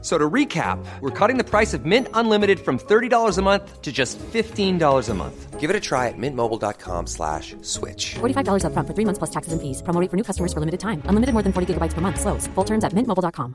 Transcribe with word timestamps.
So 0.00 0.16
to 0.16 0.30
recap, 0.30 0.78
we're 1.00 1.10
cutting 1.10 1.38
the 1.38 1.44
price 1.44 1.74
of 1.74 1.84
Mint 1.84 2.06
Unlimited 2.14 2.60
from 2.60 2.78
$30 2.78 3.36
a 3.36 3.42
month 3.42 3.82
to 3.82 3.90
just 3.90 4.16
$15 4.18 5.08
a 5.08 5.14
month. 5.14 5.58
Give 5.58 5.70
it 5.70 5.74
a 5.74 5.80
try 5.80 6.06
at 6.06 6.14
mintmobile.com 6.16 7.06
slash 7.06 7.56
switch. 7.62 8.14
$45 8.20 8.62
upfront 8.62 8.86
for 8.86 8.94
three 8.94 9.04
months 9.04 9.18
plus 9.18 9.30
taxes 9.30 9.52
and 9.52 9.60
fees. 9.60 9.82
Promo 9.82 10.00
rate 10.00 10.10
for 10.10 10.16
new 10.16 10.22
customers 10.22 10.52
for 10.52 10.60
limited 10.60 10.78
time. 10.78 11.02
Unlimited 11.08 11.34
more 11.34 11.42
than 11.42 11.52
40 11.52 11.74
gigabytes 11.74 11.94
per 11.94 12.00
month. 12.00 12.20
Slows. 12.20 12.46
Full 12.54 12.64
terms 12.64 12.84
at 12.84 12.92
mintmobile.com. 12.92 13.54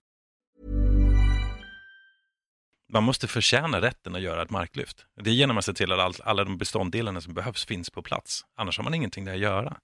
Man 2.94 3.04
måste 3.04 3.28
förtjäna 3.28 3.82
rätten 3.82 4.16
att 4.16 4.22
göra 4.22 4.42
ett 4.42 4.50
marklyft. 4.50 5.06
Det 5.22 5.30
är 5.30 5.34
genom 5.34 5.58
att 5.58 5.66
se 5.66 5.74
till 5.74 5.92
att 5.92 6.00
all, 6.00 6.14
alla 6.24 6.44
de 6.44 6.58
beståndsdelarna 6.58 7.22
som 7.22 7.34
behövs 7.34 7.66
finns 7.66 7.90
på 7.90 8.02
plats. 8.02 8.42
Annars 8.58 8.78
har 8.78 8.84
man 8.84 8.94
ingenting 8.94 9.26
där 9.26 9.34
att 9.34 9.40
göra. 9.40 9.78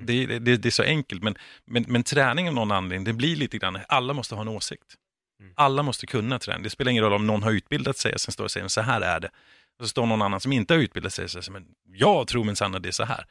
Det, 0.00 0.26
det, 0.26 0.38
det, 0.38 0.56
det 0.56 0.68
är 0.68 0.70
så 0.70 0.82
enkelt, 0.82 1.22
men, 1.22 1.34
men, 1.66 1.84
men 1.88 2.02
träning 2.02 2.48
av 2.48 2.54
någon 2.54 2.72
anledning, 2.72 3.04
det 3.04 3.12
blir 3.12 3.36
lite 3.36 3.58
grann, 3.58 3.78
alla 3.88 4.12
måste 4.12 4.34
ha 4.34 4.42
en 4.42 4.48
åsikt. 4.48 4.94
Mm. 5.42 5.54
Alla 5.56 5.82
måste 5.82 6.06
kunna 6.06 6.38
träna. 6.38 6.62
Det 6.62 6.70
spelar 6.70 6.90
ingen 6.90 7.04
roll 7.04 7.12
om 7.12 7.26
någon 7.26 7.42
har 7.42 7.52
utbildat 7.52 7.96
sig 7.96 8.12
och 8.14 8.20
sen 8.20 8.32
står 8.32 8.44
och 8.44 8.50
säger 8.50 8.68
så 8.68 8.80
här 8.80 9.00
är 9.00 9.20
det. 9.20 9.30
Och 9.78 9.84
så 9.84 9.88
står 9.88 10.06
någon 10.06 10.22
annan 10.22 10.40
som 10.40 10.52
inte 10.52 10.74
har 10.74 10.78
utbildat 10.78 11.12
sig 11.12 11.24
och 11.24 11.30
säger 11.30 11.50
men 11.50 11.66
jag 11.92 12.28
tror 12.28 12.44
minsann 12.44 12.74
att 12.74 12.82
det 12.82 12.88
är 12.88 12.92
så 12.92 13.04
här. 13.04 13.26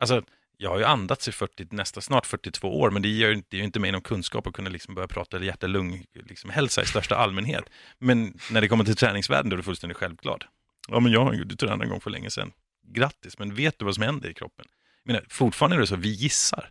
Alltså, 0.00 0.22
jag 0.56 0.70
har 0.70 0.78
ju 0.78 0.84
andats 0.84 1.28
i 1.28 1.32
40, 1.32 1.66
nästa 1.70 2.00
snart 2.00 2.26
42 2.26 2.80
år, 2.80 2.90
men 2.90 3.02
det 3.02 3.08
ger 3.08 3.42
det 3.48 3.56
är 3.56 3.58
ju 3.58 3.64
inte 3.64 3.80
mig 3.80 3.92
någon 3.92 4.02
kunskap 4.02 4.46
att 4.46 4.52
kunna 4.52 4.70
liksom 4.70 4.94
börja 4.94 5.08
prata 5.08 5.44
hjärta-lung 5.44 6.04
liksom 6.14 6.50
hälsa 6.50 6.82
i 6.82 6.86
största 6.86 7.16
allmänhet. 7.16 7.64
Men 7.98 8.38
när 8.50 8.60
det 8.60 8.68
kommer 8.68 8.84
till 8.84 8.96
träningsvärlden 8.96 9.50
då 9.50 9.54
är 9.54 9.58
det 9.58 9.62
fullständigt 9.62 9.96
självklart. 9.96 10.46
Ja, 10.88 11.00
men 11.00 11.12
jag 11.12 11.24
har 11.24 11.32
ju 11.32 11.44
tränat 11.44 11.82
en 11.82 11.88
gång 11.88 12.00
för 12.00 12.10
länge 12.10 12.30
sedan. 12.30 12.52
Grattis, 12.86 13.38
men 13.38 13.54
vet 13.54 13.78
du 13.78 13.84
vad 13.84 13.94
som 13.94 14.02
händer 14.02 14.30
i 14.30 14.34
kroppen? 14.34 14.66
Jag 15.04 15.12
menar, 15.12 15.26
fortfarande 15.28 15.76
är 15.76 15.80
det 15.80 15.86
så, 15.86 15.96
vi 15.96 16.08
gissar. 16.08 16.70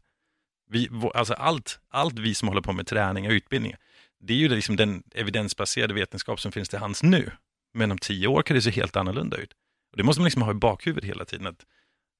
Vi, 0.69 0.89
alltså 1.13 1.33
allt, 1.33 1.79
allt 1.89 2.19
vi 2.19 2.35
som 2.35 2.47
håller 2.47 2.61
på 2.61 2.73
med 2.73 2.87
träning 2.87 3.27
och 3.27 3.31
utbildning, 3.31 3.75
det 4.19 4.33
är 4.33 4.37
ju 4.37 4.47
liksom 4.47 4.75
den 4.75 5.03
evidensbaserade 5.15 5.93
vetenskap 5.93 6.39
som 6.39 6.51
finns 6.51 6.69
till 6.69 6.79
hands 6.79 7.03
nu. 7.03 7.31
Men 7.73 7.91
om 7.91 7.97
tio 7.97 8.27
år 8.27 8.41
kan 8.41 8.55
det 8.55 8.61
se 8.61 8.71
helt 8.71 8.95
annorlunda 8.95 9.37
ut. 9.37 9.51
Och 9.91 9.97
det 9.97 10.03
måste 10.03 10.21
man 10.21 10.25
liksom 10.25 10.41
ha 10.41 10.51
i 10.51 10.53
bakhuvudet 10.53 11.09
hela 11.09 11.25
tiden. 11.25 11.47
Att 11.47 11.65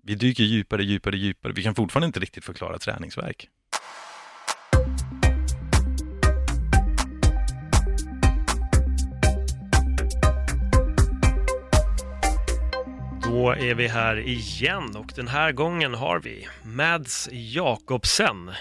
vi 0.04 0.16
dyker 0.16 0.44
djupare, 0.44 0.84
djupare, 0.84 1.18
djupare. 1.18 1.54
Vi 1.54 1.64
kan 1.64 1.76
fortfarande 1.76 2.06
inte 2.08 2.20
riktigt 2.20 2.46
förklara 2.46 2.80
träningsverk. 2.80 3.50
Då 13.24 13.52
är 13.52 13.76
vi 13.76 13.88
här 13.88 14.18
igen 14.18 14.96
och 14.96 15.12
den 15.16 15.28
här 15.28 15.52
gången 15.52 15.94
har 15.94 16.20
vi 16.20 16.48
Mads 16.64 17.30
Jakobsen 17.32 18.52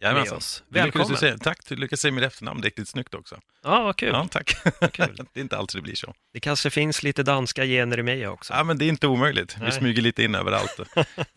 Jajamensan. 0.00 0.66
Välkommen! 0.68 1.38
Tack, 1.38 1.58
du 1.68 1.76
lyckades 1.76 2.00
säga 2.00 2.12
mitt 2.12 2.24
efternamn 2.24 2.62
riktigt 2.62 2.88
snyggt 2.88 3.14
också. 3.14 3.40
Ja, 3.62 3.82
vad 3.82 3.96
kul. 3.96 4.08
Ja, 4.12 4.28
tack. 4.30 4.46
kul. 4.92 5.16
det 5.32 5.40
är 5.40 5.42
inte 5.42 5.56
alltid 5.56 5.78
det 5.78 5.82
blir 5.82 5.94
så. 5.94 6.14
Det 6.32 6.40
kanske 6.40 6.70
finns 6.70 7.02
lite 7.02 7.22
danska 7.22 7.64
gener 7.64 7.98
i 7.98 8.02
mig 8.02 8.26
också. 8.28 8.52
Ja, 8.54 8.64
men 8.64 8.78
det 8.78 8.84
är 8.84 8.88
inte 8.88 9.06
omöjligt. 9.06 9.56
Vi 9.56 9.62
Nej. 9.62 9.72
smyger 9.72 10.02
lite 10.02 10.22
in 10.22 10.34
överallt 10.34 10.78
och 10.78 10.86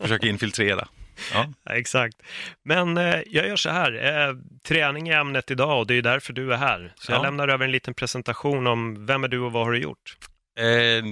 försöker 0.00 0.26
infiltrera. 0.28 0.88
Ja. 1.32 1.46
Ja, 1.64 1.72
exakt. 1.74 2.16
Men 2.62 2.98
eh, 2.98 3.20
jag 3.26 3.48
gör 3.48 3.56
så 3.56 3.70
här, 3.70 3.92
eh, 4.28 4.34
träning 4.62 5.08
är 5.08 5.20
ämnet 5.20 5.50
idag 5.50 5.78
och 5.80 5.86
det 5.86 5.94
är 5.94 6.02
därför 6.02 6.32
du 6.32 6.52
är 6.52 6.56
här. 6.56 6.92
Så 6.96 7.12
jag 7.12 7.18
Ja. 7.18 7.22
lämnar 7.22 7.48
över 7.48 7.64
en 7.64 7.72
liten 7.72 7.94
presentation 7.94 8.66
om 8.66 9.06
vem 9.06 9.24
är 9.24 9.28
du 9.28 9.40
och 9.40 9.52
vad 9.52 9.64
har 9.64 9.72
du 9.72 9.78
gjort? 9.78 10.16
Eh, 10.58 11.04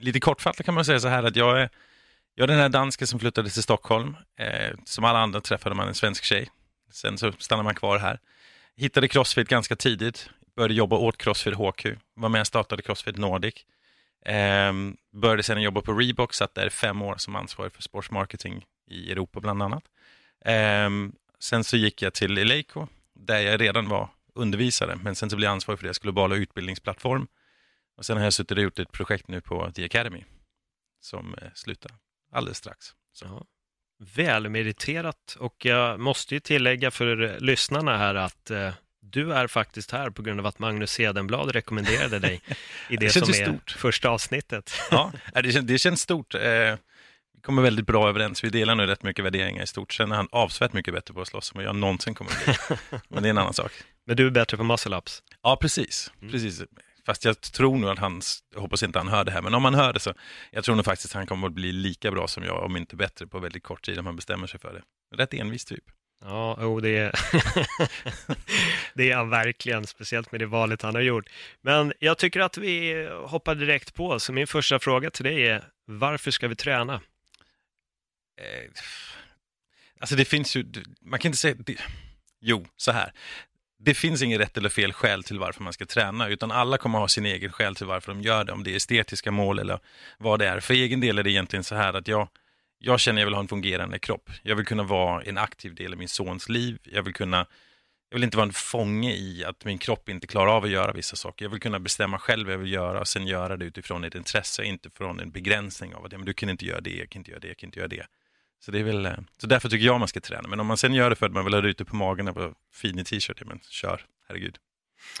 lite 0.00 0.20
kortfattat 0.20 0.66
kan 0.66 0.74
man 0.74 0.84
säga 0.84 1.00
så 1.00 1.08
här 1.08 1.22
att 1.22 1.36
jag 1.36 1.60
är, 1.60 1.68
jag 2.34 2.44
är 2.44 2.48
den 2.48 2.58
här 2.58 2.68
dansken 2.68 3.06
som 3.06 3.20
flyttade 3.20 3.50
till 3.50 3.62
Stockholm. 3.62 4.16
Eh, 4.38 4.76
som 4.84 5.04
alla 5.04 5.18
andra 5.18 5.40
träffade 5.40 5.74
man 5.74 5.88
en 5.88 5.94
svensk 5.94 6.24
tjej. 6.24 6.48
Sen 6.90 7.18
så 7.18 7.32
stannade 7.32 7.64
man 7.64 7.74
kvar 7.74 7.98
här. 7.98 8.18
Hittade 8.76 9.08
Crossfit 9.08 9.48
ganska 9.48 9.76
tidigt. 9.76 10.30
Började 10.56 10.74
jobba 10.74 10.96
åt 10.96 11.18
Crossfit 11.18 11.54
HQ. 11.54 11.86
Var 12.14 12.28
med 12.28 12.40
och 12.40 12.46
startade 12.46 12.82
Crossfit 12.82 13.16
Nordic. 13.16 13.54
Ehm, 14.24 14.96
började 15.12 15.42
sedan 15.42 15.62
jobba 15.62 15.80
på 15.80 15.92
Reebok, 15.92 16.34
satt 16.34 16.54
där 16.54 16.66
i 16.66 16.70
fem 16.70 17.02
år 17.02 17.14
som 17.18 17.36
ansvarig 17.36 17.72
för 17.72 17.82
sportsmarketing 17.82 18.66
i 18.86 19.12
Europa 19.12 19.40
bland 19.40 19.62
annat. 19.62 19.84
Ehm, 20.44 21.12
sen 21.38 21.64
så 21.64 21.76
gick 21.76 22.02
jag 22.02 22.14
till 22.14 22.38
Eleiko, 22.38 22.86
där 23.14 23.38
jag 23.38 23.60
redan 23.60 23.88
var 23.88 24.08
undervisare, 24.34 24.96
men 24.96 25.14
sen 25.14 25.30
så 25.30 25.36
blev 25.36 25.46
jag 25.46 25.52
ansvarig 25.52 25.78
för 25.78 25.86
deras 25.86 25.98
globala 25.98 26.36
utbildningsplattform. 26.36 27.26
Och 27.96 28.06
sen 28.06 28.16
har 28.16 28.24
jag 28.24 28.32
suttit 28.32 28.58
och 28.58 28.62
gjort 28.62 28.78
ett 28.78 28.92
projekt 28.92 29.28
nu 29.28 29.40
på 29.40 29.72
The 29.72 29.84
Academy 29.84 30.24
som 31.00 31.34
eh, 31.34 31.48
slutar 31.54 31.92
alldeles 32.32 32.58
strax. 32.58 32.94
Så. 33.12 33.46
Välmeriterat 34.00 35.36
och 35.38 35.64
jag 35.64 36.00
måste 36.00 36.34
ju 36.34 36.40
tillägga 36.40 36.90
för 36.90 37.36
lyssnarna 37.40 37.98
här 37.98 38.14
att 38.14 38.50
eh, 38.50 38.70
du 39.00 39.32
är 39.32 39.46
faktiskt 39.46 39.90
här 39.90 40.10
på 40.10 40.22
grund 40.22 40.40
av 40.40 40.46
att 40.46 40.58
Magnus 40.58 40.98
Hedenblad 40.98 41.50
rekommenderade 41.50 42.18
dig 42.18 42.40
i 42.88 42.96
det, 42.96 43.06
Det 43.06 43.10
som 43.10 43.28
är 43.28 43.32
stort. 43.32 43.70
första 43.70 44.08
avsnittet. 44.08 44.72
Ja, 44.90 45.12
det, 45.34 45.52
känns, 45.52 45.66
det 45.66 45.78
känns 45.78 46.00
stort. 46.00 46.34
Eh, 46.34 46.40
vi 47.34 47.40
kommer 47.42 47.62
väldigt 47.62 47.86
bra 47.86 48.08
överens. 48.08 48.44
Vi 48.44 48.50
delar 48.50 48.74
nog 48.74 48.88
rätt 48.88 49.02
mycket 49.02 49.24
värderingar 49.24 49.62
i 49.62 49.66
stort. 49.66 49.92
Sen 49.92 50.12
är 50.12 50.16
han 50.16 50.28
avsevärt 50.32 50.72
mycket 50.72 50.94
bättre 50.94 51.14
på 51.14 51.20
att 51.20 51.28
slåss 51.28 51.52
än 51.52 51.56
vad 51.56 51.64
jag 51.64 51.76
någonsin 51.76 52.14
kommer 52.14 52.30
att 52.30 52.44
bli. 52.44 52.76
Men 53.08 53.22
det 53.22 53.28
är 53.28 53.30
en 53.30 53.38
annan 53.38 53.54
sak. 53.54 53.72
Men 54.06 54.16
du 54.16 54.26
är 54.26 54.30
bättre 54.30 54.56
på 54.56 54.62
muscle-ups. 54.62 55.22
Ja, 55.42 55.56
precis. 55.60 56.12
precis. 56.30 56.62
Fast 57.08 57.24
jag 57.24 57.40
tror 57.40 57.76
nog 57.76 57.90
att 57.90 57.98
han, 57.98 58.20
jag 58.54 58.60
hoppas 58.60 58.82
inte 58.82 58.98
han 58.98 59.08
hör 59.08 59.24
det 59.24 59.30
här, 59.30 59.42
men 59.42 59.54
om 59.54 59.64
han 59.64 59.74
hör 59.74 59.92
det 59.92 60.00
så, 60.00 60.14
jag 60.50 60.64
tror 60.64 60.76
nog 60.76 60.84
faktiskt 60.84 61.12
att 61.12 61.18
han 61.18 61.26
kommer 61.26 61.46
att 61.46 61.52
bli 61.52 61.72
lika 61.72 62.10
bra 62.10 62.28
som 62.28 62.44
jag, 62.44 62.62
om 62.62 62.76
inte 62.76 62.96
bättre, 62.96 63.26
på 63.26 63.38
väldigt 63.38 63.62
kort 63.62 63.84
tid 63.84 63.98
om 63.98 64.06
han 64.06 64.16
bestämmer 64.16 64.46
sig 64.46 64.60
för 64.60 64.72
det. 64.72 64.82
Rätt 65.16 65.34
envis 65.34 65.64
typ. 65.64 65.84
Ja, 66.20 66.54
oh, 66.54 66.82
det, 66.82 66.96
är 66.96 67.12
det 68.94 69.10
är 69.10 69.16
han 69.16 69.30
verkligen, 69.30 69.86
speciellt 69.86 70.32
med 70.32 70.40
det 70.40 70.46
valet 70.46 70.82
han 70.82 70.94
har 70.94 71.02
gjort. 71.02 71.28
Men 71.60 71.92
jag 71.98 72.18
tycker 72.18 72.40
att 72.40 72.58
vi 72.58 73.08
hoppar 73.24 73.54
direkt 73.54 73.94
på, 73.94 74.20
så 74.20 74.32
min 74.32 74.46
första 74.46 74.78
fråga 74.78 75.10
till 75.10 75.24
dig 75.24 75.46
är, 75.46 75.64
varför 75.84 76.30
ska 76.30 76.48
vi 76.48 76.56
träna? 76.56 76.94
Eh, 78.40 78.70
alltså 80.00 80.16
det 80.16 80.24
finns 80.24 80.56
ju, 80.56 80.66
man 81.00 81.18
kan 81.18 81.28
inte 81.28 81.38
säga, 81.38 81.54
det, 81.58 81.76
jo, 82.40 82.66
så 82.76 82.92
här. 82.92 83.12
Det 83.80 83.94
finns 83.94 84.22
ingen 84.22 84.38
rätt 84.38 84.56
eller 84.56 84.68
fel 84.68 84.92
skäl 84.92 85.22
till 85.22 85.38
varför 85.38 85.62
man 85.62 85.72
ska 85.72 85.86
träna, 85.86 86.28
utan 86.28 86.50
alla 86.50 86.78
kommer 86.78 86.98
ha 86.98 87.08
sin 87.08 87.26
egen 87.26 87.52
skäl 87.52 87.74
till 87.74 87.86
varför 87.86 88.12
de 88.12 88.22
gör 88.22 88.44
det, 88.44 88.52
om 88.52 88.64
det 88.64 88.72
är 88.72 88.76
estetiska 88.76 89.30
mål 89.30 89.58
eller 89.58 89.78
vad 90.18 90.38
det 90.38 90.48
är. 90.48 90.60
För 90.60 90.74
egen 90.74 91.00
del 91.00 91.18
är 91.18 91.22
det 91.22 91.30
egentligen 91.30 91.64
så 91.64 91.74
här 91.74 91.94
att 91.94 92.08
jag, 92.08 92.28
jag 92.78 93.00
känner 93.00 93.18
att 93.18 93.20
jag 93.20 93.26
vill 93.26 93.34
ha 93.34 93.40
en 93.40 93.48
fungerande 93.48 93.98
kropp. 93.98 94.30
Jag 94.42 94.56
vill 94.56 94.66
kunna 94.66 94.82
vara 94.82 95.22
en 95.22 95.38
aktiv 95.38 95.74
del 95.74 95.92
i 95.92 95.96
min 95.96 96.08
sons 96.08 96.48
liv. 96.48 96.78
Jag 96.82 97.02
vill 97.02 97.14
kunna, 97.14 97.46
jag 98.10 98.16
vill 98.16 98.24
inte 98.24 98.36
vara 98.36 98.46
en 98.46 98.52
fånge 98.52 99.12
i 99.12 99.44
att 99.44 99.64
min 99.64 99.78
kropp 99.78 100.08
inte 100.08 100.26
klarar 100.26 100.56
av 100.56 100.64
att 100.64 100.70
göra 100.70 100.92
vissa 100.92 101.16
saker. 101.16 101.44
Jag 101.44 101.50
vill 101.50 101.60
kunna 101.60 101.78
bestämma 101.78 102.18
själv 102.18 102.46
vad 102.46 102.54
jag 102.54 102.58
vill 102.58 102.72
göra 102.72 103.00
och 103.00 103.08
sen 103.08 103.26
göra 103.26 103.56
det 103.56 103.64
utifrån 103.64 104.04
ett 104.04 104.14
intresse, 104.14 104.64
inte 104.64 104.90
från 104.90 105.20
en 105.20 105.30
begränsning 105.30 105.94
av 105.94 106.04
att 106.04 106.12
ja, 106.12 106.18
men 106.18 106.26
du 106.26 106.32
kan 106.32 106.48
inte 106.48 106.66
göra 106.66 106.80
det, 106.80 106.96
jag 106.96 107.10
kan 107.10 107.20
inte 107.20 107.30
göra 107.30 107.40
det, 107.40 107.48
jag 107.48 107.56
kan 107.56 107.68
inte 107.68 107.78
göra 107.78 107.88
det. 107.88 108.06
Så, 108.60 108.70
det 108.70 108.78
är 108.78 108.84
väl, 108.84 109.08
så 109.38 109.46
därför 109.46 109.68
tycker 109.68 109.86
jag 109.86 109.98
man 109.98 110.08
ska 110.08 110.20
träna. 110.20 110.48
Men 110.48 110.60
om 110.60 110.66
man 110.66 110.76
sen 110.76 110.94
gör 110.94 111.10
det 111.10 111.16
för 111.16 111.26
att 111.26 111.32
man 111.32 111.44
vill 111.44 111.54
ha 111.54 111.60
det 111.60 111.68
ute 111.68 111.84
på 111.84 111.96
magen 111.96 112.28
och 112.28 112.54
fin 112.74 112.98
i 112.98 113.04
t-shirt, 113.04 113.42
men 113.46 113.60
kör, 113.70 114.04
herregud. 114.28 114.56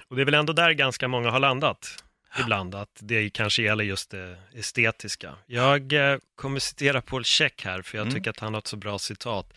Och 0.08 0.16
det 0.16 0.22
är 0.22 0.24
väl 0.24 0.34
ändå 0.34 0.52
där 0.52 0.72
ganska 0.72 1.08
många 1.08 1.30
har 1.30 1.40
landat 1.40 2.04
ibland, 2.40 2.74
att 2.74 2.98
det 3.00 3.30
kanske 3.30 3.62
gäller 3.62 3.84
just 3.84 4.10
det 4.10 4.38
estetiska. 4.54 5.34
Jag 5.46 5.92
eh, 5.92 6.18
kommer 6.34 6.60
citera 6.60 7.00
Paul 7.02 7.24
Check 7.24 7.64
här, 7.64 7.82
för 7.82 7.98
jag 7.98 8.02
Mm. 8.02 8.14
tycker 8.14 8.30
att 8.30 8.40
han 8.40 8.54
har 8.54 8.58
ett 8.58 8.66
så 8.66 8.76
bra 8.76 8.98
citat. 8.98 9.52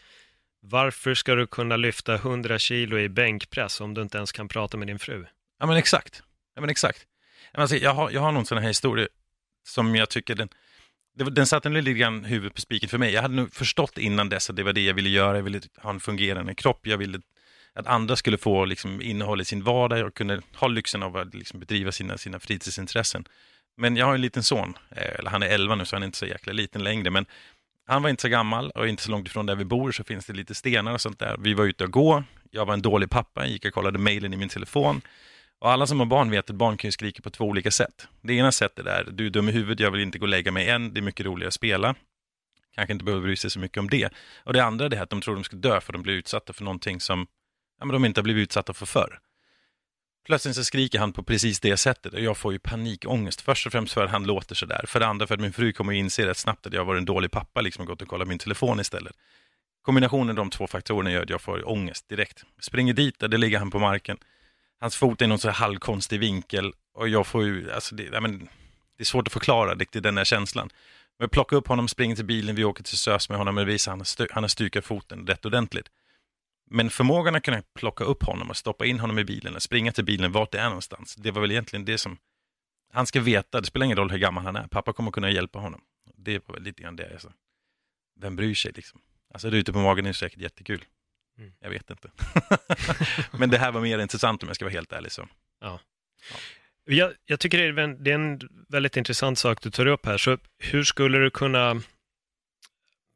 Varför 0.59 1.14
ska 1.14 1.36
du 1.36 1.47
kunna 1.47 1.78
lyfta 1.78 2.16
100 2.16 2.59
kilo 2.59 2.97
i 3.00 3.09
bänkpress 3.09 3.81
om 3.81 3.94
du 3.94 4.02
inte 4.02 4.18
ens 4.18 4.31
kan 4.31 4.47
prata 4.47 4.78
med 4.78 4.88
din 4.88 5.00
fru? 5.00 5.25
Ja 5.59 5.66
men 5.66 5.78
exakt. 5.78 6.23
Ja, 6.56 6.61
men 6.61 6.70
exakt. 6.70 7.06
Ja, 7.44 7.50
men 7.53 7.61
Alltså, 7.61 7.76
jag, 7.78 7.94
har, 7.94 8.11
jag 8.11 8.22
har 8.22 8.32
någon 8.32 8.46
sån 8.46 8.58
här 8.58 8.67
historia 8.67 9.08
som 9.67 9.96
jag 9.96 10.09
tycker 10.09 10.35
den, 10.35 10.50
var- 11.13 11.31
den 11.31 11.47
satte 11.47 11.69
en 11.69 11.73
lite 11.73 11.93
grann 11.93 12.23
huvudet 12.25 12.55
på 12.55 12.61
spiken 12.61 12.90
för 12.90 12.97
mig. 12.97 13.13
Jag 13.13 13.22
hade 13.22 13.34
nog 13.35 13.53
förstått 13.53 13.97
innan 13.97 14.29
dess 14.29 14.49
att 14.49 14.55
det 14.55 14.63
var 14.63 14.73
det 14.73 14.81
jag 14.81 14.93
ville 14.93 15.09
göra. 15.09 15.37
Jag 15.37 15.43
ville 15.43 15.61
ha 15.78 15.90
en 15.90 15.99
fungerande 15.99 16.55
kropp. 16.55 16.87
Jag 16.87 16.97
ville 16.97 17.22
att 17.73 17.87
andra 17.87 18.16
skulle 18.16 18.37
få 18.37 18.66
liksom, 18.66 19.02
innehåll 19.02 19.41
i 19.41 19.46
sin 19.46 19.63
vardag. 19.63 19.99
Jag 19.99 20.13
kunde 20.13 20.41
ha 20.55 20.67
lyxen 20.67 21.03
av 21.03 21.17
att 21.17 21.34
liksom, 21.34 21.59
bedriva 21.59 21.91
sina, 21.91 22.17
sina 22.17 22.40
fritidsintressen. 22.40 23.25
Men 23.78 23.97
jag 23.97 24.05
har 24.05 24.13
en 24.16 24.22
liten 24.22 24.43
son, 24.43 24.73
eh, 24.90 25.19
eller 25.19 25.29
han 25.29 25.43
är 25.43 25.47
11 25.47 25.75
nu 25.75 25.85
så 25.85 25.96
han 25.96 26.03
är 26.03 26.05
inte 26.05 26.17
så 26.17 26.25
jäkla 26.25 26.53
liten 26.53 26.84
längre. 26.84 27.09
Men 27.09 27.25
han 27.87 28.03
var 28.03 28.09
inte 28.09 28.22
så 28.22 28.28
gammal 28.28 28.72
och 28.72 28.87
inte 28.87 29.03
så 29.03 29.11
långt 29.11 29.28
ifrån 29.28 29.46
där 29.46 29.55
vi 29.55 29.66
bor 29.66 29.91
så 29.91 30.03
finns 30.03 30.25
det 30.25 30.34
lite 30.34 30.55
stenar 30.55 30.93
och 30.93 31.02
sånt 31.02 31.19
där. 31.19 31.35
Vi 31.40 31.53
var 31.53 31.66
ute 31.66 31.84
och 31.84 31.91
gå. 31.91 32.23
Jag 32.52 32.66
var 32.66 32.73
en 32.73 32.81
dålig 32.81 33.09
pappa, 33.09 33.41
Jag 33.41 33.49
gick 33.49 33.66
och 33.66 33.73
kollade 33.73 33.99
mejlen 33.99 34.34
i 34.34 34.37
min 34.37 34.49
telefon. 34.49 35.02
Och 35.61 35.72
alla 35.72 35.87
som 35.87 35.99
har 35.99 36.05
barn 36.05 36.31
vet 36.31 36.49
att 36.49 36.55
barn 36.55 36.78
kan 36.78 36.87
ju 36.87 36.91
skrika 36.91 37.22
på 37.22 37.29
två 37.29 37.46
olika 37.46 37.72
sätt. 37.72 38.08
Det 38.22 38.34
ena 38.34 38.52
sättet 38.52 38.85
är, 38.85 39.08
du 39.11 39.25
är 39.25 39.29
dum 39.29 39.49
i 39.49 39.52
huvudet, 39.52 39.79
jag 39.79 39.91
vill 39.91 40.02
inte 40.02 40.17
gå 40.17 40.25
och 40.25 40.29
lägga 40.29 40.52
mig 40.52 40.69
än, 40.69 40.93
det 40.93 40.99
är 40.99 41.02
mycket 41.02 41.25
roligare 41.25 41.47
att 41.47 41.53
spela. 41.53 41.96
Kanske 42.75 42.93
inte 42.93 43.05
behöver 43.05 43.23
bry 43.23 43.35
sig 43.35 43.49
så 43.49 43.59
mycket 43.59 43.78
om 43.78 43.90
det. 43.90 44.09
Och 44.43 44.53
det 44.53 44.63
andra 44.63 44.85
är 44.85 44.90
det 44.90 45.02
att 45.02 45.09
de 45.09 45.22
tror 45.22 45.35
de 45.35 45.43
ska 45.43 45.55
dö 45.55 45.81
för 45.81 45.93
de 45.93 46.02
blir 46.02 46.13
utsatta 46.13 46.53
för 46.53 46.63
någonting 46.63 46.99
som 46.99 47.28
ja, 47.79 47.85
men 47.85 47.93
de 47.93 48.05
inte 48.05 48.19
har 48.19 48.23
blivit 48.23 48.41
utsatta 48.41 48.73
för 48.73 48.85
förr. 48.85 49.19
Plötsligt 50.25 50.55
så 50.55 50.63
skriker 50.63 50.99
han 50.99 51.13
på 51.13 51.23
precis 51.23 51.59
det 51.59 51.78
sättet 51.78 52.13
och 52.13 52.22
jag 52.22 52.37
får 52.37 52.53
ju 52.53 52.59
panikångest. 52.59 53.41
Först 53.41 53.66
och 53.66 53.72
främst 53.72 53.93
för 53.93 54.05
att 54.05 54.11
han 54.11 54.23
låter 54.23 54.55
sådär. 54.55 54.85
För 54.87 54.99
det 54.99 55.08
andra 55.08 55.28
för 55.28 55.34
att 55.34 55.41
min 55.41 55.53
fru 55.53 55.73
kommer 55.73 55.93
att 55.93 55.97
inse 55.97 56.25
rätt 56.25 56.37
snabbt 56.37 56.67
att 56.67 56.73
jag 56.73 56.85
var 56.85 56.96
en 56.96 57.05
dålig 57.05 57.31
pappa 57.31 57.61
liksom 57.61 57.81
och 57.81 57.87
gått 57.87 58.02
och 58.02 58.08
kollat 58.08 58.28
min 58.28 58.40
telefon 58.40 58.79
istället. 58.79 59.16
Kombinationen 59.81 60.29
av 60.29 60.35
de 60.35 60.49
två 60.49 60.67
faktorerna 60.67 61.11
gör 61.11 61.23
att 61.23 61.29
jag 61.29 61.41
får 61.41 61.69
ångest 61.69 62.09
direkt. 62.09 62.43
Springer 62.59 62.93
dit, 62.93 63.19
där 63.19 63.28
det 63.28 63.37
ligger 63.37 63.59
han 63.59 63.72
på 63.72 63.79
marken. 63.79 64.17
Hans 64.82 64.96
fot 64.96 65.22
är 65.22 65.26
i 65.26 65.28
någon 65.28 65.40
så 65.40 65.48
här 65.48 65.56
halvkonstig 65.56 66.20
vinkel 66.20 66.74
och 66.94 67.10
jag 67.10 67.28
får 67.28 67.44
ju, 67.44 67.72
alltså 67.72 67.96
det, 67.96 68.04
ja, 68.04 68.20
men, 68.20 68.40
det 68.98 69.04
är 69.04 69.06
svårt 69.06 69.28
att 69.28 69.34
förklara 69.34 69.76
riktigt 69.76 70.04
den 70.04 70.16
där 70.16 70.24
känslan. 70.24 70.70
Men 71.18 71.24
jag 71.24 71.32
plockar 71.32 71.58
upp 71.58 71.68
honom, 71.68 71.88
springer 71.88 72.16
till 72.16 72.26
bilen, 72.26 72.56
vi 72.56 72.64
åker 72.64 72.84
till 72.84 72.98
SÖS 72.98 73.30
med 73.30 73.38
honom 73.38 73.58
och 73.58 73.68
visar 73.68 73.92
han 73.92 74.28
han 74.32 74.44
har 74.44 74.48
stukat 74.48 74.86
foten 74.86 75.28
rätt 75.28 75.46
ordentligt. 75.46 75.92
Men 76.70 76.90
förmågan 76.90 77.36
att 77.36 77.44
kunna 77.44 77.64
plocka 77.76 78.04
upp 78.04 78.24
honom 78.24 78.50
och 78.50 78.58
stoppa 78.58 78.86
in 78.86 79.00
honom 79.00 79.20
i 79.20 79.24
bilen 79.24 79.56
och 79.56 79.62
springa 79.62 79.92
till 79.92 80.06
bilen 80.06 80.32
vart 80.32 80.52
det 80.52 80.60
är 80.60 80.66
någonstans, 80.66 81.16
det 81.16 81.32
var 81.32 81.42
väl 81.42 81.52
egentligen 81.52 81.86
det 81.86 81.98
som 81.98 82.18
han 82.94 83.06
ska 83.06 83.22
veta, 83.22 83.62
det 83.62 83.68
spelar 83.68 83.86
ingen 83.86 83.98
roll 83.98 84.12
hur 84.12 84.18
gammal 84.18 84.44
han 84.44 84.56
är, 84.56 84.68
pappa 84.68 84.94
kommer 84.94 85.12
kunna 85.12 85.30
hjälpa 85.32 85.60
honom. 85.60 85.82
Det 86.16 86.48
var 86.48 86.54
väl 86.56 86.64
lite 86.64 86.84
grann 86.84 86.96
det. 86.96 87.12
Alltså. 87.12 87.34
Vem 88.20 88.36
bryr 88.36 88.56
sig 88.56 88.72
liksom? 88.76 89.02
Alltså 89.34 89.50
det 89.50 89.58
ute 89.58 89.74
på 89.74 89.80
magen 89.80 90.06
är 90.06 90.14
säkert 90.14 90.40
jättekul. 90.40 90.86
Mm. 91.41 91.53
Jag 91.59 91.70
vet 91.70 91.90
inte. 91.90 92.11
Men 93.38 93.49
det 93.49 93.58
här 93.58 93.72
var 93.72 93.82
mer 93.82 93.99
intressant 93.99 94.43
om 94.43 94.49
jag 94.49 94.55
ska 94.55 94.66
vara 94.66 94.73
helt 94.73 94.93
ärlig. 94.93 95.11
Så. 95.11 95.28
Ja. 95.61 95.79
Jag, 96.85 97.14
jag 97.26 97.40
tycker 97.40 97.58
det 97.58 97.82
är, 97.82 97.84
en, 97.84 98.03
det 98.03 98.11
är 98.11 98.16
en 98.16 98.40
väldigt 98.70 98.97
intressant 98.97 99.40
sak 99.40 99.61
du 99.61 99.72
tar 99.72 99.85
upp 99.85 100.05
här. 100.05 100.17
Så 100.17 100.38
hur 100.59 100.84
skulle 100.84 101.17
du 101.17 101.29
kunna... 101.29 101.82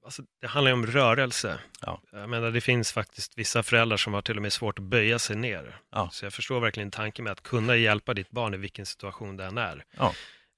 Alltså, 0.06 0.24
det 0.42 0.48
handlar 0.48 0.70
ju 0.70 0.74
om 0.74 0.86
rörelse. 0.86 1.60
Ja. 1.82 2.02
Jag 2.12 2.30
menar, 2.30 2.52
det 2.52 2.62
finns 2.62 2.92
faktiskt 2.92 3.38
vissa 3.38 3.64
föräldrar 3.64 3.98
som 3.98 4.14
har 4.14 4.22
till 4.22 4.36
och 4.36 4.42
med 4.42 4.54
svårt 4.54 4.80
att 4.80 4.86
böja 4.86 5.20
sig 5.20 5.36
ner. 5.36 5.78
Ja. 5.92 6.10
Så 6.12 6.26
jag 6.26 6.34
förstår 6.34 6.60
verkligen 6.60 6.92
tanken 6.92 7.24
med 7.24 7.32
att 7.32 7.44
kunna 7.44 7.76
hjälpa 7.76 8.14
ditt 8.14 8.32
barn 8.32 8.54
i 8.54 8.58
vilken 8.58 8.86
situation 8.86 9.38
den 9.38 9.58
är. 9.58 9.84
Ja. 9.98 10.14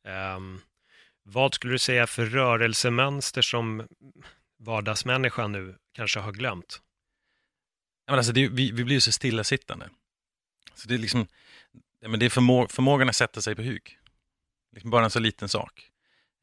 Ehm, 0.07 0.59
vad 1.23 1.53
skulle 1.53 1.73
du 1.73 1.79
säga 1.79 2.07
för 2.07 2.25
rörelsemönster 2.25 3.41
som 3.41 3.87
vardagsmänniskan 4.59 5.51
nu 5.51 5.75
kanske 5.93 6.19
har 6.19 6.31
glömt? 6.31 6.81
Ja, 8.07 8.12
men 8.12 8.18
alltså 8.18 8.33
det, 8.33 8.48
vi, 8.48 8.71
vi 8.71 8.83
blir 8.83 8.95
ju 8.95 9.01
så 9.01 9.12
stillasittande. 9.12 9.89
Så 10.75 10.88
det 10.88 10.94
är 10.94 11.00
liksom, 11.00 11.27
ja, 12.01 12.09
men 12.09 12.19
det 12.19 12.25
är 12.25 12.30
förmå, 12.30 12.68
förmågan 12.68 13.09
att 13.09 13.15
sätta 13.15 13.42
sig 13.42 13.56
på 13.56 13.62
huk. 13.62 13.98
Liksom 14.74 14.92
bara 14.92 15.04
en 15.04 15.09
så 15.09 15.19
liten 15.19 15.50
sak. 15.50 15.92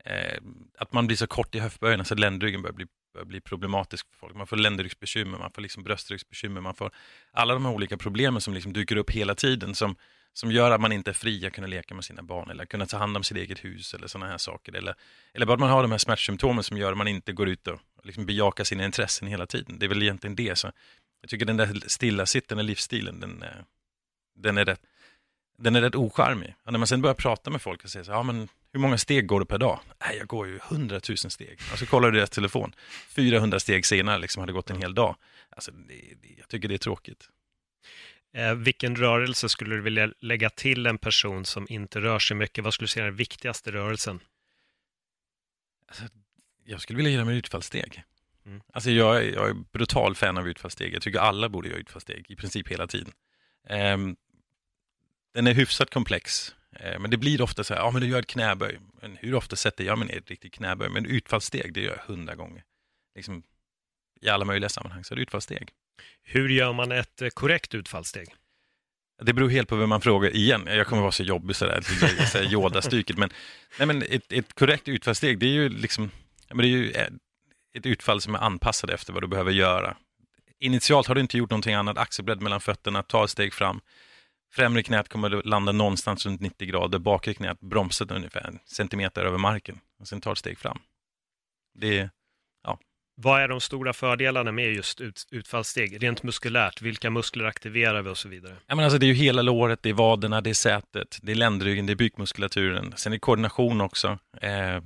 Eh, 0.05 0.39
att 0.79 0.93
man 0.93 1.07
blir 1.07 1.17
så 1.17 1.27
kort 1.27 1.55
i 1.55 1.59
höftböjarna 1.59 2.05
så 2.05 2.15
ländryggen 2.15 2.63
börjar 2.63 2.75
bli, 2.75 2.87
börjar 3.13 3.27
bli 3.27 3.41
problematisk 3.41 4.07
för 4.11 4.19
folk. 4.19 4.35
Man 4.37 4.47
får 4.47 4.57
ländryggsbekymmer, 4.57 5.39
man 5.39 5.51
får 5.51 5.63
liksom 5.63 5.83
bröstryggsbekymmer, 5.83 6.61
man 6.61 6.75
får 6.75 6.91
alla 7.33 7.55
de 7.55 7.65
här 7.65 7.73
olika 7.73 7.97
problemen 7.97 8.41
som 8.41 8.55
liksom 8.55 8.73
dyker 8.73 8.97
upp 8.97 9.11
hela 9.11 9.35
tiden 9.35 9.75
som, 9.75 9.97
som 10.33 10.53
gör 10.53 10.71
att 10.71 10.81
man 10.81 10.93
inte 10.93 11.11
är 11.11 11.15
fri 11.15 11.47
att 11.47 11.53
kunna 11.53 11.67
leka 11.67 11.95
med 11.95 12.05
sina 12.05 12.23
barn 12.23 12.51
eller 12.51 12.67
kunna 12.67 12.87
ta 12.87 12.97
hand 12.97 13.17
om 13.17 13.23
sitt 13.23 13.37
eget 13.37 13.65
hus 13.65 13.95
eller 13.95 14.07
sådana 14.07 14.31
här 14.31 14.39
saker. 14.39 14.73
Eller, 14.73 14.95
eller 15.35 15.47
bara 15.47 15.55
att 15.55 15.61
man 15.61 15.71
har 15.71 15.83
de 15.83 15.91
här 15.91 15.99
smärtsymptomen 15.99 16.65
som 16.65 16.77
gör 16.77 16.93
att 16.93 16.99
man 16.99 17.09
inte 17.09 17.33
går 17.33 17.49
ut 17.49 17.67
och 17.67 17.81
liksom 18.03 18.27
bejakar 18.27 18.65
sina 18.65 18.85
intressen 18.85 19.29
hela 19.29 19.47
tiden. 19.47 19.79
Det 19.79 19.87
är 19.87 19.89
väl 19.89 20.03
egentligen 20.03 20.37
det. 20.37 20.59
Så 20.59 20.73
jag 21.25 21.31
tycker 21.31 21.47
den 21.47 21.57
där 21.57 21.83
stillasittande 21.87 22.63
livsstilen, 22.63 23.21
den, 23.21 23.43
eh, 23.43 23.49
den, 24.35 24.59
är 24.59 24.65
rätt, 24.65 24.81
den 25.59 25.77
är 25.77 25.81
rätt 25.81 25.95
ocharmig. 25.95 26.55
Och 26.65 26.73
när 26.73 26.79
man 26.79 26.87
sen 26.87 27.03
börjar 27.03 27.15
prata 27.15 27.51
med 27.51 27.63
folk 27.63 27.85
och 27.85 27.91
säger 27.91 28.05
så 28.05 28.13
ja 28.13 28.23
men 28.23 28.49
hur 28.73 28.81
många 28.81 28.99
steg 28.99 29.27
går 29.27 29.41
du 29.41 29.47
per 29.47 29.59
dag? 29.59 29.81
Nej, 30.01 30.17
jag 30.19 30.27
går 30.27 30.47
ju 30.47 30.57
100 30.57 31.01
000 31.09 31.17
steg. 31.17 31.59
Och 31.73 31.79
så 31.79 31.87
kollar 31.87 32.11
du 32.11 32.19
deras 32.19 32.31
telefon. 32.31 32.75
400 33.09 33.61
steg 33.61 33.87
senare, 33.87 34.19
liksom 34.19 34.41
hade 34.41 34.53
gått 34.53 34.71
en 34.71 34.81
hel 34.81 34.95
dag. 34.95 35.17
Alltså, 35.51 35.71
det, 35.71 35.95
det, 35.95 36.35
jag 36.39 36.49
tycker 36.49 36.69
det 36.69 36.75
är 36.75 36.79
tråkigt. 36.79 37.29
Eh, 38.35 38.55
vilken 38.55 38.97
rörelse 38.97 39.49
skulle 39.49 39.75
du 39.75 39.81
vilja 39.81 40.13
lägga 40.21 40.51
till 40.51 40.87
en 40.87 40.99
person 40.99 41.45
som 41.45 41.67
inte 41.71 42.01
rör 42.01 42.19
sig 42.19 42.37
mycket? 42.37 42.65
Vad 42.65 42.75
skulle 42.75 42.85
du 42.85 42.89
säga 42.89 43.05
är 43.05 43.09
den 43.09 43.17
viktigaste 43.17 43.73
rörelsen? 43.73 44.21
Alltså, 45.89 46.05
jag 46.65 46.81
skulle 46.81 46.97
vilja 46.97 47.13
ge 47.13 47.19
dem 47.19 47.29
utfallssteg. 47.29 48.05
Mm. 48.47 48.61
Alltså 48.73 48.91
jag, 48.91 49.17
är- 49.17 49.33
jag 49.33 49.49
är 49.49 49.55
brutal 49.73 50.15
fan 50.15 50.39
av 50.39 50.49
utfallssteg. 50.49 50.95
Jag 50.95 51.03
tycker 51.03 51.19
alla 51.19 51.49
borde 51.49 51.69
göra 51.69 51.79
utfallssteg, 51.79 52.27
i 52.29 52.37
princip 52.37 52.69
hela 52.69 52.87
tiden. 52.87 53.13
Ehm, 53.69 54.17
den 55.35 55.47
är 55.47 55.55
hyfsat 55.55 55.91
komplex, 55.91 56.55
eh, 56.81 56.99
men 56.99 57.11
det 57.11 57.17
blir 57.17 57.41
ofta 57.43 57.65
så 57.65 57.75
här, 57.75 57.81
ja 57.81 57.91
men 57.91 58.03
du 58.03 58.09
gör 58.09 58.19
ett 58.19 58.27
knäböj. 58.27 58.79
Men 59.03 59.17
hur 59.17 59.35
ofta 59.35 59.57
sätter 59.57 59.85
jag 59.85 59.99
mig 59.99 60.09
ner 60.09 60.15
i 60.15 60.19
ett 60.19 60.31
riktigt 60.31 60.53
knäböj? 60.55 60.89
Men 60.89 61.07
utfallssteg, 61.07 61.73
det 61.75 61.81
gör 61.81 61.91
jag 62.07 62.15
hundra 62.15 62.35
gånger. 62.35 62.63
Liksom, 63.15 63.43
I 64.21 64.29
alla 64.29 64.45
möjliga 64.45 64.69
sammanhang, 64.69 65.05
så 65.05 65.15
är 65.15 65.17
det 65.17 65.23
utfallssteg. 65.23 65.71
Hur 66.23 66.49
gör 66.49 66.73
man 66.73 66.93
ett 66.93 67.23
eh, 67.23 67.29
korrekt 67.29 67.75
utfallssteg? 67.75 68.29
Det 69.23 69.33
beror 69.33 69.49
helt 69.49 69.69
på 69.69 69.77
vem 69.77 69.89
man 69.89 70.01
frågar 70.01 70.37
igen. 70.37 70.63
Jag 70.67 70.87
kommer 70.87 71.03
vara 71.03 71.13
så 71.13 71.23
jobbig 71.23 71.57
sådär, 71.57 71.83
Yoda-stycket. 72.53 73.19
Men, 73.19 73.31
nej, 73.79 73.87
men 73.87 74.03
ett, 74.03 74.33
ett 74.33 74.53
korrekt 74.55 74.89
utfallssteg, 74.89 75.39
det 75.39 75.47
är 75.47 75.51
ju 75.53 75.69
liksom, 75.69 76.11
men 76.49 76.59
det 76.59 76.65
är 76.67 76.69
ju 76.69 76.91
eh, 76.91 77.09
ett 77.79 77.87
utfall 77.87 78.21
som 78.21 78.35
är 78.35 78.39
anpassat 78.39 78.91
efter 78.91 79.13
vad 79.13 79.23
du 79.23 79.27
behöver 79.27 79.53
göra. 79.53 79.97
Initialt 80.61 81.07
har 81.07 81.15
du 81.15 81.21
inte 81.21 81.39
gjort 81.39 81.51
någonting 81.51 81.75
annat, 81.75 81.99
axelbredd 81.99 82.41
mellan 82.41 82.61
fötterna, 82.61 83.03
ta 83.03 83.25
ett 83.25 83.31
steg 83.31 83.55
fram. 83.55 83.81
Främre 84.53 84.83
knät 84.83 85.09
kommer 85.09 85.39
att 85.39 85.47
landa 85.47 85.73
någonstans 85.73 86.27
runt 86.27 86.41
90 86.41 86.69
grader, 86.69 86.99
bakre 86.99 87.35
knät 87.35 87.61
bromsat 87.61 88.11
ungefär 88.11 88.47
en 88.47 88.59
centimeter 88.65 89.25
över 89.25 89.39
marken. 89.39 89.81
Och 90.01 90.09
sen 90.09 90.21
tar 90.21 90.33
ett 90.33 90.39
steg 90.39 90.59
fram. 90.59 90.79
Det 91.79 91.99
är, 91.99 92.11
Vad 93.17 93.43
är 93.43 93.49
de 93.49 93.61
stora 93.61 93.93
fördelarna 93.93 94.53
med 94.53 94.73
just 94.73 95.01
ut, 95.01 95.29
utfallssteg? 95.31 96.03
Rent 96.03 96.23
muskulärt, 96.23 96.83
vilka 96.83 97.11
muskler 97.11 97.45
aktiverar 97.45 98.03
vi 98.03 98.11
och 98.11 98.19
så 98.19 98.29
vidare? 98.29 98.57
Ja, 98.67 98.75
men 98.75 98.85
alltså 98.85 98.99
det 98.99 99.07
är 99.07 99.09
ju 99.09 99.15
hela 99.15 99.43
låret, 99.43 99.83
det 99.83 99.89
är 99.89 99.95
vaderna, 99.95 100.41
det 100.41 100.51
är 100.51 100.55
sätet, 100.55 101.19
det 101.23 101.33
är 101.33 101.37
ländryggen, 101.37 101.87
det 101.87 101.93
är 101.93 101.97
bukmuskulaturen. 101.97 102.93
Sen 102.97 103.13
är 103.13 103.17
det 103.17 103.21
koordination 103.21 103.81
också. 103.81 104.19
Eh, 104.41 104.81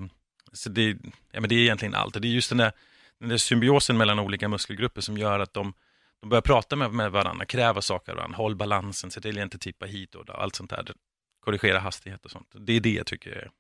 så 0.53 0.69
det, 0.69 0.97
ja, 1.33 1.41
men 1.41 1.49
det 1.49 1.55
är 1.55 1.59
egentligen 1.59 1.95
allt. 1.95 2.17
Och 2.17 2.23
Det 2.23 2.29
är 2.29 2.33
just 2.33 2.49
den 2.49 2.59
där, 2.59 2.73
den 3.21 3.29
där 3.29 3.37
symbiosen 3.37 3.97
mellan 3.97 4.19
olika 4.19 4.49
muskelgrupper 4.49 5.01
som 5.01 5.19
gör 5.19 5.41
att 5.41 5.55
de, 5.55 5.75
de 6.21 6.29
börjar 6.29 6.43
prata 6.43 6.77
med, 6.77 6.93
med 6.93 7.13
varandra, 7.13 7.47
kräva 7.47 7.83
saker 7.83 8.13
av 8.13 8.17
varandra, 8.17 8.37
håll 8.37 8.57
balansen, 8.57 9.11
se 9.11 9.21
till 9.21 9.39
att 9.39 9.43
inte 9.43 9.59
tippa 9.59 9.87
hit 9.87 10.15
och 10.15 10.25
där, 10.25 10.35
allt 10.35 10.55
sånt 10.55 10.71
där. 10.71 10.93
Korrigera 11.41 11.79
hastighet 11.79 12.25
och 12.25 12.31
sånt. 12.31 12.49
Det 12.53 12.73
är 12.73 12.81
det 12.81 12.93
jag 12.93 13.07
tycker 13.07 13.31
är, 13.31 13.51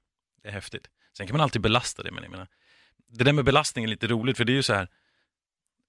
är 0.42 0.52
häftigt. 0.52 0.88
Sen 1.16 1.26
kan 1.26 1.34
man 1.34 1.40
alltid 1.40 1.62
belasta 1.62 2.02
det, 2.02 2.10
men 2.10 2.22
jag 2.22 2.30
menar, 2.30 2.46
det 3.08 3.24
där 3.24 3.32
med 3.32 3.44
belastning 3.44 3.84
är 3.84 3.88
lite 3.88 4.06
roligt, 4.06 4.36
för 4.36 4.44
det 4.44 4.52
är 4.52 4.54
ju 4.54 4.62
så 4.62 4.74
här, 4.74 4.88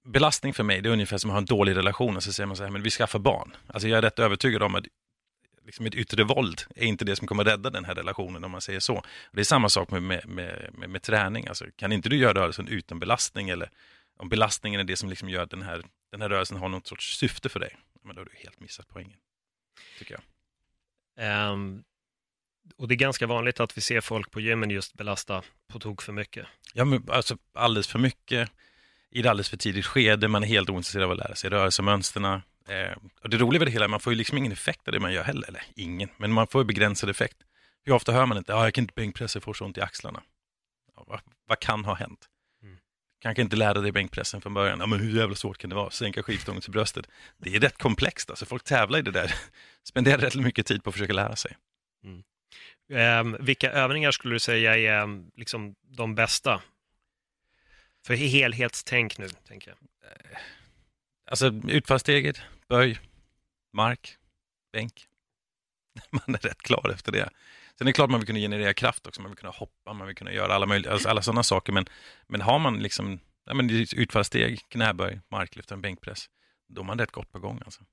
belastning 0.04 0.54
för 0.54 0.62
mig, 0.62 0.80
det 0.80 0.88
är 0.88 0.92
ungefär 0.92 1.18
som 1.18 1.30
att 1.30 1.34
ha 1.34 1.38
en 1.38 1.44
dålig 1.44 1.76
relation 1.76 2.16
och 2.16 2.22
så 2.22 2.32
säger 2.32 2.46
man 2.46 2.56
så 2.56 2.62
här, 2.62 2.70
men 2.70 2.82
vi 2.82 2.90
skaffar 2.90 3.18
barn. 3.18 3.56
Alltså 3.66 3.88
jag 3.88 3.98
är 3.98 4.02
rätt 4.02 4.18
övertygad 4.18 4.62
om 4.62 4.74
att 4.74 4.84
liksom 5.66 5.86
ett 5.86 5.94
yttre 5.94 6.24
våld 6.24 6.62
är 6.76 6.84
inte 6.84 7.04
det 7.04 7.16
som 7.16 7.26
kommer 7.26 7.44
rädda 7.44 7.70
den 7.70 7.84
här 7.84 7.94
relationen 7.94 8.44
om 8.44 8.50
man 8.50 8.60
säger 8.60 8.80
så. 8.80 8.94
Och 8.96 9.04
det 9.32 9.40
är 9.40 9.44
samma 9.44 9.68
sak 9.68 9.90
med, 9.90 10.02
med, 10.02 10.28
med, 10.28 10.88
med, 10.88 11.02
träning. 11.02 11.46
Alltså, 11.46 11.64
kan 11.76 11.92
inte 11.92 12.08
du 12.08 12.16
göra 12.16 12.34
rörelsen 12.34 12.68
utan 12.68 13.00
belastning 13.00 13.48
eller 13.48 13.70
om 14.16 14.28
belastningen 14.28 14.80
är 14.80 14.84
det 14.84 14.96
som 14.96 15.08
liksom 15.10 15.28
gör 15.28 15.42
att 15.42 15.50
den 15.50 15.62
här, 15.62 15.82
den 16.10 16.22
här 16.22 16.28
rörelsen 16.28 16.56
har 16.56 16.68
något 16.68 16.86
sorts 16.86 17.18
syfte 17.18 17.48
för 17.48 17.60
dig, 17.60 17.76
men 18.02 18.16
då 18.16 18.20
har 18.20 18.24
du 18.24 18.36
helt 18.36 18.60
missat 18.60 18.88
poängen. 18.88 19.18
Tycker 19.98 20.14
jag. 20.14 20.22
Ehm, 21.26 21.82
och 22.76 22.88
det 22.88 22.94
är 22.94 22.96
ganska 22.96 23.26
vanligt 23.26 23.60
att 23.60 23.76
vi 23.76 23.80
ser 23.80 24.00
folk 24.00 24.30
på 24.30 24.40
gymmen 24.40 24.70
just 24.70 24.94
belasta 24.94 25.42
på 25.68 25.78
tok 25.78 26.02
för 26.02 26.12
mycket. 26.12 26.46
Ja, 26.74 26.84
men 26.84 27.04
alltså 27.10 27.36
alldeles 27.54 27.88
för 27.88 27.98
mycket 27.98 28.50
i 29.10 29.20
ett 29.20 29.26
alldeles 29.26 29.48
för 29.48 29.56
tidigt 29.56 29.86
skede. 29.86 30.28
Man 30.28 30.42
är 30.42 30.46
helt 30.46 30.70
ointresserad 30.70 31.04
av 31.04 31.10
att 31.10 31.18
lära 31.18 31.34
sig 31.34 31.50
rörelsemönsterna. 31.50 32.42
Eh, 32.68 32.96
och 33.22 33.30
det 33.30 33.36
roliga 33.36 33.58
med 33.58 33.66
det 33.66 33.72
hela 33.72 33.84
är 33.84 33.86
att 33.86 33.90
man 33.90 34.00
får 34.00 34.12
ju 34.12 34.16
liksom 34.16 34.38
ingen 34.38 34.52
effekt 34.52 34.88
av 34.88 34.92
det 34.92 35.00
man 35.00 35.12
gör 35.12 35.24
heller. 35.24 35.48
Eller 35.48 35.62
ingen, 35.74 36.08
men 36.16 36.32
man 36.32 36.46
får 36.46 36.60
ju 36.60 36.66
begränsad 36.66 37.10
effekt. 37.10 37.36
Hur 37.84 37.92
ofta 37.92 38.12
hör 38.12 38.26
man 38.26 38.38
inte, 38.38 38.52
ja, 38.52 38.64
jag 38.64 38.74
kan 38.74 38.84
inte 38.84 38.94
bänkpressa, 38.96 39.36
jag 39.36 39.42
får 39.44 39.54
så 39.54 39.64
ont 39.64 39.78
i 39.78 39.80
axlarna. 39.80 40.22
Ja, 40.96 41.04
vad, 41.06 41.20
vad 41.46 41.60
kan 41.60 41.84
ha 41.84 41.94
hänt? 41.94 42.28
Mm. 42.62 42.76
Kanske 43.20 43.42
inte 43.42 43.56
lära 43.56 43.80
dig 43.80 43.92
bänkpressen 43.92 44.40
från 44.40 44.54
början. 44.54 44.80
Ja, 44.80 44.86
men 44.86 45.00
hur 45.00 45.18
jävla 45.18 45.34
svårt 45.34 45.58
kan 45.58 45.70
det 45.70 45.76
vara? 45.76 45.90
Sänka 45.90 46.22
skivstången 46.22 46.62
till 46.62 46.72
bröstet. 46.72 47.06
Det 47.38 47.56
är 47.56 47.60
rätt 47.60 47.78
komplext, 47.78 48.30
alltså. 48.30 48.46
folk 48.46 48.64
tävlar 48.64 48.98
i 48.98 49.02
det 49.02 49.10
där. 49.10 49.34
Spenderar 49.88 50.18
rätt 50.18 50.34
mycket 50.34 50.66
tid 50.66 50.84
på 50.84 50.90
att 50.90 50.94
försöka 50.94 51.12
lära 51.12 51.36
sig. 51.36 51.56
Ehm, 52.90 53.36
vilka 53.40 53.72
övningar 53.72 54.10
skulle 54.10 54.34
du 54.34 54.38
säga 54.38 54.76
är 54.76 55.38
liksom 55.38 55.74
de 55.82 56.14
bästa? 56.14 56.62
För 58.06 58.14
helhetstänk 58.14 59.18
nu, 59.18 59.28
tänker 59.28 59.70
jag. 59.70 59.78
Alltså 61.30 61.52
utfallssteget, 61.68 62.42
böj, 62.68 62.98
mark, 63.72 64.16
bänk. 64.72 65.06
Man 66.10 66.34
är 66.34 66.38
rätt 66.38 66.62
klar 66.62 66.90
efter 66.94 67.12
det. 67.12 67.30
Sen 67.78 67.86
är 67.86 67.88
det 67.88 67.92
klart 67.92 68.10
man 68.10 68.20
vill 68.20 68.26
kunna 68.26 68.38
generera 68.38 68.74
kraft 68.74 69.06
också, 69.06 69.22
man 69.22 69.30
vill 69.30 69.38
kunna 69.38 69.52
hoppa, 69.52 69.92
man 69.92 70.06
vill 70.06 70.16
kunna 70.16 70.32
göra 70.32 70.54
alla 70.54 70.66
möjliga, 70.66 70.92
alltså 70.92 71.08
alla 71.08 71.22
sådana 71.22 71.42
saker. 71.42 71.72
Men, 71.72 71.86
men 72.26 72.40
har 72.40 72.58
man 72.58 72.78
liksom 72.78 73.20
ja, 73.44 73.54
men 73.54 73.70
utfallssteg, 73.70 74.68
knäböj, 74.68 75.20
marklyft, 75.28 75.70
en 75.70 75.80
bänkpress, 75.80 76.30
då 76.68 76.80
är 76.80 76.84
man 76.84 76.98
rätt 76.98 77.10
gott 77.10 77.32
på 77.32 77.38
gång. 77.38 77.62
Alltså. 77.64 77.84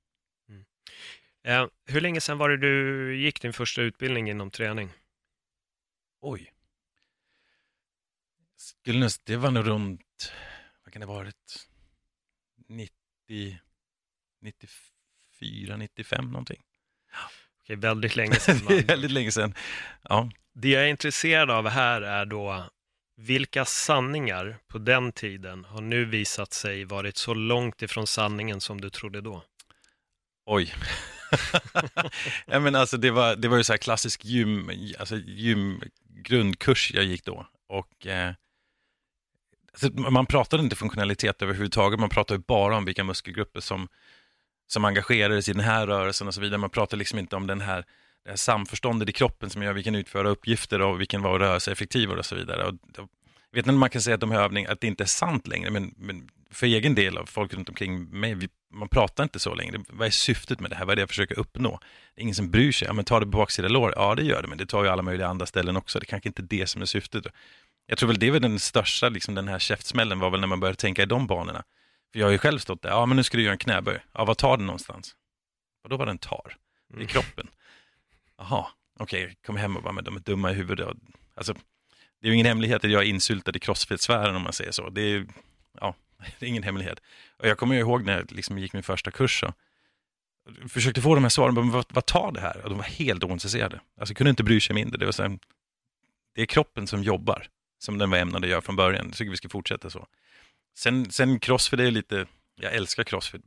Eh, 1.44 1.66
hur 1.86 2.00
länge 2.00 2.20
sedan 2.20 2.38
var 2.38 2.48
det 2.48 2.56
du 2.56 3.16
gick 3.16 3.42
din 3.42 3.52
första 3.52 3.82
utbildning 3.82 4.30
inom 4.30 4.50
träning? 4.50 4.90
Oj. 6.20 6.52
Skulle 8.56 9.08
det 9.24 9.36
var 9.36 9.50
nog 9.50 9.66
runt, 9.66 10.32
vad 10.84 10.92
kan 10.92 11.00
det 11.00 11.06
ha 11.06 11.14
varit, 11.14 11.68
90, 12.68 12.97
94, 14.42 15.76
95 15.76 16.30
någonting. 16.30 16.62
Är 17.66 17.76
väldigt 17.76 18.16
länge 18.16 18.34
sedan. 18.40 18.60
Man... 18.64 18.80
väldigt 18.80 19.10
länge 19.10 19.32
sedan. 19.32 19.54
Ja. 20.02 20.30
Det 20.54 20.68
jag 20.68 20.84
är 20.84 20.88
intresserad 20.88 21.50
av 21.50 21.68
här 21.68 22.02
är 22.02 22.26
då 22.26 22.64
vilka 23.16 23.64
sanningar 23.64 24.56
på 24.68 24.78
den 24.78 25.12
tiden 25.12 25.64
har 25.64 25.80
nu 25.80 26.04
visat 26.04 26.52
sig 26.52 26.84
varit 26.84 27.16
så 27.16 27.34
långt 27.34 27.82
ifrån 27.82 28.06
sanningen 28.06 28.60
som 28.60 28.80
du 28.80 28.90
trodde 28.90 29.20
då? 29.20 29.42
Oj. 30.46 30.74
ja, 32.46 32.60
men 32.60 32.74
alltså, 32.74 32.96
det, 32.96 33.10
var, 33.10 33.36
det 33.36 33.48
var 33.48 33.56
ju 33.56 33.64
så 33.64 33.72
här 33.72 33.78
klassisk 33.78 34.24
gym, 34.24 34.70
alltså 34.98 35.16
gymgrundkurs 35.16 36.90
jag 36.94 37.04
gick 37.04 37.24
då. 37.24 37.46
Och, 37.68 38.06
eh, 38.06 38.34
man 39.92 40.26
pratade 40.26 40.62
inte 40.62 40.76
funktionalitet 40.76 41.42
överhuvudtaget, 41.42 42.00
man 42.00 42.08
pratade 42.08 42.40
bara 42.46 42.76
om 42.76 42.84
vilka 42.84 43.04
muskelgrupper 43.04 43.60
som, 43.60 43.88
som 44.66 44.84
engagerades 44.84 45.48
i 45.48 45.52
den 45.52 45.64
här 45.64 45.86
rörelsen 45.86 46.28
och 46.28 46.34
så 46.34 46.40
vidare. 46.40 46.58
Man 46.58 46.70
pratade 46.70 46.98
liksom 46.98 47.18
inte 47.18 47.36
om 47.36 47.46
den 47.46 47.60
här, 47.60 47.84
det 48.24 48.30
här 48.30 48.36
samförståndet 48.36 49.08
i 49.08 49.12
kroppen 49.12 49.50
som 49.50 49.62
gör 49.62 49.70
att 49.70 49.76
vi 49.76 49.82
kan 49.82 49.94
utföra 49.94 50.28
uppgifter 50.28 50.82
och 50.82 51.00
vi 51.00 51.06
kan 51.06 51.22
vara 51.22 51.38
rörelseeffektivare 51.38 52.18
och 52.18 52.26
så 52.26 52.34
vidare. 52.34 52.64
Och, 52.64 52.74
jag 53.50 53.56
vet 53.56 53.66
inte 53.66 53.70
om 53.70 53.78
man 53.78 53.90
kan 53.90 54.02
säga 54.02 54.14
att 54.14 54.20
de 54.20 54.30
här 54.30 54.42
övningarna, 54.42 54.72
att 54.72 54.80
det 54.80 54.86
inte 54.86 55.04
är 55.04 55.08
sant 55.08 55.46
längre, 55.46 55.70
men, 55.70 55.94
men 55.96 56.28
för 56.50 56.66
egen 56.66 56.94
del 56.94 57.18
av 57.18 57.26
folk 57.26 57.54
runt 57.54 57.68
omkring 57.68 58.10
mig, 58.20 58.34
vi, 58.34 58.48
man 58.74 58.88
pratar 58.88 59.22
inte 59.22 59.38
så 59.38 59.54
längre. 59.54 59.80
Vad 59.88 60.06
är 60.06 60.10
syftet 60.10 60.60
med 60.60 60.70
det 60.70 60.76
här? 60.76 60.84
Vad 60.84 60.92
är 60.92 60.96
det 60.96 61.02
jag 61.02 61.08
försöker 61.08 61.38
uppnå? 61.38 61.80
Det 62.14 62.20
är 62.20 62.22
ingen 62.22 62.34
som 62.34 62.50
bryr 62.50 62.72
sig. 62.72 62.88
Ja, 62.88 62.92
men 62.92 63.04
tar 63.04 63.20
det 63.20 63.26
på 63.26 63.38
baksida 63.38 63.68
lår? 63.68 63.92
Ja, 63.96 64.14
det 64.14 64.22
gör 64.22 64.42
det, 64.42 64.48
men 64.48 64.58
det 64.58 64.66
tar 64.66 64.84
ju 64.84 64.90
alla 64.90 65.02
möjliga 65.02 65.28
andra 65.28 65.46
ställen 65.46 65.76
också. 65.76 65.98
Det 65.98 66.04
är 66.04 66.06
kanske 66.06 66.28
inte 66.28 66.42
är 66.42 66.58
det 66.58 66.66
som 66.66 66.82
är 66.82 66.86
syftet. 66.86 67.26
Jag 67.90 67.98
tror 67.98 68.06
väl 68.06 68.18
det 68.18 68.30
väl 68.30 68.42
den 68.42 68.58
största, 68.58 69.08
liksom 69.08 69.34
den 69.34 69.48
här 69.48 69.58
käftsmällen 69.58 70.18
var 70.18 70.30
väl 70.30 70.40
när 70.40 70.46
man 70.46 70.60
började 70.60 70.76
tänka 70.76 71.02
i 71.02 71.06
de 71.06 71.26
banorna. 71.26 71.64
För 72.12 72.18
jag 72.18 72.26
har 72.26 72.32
ju 72.32 72.38
själv 72.38 72.58
stått 72.58 72.82
där, 72.82 72.90
ja 72.90 73.06
men 73.06 73.16
nu 73.16 73.22
ska 73.22 73.36
du 73.36 73.42
göra 73.42 73.52
en 73.52 73.58
knäböj. 73.58 74.00
Ja, 74.12 74.24
vad 74.24 74.38
tar 74.38 74.56
den 74.56 74.66
någonstans? 74.66 75.14
Och 75.82 75.88
då 75.88 75.96
var 75.96 76.06
den 76.06 76.18
tar? 76.18 76.56
I 76.98 77.06
kroppen. 77.06 77.48
Jaha, 78.38 78.66
okej, 78.98 79.24
okay, 79.24 79.34
kom 79.46 79.56
hem 79.56 79.76
och 79.76 79.82
bara, 79.82 79.92
men 79.92 80.04
de 80.04 80.16
är 80.16 80.20
dumma 80.20 80.50
i 80.50 80.54
huvudet. 80.54 80.88
Alltså, 81.34 81.54
det 82.20 82.26
är 82.26 82.28
ju 82.28 82.34
ingen 82.34 82.46
hemlighet 82.46 82.84
att 82.84 82.90
jag 82.90 83.02
är 83.02 83.06
insyltad 83.06 83.52
i 83.54 83.58
crossfit-sfären 83.58 84.36
om 84.36 84.42
man 84.42 84.52
säger 84.52 84.72
så. 84.72 84.90
Det 84.90 85.00
är, 85.00 85.26
ja, 85.80 85.94
det 86.38 86.46
är 86.46 86.48
ingen 86.50 86.62
hemlighet. 86.62 87.00
Och 87.38 87.48
jag 87.48 87.58
kommer 87.58 87.74
ihåg 87.74 88.04
när 88.04 88.16
jag 88.16 88.32
liksom 88.32 88.58
gick 88.58 88.72
min 88.72 88.82
första 88.82 89.10
kurs 89.10 89.42
och 89.42 89.54
försökte 90.70 91.00
få 91.00 91.14
de 91.14 91.24
här 91.24 91.28
svaren, 91.28 91.54
men 91.54 91.70
vad, 91.70 91.84
vad 91.88 92.06
tar 92.06 92.32
det 92.32 92.40
här? 92.40 92.62
Och 92.62 92.68
de 92.68 92.78
var 92.78 92.84
helt 92.84 93.24
ointresserade. 93.24 93.80
Alltså 94.00 94.14
kunde 94.14 94.30
inte 94.30 94.44
bry 94.44 94.60
sig 94.60 94.74
mindre. 94.74 94.98
Det, 94.98 95.04
var 95.04 95.12
så 95.12 95.22
här, 95.22 95.38
det 96.34 96.42
är 96.42 96.46
kroppen 96.46 96.86
som 96.86 97.02
jobbar, 97.02 97.48
som 97.78 97.98
den 97.98 98.10
var 98.10 98.18
ämnad 98.18 98.44
att 98.44 98.50
göra 98.50 98.60
från 98.60 98.76
början. 98.76 99.06
Jag 99.06 99.16
tycker 99.16 99.30
vi 99.30 99.36
ska 99.36 99.48
fortsätta 99.48 99.90
så. 99.90 100.06
Sen, 100.78 101.10
sen 101.10 101.40
crossfit 101.40 101.80
är 101.80 101.90
lite, 101.90 102.26
jag 102.60 102.74
älskar 102.74 103.04
crossfit, 103.04 103.42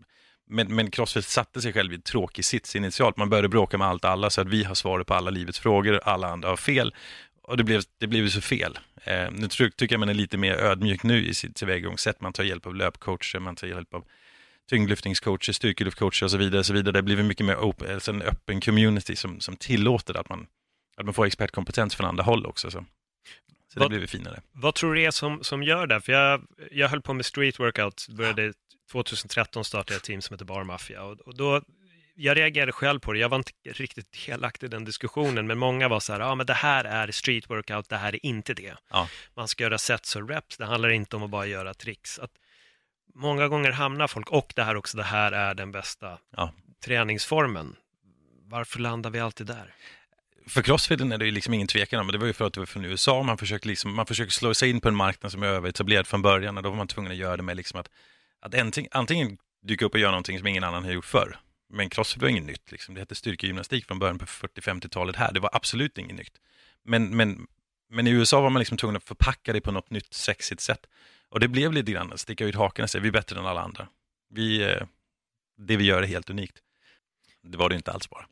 men, 0.50 0.76
men 0.76 0.92
crossfit 0.92 1.26
satte 1.26 1.62
sig 1.62 1.74
själv 1.74 1.92
i 1.92 1.96
en 1.96 2.02
tråkig 2.02 2.46
sits 2.46 2.76
initialt. 2.76 3.18
Man 3.18 3.30
började 3.30 3.50
bråka 3.50 3.78
med 3.78 3.88
allt 3.88 4.04
och 4.04 4.10
alla 4.10 4.30
så 4.30 4.42
att 4.42 4.48
vi 4.48 4.64
har 4.64 4.76
svaret 4.76 5.08
på 5.08 5.14
alla 5.14 5.30
livets 5.30 5.60
frågor, 5.60 6.00
alla 6.04 6.28
andra 6.28 6.50
har 6.50 6.58
fel. 6.58 6.94
Och 7.44 7.58
det 7.58 7.64
blev, 7.64 7.82
det 7.98 8.08
blev 8.08 8.30
så 8.30 8.42
fel. 8.42 8.80
Eh, 9.04 9.32
nu 9.32 9.48
tycker 9.48 9.94
jag 9.94 10.00
man 10.00 10.10
är 10.10 10.14
lite 10.14 10.38
mer 10.38 10.54
ödmjuk 10.54 11.04
nu 11.04 11.26
i 11.26 11.34
sitt 11.34 11.56
tillvägagångssätt. 11.56 12.22
Man 12.22 12.34
tar 12.34 12.44
hjälp 12.44 12.66
av 12.66 12.76
löpcoacher, 12.76 13.40
man 13.40 13.56
tar 13.56 13.68
hjälp 13.68 13.94
av 13.94 14.06
tyngdlyftningscoacher, 14.70 15.54
styrkelyftcoacher 15.54 16.24
och 16.24 16.32
så 16.32 16.38
vidare. 16.38 16.60
Och 16.60 16.66
så 16.66 16.74
vidare. 16.74 16.92
Det 16.92 16.98
har 16.98 17.04
blivit 17.04 17.26
mycket 17.26 17.46
mer 17.46 17.54
eh, 17.54 17.64
open, 17.64 17.94
alltså 17.94 18.12
en 18.12 18.22
öppen 18.22 18.62
community 18.62 19.16
som, 19.16 19.40
som 19.40 19.56
tillåter 19.56 20.18
att 20.18 20.30
man, 20.30 20.48
att 20.98 21.06
man 21.06 21.14
får 21.14 21.26
expertkompetens 21.26 21.96
från 21.96 22.08
andra 22.08 22.24
håll 22.24 22.46
också. 22.46 22.72
Så, 22.72 22.86
så 23.74 23.80
det 23.80 23.90
blir 23.90 24.08
finare. 24.08 24.42
Vad 24.52 24.76
tror 24.76 24.96
du 24.96 25.04
är 25.04 25.12
som, 25.12 25.44
som 25.44 25.64
gör 25.64 25.88
det? 25.88 26.02
För 26.02 26.14
jag, 26.14 26.42
jag 26.72 26.88
höll 26.88 27.02
på 27.02 27.14
med 27.14 27.26
street 27.26 27.60
workout, 27.60 28.08
började 28.10 28.54
2013 28.92 29.66
startade 29.66 29.94
jag 29.94 29.98
ett 29.98 30.04
team 30.04 30.22
som 30.22 30.34
heter 30.34 30.46
Bar 30.46 30.64
Mafia 30.64 31.04
och, 31.04 31.20
och 31.20 31.38
då 31.38 31.62
jag 32.16 32.38
reagerade 32.38 32.72
själv 32.72 33.00
på 33.00 33.14
det, 33.14 33.20
jag 33.20 33.30
var 33.30 33.38
inte 33.38 33.52
riktigt 33.64 34.26
delaktig 34.26 34.68
i 34.68 34.70
den 34.70 34.86
diskussionen, 34.86 35.48
men 35.48 35.58
många 35.58 35.88
var 35.88 36.00
så 36.00 36.14
här, 36.14 36.20
ja 36.20 36.26
ah, 36.26 36.36
men 36.36 36.46
det 36.46 36.54
här 36.54 36.86
är 36.86 37.12
street 37.12 37.50
workout, 37.50 37.90
det 37.90 37.98
här 37.98 38.16
är 38.16 38.26
inte 38.26 38.54
det. 38.54 38.76
Ja. 38.90 39.08
Man 39.36 39.48
ska 39.48 39.64
göra 39.64 39.78
sets 39.78 40.16
och 40.16 40.30
reps, 40.30 40.58
det 40.58 40.66
handlar 40.66 40.90
inte 40.90 41.16
om 41.16 41.24
att 41.24 41.30
bara 41.30 41.46
göra 41.46 41.74
tricks. 41.74 42.20
Att 42.20 42.32
många 43.16 43.48
gånger 43.48 43.72
hamnar 43.72 44.08
folk, 44.08 44.30
och 44.30 44.54
det 44.56 44.64
här 44.64 44.76
också, 44.76 44.98
det 44.98 45.04
här 45.04 45.32
är 45.32 45.54
den 45.54 45.72
bästa 45.72 46.18
ja. 46.38 46.54
träningsformen. 46.86 47.76
Varför 48.44 48.80
landar 48.80 49.10
vi 49.10 49.20
alltid 49.20 49.48
där? 49.48 49.74
För 50.48 50.62
crossfiten 50.62 51.12
är 51.12 51.18
det 51.18 51.26
ju 51.26 51.32
liksom 51.32 51.54
ingen 51.54 51.68
tvekan 51.68 52.00
om, 52.00 52.08
det 52.08 52.18
var 52.18 52.28
ju 52.28 52.34
för 52.34 52.46
att 52.46 52.54
det 52.54 52.60
var 52.60 52.66
från 52.66 52.86
USA, 52.86 53.24
man 53.24 53.38
försöker, 53.38 53.68
liksom, 53.68 53.96
man 53.96 54.06
försöker 54.06 54.32
slå 54.32 54.54
sig 54.54 54.70
in 54.70 54.82
på 54.82 54.88
en 54.88 54.96
marknad 54.96 55.32
som 55.32 55.44
är 55.44 55.48
överetablerad 55.48 56.08
från 56.08 56.22
början 56.22 56.58
och 56.58 56.64
då 56.64 56.70
var 56.70 56.78
man 56.78 56.88
tvungen 56.88 57.12
att 57.12 57.18
göra 57.18 57.38
det 57.38 57.44
med 57.44 57.58
liksom 57.58 57.80
att, 57.80 57.90
att 58.40 58.56
antingen 58.92 59.38
dyka 59.64 59.86
upp 59.86 59.94
och 59.94 60.00
göra 60.00 60.12
någonting 60.12 60.38
som 60.38 60.48
ingen 60.48 60.64
annan 60.64 60.84
har 60.84 60.92
gjort 60.92 61.06
förr, 61.06 61.38
men 61.70 61.90
crossfit 61.90 62.22
var 62.22 62.30
inget 62.30 62.44
nytt. 62.44 62.72
Liksom. 62.72 62.96
Det 62.96 63.02
hette 63.02 63.16
styrkegymnastik 63.16 63.86
från 63.86 64.00
början 64.00 64.20
på 64.20 64.26
40-50-talet 64.26 65.16
här. 65.16 65.34
Det 65.34 65.40
var 65.40 65.50
absolut 65.54 65.98
inget 65.98 66.16
nytt. 66.16 66.42
Men, 66.84 67.18
men, 67.18 67.48
men 67.90 68.08
i 68.08 68.12
USA 68.12 68.42
var 68.42 68.50
man 68.50 68.60
liksom 68.60 68.78
tvungen 68.78 68.96
att 68.96 69.04
förpacka 69.04 69.54
det 69.54 69.62
på 69.62 69.72
något 69.72 69.90
nytt 69.90 70.14
sexigt 70.14 70.62
sätt. 70.62 70.86
Och 71.30 71.40
det 71.40 71.48
blev 71.48 71.74
lite 71.74 71.92
grann 71.92 72.14
att 72.14 72.20
sticka 72.20 72.46
ut 72.46 72.56
hakan 72.56 72.84
och 72.84 72.90
säga 72.90 73.02
vi 73.02 73.08
är 73.08 73.12
bättre 73.12 73.40
än 73.40 73.46
alla 73.46 73.62
andra. 73.62 73.88
Vi, 74.30 74.64
eh, 74.64 74.84
det 75.58 75.78
vi 75.78 75.84
gör 75.84 76.04
är 76.04 76.08
helt 76.08 76.30
unikt. 76.30 76.58
Det 77.44 77.58
var 77.58 77.70
det 77.70 77.76
inte 77.76 77.92
alls 77.92 78.10
bara. 78.10 78.26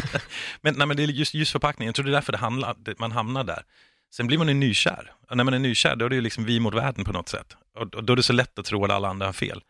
men, 0.60 0.74
nej, 0.74 0.86
men 0.86 0.96
det 0.96 1.02
är 1.02 1.06
just, 1.06 1.34
just 1.34 1.52
förpackningen, 1.52 1.88
jag 1.88 1.94
tror 1.94 2.04
det 2.04 2.10
är 2.10 2.12
därför 2.12 2.32
det 2.32 2.38
handlar, 2.38 2.76
man 2.98 3.12
hamnar 3.12 3.44
där. 3.44 3.62
Sen 4.10 4.26
blir 4.26 4.38
man 4.38 4.48
ju 4.48 4.54
nykär. 4.54 5.12
Och 5.28 5.36
när 5.36 5.44
man 5.44 5.54
är 5.54 5.58
nykär, 5.58 5.96
då 5.96 6.04
är 6.04 6.08
det 6.08 6.14
ju 6.14 6.20
liksom 6.20 6.44
vi 6.44 6.60
mot 6.60 6.74
världen 6.74 7.04
på 7.04 7.12
något 7.12 7.28
sätt. 7.28 7.56
Och, 7.74 7.94
och 7.94 8.04
då 8.04 8.12
är 8.12 8.16
det 8.16 8.22
så 8.22 8.32
lätt 8.32 8.58
att 8.58 8.64
tro 8.64 8.84
att 8.84 8.90
alla 8.90 9.08
andra 9.08 9.26
har 9.26 9.32
fel. 9.32 9.62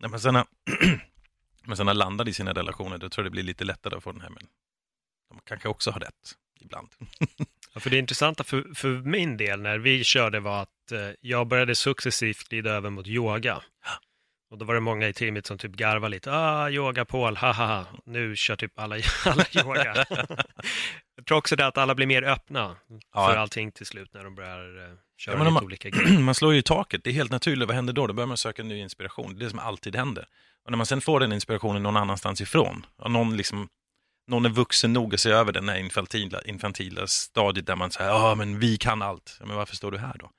Nej, 0.00 0.10
men 0.10 0.20
sen 0.20 0.34
Men 1.64 1.76
sen 1.76 1.86
när 1.86 1.90
man 1.90 1.98
landar 1.98 2.28
i 2.28 2.32
sina 2.32 2.52
relationer, 2.52 2.98
då 2.98 3.08
tror 3.08 3.24
jag 3.24 3.32
det 3.32 3.34
blir 3.34 3.42
lite 3.42 3.64
lättare 3.64 3.96
att 3.96 4.02
få 4.02 4.12
den 4.12 4.20
här, 4.20 4.30
men 4.30 4.46
de 5.28 5.40
kanske 5.44 5.68
också 5.68 5.90
har 5.90 6.00
rätt 6.00 6.34
ibland. 6.60 6.88
ja, 7.74 7.80
för 7.80 7.90
det 7.90 7.98
intressanta 7.98 8.44
för, 8.44 8.74
för 8.74 8.88
min 8.88 9.36
del 9.36 9.60
när 9.60 9.78
vi 9.78 10.04
körde 10.04 10.40
var 10.40 10.62
att 10.62 10.92
eh, 10.92 11.10
jag 11.20 11.46
började 11.46 11.74
successivt 11.74 12.48
glida 12.48 12.70
över 12.70 12.90
mot 12.90 13.06
yoga. 13.06 13.62
Och 14.52 14.58
då 14.58 14.64
var 14.64 14.74
det 14.74 14.80
många 14.80 15.08
i 15.08 15.12
teamet 15.12 15.46
som 15.46 15.58
typ 15.58 15.72
garvade 15.72 16.08
lite. 16.08 16.32
Ah, 16.32 16.70
yoga 16.70 17.04
Paul, 17.04 17.36
haha, 17.36 17.86
nu 18.04 18.36
kör 18.36 18.56
typ 18.56 18.78
alla, 18.78 18.96
alla 19.24 19.44
yoga. 19.52 19.94
jag 21.16 21.26
tror 21.26 21.38
också 21.38 21.56
det 21.56 21.66
att 21.66 21.78
alla 21.78 21.94
blir 21.94 22.06
mer 22.06 22.22
öppna 22.22 22.76
ja. 23.12 23.28
för 23.28 23.36
allting 23.36 23.72
till 23.72 23.86
slut 23.86 24.14
när 24.14 24.24
de 24.24 24.34
börjar 24.34 24.58
eh, 24.58 24.96
köra 25.18 25.34
ja, 25.34 25.38
lite 25.38 25.52
man, 25.52 25.64
olika 25.64 25.90
grejer. 25.90 26.18
Man 26.20 26.34
slår 26.34 26.52
ju 26.52 26.58
i 26.58 26.62
taket, 26.62 27.04
det 27.04 27.10
är 27.10 27.14
helt 27.14 27.30
naturligt. 27.30 27.68
Vad 27.68 27.76
händer 27.76 27.92
då? 27.92 28.06
Då 28.06 28.14
börjar 28.14 28.26
man 28.26 28.36
söka 28.36 28.62
ny 28.62 28.78
inspiration. 28.78 29.34
Det 29.34 29.40
är 29.40 29.44
det 29.44 29.50
som 29.50 29.58
alltid 29.58 29.96
händer. 29.96 30.26
Och 30.64 30.70
när 30.70 30.76
man 30.76 30.86
sen 30.86 31.00
får 31.00 31.20
den 31.20 31.32
inspirationen 31.32 31.82
någon 31.82 31.96
annanstans 31.96 32.40
ifrån, 32.40 32.86
och 32.96 33.10
någon, 33.10 33.36
liksom, 33.36 33.68
någon 34.28 34.44
är 34.44 34.50
vuxen 34.50 34.92
nog 34.92 35.14
att 35.14 35.20
se 35.20 35.30
över 35.30 35.52
den 35.52 35.68
här 35.68 35.76
infantila, 35.76 36.42
infantila 36.42 37.06
stadiet 37.06 37.66
där 37.66 37.76
man 37.76 37.90
säger, 37.90 38.10
ja 38.10 38.34
men 38.34 38.58
vi 38.58 38.76
kan 38.76 39.02
allt, 39.02 39.36
ja, 39.40 39.46
men 39.46 39.56
varför 39.56 39.76
står 39.76 39.90
du 39.90 39.98
här 39.98 40.16
då? 40.18 40.30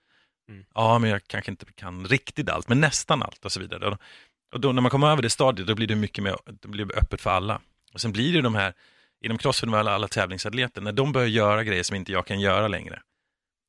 Mm. 0.50 0.66
Ja, 0.74 1.00
men 1.00 1.10
jag 1.10 1.24
kanske 1.28 1.52
inte 1.52 1.66
kan 1.76 2.08
riktigt 2.08 2.50
allt, 2.50 2.68
men 2.68 2.82
nästan 2.82 3.24
allt 3.24 3.46
och 3.46 3.52
så 3.52 3.60
vidare. 3.60 3.98
Och 4.54 4.60
då 4.60 4.72
när 4.72 4.82
man 4.82 4.92
kommer 4.92 5.08
över 5.12 5.22
det 5.22 5.30
stadiet, 5.30 5.68
då 5.68 5.76
blir 5.76 5.88
det 5.88 5.96
mycket 5.96 6.24
mer, 6.24 6.38
då 6.46 6.70
blir 6.70 6.86
det 6.86 6.94
öppet 6.94 7.22
för 7.22 7.30
alla. 7.30 7.62
Och 7.94 8.02
sen 8.02 8.12
blir 8.12 8.34
det 8.34 8.42
de 8.42 8.56
här, 8.56 8.74
inom 9.22 9.38
crossfit 9.38 9.74
alla, 9.74 9.92
alla 9.92 10.08
tävlingsatleter, 10.08 10.82
när 10.82 10.92
de 10.92 11.12
börjar 11.12 11.28
göra 11.28 11.64
grejer 11.64 11.84
som 11.84 11.96
inte 11.96 12.12
jag 12.12 12.26
kan 12.26 12.40
göra 12.40 12.68
längre, 12.68 13.02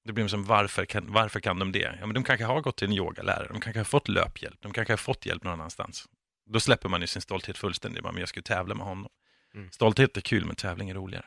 då 0.04 0.12
blir 0.12 0.24
de 0.24 0.28
som, 0.28 0.44
varför 0.44 0.84
kan, 0.84 1.12
varför 1.12 1.40
kan 1.40 1.58
de 1.58 1.72
det? 1.72 1.96
Ja, 2.00 2.06
men 2.06 2.14
de 2.14 2.24
kanske 2.24 2.44
har 2.44 2.60
gått 2.60 2.76
till 2.76 2.88
en 2.88 2.92
yogalärare, 2.92 3.48
de 3.48 3.60
kanske 3.60 3.80
har 3.80 3.84
fått 3.84 4.08
löphjälp, 4.08 4.56
de 4.60 4.72
kanske 4.72 4.92
har 4.92 4.98
fått 4.98 5.26
hjälp 5.26 5.44
någon 5.44 5.52
annanstans. 5.52 6.08
Då 6.46 6.60
släpper 6.60 6.88
man 6.88 7.00
ju 7.00 7.06
sin 7.06 7.22
stolthet 7.22 7.58
fullständigt, 7.58 8.04
men 8.04 8.16
jag 8.16 8.28
ska 8.28 8.38
ju 8.38 8.42
tävla 8.42 8.74
med 8.74 8.86
honom. 8.86 9.10
Mm. 9.54 9.70
Stolthet 9.70 10.16
är 10.16 10.20
kul, 10.20 10.44
men 10.44 10.56
tävling 10.56 10.90
är 10.90 10.94
roligare. 10.94 11.24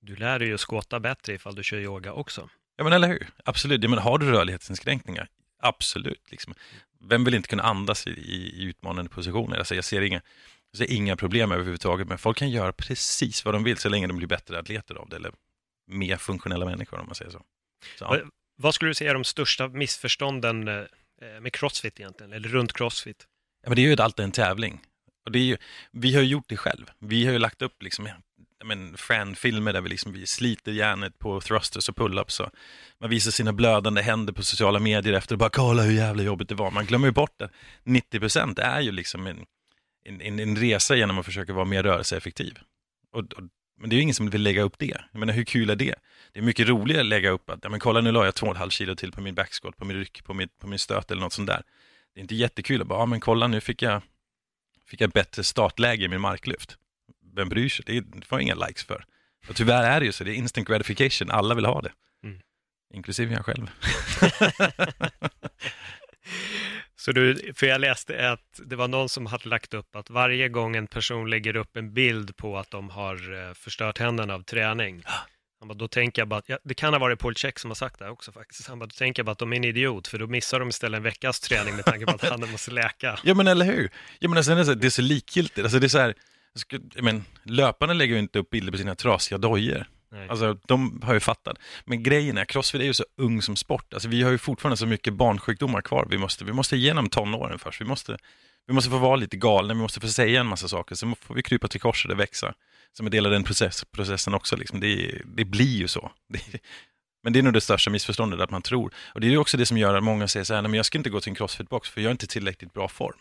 Du 0.00 0.16
lär 0.16 0.38
dig 0.38 0.48
ju 0.48 0.58
skåta 0.58 1.00
bättre 1.00 1.32
ifall 1.32 1.54
du 1.54 1.62
kör 1.62 1.78
yoga 1.78 2.12
också. 2.12 2.48
Ja, 2.76 2.84
men 2.84 2.92
eller 2.92 3.08
hur? 3.08 3.28
Absolut. 3.44 3.82
Ja, 3.82 3.88
men 3.88 3.98
har 3.98 4.18
du 4.18 4.30
rörlighetsinskränkningar? 4.30 5.28
Absolut. 5.62 6.30
Liksom. 6.30 6.54
Vem 7.08 7.24
vill 7.24 7.34
inte 7.34 7.48
kunna 7.48 7.62
andas 7.62 8.06
i, 8.06 8.10
i, 8.10 8.62
i 8.62 8.64
utmanande 8.64 9.10
positioner? 9.10 9.58
Alltså, 9.58 9.74
jag, 9.74 9.84
ser 9.84 10.00
inga, 10.02 10.20
jag 10.70 10.78
ser 10.78 10.94
inga 10.94 11.16
problem 11.16 11.52
överhuvudtaget, 11.52 12.08
men 12.08 12.18
folk 12.18 12.38
kan 12.38 12.50
göra 12.50 12.72
precis 12.72 13.44
vad 13.44 13.54
de 13.54 13.64
vill 13.64 13.76
så 13.76 13.88
länge 13.88 14.06
de 14.06 14.16
blir 14.16 14.28
bättre 14.28 14.58
atleter 14.58 14.94
av 14.94 15.08
det, 15.08 15.16
eller 15.16 15.32
mer 15.86 16.16
funktionella 16.16 16.64
människor 16.64 17.00
om 17.00 17.06
man 17.06 17.14
säger 17.14 17.30
så. 17.30 17.42
så 17.98 18.04
ja. 18.04 18.18
Vad 18.56 18.74
skulle 18.74 18.90
du 18.90 18.94
säga 18.94 19.10
är 19.10 19.14
de 19.14 19.24
största 19.24 19.68
missförstånden 19.68 20.68
eh, 20.68 20.84
med 21.40 21.52
crossfit 21.52 22.00
egentligen, 22.00 22.32
eller 22.32 22.48
runt 22.48 22.72
crossfit? 22.72 23.26
Ja, 23.62 23.68
men 23.68 23.76
det 23.76 23.82
är 23.82 23.96
ju 23.96 24.02
alltid 24.02 24.24
en 24.24 24.32
tävling. 24.32 24.80
Och 25.24 25.32
det 25.32 25.38
är 25.38 25.44
ju, 25.44 25.56
vi 25.92 26.14
har 26.14 26.22
ju 26.22 26.28
gjort 26.28 26.48
det 26.48 26.56
själv. 26.56 26.90
Vi 26.98 27.26
har 27.26 27.32
ju 27.32 27.38
lagt 27.38 27.62
upp 27.62 27.82
liksom, 27.82 28.08
men, 28.64 28.96
fanfilmer 28.96 29.72
där 29.72 29.80
vi, 29.80 29.88
liksom, 29.88 30.12
vi 30.12 30.26
sliter 30.26 30.72
järnet 30.72 31.18
på 31.18 31.40
thrusters 31.40 31.88
och 31.88 31.96
pull-ups. 31.96 32.40
Och 32.40 32.50
man 33.00 33.10
visar 33.10 33.30
sina 33.30 33.52
blödande 33.52 34.02
händer 34.02 34.32
på 34.32 34.42
sociala 34.42 34.78
medier 34.78 35.14
efter 35.14 35.34
och 35.34 35.38
bara 35.38 35.50
kolla 35.50 35.82
hur 35.82 35.92
jävla 35.92 36.22
jobbigt 36.22 36.48
det 36.48 36.54
var. 36.54 36.70
Man 36.70 36.86
glömmer 36.86 37.06
ju 37.06 37.12
bort 37.12 37.42
att 37.42 37.50
90% 37.84 38.60
är 38.60 38.80
ju 38.80 38.92
liksom 38.92 39.26
en, 39.26 39.46
en, 40.04 40.40
en, 40.40 40.56
resa 40.56 40.96
genom 40.96 41.18
att 41.18 41.26
försöka 41.26 41.52
vara 41.52 41.64
mer 41.64 41.82
rörelseeffektiv. 41.82 42.58
Och, 43.12 43.20
och, 43.20 43.42
men 43.80 43.90
det 43.90 43.94
är 43.94 43.96
ju 43.96 44.02
ingen 44.02 44.14
som 44.14 44.30
vill 44.30 44.42
lägga 44.42 44.62
upp 44.62 44.78
det. 44.78 44.96
Jag 45.12 45.18
menar, 45.18 45.34
hur 45.34 45.44
kul 45.44 45.70
är 45.70 45.76
det? 45.76 45.94
Det 46.32 46.38
är 46.38 46.42
mycket 46.42 46.68
roligare 46.68 47.00
att 47.00 47.06
lägga 47.06 47.30
upp 47.30 47.50
att, 47.50 47.58
ja, 47.62 47.68
men 47.68 47.80
kolla 47.80 48.00
nu 48.00 48.12
la 48.12 48.24
jag 48.24 48.34
2,5 48.34 48.70
kilo 48.70 48.94
till 48.94 49.12
på 49.12 49.20
min 49.20 49.34
backsquat, 49.34 49.76
på 49.76 49.84
min 49.84 49.96
ryck, 49.96 50.24
på 50.24 50.34
min, 50.34 50.48
på 50.60 50.66
min 50.66 50.78
stöt 50.78 51.10
eller 51.10 51.22
något 51.22 51.32
sånt 51.32 51.46
där 51.46 51.62
det 52.14 52.20
är 52.20 52.22
inte 52.22 52.34
jättekul 52.34 52.80
att 52.80 52.86
bara, 52.86 52.98
ja 52.98 53.06
men 53.06 53.20
kolla 53.20 53.46
nu 53.46 53.60
fick 53.60 53.82
jag, 53.82 54.02
fick 54.86 55.00
jag 55.00 55.10
bättre 55.10 55.44
startläge 55.44 56.04
i 56.04 56.08
min 56.08 56.20
marklyft 56.20 56.78
vem 57.36 57.48
bryr 57.48 57.68
sig? 57.68 57.84
Det, 57.86 57.96
är, 57.96 58.00
det 58.00 58.26
får 58.26 58.38
jag 58.38 58.42
inga 58.42 58.54
likes 58.54 58.84
för. 58.84 59.04
Och 59.48 59.56
tyvärr 59.56 59.82
är 59.82 60.00
det 60.00 60.06
ju 60.06 60.12
så, 60.12 60.24
det 60.24 60.30
är 60.30 60.34
instant 60.34 60.68
gratification, 60.68 61.30
alla 61.30 61.54
vill 61.54 61.64
ha 61.64 61.80
det. 61.80 61.92
Mm. 62.24 62.40
Inklusive 62.94 63.34
jag 63.34 63.44
själv. 63.44 63.70
Så 66.96 67.12
du, 67.12 67.52
för 67.54 67.66
jag 67.66 67.80
läste 67.80 68.30
att 68.30 68.60
det 68.66 68.76
var 68.76 68.88
någon 68.88 69.08
som 69.08 69.26
hade 69.26 69.48
lagt 69.48 69.74
upp 69.74 69.96
att 69.96 70.10
varje 70.10 70.48
gång 70.48 70.76
en 70.76 70.86
person 70.86 71.30
lägger 71.30 71.56
upp 71.56 71.76
en 71.76 71.94
bild 71.94 72.36
på 72.36 72.58
att 72.58 72.70
de 72.70 72.90
har 72.90 73.48
eh, 73.48 73.54
förstört 73.54 73.98
händerna 73.98 74.34
av 74.34 74.42
träning, 74.42 75.02
han 75.58 75.68
bara, 75.68 75.74
då 75.74 75.88
tänker 75.88 76.22
jag 76.22 76.28
bara, 76.28 76.42
ja, 76.46 76.58
det 76.64 76.74
kan 76.74 76.92
ha 76.92 77.00
varit 77.00 77.18
Paul 77.18 77.34
Check 77.34 77.58
som 77.58 77.70
har 77.70 77.74
sagt 77.74 77.98
det 77.98 78.08
också 78.08 78.32
faktiskt, 78.32 78.68
han 78.68 78.78
bara, 78.78 78.86
då 78.86 78.92
tänker 78.92 79.20
jag 79.20 79.26
bara 79.26 79.32
att 79.32 79.38
de 79.38 79.52
är 79.52 79.56
en 79.56 79.64
idiot, 79.64 80.08
för 80.08 80.18
då 80.18 80.26
missar 80.26 80.60
de 80.60 80.68
istället 80.68 80.96
en 80.96 81.02
veckas 81.02 81.40
träning 81.40 81.76
med 81.76 81.84
tanke 81.84 82.06
på 82.06 82.12
att 82.12 82.24
handen 82.30 82.50
måste 82.50 82.70
läka. 82.70 83.18
Ja 83.22 83.34
men 83.34 83.48
eller 83.48 83.66
hur? 83.66 83.90
Ja, 84.18 84.28
men 84.28 84.38
alltså, 84.38 84.74
det, 84.74 84.86
är 84.86 84.90
så, 84.90 85.02
likgiltigt. 85.02 85.64
Alltså, 85.64 85.78
det 85.78 85.86
är 85.86 85.88
så 85.88 85.98
här, 85.98 86.14
men, 87.02 87.24
löparna 87.42 87.92
lägger 87.92 88.14
ju 88.14 88.20
inte 88.20 88.38
upp 88.38 88.50
bilder 88.50 88.72
på 88.72 88.78
sina 88.78 88.94
trasiga 88.94 89.38
dojor. 89.38 89.86
Alltså, 90.28 90.58
de 90.66 91.02
har 91.02 91.14
ju 91.14 91.20
fattat. 91.20 91.58
Men 91.84 92.02
grejen 92.02 92.38
är, 92.38 92.44
crossfit 92.44 92.80
är 92.80 92.84
ju 92.84 92.94
så 92.94 93.04
ung 93.16 93.42
som 93.42 93.56
sport. 93.56 93.94
Alltså, 93.94 94.08
vi 94.08 94.22
har 94.22 94.30
ju 94.30 94.38
fortfarande 94.38 94.76
så 94.76 94.86
mycket 94.86 95.14
barnsjukdomar 95.14 95.80
kvar. 95.80 96.06
Vi 96.10 96.18
måste, 96.18 96.44
vi 96.44 96.52
måste 96.52 96.76
igenom 96.76 97.08
tonåren 97.08 97.58
först. 97.58 97.80
Vi 97.80 97.84
måste, 97.84 98.18
vi 98.66 98.74
måste 98.74 98.90
få 98.90 98.98
vara 98.98 99.16
lite 99.16 99.36
galna, 99.36 99.74
vi 99.74 99.80
måste 99.80 100.00
få 100.00 100.08
säga 100.08 100.40
en 100.40 100.46
massa 100.46 100.68
saker. 100.68 100.94
Sen 100.94 101.16
får 101.16 101.34
vi 101.34 101.42
krypa 101.42 101.68
till 101.68 101.80
korset 101.80 102.12
och 102.12 102.20
växa. 102.20 102.54
Som 102.92 103.06
en 103.06 103.12
del 103.12 103.26
av 103.26 103.32
den 103.32 103.44
process, 103.44 103.84
processen 103.84 104.34
också. 104.34 104.56
Liksom. 104.56 104.80
Det, 104.80 105.20
det 105.24 105.44
blir 105.44 105.76
ju 105.76 105.88
så. 105.88 106.12
Det, 106.28 106.40
men 107.22 107.32
det 107.32 107.38
är 107.38 107.42
nog 107.42 107.52
det 107.52 107.60
största 107.60 107.90
missförståndet, 107.90 108.40
att 108.40 108.50
man 108.50 108.62
tror. 108.62 108.92
Och 109.14 109.20
det 109.20 109.26
är 109.26 109.30
ju 109.30 109.38
också 109.38 109.56
det 109.56 109.66
som 109.66 109.78
gör 109.78 109.94
att 109.94 110.04
många 110.04 110.28
säger 110.28 110.44
så 110.44 110.54
här, 110.54 110.62
nej 110.62 110.70
men 110.70 110.76
jag 110.76 110.86
ska 110.86 110.98
inte 110.98 111.10
gå 111.10 111.20
till 111.20 111.30
en 111.30 111.34
crossfitbox 111.34 111.88
för 111.88 112.00
jag 112.00 112.08
är 112.08 112.12
inte 112.12 112.26
tillräckligt 112.26 112.72
bra 112.72 112.88
form. 112.88 113.16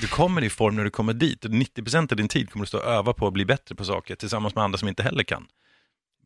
Du 0.00 0.08
kommer 0.08 0.44
i 0.44 0.50
form 0.50 0.76
när 0.76 0.84
du 0.84 0.90
kommer 0.90 1.12
dit 1.12 1.44
och 1.44 1.50
90% 1.50 2.12
av 2.12 2.16
din 2.16 2.28
tid 2.28 2.50
kommer 2.50 2.64
du 2.64 2.68
stå 2.68 2.78
och 2.78 2.84
öva 2.84 3.12
på 3.12 3.26
att 3.26 3.32
bli 3.32 3.44
bättre 3.44 3.74
på 3.74 3.84
saker 3.84 4.14
tillsammans 4.14 4.54
med 4.54 4.64
andra 4.64 4.78
som 4.78 4.88
inte 4.88 5.02
heller 5.02 5.24
kan. 5.24 5.46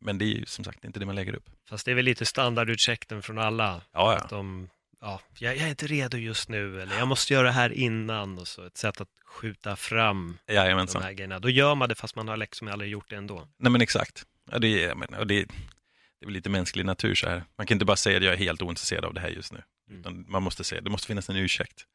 Men 0.01 0.17
det 0.17 0.25
är 0.25 0.27
ju 0.27 0.45
som 0.45 0.63
sagt 0.63 0.85
inte 0.85 0.99
det 0.99 1.05
man 1.05 1.15
lägger 1.15 1.35
upp. 1.35 1.49
Fast 1.69 1.85
det 1.85 1.91
är 1.91 1.95
väl 1.95 2.05
lite 2.05 2.25
standardursäkten 2.25 3.21
från 3.21 3.37
alla, 3.37 3.81
Ja, 3.93 4.15
att 4.15 4.29
de, 4.29 4.69
ja, 5.01 5.21
jag, 5.39 5.57
jag 5.57 5.63
är 5.63 5.69
inte 5.69 5.87
redo 5.87 6.17
just 6.17 6.49
nu, 6.49 6.81
eller 6.81 6.97
jag 6.97 7.07
måste 7.07 7.33
göra 7.33 7.47
det 7.47 7.53
här 7.53 7.73
innan, 7.73 8.39
och 8.39 8.47
så 8.47 8.65
ett 8.65 8.77
sätt 8.77 9.01
att 9.01 9.09
skjuta 9.25 9.75
fram 9.75 10.37
ja. 10.45 10.53
de 10.53 10.53
Jajamensan. 10.53 11.01
här 11.01 11.11
grejerna. 11.11 11.39
Då 11.39 11.49
gör 11.49 11.75
man 11.75 11.89
det 11.89 11.95
fast 11.95 12.15
man 12.15 12.27
har 12.27 12.37
liksom 12.37 12.67
aldrig 12.67 12.91
gjort 12.91 13.09
det 13.09 13.15
ändå. 13.15 13.47
Nej 13.57 13.71
men 13.71 13.81
exakt. 13.81 14.25
Ja, 14.51 14.59
det, 14.59 14.83
är, 14.83 14.95
menar, 14.95 15.19
och 15.19 15.27
det, 15.27 15.35
det 15.35 16.21
är 16.21 16.25
väl 16.25 16.33
lite 16.33 16.49
mänsklig 16.49 16.85
natur 16.85 17.15
så 17.15 17.29
här. 17.29 17.43
Man 17.57 17.67
kan 17.67 17.75
inte 17.75 17.85
bara 17.85 17.97
säga 17.97 18.17
att 18.17 18.23
jag 18.23 18.33
är 18.33 18.37
helt 18.37 18.61
ointresserad 18.61 19.05
av 19.05 19.13
det 19.13 19.19
här 19.19 19.29
just 19.29 19.53
nu. 19.53 19.63
Mm. 19.89 20.25
Man 20.27 20.43
måste 20.43 20.63
säga, 20.63 20.81
det 20.81 20.89
måste 20.89 21.07
finnas 21.07 21.29
en 21.29 21.35
ursäkt. 21.35 21.85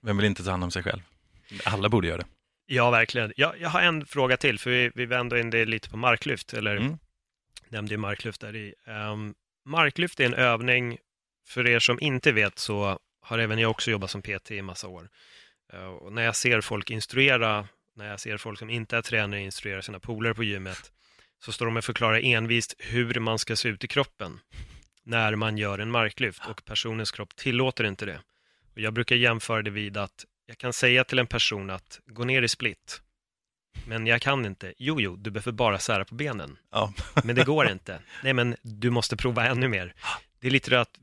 Vem 0.00 0.16
vill 0.16 0.26
inte 0.26 0.44
ta 0.44 0.50
hand 0.50 0.64
om 0.64 0.70
sig 0.70 0.82
själv? 0.82 1.00
Alla 1.64 1.88
borde 1.88 2.08
göra 2.08 2.18
det. 2.18 2.26
Ja, 2.66 2.90
verkligen. 2.90 3.32
Jag, 3.36 3.60
jag 3.60 3.68
har 3.68 3.80
en 3.80 4.06
fråga 4.06 4.36
till, 4.36 4.58
för 4.58 4.70
vi, 4.70 4.90
vi 4.94 5.06
vände 5.06 5.40
in 5.40 5.50
det 5.50 5.64
lite 5.64 5.90
på 5.90 5.96
marklyft, 5.96 6.52
eller 6.54 6.76
Mm. 6.76 6.98
nämnde 7.68 7.94
ju 7.94 7.98
marklyft 7.98 8.40
där 8.40 8.56
i. 8.56 8.74
Um, 8.86 9.34
marklyft 9.64 10.20
är 10.20 10.24
en 10.24 10.34
övning, 10.34 10.98
för 11.48 11.66
er 11.66 11.78
som 11.78 12.00
inte 12.00 12.32
vet 12.32 12.58
så 12.58 12.98
har 13.22 13.38
även 13.38 13.58
jag 13.58 13.70
också 13.70 13.90
jobbat 13.90 14.10
som 14.10 14.22
PT 14.22 14.50
i 14.50 14.62
massa 14.62 14.88
år. 14.88 15.08
Uh, 15.74 15.84
och 15.84 16.12
när 16.12 16.22
jag 16.22 16.36
ser 16.36 16.60
folk 16.60 16.90
instruera, 16.90 17.68
när 17.96 18.08
jag 18.10 18.20
ser 18.20 18.36
folk 18.36 18.58
som 18.58 18.70
inte 18.70 18.96
är 18.96 19.02
tränare 19.02 19.40
instruera 19.40 19.82
sina 19.82 20.00
polare 20.00 20.34
på 20.34 20.44
gymmet, 20.44 20.92
så 21.44 21.52
står 21.52 21.66
de 21.66 21.76
och 21.76 21.84
förklarar 21.84 22.20
envist 22.24 22.74
hur 22.78 23.20
man 23.20 23.38
ska 23.38 23.56
se 23.56 23.68
ut 23.68 23.84
i 23.84 23.88
kroppen 23.88 24.40
när 25.02 25.34
man 25.34 25.58
gör 25.58 25.78
en 25.78 25.90
marklyft 25.90 26.46
och 26.46 26.64
personens 26.64 27.10
kropp 27.10 27.36
tillåter 27.36 27.84
inte 27.84 28.06
det. 28.06 28.20
Jag 28.80 28.92
brukar 28.94 29.16
jämföra 29.16 29.62
det 29.62 29.70
vid 29.70 29.96
att 29.96 30.24
jag 30.46 30.58
kan 30.58 30.72
säga 30.72 31.04
till 31.04 31.18
en 31.18 31.26
person 31.26 31.70
att 31.70 32.00
gå 32.06 32.24
ner 32.24 32.42
i 32.42 32.48
split, 32.48 33.02
men 33.86 34.06
jag 34.06 34.20
kan 34.22 34.46
inte. 34.46 34.74
Jo, 34.78 35.00
jo, 35.00 35.16
du 35.16 35.30
behöver 35.30 35.52
bara 35.52 35.78
sära 35.78 36.04
på 36.04 36.14
benen. 36.14 36.58
Ja. 36.70 36.92
Men 37.24 37.36
det 37.36 37.44
går 37.44 37.70
inte. 37.70 38.00
Nej, 38.22 38.32
men 38.32 38.56
du 38.62 38.90
måste 38.90 39.16
prova 39.16 39.46
ännu 39.46 39.68
mer. 39.68 39.94
Det 40.40 40.46
är 40.46 40.50
lite 40.50 40.70
det 40.70 40.80
att 40.80 40.98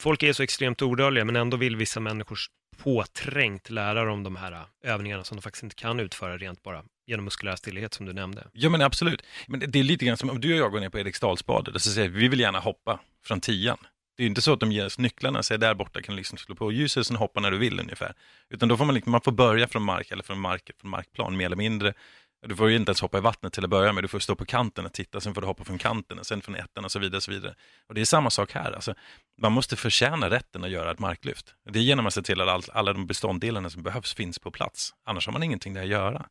folk 0.00 0.22
är 0.22 0.32
så 0.32 0.42
extremt 0.42 0.82
orörliga, 0.82 1.24
men 1.24 1.36
ändå 1.36 1.56
vill 1.56 1.76
vissa 1.76 2.00
människor 2.00 2.38
påträngt 2.76 3.70
lära 3.70 4.04
dem 4.04 4.22
de 4.22 4.36
här 4.36 4.64
övningarna 4.84 5.24
som 5.24 5.36
de 5.36 5.42
faktiskt 5.42 5.62
inte 5.62 5.76
kan 5.76 6.00
utföra 6.00 6.38
rent 6.38 6.62
bara 6.62 6.84
genom 7.06 7.24
muskulär 7.24 7.56
stillhet 7.56 7.94
som 7.94 8.06
du 8.06 8.12
nämnde. 8.12 8.46
Ja 8.52 8.68
men 8.70 8.82
absolut. 8.82 9.22
Men 9.46 9.60
det- 9.60 9.66
det 9.66 9.78
är 9.78 9.82
lite 9.84 10.04
grann 10.04 10.16
som 10.16 10.30
om 10.30 10.40
du 10.40 10.52
och 10.52 10.58
jag 10.58 10.72
går 10.72 10.80
ner 10.80 10.88
på 10.88 10.98
Eriksdalsbadet 10.98 11.74
och 11.74 11.82
så 11.82 11.90
säger 11.90 12.08
vi, 12.08 12.18
vi 12.20 12.28
vill 12.28 12.40
gärna 12.40 12.58
hoppa 12.58 13.00
från 13.24 13.40
tian. 13.40 13.78
Det 14.18 14.22
är 14.22 14.24
ju 14.24 14.28
inte 14.28 14.42
så 14.42 14.52
att 14.52 14.60
de 14.60 14.72
ger 14.72 14.86
oss 14.86 14.98
nycklarna 14.98 15.38
och 15.38 15.44
säger 15.44 15.58
där 15.58 15.74
borta 15.74 16.02
kan 16.02 16.14
du 16.14 16.16
liksom 16.16 16.38
slå 16.38 16.54
på 16.54 16.72
ljuset 16.72 17.00
och 17.00 17.06
sen 17.06 17.16
hoppa 17.16 17.40
när 17.40 17.50
du 17.50 17.58
vill 17.58 17.80
ungefär. 17.80 18.14
Utan 18.50 18.68
då 18.68 18.76
får 18.76 18.84
man, 18.84 18.94
liksom, 18.94 19.12
man 19.12 19.20
får 19.20 19.32
börja 19.32 19.68
från 19.68 19.82
mark 19.82 20.10
eller 20.10 20.22
från, 20.22 20.40
mark, 20.40 20.70
från 20.80 20.90
markplan 20.90 21.36
mer 21.36 21.46
eller 21.46 21.56
mindre. 21.56 21.94
Du 22.46 22.56
får 22.56 22.70
ju 22.70 22.76
inte 22.76 22.90
ens 22.90 23.00
hoppa 23.00 23.18
i 23.18 23.20
vattnet 23.20 23.52
till 23.52 23.64
att 23.64 23.70
börja 23.70 23.92
med, 23.92 24.04
du 24.04 24.08
får 24.08 24.18
stå 24.18 24.34
på 24.34 24.44
kanten 24.44 24.86
och 24.86 24.92
titta, 24.92 25.20
sen 25.20 25.34
får 25.34 25.40
du 25.40 25.46
hoppa 25.46 25.64
från 25.64 25.78
kanten 25.78 26.18
och 26.18 26.26
sen 26.26 26.42
från 26.42 26.54
ettan 26.54 26.84
och 26.84 26.92
så 26.92 26.98
vidare. 26.98 27.16
Och, 27.16 27.22
så 27.22 27.30
vidare. 27.30 27.54
och 27.88 27.94
det 27.94 28.00
är 28.00 28.04
samma 28.04 28.30
sak 28.30 28.52
här, 28.52 28.72
alltså, 28.72 28.94
man 29.40 29.52
måste 29.52 29.76
förtjäna 29.76 30.30
rätten 30.30 30.64
att 30.64 30.70
göra 30.70 30.90
ett 30.90 30.98
marklyft. 30.98 31.54
Det 31.70 31.78
är 31.78 31.82
genom 31.82 32.06
att 32.06 32.14
se 32.14 32.22
till 32.22 32.40
att 32.40 32.48
all, 32.48 32.62
alla 32.72 32.92
de 32.92 33.06
beståndsdelarna 33.06 33.70
som 33.70 33.82
behövs 33.82 34.14
finns 34.14 34.38
på 34.38 34.50
plats, 34.50 34.94
annars 35.04 35.26
har 35.26 35.32
man 35.32 35.42
ingenting 35.42 35.74
där 35.74 35.82
att 35.82 35.88
göra. 35.88 36.26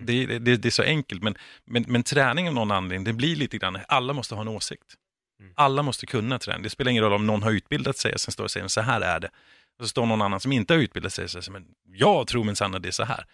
Det, 0.00 0.26
det, 0.26 0.38
det, 0.38 0.56
det 0.56 0.68
är 0.68 0.70
så 0.70 0.82
enkelt, 0.82 1.22
men, 1.22 1.34
men, 1.64 1.84
men 1.88 2.02
träning 2.02 2.48
av 2.48 2.54
någon 2.54 2.70
anledning, 2.70 3.04
det 3.04 3.12
blir 3.12 3.36
lite 3.36 3.58
grann, 3.58 3.78
alla 3.88 4.12
måste 4.12 4.34
ha 4.34 4.42
en 4.42 4.48
åsikt. 4.48 4.96
Mm. 5.40 5.52
Alla 5.56 5.82
måste 5.82 6.06
kunna 6.06 6.38
träna. 6.38 6.58
Det 6.58 6.70
spelar 6.70 6.90
ingen 6.90 7.04
roll 7.04 7.12
om 7.12 7.26
någon 7.26 7.42
har 7.42 7.50
utbildat 7.50 7.96
sig 7.96 8.12
och 8.12 8.20
sen 8.20 8.32
står 8.32 8.44
och 8.44 8.50
säger 8.50 8.68
så 8.68 8.80
här 8.80 9.00
är 9.00 9.20
det. 9.20 9.30
Och 9.78 9.84
så 9.84 9.88
står 9.88 10.06
någon 10.06 10.22
annan 10.22 10.40
som 10.40 10.52
inte 10.52 10.74
har 10.74 10.78
utbildat 10.78 11.12
sig 11.12 11.24
och 11.24 11.30
säger 11.30 11.50
men 11.50 11.64
jag 11.92 12.26
tror 12.26 12.44
minsann 12.44 12.74
att 12.74 12.82
det 12.82 12.88
är 12.88 12.92
så 12.92 13.04
här. 13.04 13.24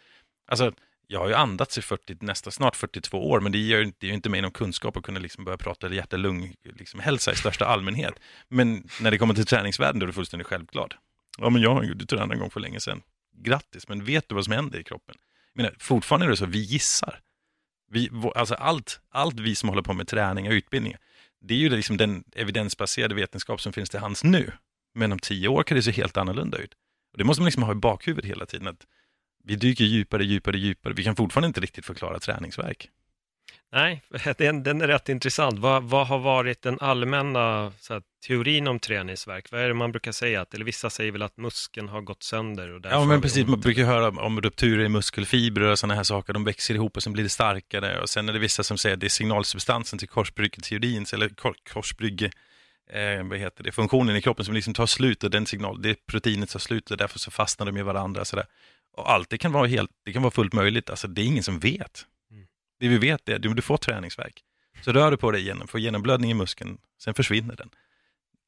Alltså, 0.46 0.72
jag 1.06 1.20
har 1.20 1.28
ju 1.28 1.34
andats 1.34 1.78
i 1.78 1.82
40, 1.82 2.16
nästa, 2.20 2.50
snart 2.50 2.76
42 2.76 3.30
år, 3.30 3.40
men 3.40 3.52
det 3.52 3.58
ger 3.58 3.78
ju 3.78 3.84
inte, 3.84 4.06
det 4.06 4.08
inte 4.08 4.28
mig 4.28 4.42
någon 4.42 4.50
kunskap 4.50 4.96
att 4.96 5.02
kunna 5.02 5.20
liksom 5.20 5.44
börja 5.44 5.58
prata 5.58 5.94
hjärta-lung, 5.94 6.54
liksom 6.62 7.00
hälsa 7.00 7.32
i 7.32 7.36
största 7.36 7.66
allmänhet. 7.66 8.14
Men 8.48 8.88
när 9.00 9.10
det 9.10 9.18
kommer 9.18 9.34
till 9.34 9.46
träningsvärlden 9.46 9.98
då 9.98 10.04
är 10.04 10.06
det 10.06 10.12
fullständigt 10.12 10.46
självklart. 10.46 10.96
Ja, 11.38 11.50
men 11.50 11.62
jag 11.62 11.74
har 11.74 11.82
ju 11.82 11.94
tränat 11.94 12.32
en 12.32 12.38
gång 12.38 12.50
för 12.50 12.60
länge 12.60 12.80
sedan. 12.80 13.02
Grattis, 13.36 13.88
men 13.88 14.04
vet 14.04 14.28
du 14.28 14.34
vad 14.34 14.44
som 14.44 14.52
händer 14.52 14.78
i 14.78 14.84
kroppen? 14.84 15.14
Jag 15.54 15.62
menar, 15.62 15.76
fortfarande 15.78 16.26
är 16.26 16.30
det 16.30 16.36
så, 16.36 16.46
vi 16.46 16.58
gissar. 16.58 17.20
Vi, 17.90 18.10
alltså 18.34 18.54
allt, 18.54 19.00
allt 19.10 19.40
vi 19.40 19.54
som 19.54 19.68
håller 19.68 19.82
på 19.82 19.92
med 19.92 20.08
träning 20.08 20.46
och 20.46 20.52
utbildning, 20.52 20.96
det 21.46 21.54
är 21.54 21.58
ju 21.58 21.68
liksom 21.68 21.96
den 21.96 22.24
evidensbaserade 22.32 23.14
vetenskap 23.14 23.60
som 23.60 23.72
finns 23.72 23.90
till 23.90 24.00
hands 24.00 24.24
nu. 24.24 24.52
Men 24.94 25.12
om 25.12 25.18
tio 25.18 25.48
år 25.48 25.62
kan 25.62 25.76
det 25.76 25.82
se 25.82 25.90
helt 25.90 26.16
annorlunda 26.16 26.58
ut. 26.58 26.72
Och 27.12 27.18
det 27.18 27.24
måste 27.24 27.40
man 27.40 27.44
liksom 27.44 27.62
ha 27.62 27.72
i 27.72 27.74
bakhuvudet 27.74 28.30
hela 28.30 28.46
tiden. 28.46 28.68
Att 28.68 28.86
vi 29.44 29.56
dyker 29.56 29.84
djupare, 29.84 30.24
djupare, 30.24 30.58
djupare. 30.58 30.94
Vi 30.94 31.04
kan 31.04 31.16
fortfarande 31.16 31.46
inte 31.46 31.60
riktigt 31.60 31.84
förklara 31.84 32.18
träningsverk. 32.18 32.90
Nej, 33.74 34.02
den, 34.38 34.62
den 34.62 34.80
är 34.80 34.86
rätt 34.86 35.08
intressant. 35.08 35.58
Vad, 35.58 35.82
vad 35.82 36.06
har 36.06 36.18
varit 36.18 36.62
den 36.62 36.78
allmänna 36.80 37.72
här, 37.88 38.02
teorin 38.26 38.68
om 38.68 38.78
träningsverk? 38.78 39.46
Vad 39.52 39.60
är 39.60 39.68
det 39.68 39.74
man 39.74 39.92
brukar 39.92 40.12
säga? 40.12 40.40
Att, 40.40 40.54
eller 40.54 40.64
vissa 40.64 40.90
säger 40.90 41.12
väl 41.12 41.22
att 41.22 41.36
muskeln 41.36 41.88
har 41.88 42.00
gått 42.00 42.22
sönder. 42.22 42.74
Och 42.74 42.80
Ja, 42.84 43.04
men 43.04 43.20
precis. 43.20 43.46
Man 43.46 43.60
brukar 43.60 43.84
höra 43.84 44.08
om 44.08 44.40
rupturer 44.40 44.84
i 44.84 44.88
muskelfibrer 44.88 45.70
och 45.70 45.78
sådana 45.78 45.94
här 45.94 46.02
saker. 46.02 46.32
De 46.32 46.44
växer 46.44 46.74
ihop 46.74 46.96
och 46.96 47.02
sen 47.02 47.12
blir 47.12 47.22
det 47.22 47.28
starkare. 47.28 48.00
Och 48.00 48.08
sen 48.08 48.28
är 48.28 48.32
det 48.32 48.38
vissa 48.38 48.62
som 48.62 48.78
säger 48.78 48.94
att 48.94 49.00
det 49.00 49.06
är 49.06 49.08
signalsubstansen 49.08 49.98
till 49.98 50.08
korsbryggeteorin, 50.08 51.06
eller 51.12 51.28
kor- 51.28 51.56
korsbrygge, 51.72 52.30
eh, 52.90 53.24
vad 53.24 53.38
heter 53.38 53.64
det, 53.64 53.72
funktionen 53.72 54.16
i 54.16 54.22
kroppen 54.22 54.44
som 54.44 54.54
liksom 54.54 54.74
tar 54.74 54.86
slut 54.86 55.24
och 55.24 55.30
den 55.30 55.46
signal, 55.46 55.82
det 55.82 56.06
proteinet 56.06 56.50
tar 56.50 56.58
slut 56.58 56.90
och 56.90 56.96
därför 56.96 57.18
så 57.18 57.30
fastnar 57.30 57.66
de 57.66 57.76
i 57.76 57.82
varandra. 57.82 58.24
Så 58.24 58.36
där. 58.36 58.46
Och 58.96 59.12
allt 59.12 59.30
det 59.30 59.38
kan 59.38 59.52
vara 59.52 59.66
helt, 59.66 59.90
det 60.04 60.12
kan 60.12 60.22
vara 60.22 60.30
fullt 60.30 60.52
möjligt. 60.52 60.90
Alltså 60.90 61.08
det 61.08 61.20
är 61.22 61.26
ingen 61.26 61.42
som 61.42 61.58
vet. 61.58 62.06
Det 62.84 62.88
vi 62.88 62.98
vet 62.98 63.28
är 63.28 63.36
att 63.36 63.42
du, 63.42 63.62
får 63.62 63.76
träningsverk. 63.76 64.44
Så 64.82 64.92
rör 64.92 65.10
du 65.10 65.16
på 65.16 65.30
dig 65.30 65.40
igen, 65.40 65.66
får 65.68 65.80
genomblödning 65.80 66.30
i 66.30 66.34
muskeln, 66.34 66.78
sen 66.98 67.14
försvinner 67.14 67.56
den. 67.56 67.70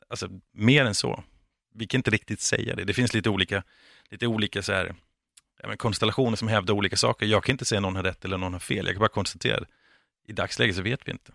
Alltså 0.09 0.29
mer 0.53 0.85
än 0.85 0.94
så. 0.94 1.25
Vi 1.75 1.87
kan 1.87 1.99
inte 1.99 2.11
riktigt 2.11 2.40
säga 2.40 2.75
det. 2.75 2.85
Det 2.85 2.94
finns 2.94 3.14
lite 3.14 3.31
olika, 3.31 3.62
lite 4.11 4.27
olika 4.27 4.62
så 4.62 4.72
här, 4.72 4.94
ja, 5.62 5.77
konstellationer 5.77 6.37
som 6.37 6.49
hävdar 6.49 6.75
olika 6.75 6.96
saker. 6.96 7.27
Jag 7.27 7.44
kan 7.44 7.53
inte 7.53 7.64
säga 7.64 7.81
någon 7.81 7.96
har 7.96 8.03
rätt 8.03 8.25
eller 8.25 8.38
någon 8.38 8.53
har 8.53 8.61
fel. 8.61 8.87
Jag 8.87 8.94
kan 8.94 9.01
bara 9.01 9.09
konstatera, 9.09 9.64
i 10.29 10.33
dagsläget 10.33 10.77
så 10.77 10.83
vet 10.83 11.01
vi 11.09 11.12
inte. 11.12 11.33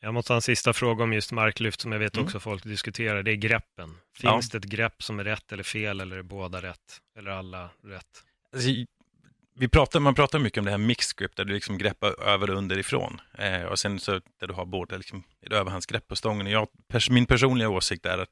Jag 0.00 0.14
måste 0.14 0.32
ha 0.32 0.36
en 0.36 0.42
sista 0.42 0.72
fråga 0.72 1.04
om 1.04 1.12
just 1.12 1.32
marklyft 1.32 1.80
som 1.80 1.92
jag 1.92 1.98
vet 1.98 2.14
Mm. 2.14 2.26
också 2.26 2.40
folk 2.40 2.64
diskuterar. 2.64 3.22
Det 3.22 3.30
är 3.30 3.36
greppen. 3.36 3.96
Ja. 4.20 4.32
Finns 4.32 4.50
det 4.50 4.58
ett 4.58 4.64
grepp 4.64 5.02
som 5.02 5.20
är 5.20 5.24
rätt 5.24 5.52
eller 5.52 5.62
fel 5.62 6.00
eller 6.00 6.16
är 6.16 6.22
båda 6.22 6.62
rätt? 6.62 7.00
Eller 7.18 7.30
alla 7.30 7.70
rätt? 7.84 8.24
Alltså, 8.52 8.70
vi 9.60 9.68
pratar, 9.68 10.00
man 10.00 10.14
pratar 10.14 10.38
mycket 10.38 10.58
om 10.58 10.64
det 10.64 10.70
här 10.70 10.78
mixed 10.78 11.18
grip, 11.18 11.36
där 11.36 11.44
du 11.44 11.54
liksom 11.54 11.78
greppar 11.78 12.22
över 12.22 12.50
och 12.50 12.56
underifrån. 12.56 13.20
Eh, 13.38 13.62
och 13.62 13.78
sen 13.78 14.00
så 14.00 14.12
där 14.12 14.46
du 14.46 14.54
har 14.54 14.66
både 14.66 14.96
liksom, 14.96 15.22
ett 15.46 15.52
överhandsgrepp 15.52 16.08
på 16.08 16.16
stången. 16.16 16.46
Jag, 16.46 16.68
pers, 16.88 17.10
min 17.10 17.26
personliga 17.26 17.68
åsikt 17.68 18.06
är 18.06 18.18
att 18.18 18.28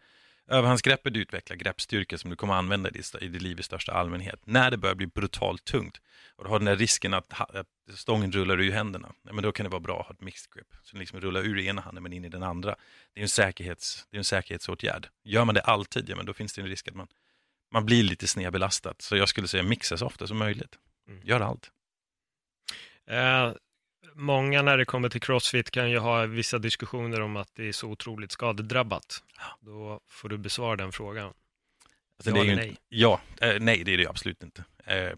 överhandsgreppet 0.51 1.17
utvecklar 1.17 1.57
greppstyrka 1.57 2.19
som 2.19 2.31
du 2.31 2.37
kommer 2.37 2.55
använda 2.55 2.89
i 2.89 2.93
ditt, 2.93 3.15
i 3.21 3.29
ditt 3.29 3.43
liv 3.43 3.61
i 3.61 3.63
största 3.63 3.93
allmänhet. 3.93 4.41
När 4.45 4.71
det 4.71 4.77
börjar 4.77 4.95
bli 4.95 5.07
brutalt 5.07 5.65
tungt 5.65 6.01
och 6.37 6.45
du 6.45 6.51
har 6.51 6.59
den 6.59 6.67
där 6.67 6.77
risken 6.77 7.15
att, 7.15 7.41
att 7.41 7.67
stången 7.95 8.33
rullar 8.33 8.61
ur 8.61 8.73
händerna, 8.73 9.13
ja, 9.23 9.33
men 9.33 9.43
då 9.43 9.53
kan 9.53 9.65
det 9.65 9.71
vara 9.71 9.81
bra 9.81 10.01
att 10.01 10.07
ha 10.07 10.15
ett 10.15 10.21
mixed 10.21 10.53
grip. 10.55 10.75
Så 10.83 10.93
den 10.93 11.01
liksom 11.01 11.21
rullar 11.21 11.41
ur 11.41 11.59
ena 11.59 11.83
handen 11.83 12.03
men 12.03 12.13
in 12.13 12.25
i 12.25 12.29
den 12.29 12.43
andra. 12.43 12.77
Det 13.15 13.21
är 13.21 13.23
en, 13.23 13.29
säkerhets, 13.29 14.07
det 14.11 14.17
är 14.17 14.19
en 14.19 14.25
säkerhetsåtgärd. 14.25 15.09
Gör 15.25 15.45
man 15.45 15.55
det 15.55 15.61
alltid, 15.61 16.09
ja, 16.09 16.17
men 16.17 16.27
då 16.27 16.33
finns 16.33 16.55
det 16.55 16.61
en 16.61 16.69
risk 16.69 16.89
att 16.89 16.95
man, 16.95 17.09
man 17.73 17.87
blir 17.87 18.03
lite 18.03 18.27
snedbelastad. 18.27 18.95
Så 18.99 19.17
jag 19.17 19.29
skulle 19.29 19.49
säga 19.49 19.63
mixa 19.63 19.97
så 19.97 20.07
ofta 20.07 20.27
som 20.27 20.39
möjligt. 20.39 20.79
Mm. 21.09 21.21
Gör 21.25 21.41
allt. 21.41 21.71
Eh, 23.07 23.53
många 24.15 24.63
när 24.63 24.79
det 24.79 24.85
kommer 24.85 25.09
till 25.09 25.21
crossfit 25.21 25.71
kan 25.71 25.91
ju 25.91 25.99
ha 25.99 26.27
vissa 26.27 26.59
diskussioner 26.59 27.21
om 27.21 27.37
att 27.37 27.55
det 27.55 27.69
är 27.69 27.73
så 27.73 27.89
otroligt 27.89 28.33
skadedrabbat. 28.33 29.23
Då 29.61 30.01
får 30.09 30.29
du 30.29 30.39
besvara 30.39 30.77
den 30.77 30.93
frågan. 30.93 31.27
Alltså, 32.17 32.31
Ja 32.31 32.33
det 32.35 32.41
är 32.41 32.43
eller 32.43 32.53
inte- 32.53 32.65
nej? 32.65 32.77
Ja, 32.89 33.21
eh, 33.41 33.57
nej 33.61 33.85
det 33.85 33.95
är 33.95 33.99
det 33.99 34.07
absolut 34.07 34.43
inte. 34.43 34.65
Eh, 34.85 35.13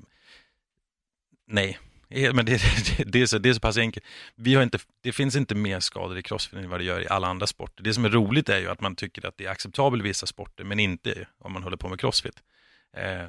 nej, 1.46 1.78
Eh, 2.12 2.34
men 2.34 2.46
det, 2.46 2.52
det, 2.98 3.04
det, 3.04 3.22
är 3.22 3.26
så, 3.26 3.38
det 3.38 3.48
är 3.48 3.54
så 3.54 3.60
pass 3.60 3.76
enkelt. 3.76 4.06
Vi 4.34 4.54
har 4.54 4.62
inte, 4.62 4.78
det 5.00 5.12
finns 5.12 5.36
inte 5.36 5.54
mer 5.54 5.80
skador 5.80 6.18
i 6.18 6.22
crossfit 6.22 6.58
än 6.58 6.70
vad 6.70 6.80
det 6.80 6.84
gör 6.84 7.00
i 7.00 7.08
alla 7.08 7.26
andra 7.28 7.46
sporter. 7.46 7.84
Det 7.84 7.94
som 7.94 8.04
är 8.04 8.08
roligt 8.08 8.48
är 8.48 8.58
ju 8.58 8.68
att 8.70 8.80
man 8.80 8.96
tycker 8.96 9.26
att 9.26 9.36
det 9.36 9.46
är 9.46 9.50
acceptabelt 9.50 10.00
i 10.00 10.08
vissa 10.08 10.26
sporter, 10.26 10.64
men 10.64 10.80
inte 10.80 11.26
om 11.38 11.52
man 11.52 11.62
håller 11.62 11.76
på 11.76 11.88
med 11.88 12.00
crossfit. 12.00 12.42
Eh, 12.96 13.24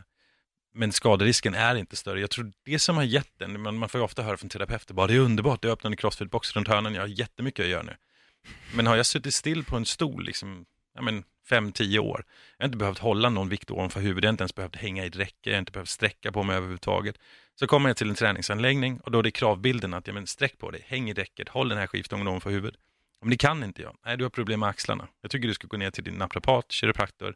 men 0.73 0.91
skaderisken 0.91 1.53
är 1.53 1.75
inte 1.75 1.95
större. 1.95 2.21
Jag 2.21 2.29
tror 2.29 2.51
det 2.63 2.79
som 2.79 2.95
har 2.95 3.03
gett 3.03 3.39
den, 3.39 3.61
man, 3.61 3.77
man 3.77 3.89
får 3.89 3.99
ju 3.99 4.05
ofta 4.05 4.23
höra 4.23 4.37
från 4.37 4.49
terapeuter, 4.49 4.93
bara 4.93 5.07
det 5.07 5.15
är 5.15 5.19
underbart, 5.19 5.61
det 5.61 5.71
öppnar 5.71 5.91
en 5.91 5.97
crossfit-box 5.97 6.55
runt 6.55 6.67
hörnan, 6.67 6.95
jag 6.95 7.01
har 7.01 7.07
jättemycket 7.07 7.63
att 7.63 7.69
göra 7.69 7.83
nu. 7.83 7.95
Men 8.75 8.87
har 8.87 8.95
jag 8.95 9.05
suttit 9.05 9.33
still 9.33 9.63
på 9.63 9.77
en 9.77 9.85
stol 9.85 10.23
liksom, 10.25 10.65
ja, 10.95 11.01
men, 11.01 11.23
fem, 11.49 11.71
tio 11.71 11.99
år, 11.99 12.23
jag 12.57 12.63
har 12.63 12.67
inte 12.67 12.77
behövt 12.77 12.99
hålla 12.99 13.29
någon 13.29 13.49
vikt 13.49 13.71
ovanför 13.71 13.99
huvudet, 13.99 14.23
jag 14.23 14.27
har 14.27 14.33
inte 14.33 14.41
ens 14.41 14.55
behövt 14.55 14.75
hänga 14.75 15.03
i 15.03 15.07
ett 15.07 15.15
räcke, 15.15 15.49
jag 15.49 15.53
har 15.53 15.59
inte 15.59 15.71
behövt 15.71 15.89
sträcka 15.89 16.31
på 16.31 16.43
mig 16.43 16.55
överhuvudtaget. 16.55 17.17
Så 17.55 17.67
kommer 17.67 17.89
jag 17.89 17.97
till 17.97 18.09
en 18.09 18.15
träningsanläggning 18.15 18.99
och 18.99 19.11
då 19.11 19.19
är 19.19 19.23
det 19.23 19.31
kravbilden 19.31 19.93
att, 19.93 20.07
ja 20.07 20.13
men 20.13 20.27
sträck 20.27 20.57
på 20.57 20.71
dig, 20.71 20.83
häng 20.87 21.09
i 21.09 21.13
räcket, 21.13 21.49
håll 21.49 21.69
den 21.69 21.77
här 21.77 21.87
skiftången 21.87 22.27
ovanför 22.27 22.49
huvudet. 22.49 22.79
Men 23.21 23.29
det 23.29 23.37
kan 23.37 23.63
inte 23.63 23.81
jag, 23.81 23.97
nej 24.05 24.17
du 24.17 24.23
har 24.23 24.29
problem 24.29 24.59
med 24.59 24.69
axlarna. 24.69 25.07
Jag 25.21 25.31
tycker 25.31 25.47
du 25.47 25.53
ska 25.53 25.67
gå 25.67 25.77
ner 25.77 25.91
till 25.91 26.03
din 26.03 26.13
naprapat, 26.13 26.71
kiropraktor, 26.71 27.35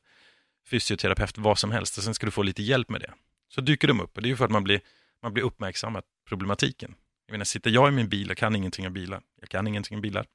fysioterapeut, 0.70 1.38
vad 1.38 1.60
som 1.60 1.72
helst 1.72 1.98
och 1.98 2.04
sen 2.04 2.14
ska 2.14 2.26
du 2.26 2.32
få 2.32 2.44
lite 2.44 2.64
hjälp 2.64 2.90
med 2.90 3.02
det. 3.02 3.14
Så 3.48 3.62
dyker 3.62 3.88
de 3.88 4.00
upp 4.00 4.16
och 4.16 4.22
det 4.22 4.28
är 4.28 4.30
ju 4.30 4.38
för 4.38 4.46
att 4.46 4.52
man 4.52 4.64
blir, 4.64 4.82
man 5.22 5.34
blir 5.34 5.44
uppmärksammad 5.44 6.04
problematiken. 6.28 6.96
Jag 7.26 7.34
menar, 7.34 7.46
sitter 7.46 7.72
jag 7.72 7.88
i 7.88 7.92
min 7.92 8.10
bil 8.10 8.32
och 8.32 8.38
kan 8.38 8.56
ingenting 8.56 8.88
om 8.88 8.94
bilar, 8.94 9.22
jag 9.40 9.50
kan 9.50 9.68
ingenting 9.68 9.96
om 9.96 10.02
bilar, 10.02 10.26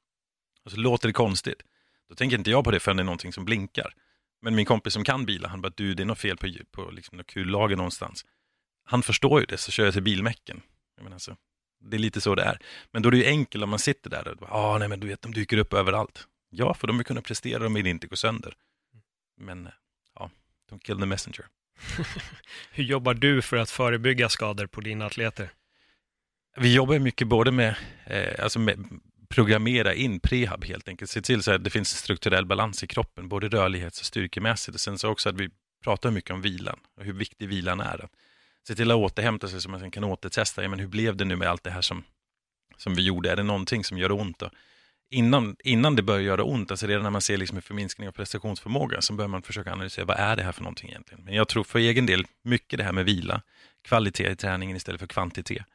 och 0.64 0.70
så 0.70 0.76
låter 0.76 1.08
det 1.08 1.12
konstigt, 1.12 1.62
då 2.08 2.14
tänker 2.14 2.38
inte 2.38 2.50
jag 2.50 2.64
på 2.64 2.70
det 2.70 2.80
förrän 2.80 2.96
det 2.96 3.02
är 3.02 3.04
någonting 3.04 3.32
som 3.32 3.44
blinkar. 3.44 3.94
Men 4.42 4.54
min 4.54 4.66
kompis 4.66 4.92
som 4.92 5.04
kan 5.04 5.26
bilar, 5.26 5.48
han 5.48 5.60
bara, 5.60 5.72
du 5.76 5.94
det 5.94 6.02
är 6.02 6.04
något 6.04 6.18
fel 6.18 6.36
på, 6.36 6.48
på 6.70 6.90
liksom 6.90 7.18
något 7.18 7.26
kullager 7.26 7.76
någonstans. 7.76 8.24
Han 8.84 9.02
förstår 9.02 9.40
ju 9.40 9.46
det, 9.46 9.58
så 9.58 9.70
kör 9.70 9.84
jag 9.84 9.94
till 9.94 10.02
bilmäcken. 10.02 10.62
Jag 10.96 11.04
menar, 11.04 11.18
så, 11.18 11.36
det 11.80 11.96
är 11.96 11.98
lite 11.98 12.20
så 12.20 12.34
det 12.34 12.42
är. 12.42 12.58
Men 12.90 13.02
då 13.02 13.08
är 13.08 13.10
det 13.10 13.18
ju 13.18 13.26
enkelt 13.26 13.64
om 13.64 13.70
man 13.70 13.78
sitter 13.78 14.10
där 14.10 14.28
och 14.28 14.36
bara, 14.36 14.50
ah, 14.50 14.78
nej 14.78 14.88
men 14.88 15.00
du 15.00 15.06
vet, 15.06 15.22
de 15.22 15.34
dyker 15.34 15.58
upp 15.58 15.72
överallt. 15.72 16.26
Ja, 16.50 16.74
för 16.74 16.86
de 16.86 16.96
vill 16.98 17.06
kunna 17.06 17.22
prestera, 17.22 17.62
de 17.62 17.74
vill 17.74 17.86
inte 17.86 18.06
gå 18.06 18.16
sönder. 18.16 18.54
Men, 19.36 19.68
ja, 20.14 20.30
don't 20.70 20.82
kill 20.82 20.98
the 20.98 21.06
messenger. 21.06 21.46
Hur 22.70 22.84
jobbar 22.84 23.14
du 23.14 23.42
för 23.42 23.56
att 23.56 23.70
förebygga 23.70 24.28
skador 24.28 24.66
på 24.66 24.80
dina 24.80 25.06
atleter? 25.06 25.52
Vi 26.56 26.74
jobbar 26.74 26.98
mycket 26.98 27.28
både 27.28 27.52
med, 27.52 27.76
eh, 28.06 28.44
alltså 28.44 28.58
med 28.58 28.86
programmera 29.28 29.94
in 29.94 30.20
prehab 30.20 30.64
helt 30.64 30.88
enkelt. 30.88 31.10
Se 31.10 31.22
till 31.22 31.42
så 31.42 31.52
att 31.52 31.64
det 31.64 31.70
finns 31.70 31.98
strukturell 31.98 32.46
balans 32.46 32.84
i 32.84 32.86
kroppen, 32.86 33.28
både 33.28 33.48
rörlighets 33.48 34.00
och 34.00 34.06
styrkemässigt. 34.06 34.74
Och 34.74 34.80
sen 34.80 34.98
så 34.98 35.08
också 35.08 35.28
att 35.28 35.40
vi 35.40 35.50
pratar 35.84 36.10
mycket 36.10 36.30
om 36.30 36.42
vilan 36.42 36.78
och 36.96 37.04
hur 37.04 37.12
viktig 37.12 37.48
vilan 37.48 37.80
är. 37.80 38.04
Att 38.04 38.10
se 38.68 38.74
till 38.74 38.90
att 38.90 38.96
återhämta 38.96 39.48
sig 39.48 39.60
så 39.60 39.70
man 39.70 39.80
sen 39.80 39.90
kan 39.90 40.04
återtesta. 40.04 40.62
Ja, 40.62 40.68
men 40.68 40.78
hur 40.78 40.86
blev 40.86 41.16
det 41.16 41.24
nu 41.24 41.36
med 41.36 41.48
allt 41.48 41.64
det 41.64 41.70
här 41.70 41.80
som, 41.80 42.04
som 42.76 42.94
vi 42.94 43.02
gjorde? 43.02 43.30
Är 43.32 43.36
det 43.36 43.42
någonting 43.42 43.84
som 43.84 43.98
gör 43.98 44.12
ont? 44.12 44.38
Då? 44.38 44.50
Innan, 45.10 45.56
innan 45.64 45.96
det 45.96 46.02
börjar 46.02 46.20
göra 46.20 46.44
ont, 46.44 46.70
alltså 46.70 46.86
redan 46.86 47.02
när 47.02 47.10
man 47.10 47.20
ser 47.20 47.36
liksom 47.36 47.56
en 47.56 47.62
förminskning 47.62 48.08
av 48.08 48.12
prestationsförmåga, 48.12 49.00
så 49.00 49.12
bör 49.12 49.26
man 49.26 49.42
försöka 49.42 49.72
analysera 49.72 50.04
vad 50.04 50.16
är 50.16 50.36
det 50.36 50.42
här 50.42 50.52
för 50.52 50.62
någonting 50.62 50.90
egentligen. 50.90 51.24
Men 51.24 51.34
jag 51.34 51.48
tror 51.48 51.64
för 51.64 51.78
egen 51.78 52.06
del, 52.06 52.24
mycket 52.42 52.78
det 52.78 52.84
här 52.84 52.92
med 52.92 53.04
vila, 53.04 53.42
kvalitet 53.82 54.30
i 54.30 54.36
träningen 54.36 54.76
istället 54.76 55.00
för 55.00 55.06
kvantitet. 55.06 55.66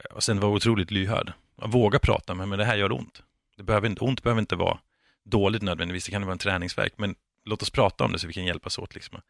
Eh, 0.00 0.16
och 0.16 0.22
sen 0.22 0.40
vara 0.40 0.52
otroligt 0.52 0.90
lyhörd. 0.90 1.32
Våga 1.56 1.98
prata 1.98 2.34
med, 2.34 2.48
men 2.48 2.58
det 2.58 2.64
här 2.64 2.76
gör 2.76 2.92
ont. 2.92 3.22
Det 3.56 3.62
behöver 3.62 3.88
inte, 3.88 4.04
ont 4.04 4.22
behöver 4.22 4.40
inte 4.40 4.56
vara 4.56 4.78
dåligt 5.24 5.62
nödvändigtvis, 5.62 6.04
det 6.04 6.10
kan 6.10 6.22
vara 6.22 6.32
en 6.32 6.38
träningsverk, 6.38 6.92
men 6.96 7.14
låt 7.44 7.62
oss 7.62 7.70
prata 7.70 8.04
om 8.04 8.12
det 8.12 8.18
så 8.18 8.26
vi 8.26 8.32
kan 8.32 8.44
hjälpas 8.44 8.78
åt 8.78 8.94
liksom, 8.94 9.16
att 9.16 9.24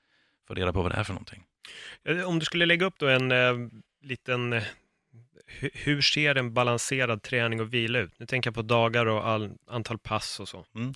få 0.48 0.54
reda 0.54 0.72
på 0.72 0.82
vad 0.82 0.92
det 0.92 0.96
är 0.96 1.04
för 1.04 1.12
någonting. 1.12 1.44
Eh, 2.04 2.22
om 2.22 2.38
du 2.38 2.44
skulle 2.44 2.66
lägga 2.66 2.86
upp 2.86 2.98
då 2.98 3.08
en 3.08 3.32
eh, 3.32 3.54
liten, 4.02 4.52
eh, 4.52 4.62
hur 5.58 6.00
ser 6.00 6.34
en 6.34 6.54
balanserad 6.54 7.22
träning 7.22 7.60
och 7.60 7.74
vila 7.74 7.98
ut? 7.98 8.12
Nu 8.18 8.26
tänker 8.26 8.48
jag 8.48 8.54
på 8.54 8.62
dagar 8.62 9.06
och 9.06 9.28
all, 9.28 9.50
antal 9.66 9.98
pass 9.98 10.40
och 10.40 10.48
så. 10.48 10.66
Mm. 10.74 10.94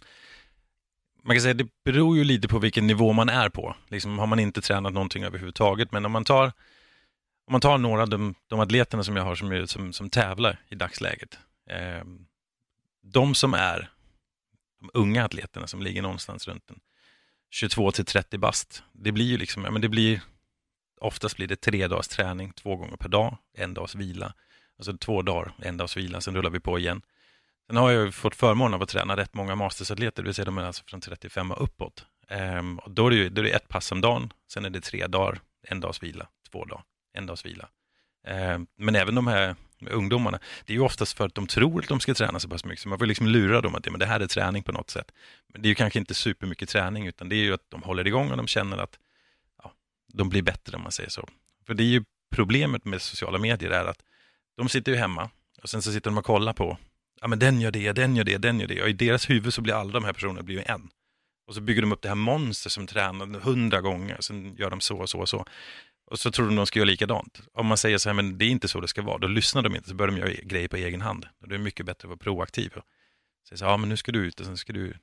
Man 1.23 1.37
kan 1.37 1.43
säga 1.43 1.53
att 1.53 1.59
det 1.59 1.69
beror 1.85 2.17
ju 2.17 2.25
lite 2.25 2.49
på 2.49 2.59
vilken 2.59 2.87
nivå 2.87 3.13
man 3.13 3.29
är 3.29 3.49
på. 3.49 3.77
Liksom, 3.89 4.19
har 4.19 4.27
man 4.27 4.39
inte 4.39 4.61
tränat 4.61 4.93
någonting 4.93 5.25
överhuvudtaget, 5.25 5.93
men 5.93 6.05
om 6.05 6.13
man 6.13 6.25
tar, 6.25 6.45
om 7.47 7.53
man 7.53 7.61
tar 7.61 7.79
några 7.79 8.03
av 8.03 8.09
de, 8.09 8.35
de 8.47 8.61
atleterna 8.61 9.05
som 9.05 9.17
jag 9.17 9.25
har 9.25 9.35
som, 9.35 9.67
som, 9.67 9.93
som 9.93 10.11
tävlar 10.11 10.61
i 10.69 10.75
dagsläget. 10.75 11.39
Eh, 11.71 12.05
de 13.03 13.35
som 13.35 13.55
är 13.55 13.91
de 14.81 14.91
unga 14.95 15.25
atleterna 15.25 15.67
som 15.67 15.83
ligger 15.83 16.03
någonstans 16.03 16.49
runt 16.49 16.71
en 16.71 16.81
22 17.51 17.93
till 17.93 18.05
30 18.05 18.39
bast. 18.39 18.83
Det 18.93 19.13
blir 19.13 19.25
ju 19.25 19.39
liksom, 19.39 19.65
ja, 19.65 19.71
men 19.71 19.83
det 19.83 19.89
blir, 19.89 20.21
oftast 21.05 21.37
blir 21.37 21.47
det 21.47 21.57
tre 21.57 21.89
dagars 21.89 22.09
träning, 22.09 22.53
två 22.53 22.77
gånger 22.77 22.97
per 22.97 23.09
dag, 23.09 23.37
en 23.55 23.75
dags 23.75 23.95
vila. 23.95 24.35
Alltså 24.79 24.97
två 24.97 25.23
dagar, 25.23 25.53
en 25.59 25.77
dags 25.77 25.97
vila, 25.97 26.21
sen 26.21 26.37
rullar 26.37 26.51
vi 26.51 26.61
på 26.61 26.79
igen. 26.79 27.03
Sen 27.67 27.77
har 27.77 27.91
jag 27.91 28.05
ju 28.05 28.13
fått 28.13 28.37
förmånen 28.37 28.75
av 28.75 28.83
att 28.83 28.89
träna 28.89 29.17
rätt 29.17 29.35
många 29.35 29.55
mastersatleter, 29.55 30.23
det 30.23 30.27
vill 30.27 30.35
säga 30.35 30.45
de 30.45 30.59
är 30.59 30.65
alltså 30.65 30.83
från 30.87 31.01
35 31.01 31.51
och 31.51 31.63
uppåt. 31.63 32.07
Ehm, 32.29 32.79
och 32.79 32.91
då 32.91 33.07
är 33.07 33.11
det 33.11 33.17
ju 33.17 33.29
då 33.29 33.41
är 33.41 33.45
det 33.45 33.51
ett 33.51 33.69
pass 33.69 33.93
om 33.93 34.01
dagen, 34.01 34.33
sen 34.53 34.65
är 34.65 34.71
det 34.71 34.81
tre 34.81 35.07
dagar, 35.07 35.41
en 35.63 35.81
dags 35.81 36.03
vila, 36.03 36.27
två 36.51 36.65
dagar, 36.65 36.85
en 37.13 37.27
dags 37.27 37.47
vila. 37.47 37.69
Ehm, 38.27 38.67
men 38.77 38.97
även 38.97 39.15
de 39.15 39.27
här 39.27 39.57
ungdomarna, 39.91 40.39
det 40.65 40.73
är 40.73 40.75
ju 40.75 40.83
oftast 40.83 41.17
för 41.17 41.27
att 41.27 41.35
de 41.35 41.47
tror 41.47 41.83
att 41.83 41.89
de 41.89 42.01
ska 42.01 42.15
träna 42.15 42.41
så 42.41 42.49
pass 42.49 42.65
mycket, 42.65 42.83
så 42.83 42.89
man 42.89 42.99
får 42.99 43.07
liksom 43.07 43.27
lura 43.27 43.61
dem 43.61 43.75
att 43.75 43.87
ja, 43.87 43.93
men 43.93 44.01
det 44.01 44.07
här 44.07 44.21
är 44.21 44.27
träning 44.27 44.63
på 44.63 44.73
något 44.73 44.91
sätt. 44.91 45.13
Men 45.53 45.63
det 45.63 45.67
är 45.67 45.69
ju 45.69 45.75
kanske 45.75 45.99
inte 45.99 46.15
supermycket 46.15 46.69
träning, 46.69 47.07
utan 47.07 47.29
det 47.29 47.37
är 47.37 47.45
ju 47.45 47.55
att 47.55 47.71
de 47.71 47.83
håller 47.83 48.07
igång 48.07 48.31
och 48.31 48.37
de 48.37 48.47
känner 48.47 48.79
att 48.79 48.99
de 50.15 50.29
blir 50.29 50.43
bättre 50.43 50.77
om 50.77 50.83
man 50.83 50.93
säger 50.93 51.11
så. 51.11 51.29
För 51.67 51.75
det 51.75 51.83
är 51.83 51.89
ju 51.89 52.05
problemet 52.31 52.85
med 52.85 53.03
sociala 53.03 53.39
medier 53.39 53.71
är 53.71 53.85
att 53.85 54.03
de 54.57 54.69
sitter 54.69 54.93
ju 54.93 54.99
hemma 54.99 55.31
och 55.63 55.69
sen 55.69 55.83
så 55.83 55.93
sitter 55.93 56.11
de 56.11 56.19
och 56.19 56.25
kollar 56.25 56.53
på 56.53 56.79
ja 57.25 57.29
men 57.29 57.39
den 57.39 57.61
gör 57.61 57.71
det, 57.71 57.93
den 57.93 58.17
gör 58.17 58.25
det, 58.25 58.39
den 58.39 58.61
gör 58.61 58.67
det. 58.67 58.83
Och 58.83 58.89
i 58.89 58.93
deras 58.93 59.31
huvud 59.31 59.55
så 59.55 59.63
blir 59.63 59.75
alla 59.75 59.93
de 59.93 60.05
här 60.05 60.13
personerna 60.13 60.43
blir 60.43 60.57
ju 60.57 60.63
en. 60.67 60.91
Och 61.47 61.55
så 61.55 61.61
bygger 61.61 61.83
de 61.83 61.93
upp 61.93 62.03
det 62.03 62.09
här 62.09 62.15
monster 62.15 62.71
som 62.71 62.87
tränar 62.87 63.41
hundra 63.41 63.81
gånger, 63.81 64.17
sen 64.21 64.57
gör 64.57 64.71
de 64.71 64.81
så 64.81 64.99
och 64.99 65.11
så 65.11 65.21
och 65.21 65.29
så. 65.29 65.47
Och 66.07 66.19
så 66.19 66.31
tror 66.31 66.47
de 66.47 66.57
de 66.57 66.67
ska 66.67 66.79
göra 66.79 66.87
likadant. 66.87 67.41
Om 67.53 67.67
man 67.67 67.79
säger 67.79 67.99
så 67.99 68.09
här, 68.09 68.15
men 68.15 68.39
det 68.39 68.45
är 68.45 68.49
inte 68.49 68.69
så 68.69 68.81
det 68.81 68.89
ska 68.89 69.03
vara, 69.03 69.19
då 69.19 69.27
lyssnar 69.27 69.63
de 69.63 69.77
inte, 69.77 69.89
så 69.89 69.95
börjar 69.95 70.13
de 70.13 70.21
göra 70.21 70.33
grejer 70.43 70.69
på 70.69 70.77
egen 70.77 71.01
hand. 71.01 71.27
Och 71.41 71.49
det 71.49 71.55
är 71.55 71.59
mycket 71.59 71.87
bättre 71.87 72.07
att 72.07 72.09
vara 72.09 72.19
proaktiv. 72.19 72.73
Och 72.77 72.85
säga 73.49 73.59
så 73.59 73.65
här, 73.65 73.73
ja 73.73 73.77
men 73.77 73.89
nu 73.89 73.97
ska 73.97 74.13
du 74.13 74.27
ut 74.27 74.41
och 74.41 74.47
sen 74.47 74.57
ska 74.57 74.73
du 74.73 74.95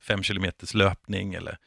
fem 0.00 0.22
kilometers 0.22 0.74
löpning 0.74 1.34
eller 1.34 1.58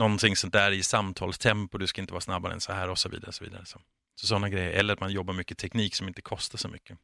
någonting 0.00 0.36
sånt 0.36 0.52
där 0.52 0.72
i 0.72 0.82
samtalstempo, 0.82 1.78
du 1.78 1.86
ska 1.86 2.00
inte 2.00 2.12
vara 2.12 2.20
snabbare 2.20 2.52
än 2.52 2.60
så 2.60 2.72
här 2.72 2.90
och 2.90 2.98
så 2.98 3.08
vidare. 3.08 3.32
Så 3.32 3.44
vidare. 3.44 3.64
Så, 3.66 3.80
så 4.14 4.26
sådana 4.26 4.48
grejer, 4.48 4.70
eller 4.70 4.92
att 4.94 5.00
man 5.00 5.12
jobbar 5.12 5.34
mycket 5.34 5.58
teknik 5.58 5.94
som 5.94 6.08
inte 6.08 6.22
kostar 6.22 6.58
så 6.58 6.68
mycket. 6.68 6.98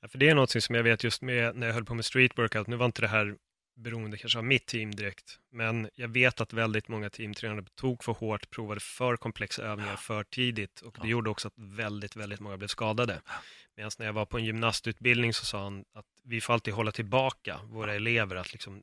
Ja, 0.00 0.08
för 0.08 0.18
det 0.18 0.28
är 0.28 0.34
något 0.34 0.62
som 0.62 0.74
jag 0.74 0.82
vet 0.82 1.04
just 1.04 1.22
med 1.22 1.56
när 1.56 1.66
jag 1.66 1.74
höll 1.74 1.84
på 1.84 1.94
med 1.94 2.04
street 2.04 2.38
workout, 2.38 2.66
nu 2.66 2.76
var 2.76 2.86
inte 2.86 3.02
det 3.02 3.08
här 3.08 3.36
beroende 3.76 4.16
kanske 4.18 4.38
av 4.38 4.44
mitt 4.44 4.66
team 4.66 4.94
direkt, 4.94 5.38
men 5.52 5.88
jag 5.94 6.08
vet 6.08 6.40
att 6.40 6.52
väldigt 6.52 6.88
många 6.88 7.10
teamtränare 7.10 7.64
tog 7.74 8.04
för 8.04 8.12
hårt, 8.12 8.50
provade 8.50 8.80
för 8.80 9.16
komplexa 9.16 9.62
övningar 9.62 9.96
för 9.96 10.24
tidigt 10.24 10.80
och 10.80 10.92
det 10.92 11.06
Ja. 11.06 11.10
gjorde 11.10 11.30
också 11.30 11.48
att 11.48 11.54
väldigt, 11.56 12.16
väldigt 12.16 12.40
många 12.40 12.56
blev 12.56 12.68
skadade. 12.68 13.20
Medan 13.76 13.90
när 13.98 14.06
jag 14.06 14.12
var 14.12 14.26
på 14.26 14.38
en 14.38 14.44
gymnastutbildning 14.44 15.34
så 15.34 15.44
sa 15.44 15.62
han 15.62 15.84
att 15.94 16.04
vi 16.24 16.40
får 16.40 16.52
alltid 16.54 16.74
hålla 16.74 16.92
tillbaka 16.92 17.60
våra 17.64 17.94
elever, 17.94 18.36
att 18.36 18.52
liksom, 18.52 18.82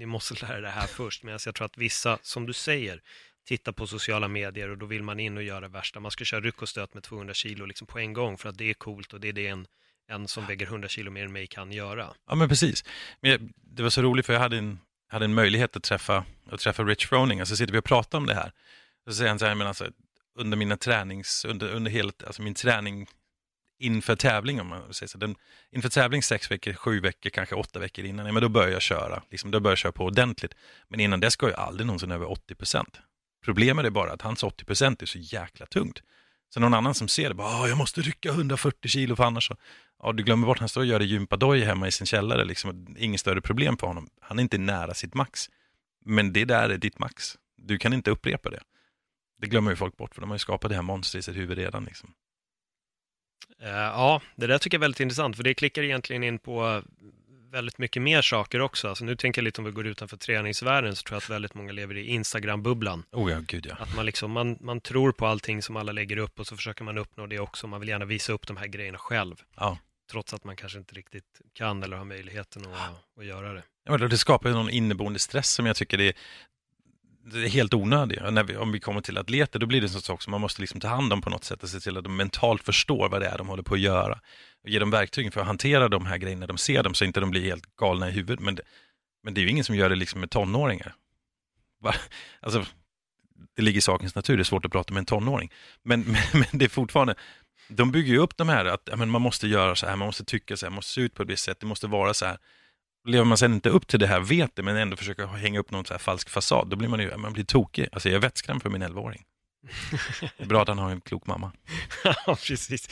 ni 0.00 0.06
måste 0.06 0.46
lära 0.46 0.58
er 0.58 0.62
det 0.62 0.70
här 0.70 0.86
först. 0.86 1.22
Medan 1.22 1.38
jag 1.46 1.54
tror 1.54 1.64
att 1.64 1.78
vissa, 1.78 2.18
som 2.22 2.46
du 2.46 2.52
säger, 2.52 3.02
tittar 3.46 3.72
på 3.72 3.86
sociala 3.86 4.28
medier 4.28 4.68
och 4.68 4.78
då 4.78 4.86
vill 4.86 5.02
man 5.02 5.20
in 5.20 5.36
och 5.36 5.42
göra 5.42 5.68
värsta. 5.68 6.00
Man 6.00 6.10
ska 6.10 6.24
köra 6.24 6.40
ryck 6.40 6.62
och 6.62 6.68
stöt 6.68 6.94
med 6.94 7.02
200 7.02 7.34
kilo 7.34 7.66
liksom 7.66 7.86
på 7.86 7.98
en 7.98 8.12
gång 8.12 8.38
för 8.38 8.48
att 8.48 8.58
det 8.58 8.70
är 8.70 8.74
coolt 8.74 9.12
och 9.12 9.20
det 9.20 9.28
är 9.28 9.32
det 9.32 9.46
en, 9.46 9.66
en 10.08 10.28
som 10.28 10.46
väger 10.46 10.66
100 10.66 10.88
kilo 10.88 11.10
mer 11.10 11.24
än 11.24 11.32
mig 11.32 11.46
kan 11.46 11.72
göra. 11.72 12.14
Ja, 12.28 12.34
men 12.34 12.48
precis. 12.48 12.84
Men 13.20 13.30
jag, 13.30 13.40
det 13.54 13.82
var 13.82 13.90
så 13.90 14.02
roligt 14.02 14.26
för 14.26 14.32
jag 14.32 14.40
hade 14.40 14.58
en, 14.58 14.78
hade 15.08 15.24
en 15.24 15.34
möjlighet 15.34 15.76
att 15.76 15.82
träffa, 15.82 16.24
att 16.50 16.60
träffa 16.60 16.84
Rich 16.84 17.06
Froning, 17.06 17.40
och 17.40 17.48
så 17.48 17.56
sitter 17.56 17.72
vi 17.72 17.78
och 17.78 17.84
pratar 17.84 18.18
om 18.18 18.26
det 18.26 18.34
här. 18.34 18.52
Och 19.06 19.12
så 19.12 19.16
säger 19.16 19.28
han 19.28 19.38
så 19.38 19.46
här, 19.46 19.54
men 19.54 19.66
alltså, 19.66 19.88
under 20.38 20.56
mina 20.56 20.76
tränings, 20.76 21.44
under, 21.44 21.68
under 21.68 21.90
hela, 21.90 22.12
alltså 22.26 22.42
min 22.42 22.54
träning 22.54 23.06
inför 23.80 24.16
tävling, 24.16 24.60
om 24.60 24.66
man 24.66 24.94
säger 24.94 25.08
så, 25.08 25.18
den, 25.18 25.36
inför 25.70 25.88
tävling 25.88 26.22
sex 26.22 26.50
veckor, 26.50 26.72
sju 26.72 27.00
veckor, 27.00 27.30
kanske 27.30 27.54
åtta 27.54 27.78
veckor 27.78 28.04
innan, 28.04 28.26
ja, 28.26 28.32
men 28.32 28.42
då 28.42 28.48
börjar 28.48 28.70
jag 28.70 28.82
köra, 28.82 29.22
liksom, 29.30 29.50
då 29.50 29.60
börjar 29.60 29.72
jag 29.72 29.78
köra 29.78 29.92
på 29.92 30.04
ordentligt. 30.04 30.54
Men 30.88 31.00
innan 31.00 31.20
det 31.20 31.30
ska 31.30 31.48
jag 31.50 31.58
aldrig 31.58 31.86
någonsin 31.86 32.10
över 32.10 32.30
80 32.30 32.54
procent. 32.54 33.00
Problemet 33.44 33.86
är 33.86 33.90
bara 33.90 34.12
att 34.12 34.22
hans 34.22 34.42
80 34.42 34.64
procent 34.64 35.02
är 35.02 35.06
så 35.06 35.18
jäkla 35.18 35.66
tungt. 35.66 36.02
Så 36.54 36.60
någon 36.60 36.74
annan 36.74 36.94
som 36.94 37.08
ser 37.08 37.28
det, 37.28 37.34
bara, 37.34 37.48
ah, 37.48 37.68
jag 37.68 37.78
måste 37.78 38.00
rycka 38.00 38.28
140 38.28 38.88
kilo 38.88 39.16
för 39.16 39.24
annars 39.24 39.46
så, 39.46 39.56
ja 40.02 40.12
du 40.12 40.22
glömmer 40.22 40.46
bort, 40.46 40.58
han 40.58 40.68
står 40.68 40.80
och 40.80 40.86
gör 40.86 40.98
det 40.98 41.04
gympadoj 41.04 41.60
hemma 41.60 41.88
i 41.88 41.90
sin 41.90 42.06
källare, 42.06 42.44
liksom, 42.44 42.96
inget 42.98 43.20
större 43.20 43.40
problem 43.40 43.76
för 43.76 43.86
honom. 43.86 44.08
Han 44.20 44.38
är 44.38 44.42
inte 44.42 44.58
nära 44.58 44.94
sitt 44.94 45.14
max. 45.14 45.48
Men 46.04 46.32
det 46.32 46.44
där 46.44 46.70
är 46.70 46.78
ditt 46.78 46.98
max. 46.98 47.38
Du 47.56 47.78
kan 47.78 47.92
inte 47.92 48.10
upprepa 48.10 48.50
det. 48.50 48.60
Det 49.40 49.46
glömmer 49.46 49.70
ju 49.70 49.76
folk 49.76 49.96
bort, 49.96 50.14
för 50.14 50.20
de 50.20 50.30
har 50.30 50.34
ju 50.34 50.38
skapat 50.38 50.68
det 50.68 50.74
här 50.74 50.82
monstret 50.82 51.18
i 51.18 51.22
sitt 51.22 51.36
huvud 51.36 51.58
redan. 51.58 51.84
Liksom. 51.84 52.14
Eh, 53.62 53.68
Ja, 53.70 54.22
det 54.36 54.46
där 54.46 54.58
tycker 54.58 54.74
jag 54.76 54.78
är 54.78 54.84
väldigt 54.84 55.00
intressant, 55.00 55.36
för 55.36 55.42
det 55.42 55.54
klickar 55.54 55.82
egentligen 55.82 56.24
in 56.24 56.38
på 56.38 56.82
väldigt 57.50 57.78
mycket 57.78 58.02
mer 58.02 58.22
saker 58.22 58.60
också. 58.60 58.88
Alltså 58.88 59.04
nu 59.04 59.16
tänker 59.16 59.40
jag 59.40 59.44
lite 59.44 59.60
om 59.60 59.64
vi 59.64 59.70
går 59.70 59.86
utanför 59.86 60.16
träningsvärlden, 60.16 60.96
så 60.96 61.02
tror 61.02 61.14
jag 61.14 61.22
att 61.22 61.30
väldigt 61.30 61.54
många 61.54 61.72
lever 61.72 61.96
i 61.96 62.06
Instagram-bubblan. 62.06 63.02
Oh 63.12 63.30
ja, 63.30 63.40
gud 63.46 63.66
ja. 63.66 63.76
Att 63.80 63.96
man, 63.96 64.06
liksom, 64.06 64.30
man, 64.30 64.58
man 64.60 64.80
tror 64.80 65.12
på 65.12 65.26
allting 65.26 65.62
som 65.62 65.76
alla 65.76 65.92
lägger 65.92 66.16
upp 66.16 66.40
och 66.40 66.46
så 66.46 66.56
försöker 66.56 66.84
man 66.84 66.98
uppnå 66.98 67.26
det 67.26 67.38
också. 67.38 67.66
Man 67.66 67.80
vill 67.80 67.88
gärna 67.88 68.04
visa 68.04 68.32
upp 68.32 68.46
de 68.46 68.56
här 68.56 68.66
grejerna 68.66 68.98
själv, 68.98 69.42
ja. 69.56 69.78
trots 70.10 70.34
att 70.34 70.44
man 70.44 70.56
kanske 70.56 70.78
inte 70.78 70.94
riktigt 70.94 71.40
kan 71.52 71.82
eller 71.82 71.96
har 71.96 72.04
möjligheten 72.04 72.62
att, 72.66 73.20
att 73.20 73.26
göra 73.26 73.52
det. 73.52 73.62
Ja, 73.84 73.98
Det 73.98 74.18
skapar 74.18 74.48
ju 74.48 74.54
någon 74.54 74.70
inneboende 74.70 75.18
stress 75.18 75.50
som 75.50 75.66
jag 75.66 75.76
tycker 75.76 75.98
det 75.98 76.08
är, 76.08 76.14
det 77.24 77.44
är 77.44 77.48
helt 77.48 77.74
onödig. 77.74 78.18
När 78.30 78.44
vi, 78.44 78.56
om 78.56 78.72
vi 78.72 78.80
kommer 78.80 79.00
till 79.00 79.18
atleter, 79.18 79.58
då 79.58 79.66
blir 79.66 79.80
det 79.80 79.94
en 79.94 80.00
sak 80.00 80.22
som 80.22 80.30
man 80.30 80.40
måste 80.40 80.60
liksom 80.60 80.80
ta 80.80 80.88
hand 80.88 81.12
om 81.12 81.20
på 81.20 81.30
något 81.30 81.44
sätt 81.44 81.62
och 81.62 81.68
se 81.68 81.80
till 81.80 81.96
att 81.96 82.04
de 82.04 82.16
mentalt 82.16 82.62
förstår 82.62 83.08
vad 83.08 83.20
det 83.20 83.26
är 83.26 83.38
de 83.38 83.48
håller 83.48 83.62
på 83.62 83.74
att 83.74 83.80
göra. 83.80 84.20
Och 84.62 84.68
ge 84.68 84.78
dem 84.78 84.90
verktygen 84.90 85.32
för 85.32 85.40
att 85.40 85.46
hantera 85.46 85.88
de 85.88 86.06
här 86.06 86.18
grejerna 86.18 86.46
de 86.46 86.58
ser 86.58 86.82
dem 86.82 86.94
så 86.94 87.04
inte 87.04 87.20
de 87.20 87.30
blir 87.30 87.42
helt 87.42 87.76
galna 87.76 88.08
i 88.08 88.12
huvudet. 88.12 88.40
Men 88.40 88.54
det, 88.54 88.62
men 89.24 89.34
det 89.34 89.40
är 89.40 89.42
ju 89.42 89.50
ingen 89.50 89.64
som 89.64 89.76
gör 89.76 89.90
det 89.90 89.96
liksom 89.96 90.20
med 90.20 90.30
tonåringar. 90.30 90.94
Va? 91.80 91.94
Alltså, 92.40 92.64
det 93.56 93.62
ligger 93.62 93.78
i 93.78 93.82
sakens 93.82 94.14
natur, 94.14 94.36
det 94.36 94.42
är 94.42 94.44
svårt 94.44 94.64
att 94.64 94.72
prata 94.72 94.94
med 94.94 95.00
en 95.00 95.06
tonåring. 95.06 95.52
Men, 95.82 96.00
men, 96.00 96.22
men 96.32 96.58
det 96.58 96.64
är 96.64 96.68
fortfarande, 96.68 97.14
de 97.68 97.92
bygger 97.92 98.12
ju 98.12 98.18
upp 98.18 98.36
de 98.36 98.48
här 98.48 98.64
att 98.64 98.88
men 98.96 99.10
man 99.10 99.22
måste 99.22 99.48
göra 99.48 99.76
så 99.76 99.86
här, 99.86 99.96
man 99.96 100.06
måste 100.06 100.24
tycka 100.24 100.56
så 100.56 100.66
här, 100.66 100.70
man 100.70 100.76
måste 100.76 100.92
se 100.92 101.00
ut 101.00 101.14
på 101.14 101.22
ett 101.22 101.28
visst 101.28 101.44
sätt, 101.44 101.60
det 101.60 101.66
måste 101.66 101.86
vara 101.86 102.14
så 102.14 102.26
här. 102.26 102.38
Lever 103.08 103.24
man 103.24 103.38
sen 103.38 103.54
inte 103.54 103.68
upp 103.68 103.86
till 103.86 104.00
det 104.00 104.06
här, 104.06 104.20
vet 104.20 104.56
det, 104.56 104.62
men 104.62 104.76
ändå 104.76 104.96
försöker 104.96 105.26
hänga 105.26 105.60
upp 105.60 105.70
någon 105.70 105.84
så 105.84 105.98
falsk 105.98 106.30
fasad, 106.30 106.68
då 106.68 106.76
blir 106.76 106.88
man 106.88 107.00
ju 107.00 107.16
man 107.16 107.32
blir 107.32 107.44
tokig. 107.44 107.88
Alltså 107.92 108.08
jag 108.08 108.16
är 108.16 108.20
vettskrämd 108.20 108.62
för 108.62 108.70
min 108.70 108.82
11-åring. 108.82 109.24
Det 110.36 110.44
är 110.44 110.46
bra 110.46 110.62
att 110.62 110.68
han 110.68 110.78
har 110.78 110.90
en 110.90 111.00
klok 111.00 111.26
mamma. 111.26 111.52
Ja, 112.04 112.36
precis. 112.46 112.88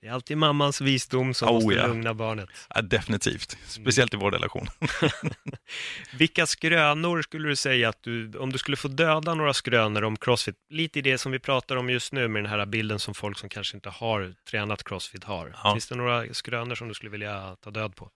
Det 0.00 0.08
är 0.08 0.12
alltid 0.12 0.36
mammans 0.38 0.80
visdom 0.80 1.34
som 1.34 1.48
Oh, 1.48 1.54
måste 1.54 1.74
ja. 1.74 1.86
lugna 1.86 2.14
barnet. 2.14 2.48
Ja, 2.74 2.82
definitivt, 2.82 3.56
speciellt 3.66 4.14
i 4.14 4.16
vår 4.16 4.30
relation. 4.30 4.66
Vilka 6.18 6.46
skrönor 6.46 7.22
skulle 7.22 7.48
du 7.48 7.56
säga 7.56 7.88
att 7.88 8.02
du, 8.02 8.38
om 8.38 8.52
du 8.52 8.58
skulle 8.58 8.76
få 8.76 8.88
döda 8.88 9.34
några 9.34 9.54
skrönor 9.54 10.04
om 10.04 10.16
crossfit, 10.16 10.56
lite 10.70 10.98
i 10.98 11.02
det 11.02 11.18
som 11.18 11.32
vi 11.32 11.38
pratar 11.38 11.76
om 11.76 11.90
just 11.90 12.12
nu 12.12 12.28
med 12.28 12.42
den 12.42 12.50
här 12.50 12.66
bilden 12.66 12.98
som 12.98 13.14
folk 13.14 13.38
som 13.38 13.48
kanske 13.48 13.76
inte 13.76 13.90
har 13.90 14.34
tränat 14.50 14.84
crossfit 14.84 15.24
har. 15.24 15.56
Ja. 15.64 15.72
Finns 15.74 15.88
det 15.88 15.94
några 15.94 16.34
skrönor 16.34 16.74
som 16.74 16.88
du 16.88 16.94
skulle 16.94 17.10
vilja 17.10 17.56
ta 17.60 17.70
död 17.70 17.96
på? 17.96 18.10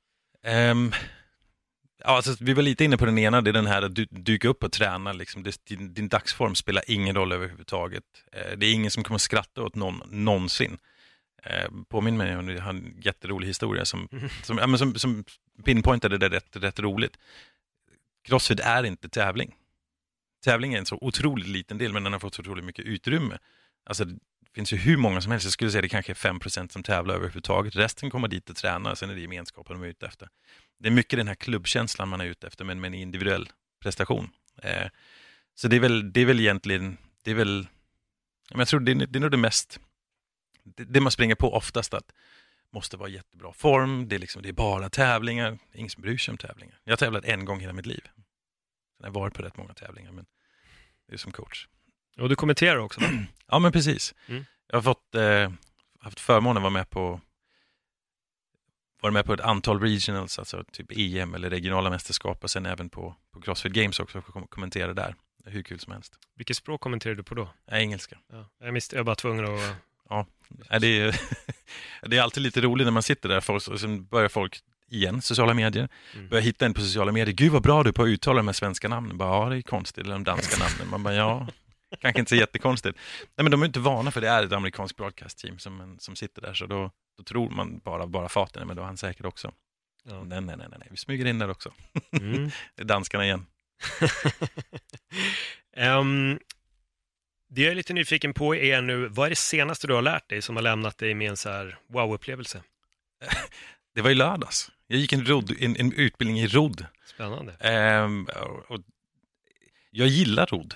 Ehm, 0.47 0.93
ja, 1.99 2.17
alltså, 2.17 2.37
vi 2.41 2.53
var 2.53 2.63
lite 2.63 2.85
inne 2.85 2.97
på 2.97 3.07
den 3.07 3.19
ena, 3.19 3.41
det 3.41 3.51
är 3.51 3.53
den 3.53 3.67
här 3.67 3.83
att 3.83 3.95
du, 3.95 4.05
dyka 4.11 4.49
upp 4.49 4.65
och 4.65 4.73
träna. 4.73 5.13
Liksom. 5.13 5.43
Det, 5.43 5.65
din, 5.65 5.95
din 5.95 6.09
dagsform 6.09 6.55
spelar 6.55 6.85
ingen 6.87 7.15
roll 7.15 7.33
överhuvudtaget. 7.33 8.05
Eh, 8.33 8.57
det 8.57 8.67
är 8.67 8.73
ingen 8.73 8.91
som 8.91 9.05
kommer 9.05 9.19
skratta 9.19 9.63
åt 9.63 9.75
någon 9.75 10.03
någonsin. 10.11 10.79
Eh, 11.43 11.71
påminn 11.89 12.17
mig 12.17 12.37
om 12.37 12.49
en 12.49 13.01
jätterolig 13.01 13.47
historia 13.47 13.85
som, 13.85 14.09
som, 14.43 14.59
ja, 14.59 14.67
men 14.67 14.79
som, 14.79 14.95
som 14.95 15.25
pinpointade 15.65 16.19
det 16.19 16.29
rätt, 16.29 16.57
rätt 16.57 16.81
roligt. 16.81 17.17
Crossfit 18.25 18.61
är 18.61 18.85
inte 18.85 19.09
tävling. 19.09 19.55
Tävling 20.45 20.75
är 20.75 20.79
en 20.79 20.87
så 20.87 20.99
otroligt 21.01 21.49
liten 21.49 21.79
del, 21.79 21.93
men 21.93 22.05
den 22.05 22.13
har 22.13 22.21
fått 22.21 22.35
så 22.35 22.43
otroligt 22.43 22.65
mycket 22.65 22.85
utrymme. 22.85 23.39
Alltså, 23.87 24.05
det 24.05 24.19
finns 24.55 24.73
ju 24.73 24.77
hur 24.77 24.97
många 24.97 25.21
som 25.21 25.33
helst, 25.33 25.47
jag 25.47 25.53
skulle 25.53 25.71
säga 25.71 25.83
det 25.83 25.89
kanske 25.89 26.13
är 26.13 26.17
5% 26.33 26.73
som 26.73 26.83
tävlar 26.83 27.15
överhuvudtaget. 27.15 27.77
Resten 27.77 28.11
kommer 28.11 28.29
dit 28.29 28.51
och 28.51 28.57
tränar, 28.57 28.95
sen 28.95 29.11
är 29.11 29.15
det 29.15 29.21
gemenskapen 29.21 29.77
de 29.77 29.87
är 29.87 29.89
ute 29.91 30.07
efter. 30.07 30.29
Det 30.79 30.89
är 30.89 30.93
mycket 30.93 31.17
den 31.17 31.29
här 31.29 31.35
klubbkänslan 31.35 32.09
man 32.09 32.21
är 32.21 32.25
ute 32.25 32.47
efter, 32.47 32.65
men 32.65 32.81
med 32.81 32.89
en 32.89 32.95
individuell 32.95 33.49
prestation. 33.83 34.31
Eh, 34.63 34.89
så 35.55 35.69
det 35.69 35.77
är, 35.77 35.81
väl, 35.81 36.13
det 36.13 36.21
är 36.21 36.27
väl 36.27 36.41
egentligen, 36.41 36.97
det 37.23 37.31
är 37.31 37.35
väl, 37.35 37.67
jag 38.49 38.69
tror 38.69 38.81
det 38.81 38.93
är, 38.93 38.95
det 38.95 39.19
är 39.19 39.21
nog 39.21 39.31
det 39.31 39.37
mest, 39.37 39.81
det, 40.65 40.85
det 40.85 41.01
man 41.01 41.13
springer 41.13 41.35
på 41.35 41.55
oftast 41.55 41.95
att 41.95 42.13
måste 42.73 42.97
vara 42.97 43.09
i 43.09 43.13
jättebra 43.13 43.53
form, 43.53 44.09
det 44.09 44.15
är, 44.15 44.19
liksom, 44.19 44.43
det 44.43 44.49
är 44.49 44.53
bara 44.53 44.91
tävlingar, 44.91 45.51
det 45.51 45.77
är 45.77 45.79
ingen 45.79 45.91
som 45.91 46.03
bryr 46.03 46.19
sig 46.19 46.33
om 46.33 46.39
tävlingar. 46.39 46.81
Jag 46.85 46.93
har 46.93 46.97
tävlat 46.97 47.25
en 47.25 47.45
gång 47.45 47.61
hela 47.61 47.73
mitt 47.73 47.87
liv. 47.87 48.03
Sen 48.05 49.05
har 49.05 49.07
jag 49.07 49.13
varit 49.13 49.35
på 49.35 49.43
rätt 49.43 49.57
många 49.57 49.75
tävlingar, 49.75 50.13
men 50.13 50.27
det 51.09 51.15
är 51.15 51.19
som 51.19 51.33
coach. 51.33 51.69
Och 52.19 52.29
du 52.29 52.37
kommenterar 52.37 52.77
också, 52.77 53.01
va? 53.01 53.09
Ja, 53.47 53.59
men 53.59 53.73
precis. 53.73 54.15
Mm. 54.27 54.45
Jag 54.67 54.77
har 54.77 54.83
fått, 54.83 55.15
eh, 55.15 55.53
haft 56.01 56.21
förmånen 56.21 56.57
att 56.57 56.63
vara 56.63 56.71
med 56.71 56.91
på 56.91 57.21
varit 59.05 59.13
med 59.15 59.25
på 59.25 59.33
ett 59.33 59.41
antal 59.41 59.81
regionals, 59.81 60.39
alltså 60.39 60.65
typ 60.73 60.87
EM 60.97 61.35
eller 61.35 61.51
regionala 61.51 61.91
mästerskap 61.91 62.45
och 62.45 62.51
sen 62.51 62.67
även 62.67 62.89
på, 62.89 63.15
på 63.33 63.41
Crossfit 63.41 63.73
Games 63.73 64.01
också 64.01 64.21
för 64.21 64.29
att 64.29 64.33
kom- 64.35 64.47
kommentera 64.47 64.95
där. 64.95 65.15
Hur 65.47 65.63
kul 65.63 65.81
som 65.81 65.93
helst. 65.93 66.13
Vilket 66.37 66.57
språk 66.57 66.81
kommenterar 66.81 67.15
du 67.15 67.23
på 67.23 67.35
då? 67.35 67.49
Ja, 67.71 67.77
engelska. 67.77 68.17
Ja, 68.33 68.49
jag, 68.61 68.73
misst, 68.75 68.93
jag 68.93 69.07
bara 69.07 69.17
tvungen 69.17 69.45
att... 69.45 69.61
Ja, 70.09 70.27
Nej, 70.71 70.81
det, 70.81 70.87
är, 71.01 71.21
det 72.09 72.17
är 72.17 72.23
alltid 72.23 72.43
lite 72.43 72.61
roligt 72.61 72.87
när 72.87 72.93
man 72.93 73.03
sitter 73.03 73.29
där 73.29 73.41
folk, 73.41 73.69
och 73.69 73.81
sen 73.81 74.05
börjar 74.05 74.29
folk 74.29 74.59
igen, 74.91 75.23
sociala 75.23 75.55
medier, 75.55 75.89
Mm. 76.15 76.29
börjar 76.29 76.43
hitta 76.43 76.67
en 76.67 76.75
på 76.75 76.81
sociala 76.81 77.13
medier. 77.13 77.35
Gud 77.35 77.53
vad 77.53 77.63
bra 77.63 77.83
du 77.83 77.89
är 77.89 77.93
på 77.93 78.03
att 78.03 78.07
uttala 78.09 78.37
de 78.37 78.47
här 78.49 78.53
svenska 78.53 78.89
namnen. 78.89 79.19
Bara, 79.19 79.45
ja, 79.45 79.51
det 79.51 79.57
är 79.57 79.63
konstigt. 79.63 80.05
Eller 80.05 80.13
de 80.15 80.25
danska 80.25 80.57
namnen. 80.65 80.89
Man 80.91 81.03
bara, 81.03 81.15
ja, 81.15 81.47
kanske 82.01 82.21
inte 82.21 82.29
så 82.29 82.37
jättekonstigt. 82.37 82.99
Nej, 83.37 83.43
men 83.43 83.51
de 83.51 83.63
är 83.63 83.67
inte 83.67 83.81
vana 83.81 84.11
för 84.11 84.21
det 84.21 84.29
är 84.29 84.43
ett 84.43 84.53
amerikanskt 84.53 84.97
broadcast 84.97 85.39
team 85.39 85.59
som, 85.59 85.97
som 85.99 86.17
sitter 86.17 86.43
där. 86.43 86.55
Så 86.55 86.67
då, 86.67 86.91
då 87.19 87.25
tror 87.25 87.51
man 87.51 87.79
bara, 87.79 88.07
bara 88.07 88.29
farten, 88.29 88.67
men 88.67 88.77
då 88.77 88.83
är 88.83 88.87
han 88.87 88.97
säker 88.97 89.27
också. 89.27 89.53
Ja. 90.05 90.25
Nej, 90.25 90.41
nej, 90.41 90.57
nej, 90.57 90.67
nej, 90.71 90.89
vi 90.91 90.97
smyger 90.97 91.25
in 91.25 91.39
där 91.39 91.51
också. 91.51 91.73
Mm. 92.13 92.51
Det 92.75 92.83
är 92.83 92.87
danskarna 92.87 93.25
igen. 93.25 93.47
Ehm, 95.77 96.39
det 97.49 97.63
jag 97.63 97.71
är 97.71 97.75
lite 97.75 97.93
nyfiken 97.93 98.35
på 98.35 98.57
är 98.57 98.83
nu, 98.83 99.09
vad 99.09 99.27
är 99.27 99.31
det 99.31 99.37
senaste 99.37 99.87
du 99.87 99.95
har 99.95 100.03
lärt 100.03 100.29
dig 100.29 100.43
som 100.43 100.57
har 100.57 100.63
lämnat 100.63 100.99
dig 100.99 101.15
med 101.15 101.31
en 101.31 101.37
så 101.37 101.49
här 101.49 101.79
wow-upplevelse? 101.87 102.63
Det 103.95 104.03
var 104.03 104.11
i 104.11 104.15
lördags. 104.15 104.71
Jag 104.87 104.99
gick 104.99 105.13
en, 105.13 105.27
rodd, 105.27 105.57
en, 105.61 105.77
en 105.77 105.93
utbildning 105.93 106.41
i 106.41 106.47
rodd. 106.47 106.87
Spännande. 107.07 107.57
Ehm, 107.61 108.25
och, 108.25 108.71
och, 108.71 108.81
jag 109.91 110.09
gillar 110.09 110.47
rodd. 110.47 110.75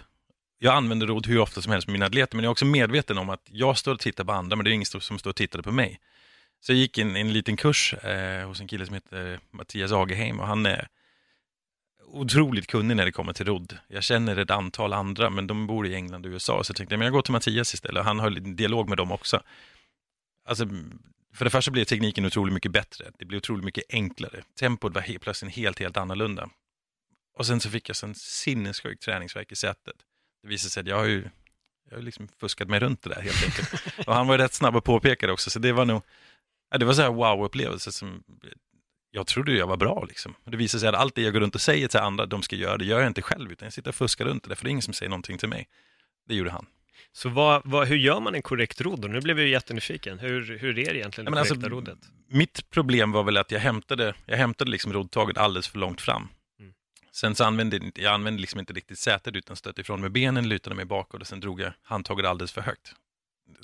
Jag 0.58 0.74
använder 0.74 1.06
rodd 1.06 1.26
hur 1.26 1.38
ofta 1.38 1.62
som 1.62 1.72
helst 1.72 1.88
med 1.88 1.92
mina 1.92 2.06
atleter, 2.06 2.36
men 2.36 2.44
jag 2.44 2.48
är 2.48 2.52
också 2.52 2.64
medveten 2.64 3.18
om 3.18 3.30
att 3.30 3.42
jag 3.50 3.78
står 3.78 3.94
och 3.94 4.00
tittar 4.00 4.24
på 4.24 4.32
andra, 4.32 4.56
men 4.56 4.64
det 4.64 4.70
är 4.70 4.72
ingen 4.72 4.86
som 4.86 5.18
står 5.18 5.30
och 5.30 5.36
tittar 5.36 5.62
på 5.62 5.72
mig. 5.72 6.00
Så 6.60 6.72
jag 6.72 6.78
gick 6.78 6.98
en, 6.98 7.16
en 7.16 7.32
liten 7.32 7.56
kurs 7.56 7.94
eh, 7.94 8.48
hos 8.48 8.60
en 8.60 8.68
kille 8.68 8.86
som 8.86 8.94
heter 8.94 9.32
eh, 9.32 9.38
Mattias 9.50 9.92
Agerheim 9.92 10.40
och 10.40 10.46
han 10.46 10.66
är 10.66 10.88
otroligt 12.12 12.66
kunnig 12.66 12.96
när 12.96 13.04
det 13.04 13.12
kommer 13.12 13.32
till 13.32 13.46
rodd. 13.46 13.78
Jag 13.88 14.02
känner 14.02 14.36
ett 14.36 14.50
antal 14.50 14.92
andra, 14.92 15.30
men 15.30 15.46
de 15.46 15.66
bor 15.66 15.86
i 15.86 15.94
England 15.94 16.26
och 16.26 16.30
USA, 16.30 16.64
så 16.64 16.70
jag 16.70 16.76
tänkte 16.76 16.96
men 16.96 17.04
jag 17.04 17.12
går 17.12 17.22
till 17.22 17.32
Mattias 17.32 17.74
istället. 17.74 18.04
Han 18.04 18.18
har 18.18 18.36
en 18.36 18.56
dialog 18.56 18.88
med 18.88 18.98
dem 18.98 19.12
också. 19.12 19.42
Alltså, 20.44 20.68
för 21.34 21.44
det 21.44 21.50
första 21.50 21.70
blir 21.70 21.84
tekniken 21.84 22.26
otroligt 22.26 22.54
mycket 22.54 22.72
bättre. 22.72 23.10
Det 23.18 23.24
blir 23.24 23.38
otroligt 23.38 23.64
mycket 23.64 23.84
enklare. 23.88 24.42
Tempot 24.58 24.94
var 24.94 25.02
helt 25.02 25.22
plötsligt 25.22 25.54
helt, 25.54 25.78
helt 25.78 25.96
annorlunda. 25.96 26.48
Och 27.34 27.46
sen 27.46 27.60
så 27.60 27.70
fick 27.70 27.88
jag 27.88 27.96
en 28.04 28.14
sinnessjuk 28.14 29.00
träningsvärk 29.00 29.52
i 29.52 29.56
sätet. 29.56 29.96
Det 30.42 30.48
visade 30.48 30.70
sig 30.70 30.80
att 30.80 30.86
jag 30.86 30.96
har 30.96 31.04
ju 31.04 31.28
jag 31.90 31.96
har 31.96 32.02
liksom 32.02 32.28
fuskat 32.40 32.68
mig 32.68 32.80
runt 32.80 33.02
det 33.02 33.08
där 33.10 33.20
helt 33.22 33.44
enkelt. 33.44 34.08
och 34.08 34.14
han 34.14 34.26
var 34.26 34.34
ju 34.34 34.42
rätt 34.42 34.54
snabb 34.54 34.76
att 34.76 34.84
påpeka 34.84 35.26
det 35.26 35.32
också, 35.32 35.50
så 35.50 35.58
det 35.58 35.72
var 35.72 35.84
nog, 35.84 36.02
ja, 36.70 36.78
det 36.78 36.84
var 36.84 36.92
så 36.92 37.02
här 37.02 37.10
wow-upplevelse 37.10 37.92
som 37.92 38.22
jag 39.10 39.26
trodde 39.26 39.52
jag 39.52 39.66
var 39.66 39.76
bra 39.76 40.04
liksom. 40.08 40.34
Och 40.44 40.50
det 40.50 40.56
visade 40.56 40.80
sig 40.80 40.88
att 40.88 40.94
allt 40.94 41.14
det 41.14 41.22
jag 41.22 41.32
går 41.32 41.40
runt 41.40 41.54
och 41.54 41.60
säger 41.60 41.88
till 41.88 42.00
andra 42.00 42.26
de 42.26 42.42
ska 42.42 42.56
göra, 42.56 42.76
det 42.76 42.84
gör 42.84 42.98
jag 42.98 43.06
inte 43.06 43.22
själv, 43.22 43.52
utan 43.52 43.66
jag 43.66 43.72
sitter 43.72 43.88
och 43.88 43.94
fuskar 43.94 44.24
runt 44.24 44.42
det 44.42 44.48
där, 44.48 44.56
för 44.56 44.64
det 44.64 44.68
är 44.68 44.70
ingen 44.70 44.82
som 44.82 44.94
säger 44.94 45.10
någonting 45.10 45.38
till 45.38 45.48
mig. 45.48 45.68
Det 46.28 46.34
gjorde 46.34 46.50
han. 46.50 46.66
Så 47.12 47.28
vad, 47.28 47.62
vad, 47.64 47.88
hur 47.88 47.96
gör 47.96 48.20
man 48.20 48.34
en 48.34 48.42
korrekt 48.42 48.80
rodd? 48.80 49.04
Och 49.04 49.10
Nu 49.10 49.20
blev 49.20 49.38
jag 49.38 49.46
ju 49.46 49.52
jättenyfiken. 49.52 50.18
Hur, 50.18 50.58
hur 50.58 50.78
är 50.78 50.92
det 50.92 50.98
egentligen 50.98 51.24
det 51.24 51.30
men 51.30 51.44
korrekta 51.44 51.54
alltså, 51.54 51.68
roddet? 51.68 51.98
Mitt 52.28 52.70
problem 52.70 53.12
var 53.12 53.22
väl 53.22 53.36
att 53.36 53.50
jag 53.50 53.60
hämtade, 53.60 54.14
jag 54.26 54.36
hämtade 54.36 54.70
liksom 54.70 54.92
roddtaget 54.92 55.38
alldeles 55.38 55.68
för 55.68 55.78
långt 55.78 56.00
fram. 56.00 56.28
Sen 57.20 57.34
så 57.34 57.44
använde 57.44 57.76
jag 57.76 57.84
inte- 57.84 58.10
använde 58.10 58.40
liksom 58.40 58.60
inte 58.60 58.72
riktigt 58.72 58.98
sätet 58.98 59.36
utan 59.36 59.56
stötte 59.56 59.80
ifrån 59.80 60.00
med 60.00 60.12
benen, 60.12 60.48
lutade 60.48 60.76
mig 60.76 60.84
bakåt 60.84 61.20
och 61.20 61.26
sen 61.26 61.40
drog 61.40 61.60
jag 61.60 61.72
handtaget 61.82 62.26
alldeles 62.26 62.52
för 62.52 62.60
högt. 62.60 62.94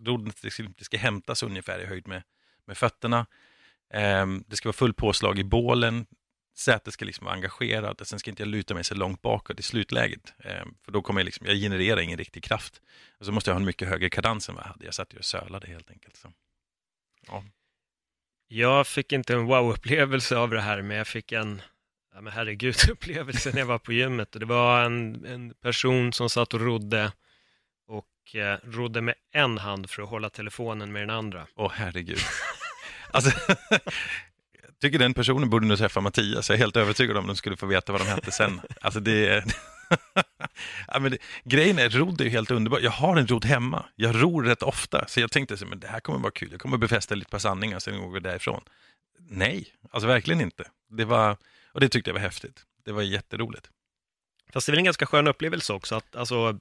Rodret 0.00 0.42
det 0.42 0.50
ska, 0.50 0.62
det 0.62 0.84
ska 0.84 0.96
hämtas 0.96 1.42
ungefär 1.42 1.78
i 1.78 1.86
höjd 1.86 2.08
med, 2.08 2.22
med 2.66 2.78
fötterna. 2.78 3.26
Ehm, 3.90 4.44
det 4.46 4.56
ska 4.56 4.68
vara 4.68 4.72
full 4.72 4.94
påslag 4.94 5.38
i 5.38 5.44
bålen. 5.44 6.06
Sätet 6.56 6.94
ska 6.94 7.04
liksom 7.04 7.24
vara 7.24 7.34
engagerat 7.34 8.00
och 8.00 8.06
sen 8.06 8.18
ska 8.18 8.30
inte 8.30 8.42
jag 8.42 8.48
luta 8.48 8.74
mig 8.74 8.84
så 8.84 8.94
långt 8.94 9.22
bakåt 9.22 9.60
i 9.60 9.62
slutläget. 9.62 10.34
Ehm, 10.38 10.74
för 10.84 10.92
då 10.92 11.02
kommer 11.02 11.20
jag 11.20 11.24
liksom, 11.24 11.46
jag 11.46 11.56
genererar 11.56 12.00
ingen 12.00 12.18
riktig 12.18 12.44
kraft. 12.44 12.80
Och 13.18 13.26
så 13.26 13.32
måste 13.32 13.50
jag 13.50 13.54
ha 13.54 13.60
en 13.60 13.66
mycket 13.66 13.88
högre 13.88 14.10
kadens 14.10 14.48
än 14.48 14.54
vad 14.54 14.64
jag 14.64 14.68
hade. 14.68 14.84
Jag 14.84 14.94
satt 14.94 15.14
ju 15.14 15.18
och 15.18 15.24
sölade 15.24 15.66
helt 15.66 15.90
enkelt. 15.90 16.16
Så. 16.16 16.32
Ja. 17.26 17.44
Jag 18.48 18.86
fick 18.86 19.12
inte 19.12 19.34
en 19.34 19.46
wow-upplevelse 19.46 20.36
av 20.36 20.50
det 20.50 20.60
här, 20.60 20.82
men 20.82 20.96
jag 20.96 21.06
fick 21.06 21.32
en, 21.32 21.62
ja 22.14 22.20
men 22.20 22.32
herregud, 22.32 22.76
upplevelsen 22.90 23.52
när 23.52 23.60
jag 23.60 23.66
var 23.66 23.78
på 23.78 23.92
gymmet. 23.92 24.34
Och 24.34 24.40
det 24.40 24.46
var 24.46 24.84
en, 24.84 25.24
en 25.24 25.54
person 25.54 26.12
som 26.12 26.30
satt 26.30 26.54
och 26.54 26.60
rodde 26.60 27.12
och 27.86 28.36
eh, 28.36 28.58
rodde 28.64 29.00
med 29.00 29.14
en 29.32 29.58
hand 29.58 29.90
för 29.90 30.02
att 30.02 30.08
hålla 30.08 30.30
telefonen 30.30 30.92
med 30.92 31.02
den 31.02 31.10
andra. 31.10 31.46
Åh 31.54 31.72
herregud. 31.74 32.18
alltså, 33.10 33.30
jag 33.70 33.80
tycker 34.80 34.98
den 34.98 35.14
personen 35.14 35.50
borde 35.50 35.66
nu 35.66 35.76
träffa 35.76 36.00
Mattias. 36.00 36.48
Jag 36.48 36.56
är 36.56 36.60
helt 36.60 36.76
övertygad 36.76 37.16
om 37.16 37.24
att 37.24 37.28
de 37.28 37.36
skulle 37.36 37.56
få 37.56 37.66
veta 37.66 37.92
vad 37.92 38.00
de 38.00 38.04
hette 38.04 38.30
sen. 38.30 38.60
Alltså 38.80 39.00
det 39.00 39.28
är... 39.28 39.44
ja, 40.88 40.98
men 40.98 41.10
det, 41.10 41.18
grejen 41.44 41.78
är, 41.78 41.88
rodd 41.90 42.20
är 42.20 42.24
ju 42.24 42.30
helt 42.30 42.50
underbart. 42.50 42.82
Jag 42.82 42.90
har 42.90 43.16
en 43.16 43.26
rodd 43.26 43.44
hemma. 43.44 43.84
Jag 43.94 44.22
ror 44.22 44.42
rätt 44.42 44.62
ofta. 44.62 45.04
Så 45.08 45.20
jag 45.20 45.30
tänkte, 45.30 45.56
så, 45.56 45.66
men 45.66 45.80
det 45.80 45.86
här 45.88 46.00
kommer 46.00 46.18
vara 46.18 46.32
kul. 46.32 46.48
Jag 46.50 46.60
kommer 46.60 46.76
befästa 46.76 47.14
lite 47.14 47.30
par 47.30 47.38
sanningar, 47.38 47.78
sen 47.78 48.00
går 48.00 48.12
vi 48.12 48.20
därifrån. 48.20 48.60
Nej, 49.28 49.66
alltså 49.90 50.06
verkligen 50.06 50.40
inte. 50.40 50.64
Det 50.90 51.04
var, 51.04 51.36
och 51.74 51.80
det 51.80 51.88
tyckte 51.88 52.10
jag 52.10 52.14
var 52.14 52.20
häftigt. 52.20 52.62
Det 52.84 52.92
var 52.92 53.02
jätteroligt. 53.02 53.70
Fast 54.52 54.66
det 54.66 54.70
är 54.70 54.72
väl 54.72 54.78
en 54.78 54.84
ganska 54.84 55.06
skön 55.06 55.26
upplevelse 55.26 55.72
också, 55.72 55.94
att, 55.94 56.16
alltså, 56.16 56.58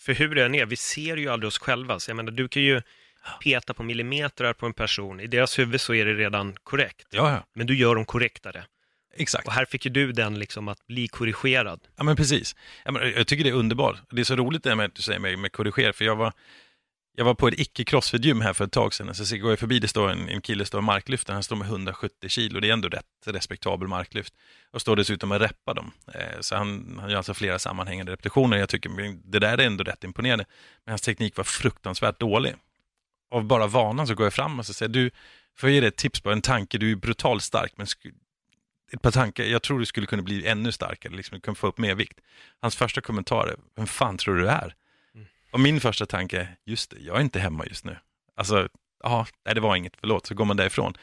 för 0.00 0.14
hur 0.14 0.34
det 0.34 0.44
än 0.44 0.54
är, 0.54 0.66
vi 0.66 0.76
ser 0.76 1.16
ju 1.16 1.28
aldrig 1.28 1.48
oss 1.48 1.58
själva. 1.58 2.00
Så 2.00 2.10
jag 2.10 2.16
menar, 2.16 2.32
du 2.32 2.48
kan 2.48 2.62
ju 2.62 2.82
peta 3.40 3.74
på 3.74 3.82
millimeter 3.82 4.52
på 4.52 4.66
en 4.66 4.72
person, 4.72 5.20
i 5.20 5.26
deras 5.26 5.58
huvud 5.58 5.80
så 5.80 5.94
är 5.94 6.04
det 6.04 6.14
redan 6.14 6.56
korrekt. 6.62 7.06
Ja, 7.10 7.30
ja. 7.30 7.46
Men 7.54 7.66
du 7.66 7.76
gör 7.76 7.94
dem 7.94 8.04
korrektare. 8.04 8.64
Exakt. 9.16 9.46
Och 9.46 9.52
här 9.52 9.64
fick 9.64 9.84
ju 9.84 9.90
du 9.90 10.12
den 10.12 10.38
liksom 10.38 10.68
att 10.68 10.86
bli 10.86 11.08
korrigerad. 11.08 11.80
Ja, 11.96 12.04
men 12.04 12.16
precis. 12.16 12.56
Jag 12.84 13.26
tycker 13.26 13.44
det 13.44 13.50
är 13.50 13.54
underbart. 13.54 13.96
Det 14.10 14.20
är 14.20 14.24
så 14.24 14.36
roligt 14.36 14.62
det 14.62 14.70
här 14.70 14.76
med 14.76 14.86
att 14.86 14.94
du 14.94 15.02
säger 15.02 15.20
med, 15.20 15.38
med 15.38 15.52
korrigera, 15.52 15.92
för 15.92 16.04
jag 16.04 16.16
var, 16.16 16.32
jag 17.16 17.24
var 17.24 17.34
på 17.34 17.48
ett 17.48 17.58
icke-crossfit-gym 17.58 18.40
här 18.40 18.52
för 18.52 18.64
ett 18.64 18.72
tag 18.72 18.94
sedan, 18.94 19.14
så 19.14 19.36
går 19.36 19.50
jag 19.50 19.58
förbi, 19.58 19.78
det 19.78 19.88
står 19.88 20.10
en, 20.10 20.28
en 20.28 20.40
kille 20.40 20.64
står 20.64 20.78
och 20.78 20.84
marklyfter, 20.84 21.32
han 21.32 21.42
står 21.42 21.56
med 21.56 21.66
170 21.66 22.28
kilo, 22.28 22.60
det 22.60 22.68
är 22.68 22.72
ändå 22.72 22.88
rätt 22.88 23.04
respektabel 23.26 23.88
marklyft, 23.88 24.34
och 24.70 24.80
står 24.80 24.96
dessutom 24.96 25.32
och 25.32 25.40
reppar 25.40 25.74
dem. 25.74 25.92
Eh, 26.14 26.40
så 26.40 26.56
han, 26.56 26.98
han 27.00 27.10
gör 27.10 27.16
alltså 27.16 27.34
flera 27.34 27.58
sammanhängande 27.58 28.12
repetitioner, 28.12 28.56
jag 28.56 28.68
tycker 28.68 29.16
det 29.24 29.38
där 29.38 29.58
är 29.58 29.66
ändå 29.66 29.84
rätt 29.84 30.04
imponerande, 30.04 30.44
men 30.84 30.92
hans 30.92 31.02
teknik 31.02 31.36
var 31.36 31.44
fruktansvärt 31.44 32.20
dålig. 32.20 32.54
Av 33.30 33.44
bara 33.44 33.66
vanan 33.66 34.06
så 34.06 34.14
går 34.14 34.26
jag 34.26 34.34
fram 34.34 34.58
och 34.58 34.66
så 34.66 34.74
säger 34.74 34.92
du, 34.92 35.10
får 35.56 35.68
jag 35.68 35.74
ge 35.74 35.80
dig 35.80 35.88
ett 35.88 35.96
tips 35.96 36.20
på 36.20 36.30
en 36.30 36.42
tanke, 36.42 36.78
du 36.78 36.92
är 36.92 36.96
brutalt 36.96 37.42
stark, 37.42 37.72
men 37.76 37.86
ett 38.92 39.02
par 39.02 39.10
tankar, 39.10 39.44
jag 39.44 39.62
tror 39.62 39.78
du 39.78 39.86
skulle 39.86 40.06
kunna 40.06 40.22
bli 40.22 40.46
ännu 40.46 40.72
starkare, 40.72 41.14
liksom, 41.14 41.34
du 41.34 41.40
kan 41.40 41.54
få 41.54 41.66
upp 41.66 41.78
mer 41.78 41.94
vikt. 41.94 42.20
Hans 42.60 42.76
första 42.76 43.00
kommentar 43.00 43.46
är, 43.46 43.56
vem 43.76 43.86
fan 43.86 44.18
tror 44.18 44.34
du 44.34 44.40
du 44.40 44.48
är? 44.48 44.74
Och 45.54 45.60
min 45.60 45.80
första 45.80 46.06
tanke 46.06 46.48
just 46.64 46.90
det, 46.90 46.96
jag 47.00 47.16
är 47.16 47.20
inte 47.20 47.40
hemma 47.40 47.66
just 47.66 47.84
nu. 47.84 47.96
Alltså, 48.36 48.68
ja, 49.02 49.26
nej 49.44 49.54
det 49.54 49.60
var 49.60 49.76
inget, 49.76 49.96
förlåt, 50.00 50.26
så 50.26 50.34
går 50.34 50.44
man 50.44 50.56
därifrån. 50.56 50.94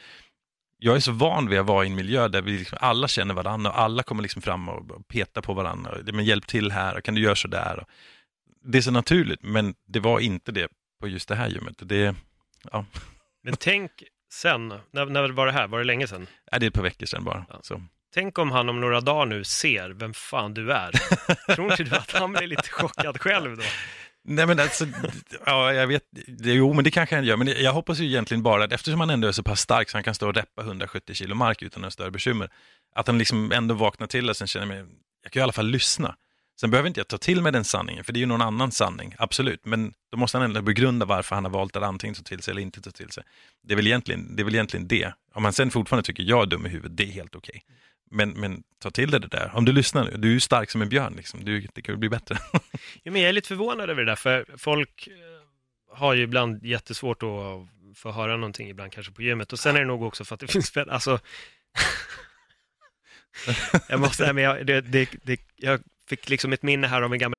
Jag 0.78 0.96
är 0.96 1.00
så 1.00 1.12
van 1.12 1.48
vid 1.48 1.58
att 1.58 1.66
vara 1.66 1.84
i 1.84 1.88
en 1.88 1.94
miljö 1.94 2.28
där 2.28 2.42
vi 2.42 2.58
liksom, 2.58 2.78
alla 2.80 3.08
känner 3.08 3.34
varandra 3.34 3.70
och 3.70 3.80
alla 3.80 4.02
kommer 4.02 4.22
liksom 4.22 4.42
fram 4.42 4.68
och 4.68 5.08
petar 5.08 5.42
på 5.42 5.54
varandra. 5.54 5.98
Men 6.12 6.24
hjälp 6.24 6.46
till 6.46 6.72
här, 6.72 6.96
och 6.96 7.04
kan 7.04 7.14
du 7.14 7.20
göra 7.20 7.34
så 7.34 7.48
där? 7.48 7.84
Det 8.64 8.78
är 8.78 8.82
så 8.82 8.90
naturligt, 8.90 9.42
men 9.42 9.74
det 9.86 10.00
var 10.00 10.20
inte 10.20 10.52
det 10.52 10.68
på 11.00 11.08
just 11.08 11.28
det 11.28 11.34
här 11.34 11.48
gymmet. 11.48 11.74
Det, 11.78 12.14
ja. 12.72 12.84
Men 13.42 13.56
tänk 13.56 13.90
sen, 14.32 14.68
när, 14.68 15.06
när 15.06 15.28
var 15.28 15.46
det 15.46 15.52
här? 15.52 15.68
Var 15.68 15.78
det 15.78 15.84
länge 15.84 16.06
sedan? 16.06 16.26
Nej, 16.52 16.60
det 16.60 16.66
är 16.66 16.68
ett 16.68 16.74
par 16.74 16.82
veckor 16.82 17.06
sedan 17.06 17.24
bara. 17.24 17.46
Ja. 17.68 17.80
Tänk 18.14 18.38
om 18.38 18.50
han 18.50 18.68
om 18.68 18.80
några 18.80 19.00
dagar 19.00 19.26
nu 19.26 19.44
ser 19.44 19.90
vem 19.90 20.14
fan 20.14 20.54
du 20.54 20.72
är. 20.72 20.92
Tror 21.54 21.70
inte 21.70 21.84
du 21.84 21.96
att 21.96 22.12
han 22.12 22.32
blir 22.32 22.46
lite 22.46 22.68
chockad 22.68 23.20
själv 23.20 23.56
då? 23.56 23.62
Nej 24.24 24.46
men 24.46 24.60
alltså, 24.60 24.86
ja 25.46 25.72
jag 25.72 25.86
vet, 25.86 26.02
jo 26.38 26.72
men 26.72 26.84
det 26.84 26.90
kanske 26.90 27.14
han 27.14 27.24
gör, 27.24 27.36
men 27.36 27.48
jag 27.48 27.72
hoppas 27.72 27.98
ju 27.98 28.06
egentligen 28.06 28.42
bara 28.42 28.64
att 28.64 28.72
eftersom 28.72 29.00
han 29.00 29.10
ändå 29.10 29.28
är 29.28 29.32
så 29.32 29.42
pass 29.42 29.60
stark 29.60 29.90
så 29.90 29.96
han 29.96 30.04
kan 30.04 30.14
stå 30.14 30.28
och 30.28 30.34
reppa 30.34 30.62
170 30.62 31.14
kilo 31.14 31.34
mark 31.34 31.62
utan 31.62 31.80
några 31.80 31.90
större 31.90 32.10
bekymmer, 32.10 32.50
att 32.94 33.06
han 33.06 33.18
liksom 33.18 33.52
ändå 33.52 33.74
vaknar 33.74 34.06
till 34.06 34.30
och 34.30 34.36
sen 34.36 34.46
känner 34.46 34.66
mig, 34.66 34.84
jag 35.22 35.32
kan 35.32 35.40
ju 35.40 35.42
i 35.42 35.42
alla 35.42 35.52
fall 35.52 35.66
lyssna. 35.66 36.16
Sen 36.60 36.70
behöver 36.70 36.88
inte 36.88 37.00
jag 37.00 37.08
ta 37.08 37.18
till 37.18 37.42
mig 37.42 37.52
den 37.52 37.64
sanningen, 37.64 38.04
för 38.04 38.12
det 38.12 38.18
är 38.18 38.20
ju 38.20 38.26
någon 38.26 38.42
annan 38.42 38.72
sanning, 38.72 39.14
absolut. 39.18 39.64
Men 39.64 39.92
då 40.10 40.18
måste 40.18 40.38
han 40.38 40.44
ändå 40.44 40.62
begrunda 40.62 41.06
varför 41.06 41.34
han 41.34 41.44
har 41.44 41.50
valt 41.50 41.76
att 41.76 41.82
antingen 41.82 42.14
ta 42.14 42.22
till 42.22 42.42
sig 42.42 42.52
eller 42.52 42.62
inte 42.62 42.80
ta 42.80 42.90
till 42.90 43.10
sig. 43.10 43.24
Det 43.62 43.74
är 43.74 43.76
väl 43.76 43.86
egentligen 43.86 44.36
det. 44.36 44.42
Är 44.42 44.44
väl 44.44 44.54
egentligen 44.54 44.88
det. 44.88 45.12
Om 45.34 45.44
han 45.44 45.52
sen 45.52 45.70
fortfarande 45.70 46.06
tycker 46.06 46.22
jag 46.22 46.42
är 46.42 46.46
dum 46.46 46.66
i 46.66 46.68
huvudet, 46.68 46.96
det 46.96 47.02
är 47.02 47.12
helt 47.12 47.36
okej. 47.36 47.62
Okay. 47.64 47.76
Men, 48.12 48.30
men 48.30 48.62
ta 48.78 48.90
till 48.90 49.10
dig 49.10 49.20
det 49.20 49.28
där. 49.28 49.50
Om 49.54 49.64
du 49.64 49.72
lyssnar 49.72 50.04
nu, 50.04 50.16
du 50.16 50.28
är 50.28 50.32
ju 50.32 50.40
stark 50.40 50.70
som 50.70 50.82
en 50.82 50.88
björn, 50.88 51.14
liksom. 51.16 51.44
du, 51.44 51.66
det 51.74 51.82
kan 51.82 52.00
bli 52.00 52.08
bättre. 52.08 52.38
ja, 53.02 53.12
men 53.12 53.22
jag 53.22 53.28
är 53.28 53.32
lite 53.32 53.48
förvånad 53.48 53.90
över 53.90 54.04
det 54.04 54.10
där, 54.10 54.16
för 54.16 54.46
folk 54.56 55.06
eh, 55.06 55.96
har 55.96 56.14
ju 56.14 56.22
ibland 56.22 56.64
jättesvårt 56.64 57.22
att 57.22 57.98
få 57.98 58.10
höra 58.10 58.36
någonting, 58.36 58.70
ibland 58.70 58.92
kanske 58.92 59.12
på 59.12 59.22
gymmet. 59.22 59.52
Och 59.52 59.58
sen 59.58 59.76
är 59.76 59.80
det 59.80 59.86
nog 59.86 60.02
också 60.02 60.24
för 60.24 60.34
att 60.34 60.40
det 60.40 60.46
finns, 60.52 60.76
alltså 60.76 61.18
jag 63.88 64.00
måste 64.00 64.16
säga, 64.16 64.32
men 64.32 64.44
jag, 64.44 64.66
det, 64.66 64.80
det, 64.80 65.08
det, 65.22 65.40
jag 65.56 65.80
fick 66.08 66.28
liksom 66.28 66.52
ett 66.52 66.62
minne 66.62 66.86
här 66.86 67.02
av 67.02 67.12
en 67.12 67.18
gammal 67.18 67.34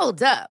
Hold 0.00 0.22
up. 0.22 0.57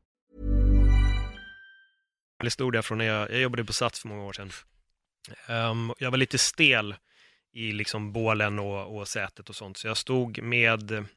Historia 2.45 2.81
från 2.81 2.97
när 2.97 3.05
jag, 3.05 3.31
jag 3.31 3.41
jobbade 3.41 3.65
på 3.65 3.73
Sats 3.73 3.99
för 3.99 4.07
många 4.07 4.23
år 4.23 4.33
sedan. 4.33 4.51
Um, 5.47 5.93
jag 5.97 6.11
var 6.11 6.17
lite 6.17 6.37
stel 6.37 6.95
i 7.53 7.71
liksom 7.71 8.13
bålen 8.13 8.59
och, 8.59 8.97
och 8.97 9.07
sätet 9.07 9.49
och 9.49 9.55
sånt, 9.55 9.77
så 9.77 9.87
jag 9.87 9.97
stod 9.97 10.41
med 10.43 11.07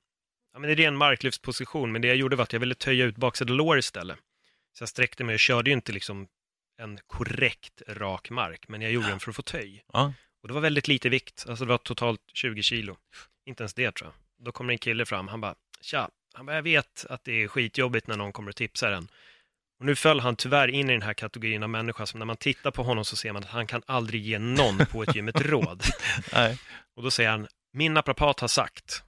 ja, 0.52 0.58
men 0.58 0.70
i 0.70 0.74
ren 0.74 0.96
marklyftsposition, 0.96 1.92
men 1.92 2.02
det 2.02 2.08
jag 2.08 2.16
gjorde 2.16 2.36
var 2.36 2.42
att 2.42 2.52
jag 2.52 2.60
ville 2.60 2.74
töja 2.74 3.04
ut 3.04 3.16
baksida 3.16 3.52
lår 3.52 3.78
istället. 3.78 4.18
Så 4.72 4.82
jag 4.82 4.88
sträckte 4.88 5.24
mig 5.24 5.34
och 5.34 5.40
körde 5.40 5.70
ju 5.70 5.74
inte 5.74 5.92
liksom 5.92 6.26
en 6.78 6.98
korrekt 7.06 7.82
rak 7.88 8.30
mark, 8.30 8.68
men 8.68 8.82
jag 8.82 8.92
gjorde 8.92 9.08
den 9.08 9.20
för 9.20 9.30
att 9.30 9.36
få 9.36 9.42
töj. 9.42 9.84
Ja. 9.92 10.14
Och 10.42 10.48
det 10.48 10.54
var 10.54 10.60
väldigt 10.60 10.88
lite 10.88 11.08
vikt, 11.08 11.44
alltså 11.48 11.64
det 11.64 11.68
var 11.68 11.78
totalt 11.78 12.20
20 12.32 12.62
kilo. 12.62 12.96
Inte 13.46 13.62
ens 13.62 13.74
det 13.74 13.92
tror 13.92 14.10
jag. 14.10 14.44
Då 14.46 14.52
kommer 14.52 14.72
en 14.72 14.78
kille 14.78 15.06
fram, 15.06 15.28
han 15.28 15.40
bara, 15.40 15.54
tja, 15.80 16.10
han 16.34 16.46
bara, 16.46 16.56
jag 16.56 16.62
vet 16.62 17.06
att 17.08 17.24
det 17.24 17.42
är 17.42 17.48
skitjobbigt 17.48 18.06
när 18.06 18.16
någon 18.16 18.32
kommer 18.32 18.48
och 18.48 18.56
tipsar 18.56 18.92
en. 18.92 19.08
Och 19.78 19.86
nu 19.86 19.96
föll 19.96 20.20
han 20.20 20.36
tyvärr 20.36 20.68
in 20.68 20.90
i 20.90 20.92
den 20.92 21.02
här 21.02 21.14
kategorin 21.14 21.62
av 21.62 21.70
människa 21.70 22.06
som 22.06 22.18
när 22.18 22.26
man 22.26 22.36
tittar 22.36 22.70
på 22.70 22.82
honom 22.82 23.04
så 23.04 23.16
ser 23.16 23.32
man 23.32 23.42
att 23.42 23.48
han 23.48 23.66
kan 23.66 23.82
aldrig 23.86 24.22
ge 24.22 24.38
någon 24.38 24.86
på 24.86 25.02
ett 25.02 25.14
gym 25.14 25.28
ett 25.28 25.40
råd. 25.40 25.82
Nej. 26.32 26.58
Och 26.96 27.02
då 27.02 27.10
säger 27.10 27.30
han, 27.30 27.46
min 27.72 27.94
naprapat 27.94 28.40
har 28.40 28.48
sagt. 28.48 29.02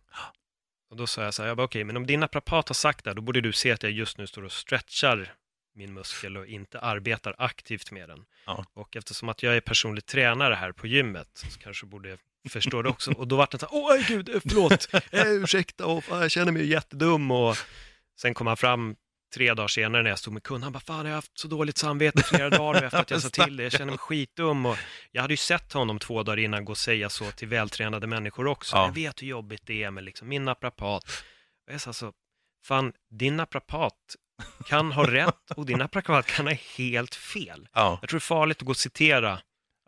Och 0.91 0.97
då 0.97 1.07
sa 1.07 1.23
jag 1.23 1.35
så 1.35 1.43
här, 1.43 1.49
jag 1.49 1.57
bara, 1.57 1.65
okej, 1.65 1.81
okay, 1.81 1.85
men 1.85 1.97
om 1.97 2.07
din 2.07 2.21
naprapat 2.21 2.69
har 2.69 2.75
sagt 2.75 3.05
det, 3.05 3.15
då 3.15 3.23
borde 3.23 3.41
du 3.41 3.53
se 3.53 3.73
att 3.73 3.83
jag 3.83 3.93
just 3.93 4.19
nu 4.19 4.27
står 4.27 4.45
och 4.45 4.53
stretchar 4.53 5.33
min 5.75 5.95
muskel 5.95 6.37
och 6.37 6.47
inte 6.47 6.81
arbetar 6.81 7.35
aktivt 7.39 7.91
med 7.91 8.09
den. 8.09 8.25
Ja. 8.47 8.65
Och 8.75 8.97
eftersom 8.97 9.29
att 9.29 9.43
jag 9.43 9.57
är 9.57 9.61
personlig 9.61 10.07
tränare 10.07 10.55
här 10.55 10.73
på 10.73 10.87
gymmet 10.87 11.29
så 11.33 11.59
kanske 11.59 11.87
borde 11.87 12.19
förstå 12.49 12.83
det 12.83 12.89
också. 12.89 13.13
Och 13.13 13.29
då 13.29 13.37
var 13.37 13.49
det 13.51 13.59
så 13.59 13.67
här, 13.67 13.75
åh 13.75 14.09
gud, 14.09 14.41
förlåt, 14.43 14.89
eh, 15.13 15.27
ursäkta, 15.27 15.87
och, 15.87 16.05
jag 16.11 16.31
känner 16.31 16.53
mig 16.53 16.67
jättedum. 16.67 17.31
Och 17.31 17.57
sen 18.21 18.35
kom 18.35 18.47
han 18.47 18.57
fram 18.57 18.97
tre 19.37 19.55
dagar 19.55 19.69
senare 19.69 20.03
när 20.03 20.11
jag 20.11 20.19
stod 20.19 20.35
med 20.35 20.43
kund, 20.43 20.65
han 20.65 20.73
bara, 20.73 20.81
fan 20.81 20.99
jag 20.99 21.13
har 21.13 21.15
haft 21.15 21.39
så 21.39 21.49
dåligt 21.49 21.79
samvete 21.79 22.23
flera 22.23 22.51
dagar 22.51 22.83
efter 22.83 22.99
att 22.99 23.11
jag 23.11 23.23
sa 23.23 23.29
till 23.29 23.57
det, 23.57 23.63
jag 23.63 23.73
känner 23.73 23.87
mig 23.87 23.99
skitdum. 23.99 24.67
Och 24.67 24.77
jag 25.13 25.23
hade 25.23 25.33
ju 25.33 25.37
sett 25.37 25.73
honom 25.73 25.99
två 25.99 26.23
dagar 26.23 26.39
innan 26.39 26.65
gå 26.65 26.73
och 26.73 26.79
säga 26.79 27.11
så 27.11 27.31
till 27.31 27.49
vältränade 27.49 28.07
människor 28.07 28.47
också. 28.47 28.77
Ja. 28.77 28.87
Jag 28.87 28.95
vet 28.95 29.23
hur 29.23 29.27
jobbigt 29.27 29.63
det 29.67 29.83
är 29.83 29.91
med 29.91 30.05
liksom, 30.05 30.29
min 30.29 30.45
naprapat. 30.45 31.05
Och 31.67 31.73
jag 31.73 31.81
sa 31.81 31.93
så, 31.93 32.13
fan, 32.65 32.93
din 33.11 33.37
naprapat 33.37 33.95
kan 34.67 34.93
ha 34.93 35.11
rätt 35.11 35.51
och 35.57 35.67
din 35.67 35.79
naprapat 35.79 36.27
kan 36.27 36.47
ha 36.47 36.55
helt 36.77 37.15
fel. 37.15 37.69
Ja. 37.73 37.99
Jag 38.01 38.11
tror 38.11 38.19
det 38.19 38.23
är 38.23 38.35
farligt 38.37 38.59
att 38.59 38.65
gå 38.67 38.71
och 38.71 38.77
citera 38.77 39.39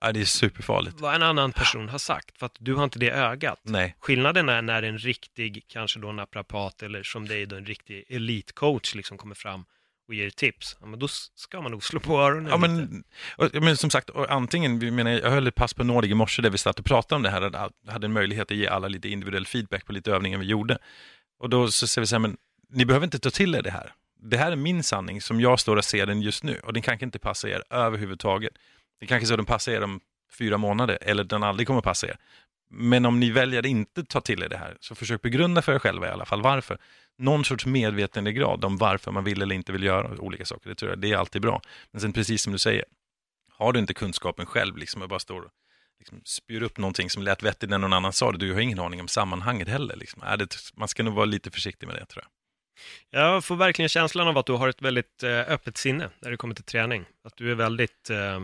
ja, 0.00 0.12
det 0.12 0.20
är 0.20 0.24
superfarligt. 0.24 1.00
vad 1.00 1.14
en 1.14 1.22
annan 1.22 1.52
person 1.52 1.88
har 1.88 1.98
sagt, 1.98 2.38
för 2.38 2.46
att 2.46 2.56
du 2.58 2.74
har 2.74 2.84
inte 2.84 2.98
det 2.98 3.10
ögat. 3.10 3.60
Nej. 3.62 3.96
Skillnaden 4.00 4.48
är 4.48 4.62
när 4.62 4.82
en 4.82 4.98
riktig, 4.98 5.64
kanske 5.68 5.98
då 5.98 6.12
naprapat 6.12 6.82
eller 6.82 7.02
som 7.02 7.28
dig 7.28 7.46
då 7.46 7.56
en 7.56 7.66
riktig 7.66 8.04
elitcoach 8.08 8.94
liksom 8.94 9.18
kommer 9.18 9.34
fram 9.34 9.64
och 10.08 10.14
ger 10.14 10.30
tips, 10.30 10.76
ja, 10.80 10.86
men 10.86 10.98
då 10.98 11.08
ska 11.34 11.60
man 11.60 11.70
nog 11.70 11.84
slå 11.84 12.00
på 12.00 12.20
öronen 12.20 12.50
Ja, 12.50 12.56
men, 12.56 13.04
och, 13.36 13.62
men 13.62 13.76
som 13.76 13.90
sagt, 13.90 14.10
och 14.10 14.30
antingen, 14.32 14.78
vi 14.78 14.90
menar, 14.90 15.10
jag 15.10 15.30
höll 15.30 15.46
ett 15.46 15.54
pass 15.54 15.74
på 15.74 15.84
Nordic 15.84 16.10
i 16.10 16.14
morse 16.14 16.42
där 16.42 16.50
vi 16.50 16.58
satt 16.58 16.78
och 16.78 16.84
pratade 16.84 17.16
om 17.16 17.22
det 17.22 17.30
här, 17.30 17.42
och 17.42 17.92
hade 17.92 18.06
en 18.06 18.12
möjlighet 18.12 18.50
att 18.50 18.56
ge 18.56 18.66
alla 18.66 18.88
lite 18.88 19.08
individuell 19.08 19.46
feedback 19.46 19.86
på 19.86 19.92
lite 19.92 20.12
övningar 20.12 20.38
vi 20.38 20.46
gjorde. 20.46 20.78
Och 21.38 21.50
då 21.50 21.70
så 21.70 21.86
säger 21.86 22.02
vi 22.02 22.06
så 22.06 22.14
här, 22.14 22.20
men 22.20 22.36
ni 22.70 22.84
behöver 22.84 23.04
inte 23.06 23.18
ta 23.18 23.30
till 23.30 23.54
er 23.54 23.62
det 23.62 23.70
här. 23.70 23.92
Det 24.22 24.36
här 24.36 24.52
är 24.52 24.56
min 24.56 24.82
sanning 24.82 25.20
som 25.20 25.40
jag 25.40 25.60
står 25.60 25.76
och 25.76 25.84
ser 25.84 26.06
den 26.06 26.22
just 26.22 26.44
nu 26.44 26.60
och 26.64 26.72
den 26.72 26.82
kanske 26.82 27.04
inte 27.04 27.18
passar 27.18 27.48
er 27.48 27.62
överhuvudtaget. 27.70 28.52
Det 29.00 29.06
kanske 29.06 29.26
så 29.26 29.34
att 29.34 29.38
den 29.38 29.46
passar 29.46 29.72
er 29.72 29.82
om 29.82 30.00
fyra 30.38 30.58
månader 30.58 30.98
eller 31.00 31.24
den 31.24 31.42
aldrig 31.42 31.66
kommer 31.66 31.80
passa 31.80 32.06
er. 32.06 32.16
Men 32.70 33.06
om 33.06 33.20
ni 33.20 33.30
väljer 33.30 33.60
att 33.60 33.66
inte 33.66 34.04
ta 34.04 34.20
till 34.20 34.42
er 34.42 34.48
det 34.48 34.56
här, 34.56 34.76
så 34.80 34.94
försök 34.94 35.22
begrunda 35.22 35.62
för 35.62 35.74
er 35.74 35.78
själva 35.78 36.08
i 36.08 36.10
alla 36.10 36.24
fall 36.24 36.42
varför. 36.42 36.78
Någon 37.18 37.44
sorts 37.44 37.66
medvetandegrad 37.66 38.64
om 38.64 38.76
varför 38.76 39.10
man 39.10 39.24
vill 39.24 39.42
eller 39.42 39.54
inte 39.54 39.72
vill 39.72 39.82
göra 39.82 40.20
olika 40.20 40.44
saker, 40.44 40.68
det 40.68 40.74
tror 40.74 40.90
jag 40.90 40.98
det 40.98 41.12
är 41.12 41.16
alltid 41.16 41.42
bra. 41.42 41.62
Men 41.90 42.00
sen 42.00 42.12
precis 42.12 42.42
som 42.42 42.52
du 42.52 42.58
säger, 42.58 42.84
har 43.52 43.72
du 43.72 43.78
inte 43.78 43.94
kunskapen 43.94 44.46
själv, 44.46 44.76
liksom, 44.76 45.02
och 45.02 45.08
bara 45.08 45.18
står 45.18 45.40
och 45.40 45.50
liksom, 45.98 46.20
spyr 46.24 46.62
upp 46.62 46.78
någonting 46.78 47.10
som 47.10 47.22
lät 47.22 47.42
vettigt 47.42 47.70
när 47.70 47.78
någon 47.78 47.92
annan 47.92 48.12
sa 48.12 48.32
det, 48.32 48.38
du 48.38 48.52
har 48.52 48.60
ingen 48.60 48.78
aning 48.78 49.00
om 49.00 49.08
sammanhanget 49.08 49.68
heller. 49.68 49.96
Liksom. 49.96 50.22
Är 50.22 50.36
det, 50.36 50.56
man 50.74 50.88
ska 50.88 51.02
nog 51.02 51.14
vara 51.14 51.24
lite 51.24 51.50
försiktig 51.50 51.86
med 51.86 51.96
det 51.96 52.06
tror 52.06 52.24
jag. 52.24 52.30
Jag 53.10 53.44
får 53.44 53.56
verkligen 53.56 53.88
känslan 53.88 54.28
av 54.28 54.38
att 54.38 54.46
du 54.46 54.52
har 54.52 54.68
ett 54.68 54.82
väldigt 54.82 55.22
eh, 55.22 55.40
öppet 55.40 55.76
sinne 55.76 56.10
när 56.20 56.30
det 56.30 56.36
kommer 56.36 56.54
till 56.54 56.64
träning. 56.64 57.04
Att 57.24 57.36
du 57.36 57.50
är 57.50 57.54
väldigt, 57.54 58.10
eh, 58.10 58.40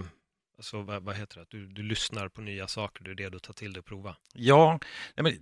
alltså, 0.56 0.82
vad, 0.82 1.02
vad, 1.02 1.16
heter 1.16 1.36
det, 1.36 1.42
att 1.42 1.50
du, 1.50 1.66
du 1.66 1.82
lyssnar 1.82 2.28
på 2.28 2.40
nya 2.40 2.68
saker, 2.68 3.04
du 3.04 3.10
är 3.10 3.16
redo 3.16 3.36
att 3.36 3.42
ta 3.42 3.52
till 3.52 3.72
dig 3.72 3.80
och 3.80 3.86
prova. 3.86 4.16
Ja, 4.32 4.78
men 5.16 5.38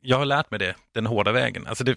jag 0.00 0.18
har 0.18 0.24
lärt 0.24 0.50
mig 0.50 0.58
det 0.58 0.74
den 0.92 1.06
hårda 1.06 1.32
vägen. 1.32 1.66
Alltså 1.66 1.84
det, 1.84 1.96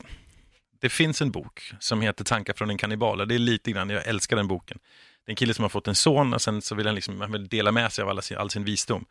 det 0.80 0.89
finns 0.89 1.22
en 1.22 1.32
bok 1.32 1.74
som 1.80 2.01
heter 2.01 2.24
Tankar 2.24 2.53
från 2.53 2.70
en 2.70 2.78
kannibal. 2.78 3.28
Det 3.28 3.36
är 3.36 3.39
lite 3.39 3.72
grann, 3.72 3.89
jag 3.89 4.08
älskar 4.08 4.36
den 4.36 4.47
boken. 4.47 4.80
Det 5.26 5.30
är 5.30 5.32
en 5.32 5.36
kille 5.36 5.53
som 5.53 5.64
har 5.64 5.70
fått 5.70 5.88
en 5.88 5.95
son 5.95 6.34
och 6.34 6.41
sen 6.41 6.62
så 6.62 6.76
vill 6.76 6.86
han, 6.86 6.95
liksom, 6.95 7.22
han 7.22 7.32
vill 7.32 7.47
dela 7.47 7.72
med 7.72 7.93
sig 7.93 8.03
av 8.03 8.10
alla 8.10 8.22
sin, 8.22 8.38
all 8.38 8.49
sin 8.49 8.64
visdom. 8.64 9.06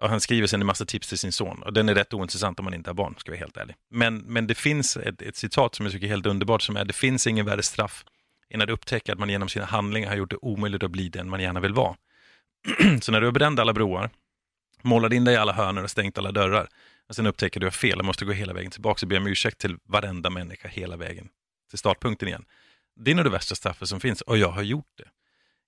Och 0.00 0.08
han 0.08 0.20
skriver 0.20 0.46
sen 0.46 0.60
en 0.60 0.66
massa 0.66 0.84
tips 0.84 1.08
till 1.08 1.18
sin 1.18 1.32
son 1.32 1.62
och 1.62 1.72
den 1.72 1.88
är 1.88 1.94
rätt 1.94 2.14
ointressant 2.14 2.58
om 2.58 2.64
man 2.64 2.74
inte 2.74 2.90
har 2.90 2.94
barn, 2.94 3.14
ska 3.18 3.30
jag 3.30 3.36
vara 3.36 3.44
helt 3.44 3.56
ärlig. 3.56 3.76
Men, 3.90 4.18
men 4.18 4.46
det 4.46 4.54
finns 4.54 4.96
ett, 4.96 5.22
ett 5.22 5.36
citat 5.36 5.74
som 5.74 5.86
jag 5.86 5.92
tycker 5.92 6.06
är 6.06 6.10
helt 6.10 6.26
underbart 6.26 6.62
som 6.62 6.76
är 6.76 6.84
det 6.84 6.92
finns 6.92 7.26
ingen 7.26 7.46
värre 7.46 7.62
straff 7.62 8.04
än 8.50 8.62
att 8.62 8.70
upptäcka 8.70 9.12
att 9.12 9.18
man 9.18 9.28
genom 9.28 9.48
sina 9.48 9.64
handlingar 9.64 10.08
har 10.08 10.16
gjort 10.16 10.30
det 10.30 10.36
omöjligt 10.42 10.82
att 10.82 10.90
bli 10.90 11.08
den 11.08 11.28
man 11.28 11.40
gärna 11.40 11.60
vill 11.60 11.72
vara. 11.72 11.96
så 13.00 13.12
när 13.12 13.20
du 13.20 13.26
har 13.26 13.32
bränt 13.32 13.58
alla 13.58 13.72
broar, 13.72 14.10
målat 14.82 15.12
in 15.12 15.24
dig 15.24 15.34
i 15.34 15.36
alla 15.36 15.52
hörnor 15.52 15.82
och 15.82 15.90
stängt 15.90 16.18
alla 16.18 16.32
dörrar 16.32 16.68
och 17.08 17.16
sen 17.16 17.26
upptäcker 17.26 17.60
du 17.60 17.66
att 17.66 17.74
fel 17.74 17.98
och 17.98 18.04
måste 18.04 18.24
gå 18.24 18.32
hela 18.32 18.52
vägen 18.52 18.70
tillbaka 18.70 19.06
och 19.06 19.08
be 19.08 19.16
om 19.16 19.26
ursäkt 19.26 19.58
till 19.58 19.76
varenda 19.84 20.30
människa 20.30 20.68
hela 20.68 20.96
vägen 20.96 21.28
till 21.70 21.78
startpunkten 21.78 22.28
igen. 22.28 22.44
Det 22.96 23.10
är 23.10 23.14
nog 23.14 23.24
det 23.24 23.30
värsta 23.30 23.54
straffet 23.54 23.88
som 23.88 24.00
finns 24.00 24.20
och 24.20 24.38
jag 24.38 24.48
har 24.48 24.62
gjort 24.62 24.92
det. 24.96 25.08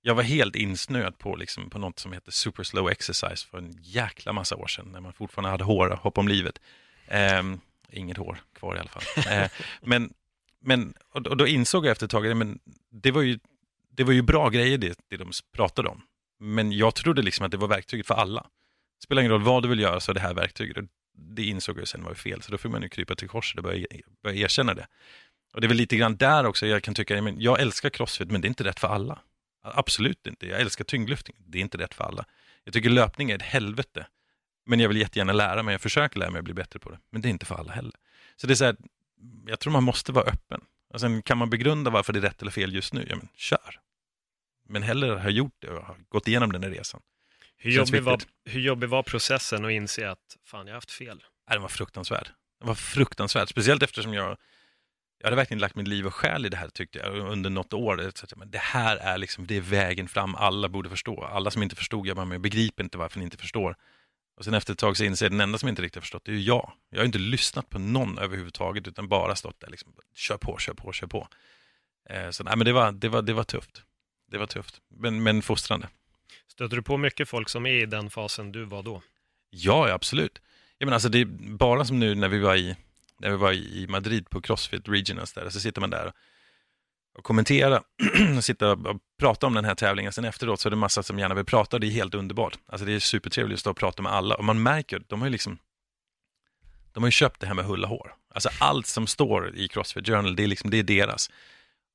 Jag 0.02 0.14
var 0.14 0.22
helt 0.22 0.56
insnöad 0.56 1.18
på, 1.18 1.36
liksom, 1.36 1.70
på 1.70 1.78
något 1.78 1.98
som 1.98 2.12
heter 2.12 2.32
super 2.32 2.62
slow 2.62 2.90
exercise 2.90 3.46
för 3.46 3.58
en 3.58 3.78
jäkla 3.80 4.32
massa 4.32 4.56
år 4.56 4.66
sedan 4.66 4.92
när 4.92 5.00
man 5.00 5.12
fortfarande 5.12 5.50
hade 5.50 5.64
hår 5.64 5.88
och 5.88 5.98
hopp 5.98 6.18
om 6.18 6.28
livet. 6.28 6.60
Eh, 7.06 7.42
inget 7.90 8.16
hår 8.16 8.38
kvar 8.54 8.76
i 8.76 8.78
alla 8.78 8.88
fall. 8.88 9.02
Eh, 9.32 9.50
men, 9.82 10.12
men, 10.60 10.94
och 11.12 11.36
då 11.36 11.46
insåg 11.46 11.86
jag 11.86 11.92
efter 11.92 12.06
ett 12.06 12.10
tag, 12.10 12.36
men 12.36 12.58
det 12.90 13.10
var 13.10 13.22
ju, 13.22 13.38
det 13.90 14.04
var 14.04 14.12
ju 14.12 14.22
bra 14.22 14.48
grejer 14.48 14.78
det, 14.78 14.98
det 15.08 15.16
de 15.16 15.30
pratade 15.52 15.88
om. 15.88 16.02
Men 16.40 16.72
jag 16.72 16.94
trodde 16.94 17.22
liksom 17.22 17.46
att 17.46 17.50
det 17.50 17.56
var 17.56 17.68
verktyget 17.68 18.06
för 18.06 18.14
alla. 18.14 18.40
Det 18.40 19.04
spelar 19.04 19.22
ingen 19.22 19.32
roll 19.32 19.42
vad 19.42 19.62
du 19.62 19.68
vill 19.68 19.80
göra 19.80 20.00
så 20.00 20.12
är 20.12 20.14
det 20.14 20.20
här 20.20 20.34
verktyget. 20.34 20.84
Det 21.14 21.42
insåg 21.42 21.78
jag 21.78 21.88
sen 21.88 22.04
var 22.04 22.14
fel, 22.14 22.42
så 22.42 22.52
då 22.52 22.58
får 22.58 22.68
man 22.68 22.82
ju 22.82 22.88
krypa 22.88 23.14
till 23.14 23.28
korset 23.28 23.58
och 23.58 23.64
börja, 23.64 23.86
börja 24.22 24.44
erkänna 24.44 24.74
det. 24.74 24.86
Och 25.54 25.60
det 25.60 25.66
är 25.66 25.68
väl 25.68 25.76
lite 25.76 25.96
grann 25.96 26.16
där 26.16 26.46
också 26.46 26.66
jag 26.66 26.82
kan 26.82 26.94
tycka, 26.94 27.22
men 27.22 27.40
jag 27.40 27.60
älskar 27.60 27.90
crossfit 27.90 28.30
men 28.30 28.40
det 28.40 28.46
är 28.46 28.48
inte 28.48 28.64
rätt 28.64 28.80
för 28.80 28.88
alla. 28.88 29.18
Absolut 29.62 30.26
inte. 30.26 30.46
Jag 30.46 30.60
älskar 30.60 30.84
tyngdlyftning. 30.84 31.36
Det 31.46 31.58
är 31.58 31.62
inte 31.62 31.78
rätt 31.78 31.94
för 31.94 32.04
alla. 32.04 32.24
Jag 32.64 32.74
tycker 32.74 32.90
löpning 32.90 33.30
är 33.30 33.34
ett 33.34 33.42
helvete. 33.42 34.06
Men 34.66 34.80
jag 34.80 34.88
vill 34.88 34.96
jättegärna 34.96 35.32
lära 35.32 35.62
mig. 35.62 35.72
Jag 35.74 35.80
försöker 35.80 36.18
lära 36.18 36.30
mig 36.30 36.38
att 36.38 36.44
bli 36.44 36.54
bättre 36.54 36.78
på 36.78 36.90
det. 36.90 36.98
Men 37.10 37.22
det 37.22 37.28
är 37.28 37.30
inte 37.30 37.46
för 37.46 37.54
alla 37.54 37.72
heller. 37.72 37.94
Så 38.36 38.46
det 38.46 38.52
är 38.52 38.54
så 38.54 38.64
här, 38.64 38.76
jag 39.46 39.60
tror 39.60 39.72
man 39.72 39.82
måste 39.82 40.12
vara 40.12 40.24
öppen. 40.24 40.60
Och 40.94 41.00
sen 41.00 41.22
kan 41.22 41.38
man 41.38 41.50
begrunda 41.50 41.90
varför 41.90 42.12
det 42.12 42.18
är 42.18 42.20
rätt 42.20 42.42
eller 42.42 42.50
fel 42.50 42.74
just 42.74 42.92
nu. 42.92 43.06
Ja, 43.10 43.16
men 43.16 43.28
kör. 43.34 43.80
Men 44.68 44.82
hellre 44.82 45.10
ha 45.10 45.30
gjort 45.30 45.54
det 45.58 45.68
och 45.68 45.84
ha 45.84 45.96
gått 46.08 46.28
igenom 46.28 46.52
den 46.52 46.62
här 46.62 46.70
resan. 46.70 47.00
Hur 47.56 47.70
jobbig, 47.70 48.02
var, 48.02 48.20
hur 48.44 48.60
jobbig 48.60 48.88
var 48.88 49.02
processen 49.02 49.64
att 49.64 49.70
inse 49.70 50.10
att 50.10 50.36
fan, 50.44 50.66
jag 50.66 50.74
har 50.74 50.76
haft 50.76 50.90
fel? 50.90 51.24
Nej, 51.48 51.54
den 51.54 51.62
var 51.62 51.68
fruktansvärd. 51.68 52.28
Den 52.58 52.68
var 52.68 52.74
fruktansvärd. 52.74 53.48
Speciellt 53.48 53.82
eftersom 53.82 54.14
jag 54.14 54.36
jag 55.20 55.26
hade 55.26 55.36
verkligen 55.36 55.60
lagt 55.60 55.74
mitt 55.74 55.88
liv 55.88 56.06
och 56.06 56.14
själ 56.14 56.46
i 56.46 56.48
det 56.48 56.56
här 56.56 56.68
tyckte 56.68 56.98
jag 56.98 57.16
under 57.16 57.50
något 57.50 57.72
år. 57.72 58.12
det 58.46 58.58
här 58.58 58.96
är 58.96 59.18
liksom, 59.18 59.46
det 59.46 59.56
är 59.56 59.60
vägen 59.60 60.08
fram, 60.08 60.34
alla 60.34 60.68
borde 60.68 60.88
förstå. 60.88 61.24
Alla 61.24 61.50
som 61.50 61.62
inte 61.62 61.76
förstod, 61.76 62.06
jag 62.06 62.16
bara, 62.16 62.24
men 62.24 62.32
jag 62.32 62.40
begriper 62.40 62.84
inte 62.84 62.98
varför 62.98 63.18
ni 63.18 63.24
inte 63.24 63.36
förstår. 63.36 63.76
Och 64.36 64.44
sen 64.44 64.54
efter 64.54 64.72
ett 64.72 64.78
tag 64.78 64.96
så 64.96 65.04
inser 65.04 65.26
jag, 65.26 65.32
den 65.32 65.40
enda 65.40 65.58
som 65.58 65.68
inte 65.68 65.82
riktigt 65.82 65.96
har 65.96 66.00
förstått, 66.00 66.24
det 66.24 66.30
är 66.30 66.36
ju 66.36 66.42
jag. 66.42 66.72
Jag 66.90 66.98
har 66.98 67.04
inte 67.04 67.18
lyssnat 67.18 67.70
på 67.70 67.78
någon 67.78 68.18
överhuvudtaget, 68.18 68.88
utan 68.88 69.08
bara 69.08 69.36
stått 69.36 69.60
där 69.60 69.70
liksom, 69.70 69.92
kör 70.14 70.36
på, 70.36 70.58
kör 70.58 70.74
på, 70.74 70.92
kör 70.92 71.06
på. 71.06 71.28
Eh, 72.10 72.30
så 72.30 72.44
nej, 72.44 72.56
men 72.56 72.64
det 72.64 72.72
var, 72.72 72.92
det 72.92 73.08
var, 73.08 73.22
det 73.22 73.32
var 73.32 73.44
tufft. 73.44 73.82
Det 74.30 74.38
var 74.38 74.46
tufft, 74.46 74.80
men, 74.88 75.22
men 75.22 75.42
fostrande. 75.42 75.88
Stöter 76.48 76.76
du 76.76 76.82
på 76.82 76.96
mycket 76.96 77.28
folk 77.28 77.48
som 77.48 77.66
är 77.66 77.82
i 77.82 77.86
den 77.86 78.10
fasen 78.10 78.52
du 78.52 78.64
var 78.64 78.82
då? 78.82 79.02
Ja, 79.50 79.92
absolut. 79.92 80.42
Jag 80.78 80.86
menar, 80.86 80.94
alltså, 80.94 81.08
det 81.08 81.20
är 81.20 81.24
bara 81.56 81.84
som 81.84 81.98
nu 81.98 82.14
när 82.14 82.28
vi 82.28 82.38
var 82.38 82.56
i 82.56 82.76
när 83.20 83.30
vi 83.30 83.36
var 83.36 83.52
i 83.52 83.86
Madrid 83.88 84.30
på 84.30 84.40
Crossfit 84.40 84.88
Regionals 84.88 85.32
där, 85.32 85.50
så 85.50 85.60
sitter 85.60 85.80
man 85.80 85.90
där 85.90 86.12
och 87.18 87.24
kommenterar 87.24 87.82
och 88.36 88.44
sitta 88.44 88.72
och 88.72 89.00
prata 89.18 89.46
om 89.46 89.54
den 89.54 89.64
här 89.64 89.74
tävlingen. 89.74 90.12
Sen 90.12 90.24
efteråt 90.24 90.60
så 90.60 90.68
är 90.68 90.70
det 90.70 90.76
massa 90.76 91.02
som 91.02 91.18
gärna 91.18 91.34
vill 91.34 91.44
prata, 91.44 91.78
det 91.78 91.86
är 91.86 91.90
helt 91.90 92.14
underbart. 92.14 92.58
Alltså 92.66 92.86
det 92.86 92.92
är 92.92 93.00
supertrevligt 93.00 93.56
att 93.56 93.60
stå 93.60 93.70
och 93.70 93.76
prata 93.76 94.02
med 94.02 94.12
alla 94.12 94.34
och 94.34 94.44
man 94.44 94.62
märker, 94.62 95.02
de 95.06 95.20
har 95.20 95.26
ju 95.26 95.32
liksom 95.32 95.58
de 96.92 97.02
har 97.02 97.08
ju 97.08 97.12
köpt 97.12 97.40
det 97.40 97.46
här 97.46 97.54
med 97.54 97.64
hulla 97.64 97.88
hår. 97.88 98.14
Alltså 98.34 98.48
allt 98.60 98.86
som 98.86 99.06
står 99.06 99.56
i 99.56 99.68
Crossfit 99.68 100.06
Journal, 100.06 100.36
det 100.36 100.42
är, 100.42 100.46
liksom, 100.46 100.70
det 100.70 100.78
är 100.78 100.82
deras. 100.82 101.30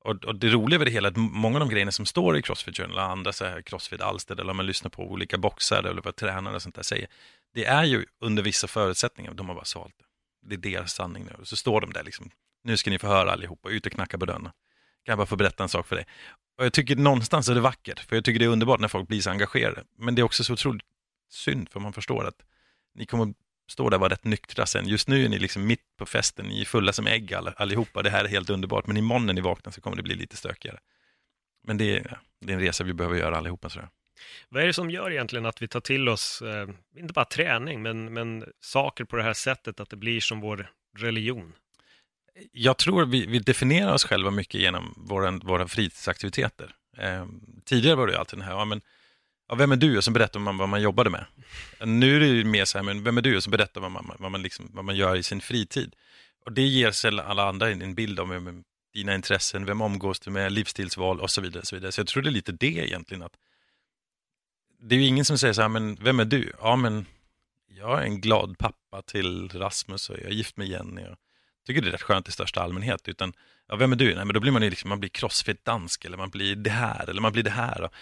Och, 0.04 0.24
och 0.24 0.34
det 0.34 0.48
roliga 0.48 0.78
med 0.78 0.86
det 0.86 0.90
hela 0.90 1.08
är 1.08 1.12
att 1.12 1.16
många 1.16 1.56
av 1.56 1.60
de 1.60 1.68
grejerna 1.68 1.92
som 1.92 2.06
står 2.06 2.36
i 2.36 2.42
Crossfit 2.42 2.76
Journal, 2.76 2.96
och 2.96 3.02
andra 3.02 3.32
så 3.32 3.44
här 3.44 3.60
Crossfit-alster 3.60 4.40
eller 4.40 4.50
om 4.50 4.56
man 4.56 4.66
lyssnar 4.66 4.90
på 4.90 5.02
olika 5.02 5.38
boxare 5.38 5.90
eller 5.90 6.02
vad 6.02 6.16
tränare 6.16 6.54
och 6.54 6.62
sånt 6.62 6.74
där 6.74 6.82
säger, 6.82 7.08
det 7.54 7.64
är 7.64 7.84
ju 7.84 8.06
under 8.20 8.42
vissa 8.42 8.66
förutsättningar, 8.66 9.34
de 9.34 9.48
har 9.48 9.54
bara 9.54 9.64
svalt 9.64 9.94
det 9.98 10.04
det 10.44 10.54
är 10.54 10.72
deras 10.72 10.94
sanning 10.94 11.24
nu. 11.24 11.34
Och 11.40 11.48
så 11.48 11.56
står 11.56 11.80
de 11.80 11.92
där 11.92 12.02
liksom, 12.02 12.30
nu 12.62 12.76
ska 12.76 12.90
ni 12.90 12.98
få 12.98 13.06
höra 13.06 13.32
allihopa, 13.32 13.68
ut 13.68 13.86
och 13.86 13.92
knacka 13.92 14.18
på 14.18 14.26
dörren. 14.26 14.42
Kan 14.42 14.52
jag 15.12 15.18
bara 15.18 15.26
få 15.26 15.36
berätta 15.36 15.62
en 15.62 15.68
sak 15.68 15.86
för 15.86 15.96
dig? 15.96 16.06
Och 16.58 16.64
jag 16.64 16.72
tycker 16.72 16.96
någonstans 16.96 17.48
är 17.48 17.54
det 17.54 17.60
vackert, 17.60 18.00
för 18.00 18.16
jag 18.16 18.24
tycker 18.24 18.38
det 18.38 18.44
är 18.44 18.48
underbart 18.48 18.80
när 18.80 18.88
folk 18.88 19.08
blir 19.08 19.20
så 19.20 19.30
engagerade. 19.30 19.84
Men 19.98 20.14
det 20.14 20.22
är 20.22 20.24
också 20.24 20.44
så 20.44 20.52
otroligt 20.52 20.82
synd, 21.30 21.68
för 21.68 21.80
man 21.80 21.92
förstår 21.92 22.26
att 22.26 22.42
ni 22.94 23.06
kommer 23.06 23.34
stå 23.70 23.90
där 23.90 23.96
och 23.96 24.00
vara 24.00 24.12
rätt 24.12 24.24
nyktra 24.24 24.66
sen. 24.66 24.88
Just 24.88 25.08
nu 25.08 25.24
är 25.24 25.28
ni 25.28 25.38
liksom 25.38 25.66
mitt 25.66 25.96
på 25.98 26.06
festen, 26.06 26.46
ni 26.46 26.60
är 26.60 26.64
fulla 26.64 26.92
som 26.92 27.06
ägg 27.06 27.34
allihopa, 27.34 28.02
det 28.02 28.10
här 28.10 28.24
är 28.24 28.28
helt 28.28 28.50
underbart. 28.50 28.86
Men 28.86 28.96
imorgon 28.96 29.26
när 29.26 29.32
ni 29.32 29.40
vaknar 29.40 29.72
så 29.72 29.80
kommer 29.80 29.96
det 29.96 30.02
bli 30.02 30.14
lite 30.14 30.36
stökigare. 30.36 30.78
Men 31.66 31.76
det 31.76 31.96
är, 31.96 32.18
det 32.40 32.52
är 32.52 32.54
en 32.56 32.62
resa 32.62 32.84
vi 32.84 32.92
behöver 32.92 33.16
göra 33.16 33.36
allihopa, 33.36 33.68
tror 33.68 33.82
jag. 33.82 33.90
Vad 34.48 34.62
är 34.62 34.66
det 34.66 34.72
som 34.72 34.90
gör 34.90 35.10
egentligen 35.10 35.46
att 35.46 35.62
vi 35.62 35.68
tar 35.68 35.80
till 35.80 36.08
oss, 36.08 36.42
eh, 36.42 36.68
inte 36.96 37.12
bara 37.12 37.24
träning, 37.24 37.82
men, 37.82 38.12
men 38.12 38.44
saker 38.60 39.04
på 39.04 39.16
det 39.16 39.22
här 39.22 39.34
sättet, 39.34 39.80
att 39.80 39.90
det 39.90 39.96
blir 39.96 40.20
som 40.20 40.40
vår 40.40 40.70
religion? 40.98 41.52
Jag 42.52 42.78
tror 42.78 43.06
vi, 43.06 43.26
vi 43.26 43.38
definierar 43.38 43.92
oss 43.92 44.04
själva 44.04 44.30
mycket 44.30 44.60
genom 44.60 44.94
våra, 44.96 45.30
våra 45.30 45.68
fritidsaktiviteter. 45.68 46.74
Eh, 46.98 47.26
tidigare 47.64 47.96
var 47.96 48.06
det 48.06 48.18
alltid 48.18 48.38
den 48.38 48.46
här, 48.46 48.52
ja, 48.52 48.64
men, 48.64 48.80
ja, 49.48 49.54
vem 49.54 49.72
är 49.72 49.76
du? 49.76 49.96
Och 49.96 50.04
så 50.04 50.10
berättar 50.10 50.40
man 50.40 50.58
vad 50.58 50.68
man 50.68 50.82
jobbade 50.82 51.10
med. 51.10 51.24
Nu 51.84 52.16
är 52.16 52.20
det 52.20 52.44
mer 52.44 52.64
så 52.64 52.78
här, 52.78 52.82
men 52.82 53.04
vem 53.04 53.18
är 53.18 53.22
du? 53.22 53.36
Och 53.36 53.42
så 53.42 53.50
berättar 53.50 53.80
man 53.80 53.92
vad 53.92 54.04
man, 54.04 54.16
vad 54.20 54.30
man, 54.30 54.42
liksom, 54.42 54.70
vad 54.72 54.84
man 54.84 54.96
gör 54.96 55.16
i 55.16 55.22
sin 55.22 55.40
fritid. 55.40 55.94
Och 56.44 56.52
det 56.52 56.62
ger 56.62 56.90
sig 56.90 57.20
alla 57.20 57.48
andra 57.48 57.70
en 57.70 57.94
bild 57.94 58.20
av 58.20 58.62
dina 58.94 59.14
intressen, 59.14 59.64
vem 59.64 59.80
omgås 59.80 60.20
du 60.20 60.30
med, 60.30 60.52
livsstilsval 60.52 61.20
och 61.20 61.30
så 61.30 61.40
vidare. 61.40 61.66
Så, 61.66 61.76
vidare. 61.76 61.92
så 61.92 62.00
jag 62.00 62.06
tror 62.06 62.22
det 62.22 62.28
är 62.28 62.32
lite 62.32 62.52
det 62.52 62.66
egentligen, 62.66 63.22
att 63.22 63.36
det 64.80 64.94
är 64.94 64.98
ju 64.98 65.06
ingen 65.06 65.24
som 65.24 65.38
säger 65.38 65.54
så 65.54 65.62
här, 65.62 65.68
men 65.68 65.94
vem 65.94 66.20
är 66.20 66.24
du? 66.24 66.52
Ja, 66.60 66.76
men 66.76 67.06
jag 67.66 67.98
är 68.00 68.02
en 68.02 68.20
glad 68.20 68.58
pappa 68.58 69.02
till 69.02 69.48
Rasmus 69.48 70.10
och 70.10 70.16
jag 70.16 70.24
är 70.24 70.30
gift 70.30 70.56
med 70.56 70.66
Jenny. 70.66 71.02
Jag 71.02 71.16
tycker 71.66 71.82
det 71.82 71.88
är 71.88 71.92
rätt 71.92 72.02
skönt 72.02 72.28
i 72.28 72.32
största 72.32 72.60
allmänhet. 72.62 73.08
Utan, 73.08 73.32
ja, 73.68 73.76
vem 73.76 73.92
är 73.92 73.96
du? 73.96 74.14
Nej, 74.14 74.24
men 74.24 74.34
då 74.34 74.40
blir 74.40 74.52
man 74.52 74.62
ju 74.62 74.70
liksom, 74.70 74.88
man 74.88 75.00
blir 75.00 75.10
crossfit-dansk 75.10 76.04
eller 76.04 76.16
man 76.16 76.30
blir 76.30 76.56
det 76.56 76.70
här 76.70 77.10
eller 77.10 77.20
man 77.20 77.32
blir 77.32 77.42
det 77.42 77.50
här. 77.50 77.80
Och 77.82 77.92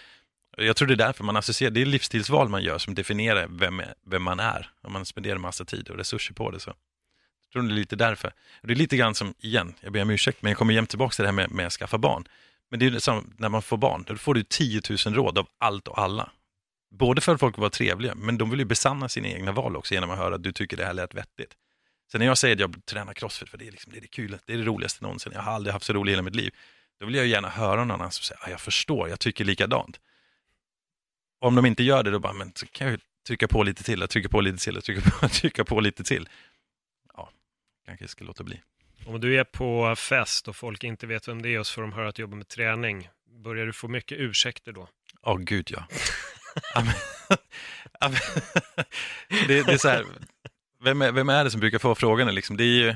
jag 0.57 0.77
tror 0.77 0.89
det 0.89 0.95
är 0.95 0.97
därför 0.97 1.25
man 1.25 1.37
associerar, 1.37 1.71
det 1.71 1.83
är 1.83 1.87
livsstilsval 1.87 2.49
man 2.49 2.63
gör 2.63 2.79
som 2.79 2.95
definierar 2.95 3.47
vem, 3.51 3.83
vem 4.07 4.23
man 4.23 4.41
är. 4.41 4.71
Om 4.83 4.93
man 4.93 5.07
spenderar 5.07 5.39
massa 5.39 5.65
tid 5.65 5.89
och 5.89 5.97
resurser 5.97 6.35
på 6.35 6.51
det 6.51 6.61
så. 6.61 6.71
Jag 6.71 7.53
tror 7.53 7.63
det 7.63 7.75
är 7.75 7.77
lite 7.77 7.97
därför. 7.97 8.29
Och 8.61 8.67
det 8.67 8.73
är 8.73 8.77
lite 8.77 8.97
grann 8.97 9.15
som, 9.15 9.35
igen, 9.39 9.75
jag 9.81 9.93
ber 9.93 10.03
om 10.03 10.11
ursäkt, 10.11 10.43
men 10.43 10.51
jag 10.51 10.59
kommer 10.59 10.75
jämt 10.75 10.91
tillbaka 10.91 11.15
till 11.15 11.23
det 11.23 11.29
här 11.29 11.33
med, 11.33 11.51
med 11.51 11.67
att 11.67 11.73
skaffa 11.73 11.99
barn. 11.99 12.25
Men 12.71 12.81
det 12.81 12.87
är 12.87 12.99
som 12.99 13.35
när 13.37 13.49
man 13.49 13.63
får 13.63 13.77
barn, 13.77 14.05
då 14.07 14.17
får 14.17 14.35
du 14.35 14.43
10 14.43 14.81
000 15.07 15.15
råd 15.15 15.39
av 15.39 15.49
allt 15.59 15.89
och 15.89 15.99
alla. 15.99 16.31
Både 16.91 17.21
för 17.21 17.35
att 17.35 17.41
folk 17.41 17.57
vill 17.57 17.61
vara 17.61 17.71
trevliga, 17.71 18.15
men 18.15 18.39
de 18.39 18.51
vill 18.51 18.59
ju 18.59 18.65
besanna 18.65 19.09
sina 19.09 19.29
egna 19.29 19.53
val 19.53 19.77
också 19.77 19.95
genom 19.95 20.11
att 20.11 20.19
höra 20.19 20.35
att 20.35 20.43
du 20.43 20.53
tycker 20.53 20.77
det 20.77 20.85
här 20.85 20.95
lät 20.95 21.15
vettigt. 21.15 21.55
Sen 22.13 22.19
när 22.19 22.27
jag 22.27 22.39
säger 22.39 22.55
att 22.57 22.61
jag 22.61 22.87
tränar 22.87 23.15
crossfit, 23.15 23.49
för 23.49 23.59
det 23.59 23.67
är, 23.67 23.71
liksom, 23.71 23.93
det, 23.93 23.99
är 23.99 24.01
det 24.01 24.07
kul, 24.07 24.39
det 24.47 24.53
är 24.53 24.59
det 24.59 24.65
roligaste 24.65 25.03
någonsin, 25.05 25.33
jag 25.35 25.43
har 25.43 25.53
aldrig 25.53 25.73
haft 25.73 25.87
så 25.87 25.93
roligt 25.93 26.11
i 26.11 26.13
hela 26.13 26.23
mitt 26.23 26.37
liv. 26.37 26.55
Då 27.01 27.07
vill 27.07 27.15
jag 27.15 27.27
gärna 27.27 27.49
höra 27.49 27.77
någon 27.77 27.91
annan 27.91 28.11
som 28.11 28.23
säger, 28.23 28.41
ah, 28.45 28.51
jag 28.51 28.61
förstår, 28.61 29.09
jag 29.09 29.21
tycker 29.21 29.45
likadant. 29.45 30.01
Och 31.43 31.49
om 31.49 31.55
de 31.55 31.67
inte 31.67 31.83
gör 31.83 32.03
det, 32.03 32.11
då 32.11 32.19
bara, 32.19 32.33
men 32.33 32.53
så 32.55 32.67
kan 32.67 32.91
jag 32.91 33.01
trycka 33.27 33.49
på 33.49 33.63
lite 33.63 33.85
till, 33.85 34.09
trycka 34.09 34.29
på 34.29 34.41
lite 34.41 34.59
till, 34.65 34.83
trycka 34.83 35.11
på, 35.11 35.29
trycka 35.29 35.65
på 35.65 35.81
lite 35.81 36.05
till. 36.05 36.29
Ja, 37.17 37.31
kanske 37.87 38.09
ska 38.09 38.25
låta 38.25 38.45
bli. 38.45 38.61
Om 39.07 39.21
du 39.21 39.39
är 39.39 39.45
på 39.45 39.97
fest 39.97 40.49
och 40.49 40.57
folk 40.57 40.85
inte 40.85 41.07
vet 41.07 41.29
vem 41.29 41.43
det 41.43 41.49
är 41.49 41.59
och 41.59 41.67
så 41.67 41.75
får 41.75 41.83
de 41.83 41.93
höra 41.93 42.09
att 42.09 42.15
du 42.15 42.23
jobbar 42.23 42.37
med 42.37 42.49
träning, 42.49 43.09
börjar 43.45 43.67
du 43.67 43.73
få 43.73 43.89
mycket 43.89 44.19
ursäkter 44.19 44.73
då? 44.73 44.89
Gud 45.39 45.71
ja. 45.71 45.87
Ja, 46.75 46.85
men- 46.85 47.39
ja, 48.01 48.09
det, 49.49 49.63
det 49.63 49.73
är 49.73 49.79
så 49.79 49.89
här, 49.89 50.05
vem 50.85 51.03
är, 51.03 51.13
vem 51.13 51.29
är 51.29 51.45
det 51.45 51.51
som 51.51 51.61
brukar 51.61 51.79
få 51.79 51.95
frågan? 51.95 52.35
Liksom? 52.35 52.57
Det 52.57 52.65
är 52.65 52.67
ju, 52.85 52.87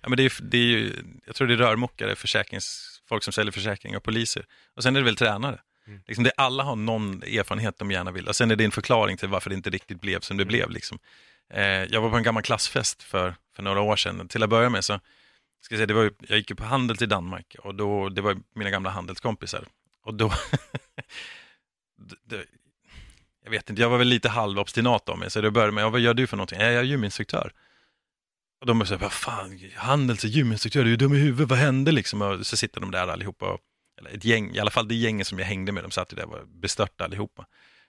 ja, 0.00 0.08
men 0.08 0.16
det 0.16 0.22
är, 0.24 0.32
det 0.42 0.58
är 0.58 0.62
ju, 0.66 0.92
jag 1.26 1.34
tror 1.34 1.48
det 1.48 1.54
är 1.54 1.58
rörmokare, 1.58 2.16
försäkrings, 2.16 2.98
folk 3.08 3.22
som 3.24 3.32
säljer 3.32 3.52
försäkringar 3.52 3.96
och 3.96 4.04
poliser. 4.04 4.46
Och 4.76 4.82
sen 4.82 4.96
är 4.96 5.00
det 5.00 5.04
väl 5.04 5.16
tränare. 5.16 5.60
Liksom 6.06 6.24
det, 6.24 6.32
alla 6.36 6.62
har 6.62 6.76
någon 6.76 7.22
erfarenhet 7.22 7.78
de 7.78 7.90
gärna 7.90 8.10
vill. 8.12 8.28
Och 8.28 8.36
sen 8.36 8.50
är 8.50 8.56
det 8.56 8.64
en 8.64 8.70
förklaring 8.70 9.16
till 9.16 9.28
varför 9.28 9.50
det 9.50 9.56
inte 9.56 9.70
riktigt 9.70 10.00
blev 10.00 10.20
som 10.20 10.36
det 10.36 10.44
blev. 10.44 10.70
Liksom. 10.70 10.98
Eh, 11.50 11.62
jag 11.64 12.00
var 12.00 12.10
på 12.10 12.16
en 12.16 12.22
gammal 12.22 12.42
klassfest 12.42 13.02
för, 13.02 13.34
för 13.56 13.62
några 13.62 13.80
år 13.80 13.96
sedan. 13.96 14.28
Till 14.28 14.42
att 14.42 14.50
börja 14.50 14.70
med 14.70 14.84
så, 14.84 15.00
ska 15.60 15.74
jag, 15.74 15.78
säga, 15.78 15.86
det 15.86 15.94
var 15.94 16.10
jag 16.28 16.38
gick 16.38 16.50
ju 16.50 16.56
på 16.56 16.64
handel 16.64 16.96
till 16.96 17.08
Danmark 17.08 17.56
och 17.58 17.74
då, 17.74 18.08
det 18.08 18.20
var 18.20 18.36
mina 18.54 18.70
gamla 18.70 18.90
handelskompisar. 18.90 19.64
Och 20.02 20.14
då, 20.14 20.28
d- 21.96 22.16
d- 22.24 22.44
jag 23.44 23.50
vet 23.50 23.70
inte, 23.70 23.82
jag 23.82 23.90
var 23.90 23.98
väl 23.98 24.08
lite 24.08 24.28
halvobstinat 24.28 25.08
av 25.08 25.18
mig, 25.18 25.30
så 25.30 25.40
det 25.40 25.50
började 25.50 25.72
med, 25.72 25.84
ja, 25.84 25.88
vad 25.90 26.00
gör 26.00 26.14
du 26.14 26.26
för 26.26 26.36
någonting? 26.36 26.58
"Ja, 26.60 26.66
Jag 26.66 26.74
är 26.74 26.82
gyminstruktör. 26.82 27.52
Och 28.60 28.66
de 28.66 28.86
sa, 28.86 28.96
vad 28.96 29.12
fan, 29.12 29.60
handels 29.76 30.24
och 30.24 30.30
gyminstruktör, 30.30 30.80
du 30.80 30.86
är 30.86 30.90
ju 30.90 30.96
dum 30.96 31.14
i 31.14 31.18
huvudet, 31.18 31.48
vad 31.48 31.58
hände 31.58 31.92
liksom? 31.92 32.22
Och 32.22 32.46
så 32.46 32.56
sitter 32.56 32.80
de 32.80 32.90
där 32.90 33.08
allihopa, 33.08 33.46
och, 33.52 33.60
eller 33.98 34.10
ett 34.10 34.24
gäng, 34.24 34.54
i 34.54 34.58
alla 34.58 34.70
fall 34.70 34.88
det 34.88 34.94
gänget 34.94 35.26
som 35.26 35.38
jag 35.38 35.46
hängde 35.46 35.72
med, 35.72 35.84
de 35.84 35.90
satt 35.90 36.12
ju 36.12 36.16
där 36.16 36.24
och 36.24 36.30
var 36.30 36.44
bestörta 36.44 37.04
allihopa. 37.04 37.46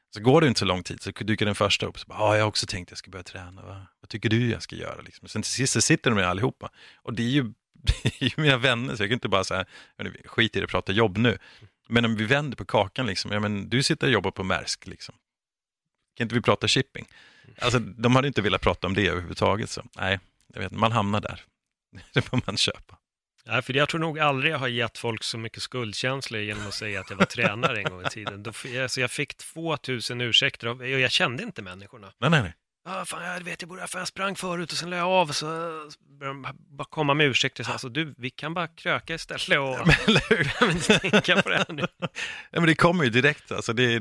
Så 0.09 0.21
går 0.21 0.41
det 0.41 0.47
inte 0.47 0.59
så 0.59 0.65
lång 0.65 0.83
tid 0.83 1.01
så 1.01 1.11
dyker 1.11 1.45
den 1.45 1.55
första 1.55 1.85
upp, 1.85 1.99
så 1.99 2.05
bara, 2.07 2.19
ja, 2.19 2.35
jag 2.35 2.43
har 2.43 2.49
också 2.49 2.65
tänkt 2.65 2.87
att 2.87 2.91
jag 2.91 2.97
ska 2.97 3.11
börja 3.11 3.23
träna, 3.23 3.61
vad, 3.61 3.85
vad 4.01 4.09
tycker 4.09 4.29
du 4.29 4.49
jag 4.49 4.61
ska 4.61 4.75
göra? 4.75 5.01
Liksom. 5.01 5.27
Sen 5.27 5.41
till 5.41 5.51
sist 5.51 5.73
så 5.73 5.81
sitter 5.81 6.09
de 6.09 6.15
med 6.15 6.27
allihopa, 6.27 6.69
och 6.95 7.13
det 7.13 7.23
är 7.23 7.29
ju, 7.29 7.43
det 7.73 8.05
är 8.05 8.23
ju 8.23 8.31
mina 8.37 8.57
vänner, 8.57 8.95
så 8.95 9.03
jag 9.03 9.09
kan 9.09 9.13
inte 9.13 9.29
bara 9.29 9.43
säga, 9.43 9.65
skit 10.25 10.55
i 10.55 10.59
det, 10.59 10.67
prata 10.67 10.91
jobb 10.91 11.17
nu. 11.17 11.37
Men 11.89 12.05
om 12.05 12.15
vi 12.15 12.25
vänder 12.25 12.57
på 12.57 12.65
kakan, 12.65 13.05
liksom, 13.05 13.31
ja, 13.31 13.39
men 13.39 13.69
du 13.69 13.83
sitter 13.83 14.07
och 14.07 14.13
jobbar 14.13 14.31
på 14.31 14.43
Maersk, 14.43 14.87
liksom. 14.87 15.15
kan 16.15 16.25
inte 16.25 16.35
vi 16.35 16.41
prata 16.41 16.67
shipping? 16.67 17.07
Alltså, 17.61 17.79
de 17.79 18.15
hade 18.15 18.27
inte 18.27 18.41
velat 18.41 18.61
prata 18.61 18.87
om 18.87 18.93
det 18.93 19.07
överhuvudtaget, 19.07 19.69
så 19.69 19.83
nej, 19.95 20.19
jag 20.53 20.61
vet, 20.61 20.71
inte, 20.71 20.79
man 20.79 20.91
hamnar 20.91 21.21
där. 21.21 21.43
Det 22.13 22.21
får 22.21 22.41
man 22.45 22.57
köpa. 22.57 22.97
Nej, 23.47 23.61
för 23.61 23.73
jag 23.73 23.89
tror 23.89 23.99
nog 24.01 24.19
aldrig 24.19 24.53
jag 24.53 24.59
har 24.59 24.67
gett 24.67 24.97
folk 24.97 25.23
så 25.23 25.37
mycket 25.37 25.63
skuldkänslor 25.63 26.41
genom 26.41 26.67
att 26.67 26.73
säga 26.73 26.99
att 26.99 27.09
jag 27.09 27.17
var 27.17 27.25
tränare 27.25 27.77
en 27.77 27.83
gång 27.83 28.01
i 28.01 28.09
tiden. 28.09 28.43
Då, 28.43 28.51
alltså 28.81 29.01
jag 29.01 29.11
fick 29.11 29.37
2000 29.37 30.21
ursäkter 30.21 30.67
och 30.67 30.79
och 30.79 30.87
jag 30.87 31.11
kände 31.11 31.43
inte 31.43 31.61
människorna. 31.61 32.13
Nej, 32.17 32.29
nej, 32.29 32.41
nej. 32.41 32.53
Ah, 32.89 33.05
fan, 33.05 33.23
jag 33.23 33.43
vet, 33.43 33.61
jag 33.61 33.69
borde 33.69 33.87
för 33.87 33.99
jag 33.99 34.07
sprang 34.07 34.35
förut 34.35 34.71
och 34.71 34.77
sen 34.77 34.89
la 34.89 34.95
jag 34.97 35.07
av 35.07 35.27
så 35.27 35.45
började 36.19 36.41
de 36.41 36.47
bara 36.77 36.87
komma 36.89 37.13
med 37.13 37.27
ursäkter. 37.27 37.63
Så, 37.63 37.71
alltså, 37.71 37.89
du, 37.89 38.13
vi 38.17 38.29
kan 38.29 38.53
bara 38.53 38.67
kröka 38.67 39.15
istället 39.15 39.59
och 40.61 40.71
inte 40.71 40.99
tänka 41.09 41.41
på 41.41 41.49
det 41.49 41.57
här 41.57 41.73
nu. 41.73 41.87
Ja, 41.99 42.07
men 42.51 42.65
det 42.65 42.75
kommer 42.75 43.03
ju 43.03 43.09
direkt. 43.09 43.51
Alltså 43.51 43.73
det, 43.73 43.99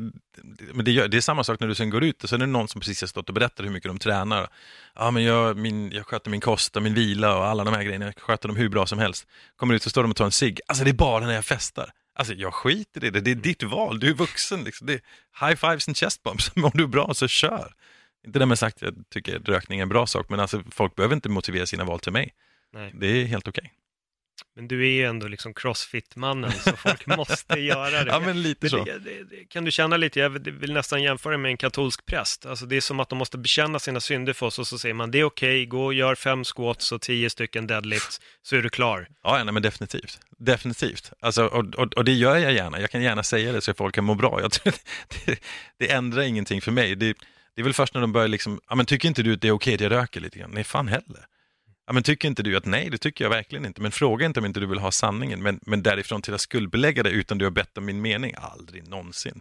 men 0.72 0.84
det, 0.84 0.90
gör, 0.90 1.08
det 1.08 1.16
är 1.16 1.20
samma 1.20 1.44
sak 1.44 1.60
när 1.60 1.68
du 1.68 1.74
sen 1.74 1.90
går 1.90 2.04
ut 2.04 2.22
och 2.24 2.28
så 2.28 2.34
är 2.34 2.38
det 2.38 2.46
någon 2.46 2.68
som 2.68 2.80
precis 2.80 3.00
har 3.00 3.08
stått 3.08 3.28
och 3.28 3.34
berättat 3.34 3.66
hur 3.66 3.70
mycket 3.70 3.90
de 3.90 3.98
tränar. 3.98 4.48
Ja, 4.94 5.10
men 5.10 5.22
jag, 5.22 5.56
min, 5.56 5.92
jag 5.92 6.06
sköter 6.06 6.30
min 6.30 6.40
kost 6.40 6.76
och 6.76 6.82
min 6.82 6.94
vila 6.94 7.36
och 7.36 7.46
alla 7.46 7.64
de 7.64 7.74
här 7.74 7.82
grejerna. 7.82 8.04
Jag 8.04 8.18
sköter 8.18 8.48
dem 8.48 8.56
hur 8.56 8.68
bra 8.68 8.86
som 8.86 8.98
helst. 8.98 9.26
Kommer 9.56 9.74
ut 9.74 9.82
så 9.82 9.90
står 9.90 10.02
de 10.02 10.10
och 10.10 10.16
tar 10.16 10.24
en 10.24 10.32
cigg. 10.32 10.60
Alltså 10.66 10.84
det 10.84 10.90
är 10.90 10.94
bara 10.94 11.26
när 11.26 11.34
jag 11.34 11.44
festar. 11.44 11.90
Alltså 12.14 12.34
jag 12.34 12.54
skiter 12.54 13.04
i 13.04 13.10
det. 13.10 13.20
Det 13.20 13.30
är 13.30 13.34
ditt 13.34 13.62
val. 13.62 14.00
Du 14.00 14.10
är 14.10 14.14
vuxen. 14.14 14.64
Liksom. 14.64 14.86
Det 14.86 14.92
är 14.92 15.00
high 15.46 15.56
fives 15.56 15.88
and 15.88 15.96
chest 15.96 16.22
bumps. 16.22 16.50
Om 16.56 16.70
du 16.74 16.82
är 16.82 16.88
bra 16.88 17.14
så 17.14 17.28
kör. 17.28 17.72
Inte 18.26 18.38
därmed 18.38 18.58
sagt 18.58 18.76
att 18.76 18.82
jag 18.82 18.94
tycker 19.10 19.36
att 19.36 19.48
rökning 19.48 19.78
är 19.78 19.82
en 19.82 19.88
bra 19.88 20.06
sak, 20.06 20.28
men 20.28 20.40
alltså, 20.40 20.62
folk 20.70 20.94
behöver 20.94 21.14
inte 21.14 21.28
motivera 21.28 21.66
sina 21.66 21.84
val 21.84 22.00
till 22.00 22.12
mig. 22.12 22.34
Nej. 22.72 22.92
Det 22.94 23.06
är 23.06 23.24
helt 23.24 23.48
okej. 23.48 23.72
Men 24.56 24.68
du 24.68 24.82
är 24.86 24.90
ju 24.90 25.04
ändå 25.04 25.28
liksom 25.28 25.54
crossfit-mannen, 25.54 26.52
så 26.52 26.76
folk 26.76 27.06
måste 27.06 27.60
göra 27.60 28.04
det. 28.04 28.10
Ja, 28.10 28.20
men 28.20 28.42
lite 28.42 28.68
så. 28.68 28.84
det, 28.84 28.98
det, 28.98 29.24
det, 29.24 29.44
kan 29.44 29.64
du 29.64 29.70
känna 29.70 29.96
lite, 29.96 30.20
jag 30.20 30.30
vill 30.30 30.72
nästan 30.72 31.02
jämföra 31.02 31.38
med 31.38 31.50
en 31.50 31.56
katolsk 31.56 32.06
präst. 32.06 32.46
Alltså 32.46 32.66
det 32.66 32.76
är 32.76 32.80
som 32.80 33.00
att 33.00 33.08
de 33.08 33.18
måste 33.18 33.38
bekänna 33.38 33.78
sina 33.78 34.00
synder 34.00 34.32
för 34.32 34.46
oss 34.46 34.58
och 34.58 34.66
så 34.66 34.78
säger 34.78 34.94
man 34.94 35.10
det 35.10 35.20
är 35.20 35.24
okej, 35.24 35.66
gå 35.66 35.84
och 35.84 35.94
gör 35.94 36.14
fem 36.14 36.44
squats 36.44 36.92
och 36.92 37.00
tio 37.00 37.30
stycken 37.30 37.66
deadlifts 37.66 38.20
så 38.42 38.56
är 38.56 38.62
du 38.62 38.68
klar. 38.68 39.08
Ja, 39.22 39.44
nej, 39.44 39.54
men 39.54 39.62
definitivt. 39.62 40.20
Definitivt. 40.38 41.12
Alltså, 41.20 41.46
och, 41.46 41.74
och, 41.74 41.94
och 41.94 42.04
det 42.04 42.12
gör 42.12 42.36
jag 42.36 42.52
gärna. 42.52 42.80
Jag 42.80 42.90
kan 42.90 43.02
gärna 43.02 43.22
säga 43.22 43.52
det 43.52 43.60
så 43.60 43.70
att 43.70 43.76
folk 43.76 43.94
kan 43.94 44.04
må 44.04 44.14
bra. 44.14 44.40
Jag 44.40 44.52
tror, 44.52 44.74
det, 45.26 45.40
det 45.78 45.90
ändrar 45.90 46.22
ingenting 46.22 46.60
för 46.60 46.72
mig. 46.72 46.96
Det, 46.96 47.16
det 47.56 47.62
är 47.62 47.64
väl 47.64 47.74
först 47.74 47.94
när 47.94 48.00
de 48.00 48.12
börjar 48.12 48.28
liksom, 48.28 48.60
ja 48.68 48.74
men 48.74 48.86
tycker 48.86 49.08
inte 49.08 49.22
du 49.22 49.32
att 49.32 49.40
det 49.40 49.48
är 49.48 49.52
okej 49.52 49.74
att 49.74 49.80
jag 49.80 49.92
röker 49.92 50.20
lite 50.20 50.38
grann? 50.38 50.50
Nej, 50.50 50.64
fan 50.64 50.88
heller. 50.88 51.26
Ja 51.86 51.92
men 51.92 52.02
tycker 52.02 52.28
inte 52.28 52.42
du 52.42 52.56
att 52.56 52.64
nej, 52.64 52.90
det 52.90 52.98
tycker 52.98 53.24
jag 53.24 53.30
verkligen 53.30 53.66
inte. 53.66 53.80
Men 53.80 53.92
fråga 53.92 54.26
inte 54.26 54.40
om 54.40 54.46
inte 54.46 54.60
du 54.60 54.66
vill 54.66 54.78
ha 54.78 54.90
sanningen. 54.90 55.42
Men, 55.42 55.60
men 55.62 55.82
därifrån 55.82 56.22
till 56.22 56.34
att 56.34 56.40
skuldbelägga 56.40 57.02
det 57.02 57.10
utan 57.10 57.38
du 57.38 57.44
har 57.44 57.50
bett 57.50 57.78
om 57.78 57.84
min 57.84 58.00
mening, 58.00 58.34
aldrig 58.36 58.88
någonsin. 58.88 59.40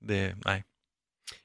Det, 0.00 0.36
nej. 0.44 0.64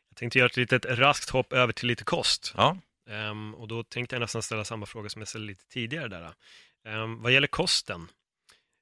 Jag 0.10 0.18
tänkte 0.18 0.40
göra 0.40 0.46
ett 0.50 0.58
litet 0.58 0.86
raskt 0.86 1.30
hopp 1.30 1.54
över 1.54 1.74
till 1.74 1.88
lite 1.88 2.04
kost. 2.04 2.54
Ja, 2.58 2.78
Ehm, 3.10 3.56
och 3.56 3.68
då 3.68 3.84
tänkte 3.84 4.16
jag 4.16 4.22
nästan 4.22 4.44
ställa 4.44 4.64
samma 4.64 4.86
fråga 4.86 5.10
som 5.10 5.22
jag 5.22 5.28
ställde 5.28 5.48
lite 5.48 5.68
tidigare 5.68 6.08
där. 6.08 6.34
Ehm, 6.86 7.22
vad 7.22 7.32
gäller 7.32 7.48
kosten, 7.48 8.08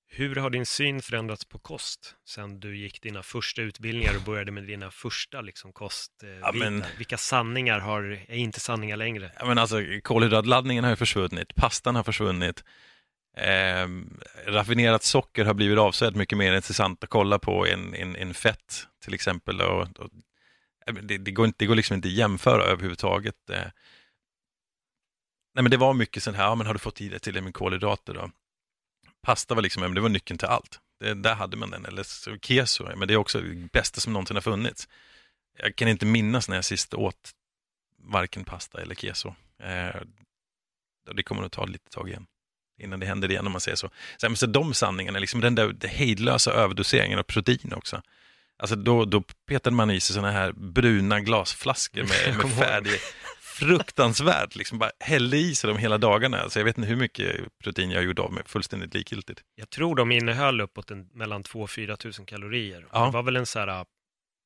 hur 0.07 0.35
har 0.35 0.49
din 0.49 0.65
syn 0.65 1.01
förändrats 1.01 1.45
på 1.45 1.59
kost 1.59 2.15
sen 2.25 2.59
du 2.59 2.77
gick 2.77 3.01
dina 3.01 3.23
första 3.23 3.61
utbildningar 3.61 4.15
och 4.15 4.21
började 4.21 4.51
med 4.51 4.63
dina 4.63 4.91
första 4.91 5.41
liksom, 5.41 5.73
kostbitar? 5.73 6.39
Ja, 6.41 6.51
men- 6.53 6.83
Vilka 6.97 7.17
sanningar 7.17 7.79
har, 7.79 8.03
är 8.03 8.35
inte 8.35 8.59
sanningar 8.59 8.97
längre? 8.97 9.31
Ja, 9.39 9.45
men 9.45 9.57
alltså, 9.57 9.77
kolhydratladdningen 10.03 10.83
har 10.83 10.91
ju 10.91 10.95
försvunnit, 10.97 11.55
pastan 11.55 11.95
har 11.95 12.03
försvunnit. 12.03 12.63
Eh, 13.37 13.87
raffinerat 14.47 15.03
socker 15.03 15.45
har 15.45 15.53
blivit 15.53 15.79
avsevärt 15.79 16.15
mycket 16.15 16.37
mer 16.37 16.53
intressant 16.53 17.03
att 17.03 17.09
kolla 17.09 17.39
på 17.39 17.65
än, 17.65 18.33
fett 18.33 18.87
till 19.03 19.13
exempel. 19.13 19.61
Och, 19.61 19.99
och, 19.99 20.09
det, 21.03 21.17
det, 21.17 21.31
går 21.31 21.45
inte, 21.45 21.55
det 21.59 21.65
går 21.65 21.75
liksom 21.75 21.95
inte 21.95 22.07
att 22.07 22.13
jämföra 22.13 22.63
överhuvudtaget. 22.63 23.49
Eh, 23.49 23.57
nej, 25.55 25.63
men 25.63 25.71
det 25.71 25.77
var 25.77 25.93
mycket 25.93 26.23
sånt 26.23 26.37
här, 26.37 26.43
ja, 26.43 26.55
men 26.55 26.67
har 26.67 26.73
du 26.73 26.79
fått 26.79 27.01
i 27.01 27.09
dig 27.09 27.19
till 27.19 27.41
med 27.41 27.53
kolhydrater 27.53 28.13
då? 28.13 28.31
Pasta 29.25 29.55
var 29.55 29.61
liksom, 29.61 29.93
det 29.93 30.01
var 30.01 30.09
nyckeln 30.09 30.37
till 30.37 30.47
allt. 30.47 30.79
Det, 30.99 31.13
där 31.13 31.35
hade 31.35 31.57
man 31.57 31.69
den. 31.69 31.85
Eller 31.85 32.37
keso, 32.41 32.95
men 32.95 33.07
det 33.07 33.13
är 33.13 33.17
också 33.17 33.41
det 33.41 33.71
bästa 33.71 34.01
som 34.01 34.13
någonsin 34.13 34.35
har 34.35 34.41
funnits. 34.41 34.87
Jag 35.57 35.75
kan 35.75 35.87
inte 35.87 36.05
minnas 36.05 36.49
när 36.49 36.55
jag 36.55 36.65
sist 36.65 36.93
åt 36.93 37.31
varken 37.97 38.43
pasta 38.43 38.81
eller 38.81 38.95
keso. 38.95 39.35
Eh, 39.63 40.01
det 41.15 41.23
kommer 41.23 41.41
nog 41.41 41.51
ta 41.51 41.65
lite 41.65 41.89
tag 41.89 42.09
igen 42.09 42.25
innan 42.81 42.99
det 42.99 43.05
händer 43.05 43.31
igen 43.31 43.45
om 43.45 43.51
man 43.51 43.61
säger 43.61 43.75
så. 43.75 43.89
Så, 44.17 44.29
men 44.29 44.37
så 44.37 44.45
de 44.45 44.73
sanningarna, 44.73 45.19
liksom 45.19 45.41
den 45.41 45.55
där 45.55 45.87
hejdlösa 45.87 46.51
överdoseringen 46.51 47.19
av 47.19 47.23
protein 47.23 47.73
också. 47.75 48.01
Alltså 48.57 48.75
då, 48.75 49.05
då 49.05 49.23
petade 49.47 49.75
man 49.75 49.91
i 49.91 49.99
sig 49.99 50.13
sådana 50.13 50.31
här 50.31 50.51
bruna 50.51 51.19
glasflaskor 51.19 52.03
med, 52.03 52.37
med 52.43 52.51
färdig, 52.57 52.99
fruktansvärt, 53.55 54.55
liksom 54.55 54.79
bara 54.79 54.91
hällde 54.99 55.37
i 55.37 55.55
sig 55.55 55.67
dem 55.67 55.77
hela 55.77 55.97
dagarna. 55.97 56.37
Alltså 56.39 56.59
jag 56.59 56.65
vet 56.65 56.77
inte 56.77 56.89
hur 56.89 56.95
mycket 56.95 57.57
protein 57.63 57.91
jag 57.91 58.03
gjorde 58.03 58.21
av 58.21 58.33
med, 58.33 58.47
fullständigt 58.47 58.93
likgiltigt. 58.93 59.43
Jag 59.55 59.69
tror 59.69 59.95
de 59.95 60.11
innehöll 60.11 60.61
uppåt 60.61 60.91
en, 60.91 61.07
mellan 61.13 61.43
2 61.43 61.61
och 61.61 61.69
4 61.69 61.97
tusen 61.97 62.25
kalorier. 62.25 62.87
Ja. 62.91 63.05
Det 63.05 63.11
var 63.11 63.23
väl 63.23 63.35
en 63.35 63.45
så 63.45 63.59
här, 63.59 63.85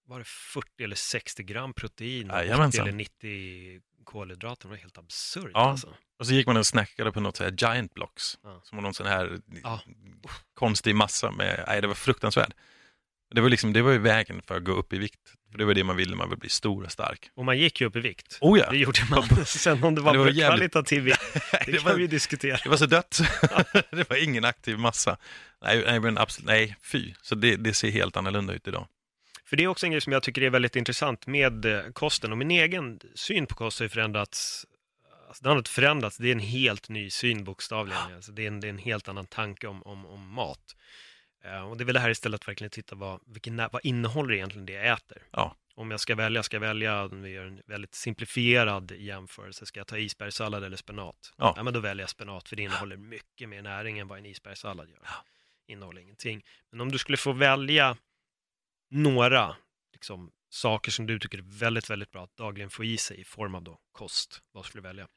var 0.07 0.20
det 0.20 0.26
40 0.28 0.84
eller 0.84 0.95
60 0.95 1.43
gram 1.43 1.74
protein 1.74 2.30
och 2.32 2.38
80 2.38 2.45
Jajamensan. 2.47 2.88
eller 2.88 2.97
90 2.97 3.82
kolhydrater. 4.03 4.64
Det 4.64 4.70
var 4.70 4.78
helt 4.78 4.97
absurt 4.97 5.51
Ja. 5.53 5.70
alltså. 5.70 5.93
Och 6.20 6.28
så 6.28 6.34
gick 6.34 6.47
man 6.47 6.57
och 6.57 6.66
snackade 6.66 7.12
på 7.12 7.20
något 7.20 7.38
så 7.38 7.43
här 7.43 7.55
giant 7.57 7.93
blocks, 7.93 8.38
Ja. 8.43 8.62
som 8.64 8.76
var 8.76 8.84
någon 8.84 8.93
sån 8.93 9.07
här 9.07 9.39
Ja. 9.64 9.82
konstig 10.53 10.95
massa 10.95 11.32
med, 11.32 11.64
nej 11.68 11.82
det 11.82 11.88
var 11.88 11.95
fruktansvärt. 11.95 12.53
Det 13.36 13.41
var, 13.41 13.49
liksom, 13.49 13.74
det 13.74 13.82
var 13.82 13.91
ju 13.91 13.97
vägen 13.97 14.41
för 14.41 14.57
att 14.57 14.64
gå 14.64 14.72
upp 14.72 14.93
i 14.93 14.97
vikt. 14.97 15.34
För 15.52 15.58
det 15.58 15.66
var 15.66 15.74
det 15.74 15.84
man 15.84 15.95
ville, 15.95 16.16
man 16.16 16.30
ville 16.30 16.38
bli 16.39 16.50
stor 16.50 16.84
och 16.84 16.91
stark. 16.91 17.30
Och 17.36 17.45
man 17.45 17.58
gick 17.58 17.82
ju 17.82 17.88
upp 17.88 17.95
i 17.95 18.00
vikt. 18.00 18.38
Oh 18.41 18.60
ja, 18.60 18.70
Det 18.72 18.78
gjorde 18.78 19.00
man. 19.10 19.24
Sen 19.45 19.84
om 19.84 19.95
det 19.95 20.02
var, 20.02 20.14
Det 20.14 20.20
var 20.20 20.26
jävligt- 20.26 20.47
kvalitativ 20.47 21.04
vikt, 21.04 21.22
det, 21.34 21.72
det 21.72 21.78
kan 21.78 21.84
var- 21.86 21.93
vi 21.97 22.08
diskutera. 22.08 22.58
det 22.64 22.70
var 22.70 22.78
så 22.78 22.86
dött. 22.86 23.20
det 23.91 24.10
var 24.10 24.24
ingen 24.24 24.45
aktiv 24.45 24.78
massa. 24.80 25.18
Nej, 25.62 25.84
nej 25.86 26.00
men 26.00 26.18
absolut, 26.18 26.47
nej, 26.47 26.76
fy. 26.84 27.14
Så 27.22 27.36
det, 27.36 27.56
det 27.56 27.74
ser 27.74 27.91
helt 27.91 28.18
annorlunda 28.18 28.54
ut 28.54 28.68
idag. 28.68 28.88
För 29.45 29.58
det 29.58 29.64
är 29.64 29.68
också 29.68 29.86
en 29.86 29.91
grej 29.91 30.02
som 30.02 30.14
jag 30.14 30.24
tycker 30.24 30.41
är 30.41 30.50
väldigt 30.50 30.76
intressant 30.76 31.28
med 31.28 31.66
eh, 31.66 31.82
kosten 31.93 32.32
och 32.32 32.38
min 32.38 32.52
egen 32.52 33.00
syn 33.16 33.45
på 33.45 33.56
kost 33.56 33.80
har 33.80 33.86
ju 33.86 33.89
förändrats. 33.89 34.66
Alltså 35.28 35.43
den 35.43 35.50
har 35.52 35.58
inte 35.58 35.70
förändrats, 35.72 36.18
det 36.18 36.28
är 36.28 36.32
en 36.32 36.39
helt 36.39 36.89
ny 36.89 37.10
syn 37.10 37.43
bokstavligen. 37.43 38.02
Alltså 38.16 38.32
det, 38.32 38.43
är 38.43 38.47
en, 38.47 38.60
det 38.60 38.68
är 38.68 38.70
en 38.70 38.78
helt 38.78 39.08
annan 39.08 39.26
tanke 39.26 39.68
om, 39.68 39.84
om, 39.84 40.06
om 40.06 40.34
mat. 40.34 40.76
Eh, 41.44 41.70
och 41.70 41.78
det 41.78 41.84
är 41.84 41.86
väl 41.86 41.94
det 41.94 42.00
här 42.00 42.10
istället 42.10 42.42
att 42.42 42.48
verkligen 42.48 42.72
titta 42.72 42.96
vad, 42.96 43.20
vilken, 43.26 43.58
vad 43.72 43.86
innehåller 43.86 44.34
egentligen 44.34 44.66
det 44.66 44.74
jag 44.74 44.88
äter. 44.88 45.18
Ja. 45.32 45.56
Om 45.76 45.92
jag 45.92 46.00
ska 46.00 46.16
välja, 46.16 46.44
ska 46.44 46.56
jag 46.56 46.62
välja, 46.62 47.04
om 47.06 47.22
vi 47.22 47.30
gör 47.30 47.46
en 47.46 47.62
väldigt 47.66 47.96
simplifierad 47.96 48.92
jämförelse, 48.92 49.66
ska 49.66 49.80
jag 49.80 49.88
ta 49.88 49.98
isbergssallad 49.98 50.64
eller 50.64 50.78
spenat? 50.78 51.34
Ja. 51.38 51.64
men 51.64 51.74
då 51.74 51.80
väljer 51.80 52.04
jag 52.04 52.10
spenat 52.10 52.50
för 52.50 52.56
det 52.56 52.64
innehåller 52.64 52.98
mycket 52.98 53.50
mer 53.50 53.62
näring 53.62 54.00
än 54.00 54.08
vad 54.08 54.18
en 54.18 54.26
isbergssallad 54.26 54.90
gör. 54.90 55.08
Innehåller 55.68 56.02
ingenting. 56.02 56.46
Men 56.72 56.82
om 56.82 56.92
du 56.92 56.98
skulle 56.98 57.18
få 57.18 57.32
välja 57.32 57.98
några 58.90 59.56
liksom, 59.94 60.32
saker 60.50 60.92
som 60.92 61.06
du 61.06 61.20
tycker 61.20 61.38
är 61.38 61.60
väldigt, 61.60 61.90
väldigt 61.90 62.12
bra 62.12 62.24
att 62.24 62.38
dagligen 62.38 62.70
få 62.70 62.84
i 62.84 62.98
sig 62.98 63.20
i 63.20 63.24
form 63.24 63.56
av 63.56 63.64
då 63.64 63.80
kost, 63.92 64.42
vad 64.52 64.66
skulle 64.66 64.82
du 64.82 64.88
välja? 64.88 65.08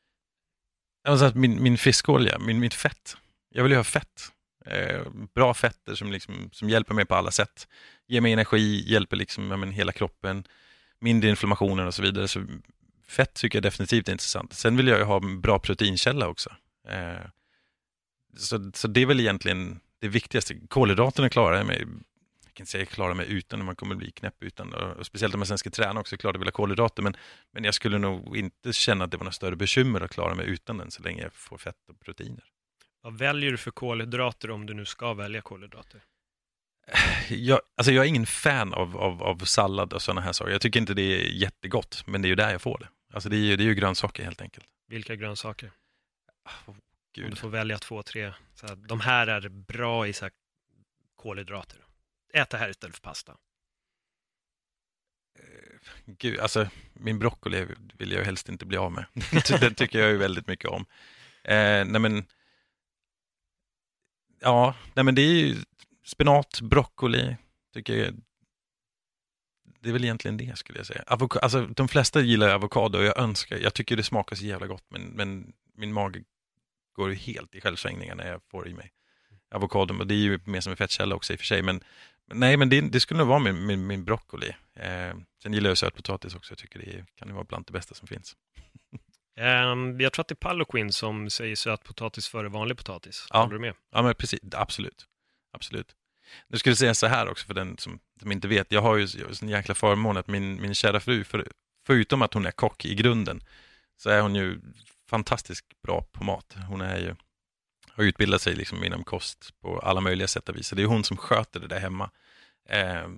Alltså 1.09 1.27
att 1.27 1.35
min, 1.35 1.62
min 1.62 1.79
fiskolja, 1.79 2.39
min, 2.39 2.61
mitt 2.61 2.75
fett, 2.75 3.16
Jag 3.49 3.62
vill 3.62 3.73
ju 3.73 3.77
ha 3.77 3.85
fett. 3.85 4.33
Eh, 4.67 5.03
bra 5.35 5.55
fetter 5.55 5.95
som, 5.95 6.13
liksom, 6.13 6.51
som 6.53 6.71
hjälper 6.71 6.95
mig 6.95 7.05
på 7.05 7.15
alla 7.15 7.31
sätt. 7.31 7.69
Ger 8.09 8.21
mig 8.21 8.33
energi, 8.33 8.85
hjälper 8.93 9.17
liksom, 9.17 9.51
ja, 9.51 9.57
men, 9.57 9.71
hela 9.71 9.93
kroppen, 9.93 10.45
mindre 11.01 11.31
inflammationer 11.31 11.87
och 11.87 11.95
så 11.95 12.03
vidare. 12.03 12.29
Så 12.29 12.45
fett 13.09 13.35
tycker 13.35 13.57
jag 13.57 13.63
definitivt 13.63 14.09
är 14.09 14.13
intressant. 14.13 14.53
Sen 14.53 14.77
vill 14.77 14.89
jag 14.89 14.99
ju 14.99 15.05
ha 15.05 15.17
en 15.17 15.41
bra 15.41 15.59
proteinkälla 15.59 16.29
också. 16.29 16.51
Eh, 16.89 17.27
så, 18.37 18.71
så 18.75 18.89
det 18.89 19.03
är 19.03 19.07
väl 19.07 19.21
egentligen 19.21 19.81
det 20.01 20.09
viktigaste. 20.09 20.55
Kolhydraterna 20.69 21.29
klarar 21.29 21.57
jag 21.57 21.67
mig 21.67 21.87
jag 22.53 22.57
kan 22.57 22.63
inte 22.65 22.71
säga 22.73 22.87
klara 22.87 23.15
mig 23.15 23.27
utan, 23.33 23.59
när 23.59 23.67
man 23.67 23.77
kommer 23.77 23.95
bli 23.95 24.11
knäpp 24.11 24.43
utan. 24.43 24.75
Och 24.75 25.07
speciellt 25.07 25.35
om 25.35 25.41
man 25.41 25.47
sen 25.47 25.59
ska 25.59 25.71
träna 25.71 26.01
också, 26.01 26.17
klart 26.17 26.35
jag 26.35 26.39
vill 26.39 26.49
ha 26.49 26.53
kolhydrater. 26.53 27.03
Men, 27.03 27.17
men 27.53 27.65
jag 27.65 27.75
skulle 27.75 27.99
nog 27.99 28.37
inte 28.37 28.73
känna 28.73 29.05
att 29.05 29.11
det 29.11 29.17
var 29.17 29.25
något 29.25 29.35
större 29.35 29.57
bekymmer 29.57 30.01
att 30.01 30.11
klara 30.11 30.35
mig 30.35 30.47
utan 30.47 30.79
den 30.79 30.91
så 30.91 31.03
länge 31.03 31.23
jag 31.23 31.33
får 31.33 31.59
fett 31.59 31.89
och 31.89 32.01
proteiner. 32.01 32.45
Vad 33.03 33.19
väljer 33.19 33.51
du 33.51 33.57
för 33.57 33.71
kolhydrater 33.71 34.51
om 34.51 34.67
du 34.67 34.75
nu 34.75 34.85
ska 34.85 35.15
välja 35.15 35.41
kolhydrater? 35.41 36.01
Jag, 37.29 37.61
alltså 37.77 37.93
jag 37.93 38.05
är 38.05 38.09
ingen 38.09 38.27
fan 38.27 38.75
av, 38.75 38.97
av, 38.97 39.23
av 39.23 39.39
sallad 39.39 39.93
och 39.93 40.03
sådana 40.03 40.21
här 40.21 40.33
saker. 40.33 40.53
Jag 40.53 40.61
tycker 40.61 40.81
inte 40.81 40.95
det 40.95 41.03
är 41.03 41.29
jättegott, 41.29 42.03
men 42.07 42.23
det 42.23 42.27
är 42.27 42.31
ju 42.31 42.35
där 42.35 42.51
jag 42.51 42.63
får 42.63 42.79
det. 42.79 42.89
Alltså 43.15 43.29
det 43.29 43.37
är 43.37 43.41
ju, 43.41 43.57
det 43.57 43.63
är 43.63 43.67
ju 43.67 43.75
grönsaker 43.75 44.25
helt 44.25 44.41
enkelt. 44.41 44.67
Vilka 44.89 45.17
grönsaker? 45.17 45.71
Oh, 46.45 46.75
Om 47.25 47.31
du 47.31 47.37
får 47.37 47.49
välja 47.49 47.79
två, 47.79 48.03
tre. 48.03 48.33
Så 48.55 48.67
här, 48.67 48.77
de 48.77 49.01
här 49.01 49.27
är 49.27 49.49
bra 49.49 50.07
i 50.07 50.13
så 50.13 50.25
här, 50.25 50.33
kolhydrater. 51.17 51.79
Ät 52.35 52.51
det 52.51 52.59
här 52.59 52.69
istället 52.69 52.97
för 52.97 53.03
pasta. 53.03 53.37
Gud, 56.05 56.39
alltså 56.39 56.69
min 56.93 57.19
broccoli 57.19 57.67
vill 57.99 58.13
jag 58.13 58.25
helst 58.25 58.49
inte 58.49 58.67
bli 58.67 58.77
av 58.77 58.93
med. 58.93 59.05
Den 59.61 59.75
tycker 59.75 59.99
jag 59.99 60.11
ju 60.11 60.17
väldigt 60.17 60.47
mycket 60.47 60.71
om. 60.71 60.87
Eh, 61.45 61.85
nej 61.85 62.01
men, 62.01 62.27
ja, 64.43 64.74
nej 64.95 65.05
men 65.05 65.14
det 65.14 65.22
är 65.22 65.34
ju 65.34 65.57
spenat, 66.05 66.61
broccoli, 66.61 67.36
tycker 67.74 67.97
jag. 67.97 68.14
Det 69.80 69.88
är 69.88 69.93
väl 69.93 70.05
egentligen 70.05 70.36
det 70.36 70.59
skulle 70.59 70.78
jag 70.78 70.86
säga. 70.86 71.05
Avoka 71.07 71.38
alltså, 71.38 71.66
de 71.66 71.88
flesta 71.88 72.20
gillar 72.20 72.49
avokado 72.55 72.99
och 72.99 73.05
jag 73.05 73.18
önskar, 73.18 73.59
jag 73.59 73.74
tycker 73.74 73.97
det 73.97 74.03
smakar 74.03 74.36
så 74.36 74.45
jävla 74.45 74.66
gott 74.66 74.84
men, 74.88 75.03
men 75.03 75.53
min 75.74 75.93
mage 75.93 76.22
går 76.93 77.11
ju 77.11 77.16
helt 77.16 77.55
i 77.55 77.61
självsvängningar 77.61 78.14
när 78.14 78.30
jag 78.30 78.40
får 78.51 78.68
i 78.68 78.74
mig 78.74 78.93
avokado. 79.55 79.99
Och 79.99 80.07
det 80.07 80.14
är 80.14 80.18
ju 80.18 80.40
mer 80.45 80.61
som 80.61 80.70
en 80.70 80.76
fettkälla 80.76 81.14
också 81.14 81.32
i 81.32 81.36
och 81.36 81.40
för 81.40 81.47
sig. 81.47 81.62
Men, 81.62 81.80
nej, 82.34 82.57
men 82.57 82.68
det, 82.68 82.80
det 82.80 83.01
skulle 83.01 83.18
nog 83.18 83.28
vara 83.28 83.38
min, 83.38 83.66
min, 83.66 83.86
min 83.86 84.05
broccoli. 84.05 84.49
Eh, 84.74 85.14
sen 85.43 85.53
gillar 85.53 85.70
jag 85.70 85.78
sötpotatis 85.78 86.34
också. 86.34 86.53
Jag 86.53 86.59
tycker 86.59 86.78
det 86.78 87.05
kan 87.14 87.34
vara 87.34 87.45
bland 87.45 87.66
det 87.66 87.72
bästa 87.72 87.95
som 87.95 88.09
finns. 88.09 88.36
Um, 89.41 90.01
jag 90.01 90.12
tror 90.12 90.22
att 90.22 90.28
det 90.28 90.33
är 90.33 90.37
Palloquin 90.37 90.93
som 90.93 91.30
säger 91.30 91.57
sötpotatis 91.57 92.28
före 92.28 92.49
vanlig 92.49 92.76
potatis. 92.76 93.26
Ja. 93.30 93.39
Håller 93.39 93.53
du 93.53 93.59
med? 93.59 93.74
Ja, 93.93 94.03
men 94.03 94.14
precis. 94.14 94.41
Absolut. 94.53 95.07
Absolut. 95.53 95.95
Nu 96.49 96.59
skulle 96.59 96.70
jag 96.70 96.78
säga 96.78 96.95
så 96.95 97.07
här 97.07 97.28
också 97.28 97.47
för 97.47 97.55
den 97.55 97.78
som, 97.78 98.01
som 98.20 98.33
inte 98.33 98.49
vet. 98.49 98.72
Jag 98.72 98.83
har 98.83 98.97
ju 98.97 99.09
en 99.43 99.49
jäkla 99.49 99.74
förmån 99.74 100.16
att 100.16 100.28
min, 100.28 100.61
min 100.62 100.74
kära 100.74 101.01
fru, 101.01 101.24
för, 101.24 101.49
förutom 101.87 102.22
att 102.22 102.35
hon 102.35 102.47
är 102.47 102.51
kock 102.51 102.85
i 102.85 102.95
grunden, 102.95 103.43
så 103.97 104.11
är 104.11 104.20
hon 104.20 104.35
ju 104.35 104.61
fantastiskt 105.09 105.66
bra 105.83 106.07
på 106.12 106.24
mat. 106.24 106.57
Hon 106.68 106.80
är 106.80 106.99
ju, 106.99 107.14
har 107.91 108.05
utbildat 108.05 108.43
sig 108.43 108.55
liksom 108.55 108.85
inom 108.85 109.05
kost 109.05 109.61
på 109.61 109.78
alla 109.78 110.01
möjliga 110.01 110.28
sätt 110.28 110.49
och 110.49 110.57
vis. 110.57 110.66
Så 110.66 110.74
det 110.74 110.83
är 110.83 110.87
hon 110.87 111.05
som 111.05 111.16
sköter 111.16 111.61
det 111.61 111.66
där 111.66 111.80
hemma. 111.80 112.11
Eh, 112.68 113.09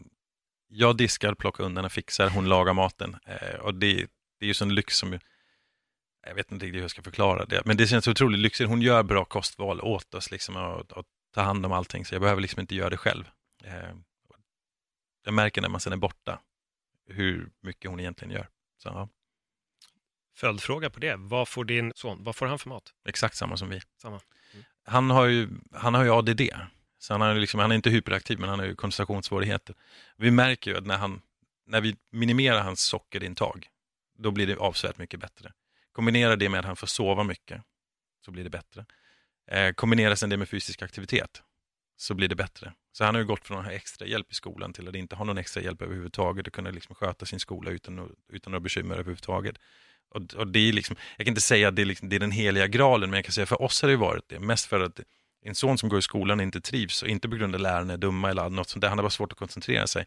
jag 0.69 0.97
diskar, 0.97 1.35
plockar 1.35 1.65
undan 1.65 1.85
och 1.85 1.93
fixar, 1.93 2.31
hon 2.31 2.49
lagar 2.49 2.73
maten. 2.73 3.17
Eh, 3.27 3.61
och 3.61 3.75
det, 3.75 3.95
det 4.39 4.45
är 4.45 4.47
ju 4.47 4.55
sån 4.55 4.75
lyx 4.75 4.97
som, 4.97 5.19
jag 6.27 6.35
vet 6.35 6.53
inte 6.53 6.65
riktigt 6.65 6.77
hur 6.77 6.83
jag 6.83 6.91
ska 6.91 7.03
förklara 7.03 7.45
det, 7.45 7.63
men 7.65 7.77
det 7.77 7.87
känns 7.87 8.09
otroligt 8.09 8.41
lyxigt. 8.41 8.69
Hon 8.69 8.83
gör 8.83 9.03
bra 9.03 9.25
kostval 9.25 9.81
åt 9.81 10.15
oss 10.15 10.31
liksom 10.31 10.57
och, 10.57 10.93
och 10.93 11.05
tar 11.35 11.45
hand 11.45 11.67
om 11.67 11.73
allting, 11.73 12.05
så 12.05 12.15
jag 12.15 12.23
behöver 12.23 12.43
liksom 12.43 12.61
inte 12.61 12.75
göra 12.75 12.91
det 12.91 12.97
själv. 12.97 13.31
Eh, 13.65 13.95
jag 15.25 15.35
märker 15.35 15.61
när 15.63 15.69
man 15.69 15.81
sen 15.81 15.93
är 15.93 15.97
borta 15.97 16.41
hur 17.07 17.51
mycket 17.61 17.91
hon 17.91 18.01
egentligen 18.01 18.35
gör. 18.35 18.49
Så, 18.79 18.89
ja, 18.89 19.09
Följdfråga 20.37 20.91
på 20.91 21.01
det. 21.01 21.17
Vad 21.17 21.49
får 21.49 21.65
din 21.65 21.93
son, 21.95 22.25
vad 22.25 22.37
får 22.37 22.47
han 22.47 22.59
för 22.59 22.69
mat? 22.69 22.93
exakt 23.09 23.37
samma 23.37 23.57
som 23.57 23.69
vi. 23.69 23.81
Samma. 24.03 24.21
Han 24.85 25.11
har 25.11 25.27
ju, 25.27 25.49
han 25.73 25.95
har 25.95 26.05
ju 26.05 26.11
ADD, 26.11 26.41
så 26.99 27.15
han, 27.15 27.21
har 27.21 27.35
liksom, 27.35 27.61
han 27.61 27.71
är 27.71 27.77
inte 27.77 27.91
hyperaktiv, 27.91 28.39
men 28.39 28.49
han 28.49 28.59
har 28.59 28.67
ju 28.67 28.75
koncentrationssvårigheter. 28.75 29.75
Vi 30.17 30.31
märker 30.31 30.71
ju 30.71 30.77
att 30.77 30.87
när, 30.87 30.97
han, 30.97 31.23
när 31.67 31.81
vi 31.81 31.97
minimerar 32.11 32.63
hans 32.63 32.81
sockerintag, 32.81 33.69
då 34.19 34.31
blir 34.31 34.47
det 34.47 34.57
avsevärt 34.57 34.99
mycket 34.99 35.21
bättre. 35.21 35.53
Kombinera 35.95 36.37
det 36.37 36.49
med 36.49 36.61
att 36.61 36.67
han 36.67 36.77
får 36.77 36.87
sova 36.87 37.25
mycket, 37.25 37.63
så 38.25 38.31
blir 38.31 38.45
det 38.45 38.51
bättre. 38.51 38.87
Eh, 39.51 39.73
kombinera 39.73 40.17
sen 40.17 40.31
det 40.31 40.37
med 40.37 40.49
fysisk 40.49 40.83
aktivitet, 40.83 41.43
så 41.97 42.15
blir 42.15 42.29
det 42.29 42.35
bättre. 42.35 42.73
Så 42.93 43.05
han 43.05 43.15
har 43.15 43.23
ju 43.23 43.27
gått 43.27 43.47
från 43.47 43.59
att 43.59 43.65
ha 43.65 43.73
extra 43.73 44.07
hjälp 44.07 44.33
i 44.33 44.35
skolan 44.35 44.73
till 44.73 44.89
att 44.89 44.95
inte 44.95 45.17
ha 45.17 45.25
någon 45.25 45.39
extra 45.39 45.63
hjälp 45.63 45.83
överhuvudtaget 45.83 46.47
och 46.47 46.53
kunna 46.53 46.71
liksom 46.71 46.95
sköta 46.95 47.27
sin 47.27 47.41
skola 47.41 47.71
utan, 47.71 48.17
utan 48.33 48.51
några 48.51 48.61
bekymmer 48.61 48.95
överhuvudtaget. 48.95 49.57
Och, 50.11 50.35
och 50.35 50.47
det 50.47 50.69
är 50.69 50.73
liksom, 50.73 50.97
jag 51.17 51.27
kan 51.27 51.33
inte 51.33 51.41
säga 51.41 51.69
att 51.69 51.77
det 51.77 51.83
är, 51.83 51.87
liksom, 51.87 52.09
det 52.09 52.17
är 52.17 52.21
den 52.21 52.31
heliga 52.31 52.67
graalen, 52.67 53.11
men 53.11 53.17
jag 53.17 53.25
kan 53.25 53.33
säga 53.33 53.47
för 53.47 53.63
oss 53.63 53.83
har 53.83 53.89
det 53.89 53.97
varit 53.97 54.29
det. 54.29 54.41
Mest 54.41 54.67
för 54.67 54.81
att 54.81 55.01
en 55.43 55.55
son 55.55 55.79
som 55.79 55.89
går 55.89 55.99
i 55.99 56.03
skolan 56.03 56.41
inte 56.41 56.61
trivs 56.61 57.03
och 57.03 57.09
inte 57.09 57.29
på 57.29 57.37
grund 57.37 57.55
av 57.55 57.61
lärarna 57.61 57.93
är 57.93 57.97
dumma 57.97 58.31
eller 58.31 58.51
något 58.51 58.69
sånt 58.69 58.81
där, 58.81 58.89
han 58.89 58.99
har 58.99 59.03
bara 59.03 59.11
svårt 59.11 59.33
att 59.33 59.39
koncentrera 59.39 59.87
sig. 59.87 60.07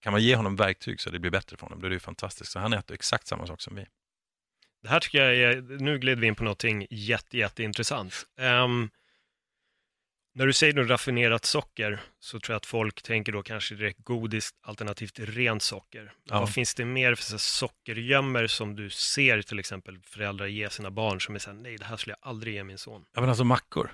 Kan 0.00 0.12
man 0.12 0.22
ge 0.22 0.36
honom 0.36 0.56
verktyg 0.56 1.00
så 1.00 1.10
det 1.10 1.18
blir 1.18 1.30
bättre 1.30 1.56
för 1.56 1.66
honom, 1.66 1.80
då 1.80 1.86
är 1.86 1.90
det 1.90 1.96
ju 1.96 2.00
fantastiskt. 2.00 2.52
Så 2.52 2.58
han 2.58 2.72
äter 2.72 2.94
exakt 2.94 3.26
samma 3.26 3.46
sak 3.46 3.60
som 3.60 3.74
vi. 3.74 3.86
Det 4.82 4.88
här 4.88 5.00
tycker 5.00 5.18
jag 5.18 5.52
är, 5.52 5.62
nu 5.62 5.98
gled 5.98 6.20
vi 6.20 6.26
in 6.26 6.34
på 6.34 6.44
någonting 6.44 6.86
jätte, 6.90 7.38
jätteintressant. 7.38 8.26
Ehm, 8.38 8.90
när 10.34 10.46
du 10.46 10.52
säger 10.52 10.72
då 10.72 10.82
raffinerat 10.82 11.44
socker 11.44 12.00
så 12.20 12.40
tror 12.40 12.52
jag 12.52 12.56
att 12.56 12.66
folk 12.66 13.02
tänker 13.02 13.32
då 13.32 13.42
kanske 13.42 13.74
direkt 13.74 13.98
godis 14.04 14.50
alternativt 14.62 15.18
rent 15.18 15.62
socker. 15.62 16.12
Ja. 16.24 16.40
Vad 16.40 16.52
finns 16.52 16.74
det 16.74 16.84
mer 16.84 17.14
för 17.14 17.38
sockergömmer 17.38 18.46
som 18.46 18.76
du 18.76 18.90
ser 18.90 19.42
till 19.42 19.58
exempel 19.58 19.98
föräldrar 20.02 20.46
ge 20.46 20.70
sina 20.70 20.90
barn 20.90 21.20
som 21.20 21.34
är 21.34 21.38
såhär, 21.38 21.56
nej 21.56 21.76
det 21.76 21.84
här 21.84 21.96
skulle 21.96 22.16
jag 22.20 22.28
aldrig 22.30 22.54
ge 22.54 22.64
min 22.64 22.78
son. 22.78 23.04
Ja 23.14 23.20
men 23.20 23.30
alltså 23.30 23.44
mackor. 23.44 23.90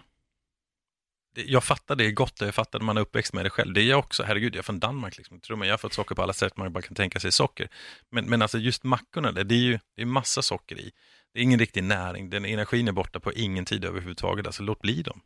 Jag 1.35 1.65
fattar 1.65 1.97
det 1.97 2.07
är 2.07 2.11
gott, 2.11 2.41
jag 2.41 2.55
fattar 2.55 2.79
att 2.79 2.85
man 2.85 2.97
är 2.97 3.01
uppväxt 3.01 3.33
med 3.33 3.45
det 3.45 3.51
själv. 3.51 3.75
Det 3.75 3.83
är 3.83 3.85
jag 3.85 3.99
också, 3.99 4.23
herregud 4.23 4.55
jag 4.55 4.59
är 4.59 4.63
från 4.63 4.81
Danmark 4.81 5.17
liksom. 5.17 5.41
Tror 5.41 5.57
man, 5.57 5.69
jag 5.69 5.73
har 5.73 5.79
fått 5.79 5.93
socker 5.93 6.15
på 6.15 6.23
alla 6.23 6.33
sätt 6.33 6.57
man 6.57 6.73
bara 6.73 6.83
kan 6.83 6.95
tänka 6.95 7.21
sig 7.21 7.33
socker. 7.33 7.69
Men, 8.11 8.25
men 8.27 8.43
alltså 8.43 8.59
just 8.59 8.85
mackorna, 8.85 9.33
där, 9.33 9.45
det 9.45 9.55
är 9.55 9.59
ju 9.59 9.79
det 9.97 10.03
är 10.03 10.07
massa 10.07 10.43
socker 10.43 10.79
i. 10.79 10.93
Det 11.33 11.41
är 11.41 11.43
ingen 11.43 11.59
riktig 11.59 11.85
näring, 11.85 12.31
den 12.31 12.45
energin 12.45 12.89
är 12.89 12.93
borta 12.93 13.21
på 13.21 13.33
ingen 13.33 13.65
tid 13.65 13.85
överhuvudtaget. 13.85 14.47
Alltså 14.47 14.63
låt 14.63 14.81
bli 14.81 15.03
dem, 15.03 15.21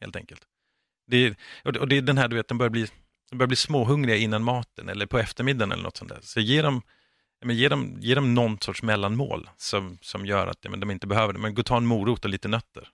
helt 0.00 0.16
enkelt. 0.16 0.42
Det 1.06 1.16
är, 1.16 1.36
och 1.64 1.88
det, 1.88 1.96
är 1.96 2.02
den 2.02 2.18
här, 2.18 2.28
du 2.28 2.36
vet, 2.36 2.48
de 2.48 2.58
börjar 2.58 2.70
bli, 2.70 2.86
de 3.30 3.38
börjar 3.38 3.48
bli 3.48 3.56
småhungriga 3.56 4.16
innan 4.16 4.42
maten 4.42 4.88
eller 4.88 5.06
på 5.06 5.18
eftermiddagen 5.18 5.72
eller 5.72 5.82
något 5.82 5.96
sånt 5.96 6.10
där. 6.10 6.20
Så 6.22 6.40
ge 6.40 6.62
dem, 6.62 6.82
men 7.44 7.56
ge 7.56 7.68
dem, 7.68 7.96
ge 8.00 8.14
dem 8.14 8.34
någon 8.34 8.60
sorts 8.60 8.82
mellanmål 8.82 9.50
som, 9.56 9.98
som 10.00 10.26
gör 10.26 10.46
att 10.46 10.58
ja, 10.60 10.70
men 10.70 10.80
de 10.80 10.90
inte 10.90 11.06
behöver 11.06 11.32
det. 11.32 11.38
Men 11.38 11.54
gå 11.54 11.60
och 11.60 11.66
ta 11.66 11.76
en 11.76 11.86
morot 11.86 12.24
och 12.24 12.30
lite 12.30 12.48
nötter. 12.48 12.88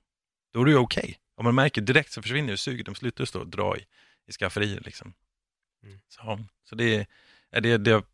Då 0.53 0.61
är 0.61 0.65
det 0.65 0.77
okej. 0.77 1.03
okej. 1.03 1.19
Om 1.43 1.45
man 1.45 1.55
märker 1.55 1.81
direkt 1.81 2.13
så 2.13 2.23
försvinner 2.23 2.51
ju 2.51 2.57
suget, 2.57 2.87
de 2.87 2.95
slutar 2.95 3.25
stå 3.25 3.41
och 3.41 3.47
dra 3.47 3.77
i, 3.77 3.87
i 4.27 4.33
skafferier. 4.33 4.81
Liksom. 4.81 5.15
Mm. 5.83 6.01
Så, 6.09 6.45
så 6.65 6.75
det, 6.75 6.95
är- 7.51 7.61
det, 7.61 7.79
det, 7.79 8.05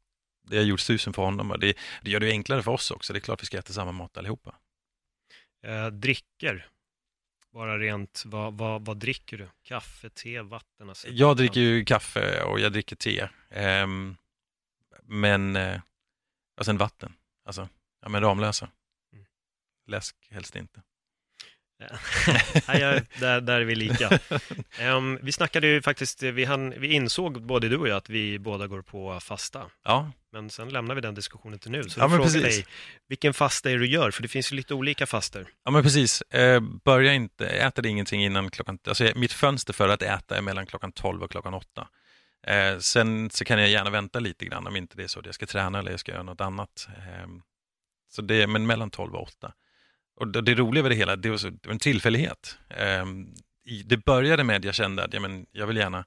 det 0.43 0.57
har 0.57 0.65
gjort 0.65 0.81
susen 0.81 1.13
för 1.13 1.23
honom 1.23 1.51
och 1.51 1.59
det, 1.59 1.77
det 2.03 2.11
gör 2.11 2.21
det 2.21 2.31
enklare 2.31 2.63
för 2.63 2.71
oss 2.71 2.91
också. 2.91 3.13
Det 3.13 3.19
är 3.19 3.21
klart 3.21 3.43
vi 3.43 3.47
ska 3.47 3.59
äta 3.59 3.73
samma 3.73 3.93
mat 3.93 4.17
allihopa. 4.17 4.55
Eh, 5.63 5.87
dricker, 5.87 6.69
bara 7.51 7.79
rent, 7.79 8.23
vad, 8.27 8.55
vad, 8.59 8.85
vad 8.85 8.97
dricker 8.97 9.39
du? 9.39 9.49
Kaffe, 9.63 10.11
te, 10.11 10.41
vatten? 10.43 10.89
Alltså, 10.89 11.09
Jag 11.09 11.37
dricker 11.37 11.61
ju 11.61 11.85
kaffe 11.85 12.43
och 12.43 12.61
jag 12.61 12.73
dricker 12.73 12.97
te. 12.97 13.29
Ehm, 13.51 14.17
men, 15.03 15.57
eh, 15.57 15.81
och 16.57 16.65
sen 16.65 16.79
vatten. 16.79 17.13
Alltså, 17.45 17.69
ja 18.03 18.09
men 18.09 18.21
Ramlösa. 18.23 18.71
Mm. 19.13 19.25
Läsk 19.87 20.17
helst 20.31 20.57
inte. 20.57 20.83
Nej, 22.69 22.81
jag, 22.81 23.03
där, 23.21 23.41
där 23.41 23.61
är 23.61 23.65
vi 23.65 23.75
lika. 23.75 24.19
Ehm, 24.79 25.19
vi 25.23 25.33
snackade 25.33 25.67
ju 25.67 25.83
faktiskt, 25.83 26.23
vi, 26.23 26.45
hann, 26.45 26.75
vi 26.81 26.93
insåg 26.93 27.43
både 27.43 27.69
du 27.69 27.77
och 27.77 27.89
jag 27.89 27.97
att 27.97 28.09
vi 28.11 28.39
båda 28.39 28.67
går 28.67 28.83
på 28.83 29.21
fasta. 29.21 29.67
Ja, 29.85 30.11
Men 30.33 30.51
sen 30.51 30.69
lämnar 30.69 30.95
vi 30.95 31.01
den 31.01 31.15
diskussionen 31.15 31.59
till 31.59 31.71
nu. 31.71 31.83
Så 31.83 32.01
Ja, 32.01 32.09
men 32.09 32.19
frågar 32.19 32.25
precis. 32.33 32.57
dig, 32.57 32.67
vilken 33.09 33.35
fasta 33.35 33.71
är 33.71 33.79
du 33.79 33.87
gör? 33.87 34.11
För 34.11 34.23
det 34.23 34.29
finns 34.29 34.53
ju 34.53 34.57
lite 34.57 34.75
olika 34.75 35.07
faster. 35.07 35.47
ja 35.65 35.71
men 35.71 35.83
precis. 35.83 36.23
Eh, 36.23 36.61
börja 36.61 37.13
inte, 37.13 37.47
äta 37.47 37.83
det 37.83 37.89
ingenting 37.89 38.25
innan 38.25 38.51
klockan, 38.51 38.79
alltså 38.89 39.13
mitt 39.17 39.33
fönster 39.33 39.73
för 39.73 39.89
att 39.89 40.03
äta 40.03 40.37
är 40.37 40.43
mellan 40.43 40.67
klockan 40.67 40.93
12 40.93 41.23
och 41.23 41.31
klockan 41.31 41.55
8. 41.55 41.89
Eh, 42.47 42.79
sen 42.79 43.31
så 43.31 43.45
kan 43.45 43.59
jag 43.61 43.69
gärna 43.69 43.91
vänta 43.91 44.21
lite 44.21 44.45
grann 44.45 44.67
om 44.67 44.77
inte 44.77 44.97
det 44.97 45.03
är 45.03 45.09
så 45.09 45.21
att 45.21 45.27
jag 45.27 45.35
ska 45.35 45.47
träna 45.47 45.79
eller 45.79 45.91
jag 45.91 46.01
ska 46.01 46.13
göra 46.13 46.23
något 46.23 46.41
annat. 46.41 46.89
Eh, 46.97 47.29
så 48.11 48.23
det 48.23 48.47
men 48.47 48.67
mellan 48.67 48.91
12 48.91 49.15
och 49.15 49.23
8. 49.23 49.53
Och 50.19 50.29
det, 50.29 50.41
det 50.41 50.55
roliga 50.55 50.83
med 50.83 50.91
det 50.91 50.97
hela, 50.97 51.17
det 51.17 51.31
var, 51.31 51.37
så, 51.37 51.51
det 51.51 51.67
var 51.67 51.73
en 51.73 51.79
tillfällighet. 51.79 52.59
Eh, 52.71 53.07
det 53.85 54.05
började 54.05 54.45
med 54.45 54.57
att 54.57 54.65
jag 54.65 54.75
kände 54.75 55.05
att 55.05 55.15
ja, 55.15 55.21
men 55.21 55.47
jag 55.53 55.67
vill 55.67 55.77
gärna 55.77 56.05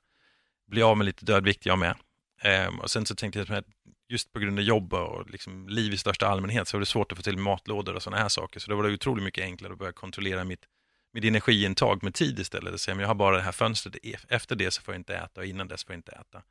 bli 0.67 0.81
av 0.81 0.97
med 0.97 1.05
lite 1.05 1.25
dödvikt 1.25 1.65
jag 1.65 1.79
med. 1.79 1.95
Eh, 2.41 2.79
och 2.79 2.91
sen 2.91 3.05
så 3.05 3.15
tänkte 3.15 3.39
jag 3.39 3.57
att 3.57 3.65
just 4.09 4.33
på 4.33 4.39
grund 4.39 4.59
av 4.59 4.65
jobb 4.65 4.93
och 4.93 5.29
liksom 5.29 5.69
liv 5.69 5.93
i 5.93 5.97
största 5.97 6.27
allmänhet 6.27 6.67
så 6.67 6.77
var 6.77 6.79
det 6.79 6.85
svårt 6.85 7.11
att 7.11 7.17
få 7.17 7.21
till 7.21 7.37
matlådor 7.37 7.95
och 7.95 8.03
sådana 8.03 8.21
här 8.21 8.29
saker. 8.29 8.59
Så 8.59 8.69
då 8.69 8.75
var 8.75 8.83
det 8.83 8.93
otroligt 8.93 9.23
mycket 9.23 9.43
enklare 9.43 9.73
att 9.73 9.79
börja 9.79 9.91
kontrollera 9.91 10.43
mitt, 10.43 10.65
mitt 11.13 11.25
energiintag 11.25 12.03
med 12.03 12.13
tid 12.13 12.39
istället. 12.39 12.81
Så 12.81 12.91
jag 12.91 13.07
har 13.07 13.15
bara 13.15 13.35
det 13.35 13.41
här 13.41 13.51
fönstret, 13.51 13.95
e, 14.03 14.17
efter 14.27 14.55
det 14.55 14.71
så 14.71 14.81
får 14.81 14.93
jag 14.93 14.99
inte 14.99 15.15
äta 15.15 15.41
och 15.41 15.47
innan 15.47 15.67
dess 15.67 15.83
får 15.83 15.93
jag 15.93 15.97
inte 15.97 16.11
äta. 16.11 16.43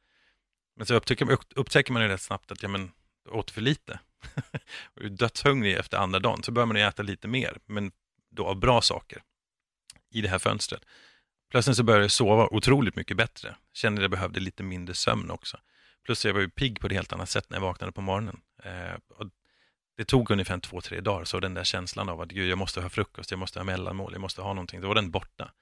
Men 0.77 0.87
så 0.87 0.95
upptäcker, 0.95 1.39
upptäcker 1.57 1.93
man 1.93 2.03
ju 2.03 2.09
rätt 2.09 2.21
snabbt 2.21 2.53
att 2.53 2.63
ja, 2.63 2.69
men, 2.69 2.91
jag 3.25 3.37
åt 3.37 3.51
för 3.51 3.61
lite. 3.61 3.99
och 4.95 5.03
är 5.03 5.09
dödshungrig 5.09 5.75
efter 5.77 5.99
andra 5.99 6.19
dagen 6.19 6.43
så 6.43 6.53
börjar 6.53 6.67
man 6.67 6.77
ju 6.77 6.83
äta 6.83 7.03
lite 7.03 7.29
mer, 7.29 7.59
men 7.67 7.93
då 8.31 8.47
av 8.47 8.57
bra 8.57 8.83
saker 8.83 9.23
i 10.11 10.21
det 10.21 10.29
här 10.29 10.39
fönstret. 10.39 10.85
Plötsligt 11.51 11.77
så 11.77 11.83
började 11.83 12.05
jag 12.05 12.11
sova 12.11 12.49
otroligt 12.51 12.97
mycket 12.97 13.17
bättre. 13.17 13.57
Kände 13.73 14.01
att 14.01 14.03
jag 14.03 14.11
behövde 14.11 14.41
lite 14.41 14.63
mindre 14.63 14.95
sömn 14.95 15.31
också. 15.31 15.57
Plus 16.05 16.25
jag 16.25 16.35
var 16.35 16.41
ju 16.41 16.51
pigg 16.51 16.81
på 16.81 16.87
ett 16.87 16.93
helt 16.93 17.13
annat 17.13 17.29
sätt 17.29 17.51
när 17.51 17.57
jag 17.57 17.63
vaknade 17.63 17.93
på 17.93 18.01
morgonen. 18.01 18.41
Eh, 18.65 18.95
och 19.09 19.27
det 19.97 20.05
tog 20.05 20.31
ungefär 20.31 20.59
två, 20.59 20.81
tre 20.81 21.01
dagar, 21.01 21.25
så 21.25 21.41
den 21.41 21.55
där 21.55 21.65
känslan 21.65 22.09
av 22.09 22.21
att 22.21 22.29
gud, 22.29 22.49
jag 22.49 22.59
måste 22.59 22.81
ha 22.81 22.89
frukost, 22.89 23.31
jag 23.31 23.39
måste 23.39 23.59
ha 23.59 23.65
mellanmål, 23.65 24.13
jag 24.13 24.21
måste 24.21 24.43
ha 24.43 24.53
någonting, 24.55 24.81
då 24.81 24.89
var 24.89 24.95
den 24.95 25.11
borta. 25.11 25.53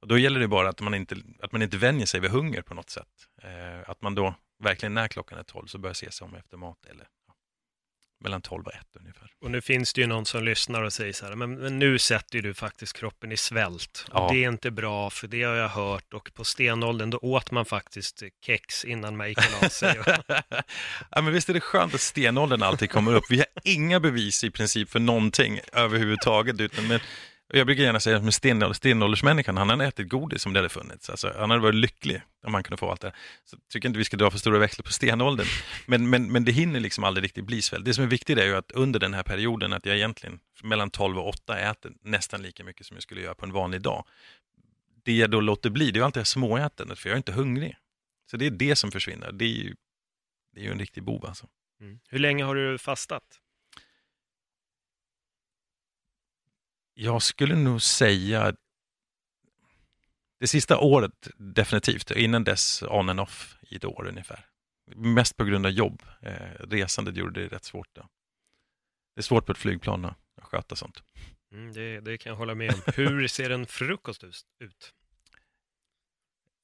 Och 0.00 0.08
då 0.08 0.18
gäller 0.18 0.40
det 0.40 0.48
bara 0.48 0.68
att 0.68 0.80
man 0.80 0.94
inte, 0.94 1.16
att 1.40 1.52
man 1.52 1.62
inte 1.62 1.76
vänjer 1.76 2.06
sig 2.06 2.20
vid 2.20 2.30
hunger 2.30 2.62
på 2.62 2.74
något 2.74 2.90
sätt. 2.90 3.28
Eh, 3.42 3.90
att 3.90 4.02
man 4.02 4.14
då 4.14 4.34
verkligen 4.58 4.94
när 4.94 5.08
klockan 5.08 5.38
är 5.38 5.42
tolv 5.42 5.66
så 5.66 5.78
börjar 5.78 5.94
se 5.94 6.10
sig 6.10 6.24
om 6.24 6.34
efter 6.34 6.56
mat 6.56 6.86
eller 6.86 7.08
mellan 8.20 8.42
12 8.42 8.66
och 8.66 8.74
1 8.74 8.80
ungefär. 9.00 9.30
Och 9.40 9.50
nu 9.50 9.60
finns 9.60 9.92
det 9.92 10.00
ju 10.00 10.06
någon 10.06 10.26
som 10.26 10.44
lyssnar 10.44 10.82
och 10.82 10.92
säger 10.92 11.12
så 11.12 11.26
här, 11.26 11.34
men, 11.34 11.54
men 11.54 11.78
nu 11.78 11.98
sätter 11.98 12.42
du 12.42 12.54
faktiskt 12.54 12.92
kroppen 12.96 13.32
i 13.32 13.36
svält. 13.36 14.06
Ja. 14.12 14.28
Det 14.32 14.44
är 14.44 14.48
inte 14.48 14.70
bra, 14.70 15.10
för 15.10 15.28
det 15.28 15.42
har 15.42 15.54
jag 15.54 15.68
hört. 15.68 16.14
Och 16.14 16.30
på 16.34 16.44
stenåldern, 16.44 17.10
då 17.10 17.18
åt 17.18 17.50
man 17.50 17.64
faktiskt 17.64 18.22
kex 18.46 18.84
innan 18.84 19.16
man 19.16 19.28
gick 19.28 19.38
och 19.38 19.62
la 19.62 19.68
sig. 19.68 20.00
ja, 21.10 21.22
men 21.22 21.32
visst 21.32 21.48
är 21.48 21.54
det 21.54 21.60
skönt 21.60 21.94
att 21.94 22.00
stenåldern 22.00 22.62
alltid 22.62 22.90
kommer 22.90 23.14
upp. 23.14 23.24
Vi 23.30 23.36
har 23.36 23.46
inga 23.64 24.00
bevis 24.00 24.44
i 24.44 24.50
princip 24.50 24.90
för 24.90 25.00
någonting 25.00 25.60
överhuvudtaget. 25.72 26.60
Utan, 26.60 26.86
men, 26.86 27.00
jag 27.48 27.66
brukar 27.66 27.82
gärna 27.82 28.00
säga 28.00 28.16
att 28.16 28.76
stenåldersmänniskan, 28.76 29.56
han 29.56 29.70
hade 29.70 29.84
ätit 29.84 30.08
godis 30.08 30.46
om 30.46 30.52
det 30.52 30.58
hade 30.58 30.68
funnits. 30.68 31.10
Alltså, 31.10 31.32
han 31.38 31.50
hade 31.50 31.62
varit 31.62 31.74
lycklig 31.74 32.22
om 32.46 32.54
han 32.54 32.62
kunde 32.62 32.76
få 32.76 32.90
allt 32.90 33.00
det. 33.00 33.12
Så 33.44 33.56
jag 33.56 33.68
tycker 33.68 33.88
inte 33.88 33.98
vi 33.98 34.04
ska 34.04 34.16
dra 34.16 34.30
för 34.30 34.38
stora 34.38 34.58
växlar 34.58 34.82
på 34.82 34.92
stenåldern. 34.92 35.46
Men, 35.86 36.10
men, 36.10 36.32
men 36.32 36.44
det 36.44 36.52
hinner 36.52 36.80
liksom 36.80 37.04
aldrig 37.04 37.24
riktigt 37.24 37.44
bli 37.44 37.62
svält. 37.62 37.84
Det 37.84 37.94
som 37.94 38.04
är 38.04 38.08
viktigt 38.08 38.38
är 38.38 38.44
ju 38.44 38.56
att 38.56 38.72
under 38.72 39.00
den 39.00 39.14
här 39.14 39.22
perioden, 39.22 39.72
att 39.72 39.86
jag 39.86 39.96
egentligen 39.96 40.40
mellan 40.62 40.90
12 40.90 41.18
och 41.18 41.28
8 41.28 41.58
äter 41.58 41.92
nästan 42.02 42.42
lika 42.42 42.64
mycket 42.64 42.86
som 42.86 42.96
jag 42.96 43.02
skulle 43.02 43.20
göra 43.20 43.34
på 43.34 43.46
en 43.46 43.52
vanlig 43.52 43.80
dag. 43.80 44.04
Det 45.04 45.12
jag 45.12 45.30
då 45.30 45.40
låter 45.40 45.70
bli, 45.70 45.90
det 45.90 45.96
är 45.96 46.00
ju 46.00 46.04
alltid 46.04 46.26
småätandet, 46.26 46.98
för 46.98 47.08
jag 47.08 47.14
är 47.14 47.18
inte 47.18 47.32
hungrig. 47.32 47.76
Så 48.30 48.36
det 48.36 48.46
är 48.46 48.50
det 48.50 48.76
som 48.76 48.90
försvinner. 48.90 49.32
Det 49.32 49.44
är 49.44 49.48
ju, 49.48 49.74
det 50.54 50.60
är 50.60 50.64
ju 50.64 50.70
en 50.70 50.78
riktig 50.78 51.02
bov 51.02 51.26
alltså. 51.26 51.46
Mm. 51.80 51.98
Hur 52.08 52.18
länge 52.18 52.44
har 52.44 52.54
du 52.54 52.78
fastat? 52.78 53.40
Jag 56.98 57.22
skulle 57.22 57.54
nog 57.54 57.82
säga 57.82 58.54
det 60.40 60.46
sista 60.46 60.78
året 60.78 61.28
definitivt, 61.36 62.10
innan 62.10 62.44
dess 62.44 62.82
on 62.82 63.08
and 63.08 63.20
off 63.20 63.56
i 63.62 63.76
ett 63.76 63.84
år 63.84 64.06
ungefär. 64.08 64.46
Mest 64.96 65.36
på 65.36 65.44
grund 65.44 65.66
av 65.66 65.72
jobb. 65.72 66.02
Eh, 66.22 66.32
resandet 66.60 67.16
gjorde 67.16 67.40
det 67.42 67.48
rätt 67.56 67.64
svårt. 67.64 67.88
Då. 67.92 68.08
Det 69.14 69.20
är 69.20 69.22
svårt 69.22 69.46
på 69.46 69.52
ett 69.52 69.58
flygplan 69.58 70.04
att 70.04 70.16
sköta 70.38 70.76
sånt. 70.76 71.02
Mm, 71.52 71.72
det, 71.72 72.00
det 72.00 72.18
kan 72.18 72.30
jag 72.30 72.36
hålla 72.36 72.54
med 72.54 72.74
om. 72.74 72.80
Hur 72.94 73.28
ser 73.28 73.50
en 73.50 73.66
frukost 73.66 74.24
ut? 74.60 74.94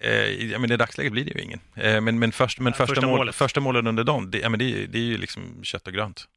Eh, 0.02 0.12
ja, 0.50 0.58
men 0.58 0.72
I 0.72 0.76
dagsläget 0.76 1.12
blir 1.12 1.24
det 1.24 1.30
ju 1.30 1.40
ingen. 1.40 1.60
Eh, 1.76 2.00
men 2.00 2.18
men, 2.18 2.32
först, 2.32 2.58
men 2.58 2.66
Ja, 2.66 2.72
första, 2.76 2.86
första 2.94 3.06
mål, 3.06 3.16
målet. 3.18 3.34
första 3.34 3.60
målen 3.60 3.86
under 3.86 4.04
dagen, 4.04 4.30
det, 4.30 4.38
ja, 4.38 4.48
men 4.48 4.58
det, 4.58 4.64
är- 4.82 4.86
det 4.86 4.98
är 4.98 5.02
ju 5.02 5.18
liksom 5.18 5.64
kött 5.64 5.86
och 5.86 5.92
grönt. 5.92 6.28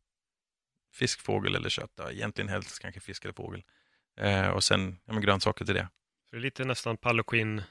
Fisk, 0.93 1.21
fågel 1.21 1.55
eller 1.55 1.69
kött. 1.69 1.91
Ja, 1.95 2.11
egentligen 2.11 2.49
helst 2.49 2.79
kanske 2.79 2.99
fisk 2.99 3.23
eller 3.25 3.33
fågel. 3.33 3.63
Eh, 4.21 4.49
och 4.49 4.63
sen 4.63 4.97
ja, 5.05 5.13
men 5.13 5.21
grönsaker 5.21 5.65
till 5.65 5.75
det. 5.75 5.87
Så 6.29 6.35
det 6.35 6.37
är 6.37 6.41
lite 6.41 6.65
nästan 6.65 6.97
paloquin, 6.97 7.61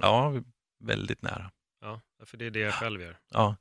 Ja, 0.00 0.32
väldigt 0.80 1.22
nära. 1.22 1.50
ja, 1.80 2.00
för 2.26 2.36
det 2.36 2.46
är 2.46 2.50
det 2.50 2.58
jag 2.60 2.74
själv 2.74 3.00
gör. 3.02 3.18
Ja. 3.30 3.56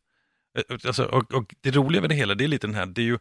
Eh, 0.57 0.63
Alltså, 0.87 1.05
och, 1.05 1.33
och 1.33 1.55
det 1.61 1.71
roliga 1.71 2.01
med 2.01 2.09
det 2.09 2.15
hela, 2.15 2.35
det 2.35 2.43
är 2.43 2.47
lite 2.47 2.67
den 2.67 2.75
här, 2.75 2.85
det 2.85 3.01
är 3.01 3.05
ju, 3.05 3.19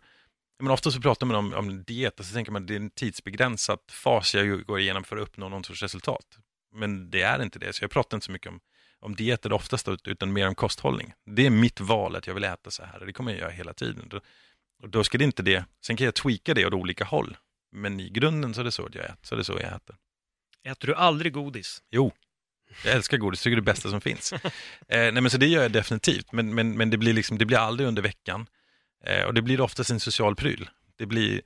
men 0.58 0.70
ofta 0.72 0.90
så 0.90 1.00
pratar 1.00 1.26
man 1.26 1.36
om, 1.36 1.54
om 1.54 1.84
diet 1.84 2.20
och 2.20 2.26
så 2.26 2.34
tänker 2.34 2.52
man 2.52 2.62
att 2.62 2.68
det 2.68 2.74
är 2.74 2.80
en 2.80 2.90
tidsbegränsad 2.90 3.78
fas 3.90 4.34
jag 4.34 4.64
går 4.66 4.80
igenom 4.80 5.04
för 5.04 5.16
att 5.16 5.22
uppnå 5.22 5.48
någon 5.48 5.64
sorts 5.64 5.82
resultat. 5.82 6.38
Men 6.74 7.10
det 7.10 7.22
är 7.22 7.42
inte 7.42 7.58
det, 7.58 7.72
så 7.72 7.84
jag 7.84 7.90
pratar 7.90 8.16
inte 8.16 8.26
så 8.26 8.32
mycket 8.32 8.48
om, 8.48 8.60
om 9.00 9.14
dieter 9.14 9.52
oftast, 9.52 9.88
utan 10.04 10.32
mer 10.32 10.48
om 10.48 10.54
kosthållning. 10.54 11.12
Det 11.26 11.46
är 11.46 11.50
mitt 11.50 11.80
val 11.80 12.16
att 12.16 12.26
jag 12.26 12.34
vill 12.34 12.44
äta 12.44 12.70
så 12.70 12.84
här, 12.84 13.00
det 13.06 13.12
kommer 13.12 13.30
jag 13.32 13.40
göra 13.40 13.50
hela 13.50 13.72
tiden. 13.72 14.10
Och 14.82 14.88
då 14.88 15.04
ska 15.04 15.18
det 15.18 15.24
inte 15.24 15.42
det, 15.42 15.64
sen 15.86 15.96
kan 15.96 16.04
jag 16.04 16.14
tweaka 16.14 16.54
det 16.54 16.66
åt 16.66 16.72
olika 16.74 17.04
håll, 17.04 17.36
men 17.72 18.00
i 18.00 18.08
grunden 18.08 18.54
så 18.54 18.60
är 18.60 18.64
det 18.64 18.72
så 18.72 18.88
jag 18.92 19.04
äter, 19.04 19.18
så 19.22 19.34
är 19.34 19.38
det 19.38 19.44
så 19.44 19.52
jag 19.52 19.72
äter. 19.72 19.96
Äter 20.64 20.88
du 20.88 20.94
aldrig 20.94 21.32
godis? 21.32 21.82
Jo, 21.90 22.12
jag 22.84 22.94
älskar 22.94 23.16
godis, 23.16 23.42
tycker 23.42 23.56
det 23.56 23.60
är 23.60 23.62
det 23.62 23.72
bästa 23.72 23.90
som 23.90 24.00
finns. 24.00 24.32
Eh, 24.88 25.12
nej, 25.12 25.12
men 25.12 25.30
så 25.30 25.38
det 25.38 25.46
gör 25.46 25.62
jag 25.62 25.72
definitivt, 25.72 26.32
men, 26.32 26.54
men, 26.54 26.76
men 26.76 26.90
det, 26.90 26.98
blir 26.98 27.12
liksom, 27.12 27.38
det 27.38 27.44
blir 27.44 27.58
aldrig 27.58 27.88
under 27.88 28.02
veckan. 28.02 28.46
Eh, 29.04 29.24
och 29.24 29.34
det 29.34 29.42
blir 29.42 29.60
oftast 29.60 29.90
en 29.90 30.00
social 30.00 30.36
pryl. 30.36 30.68
Det 30.96 31.06
blir, 31.06 31.40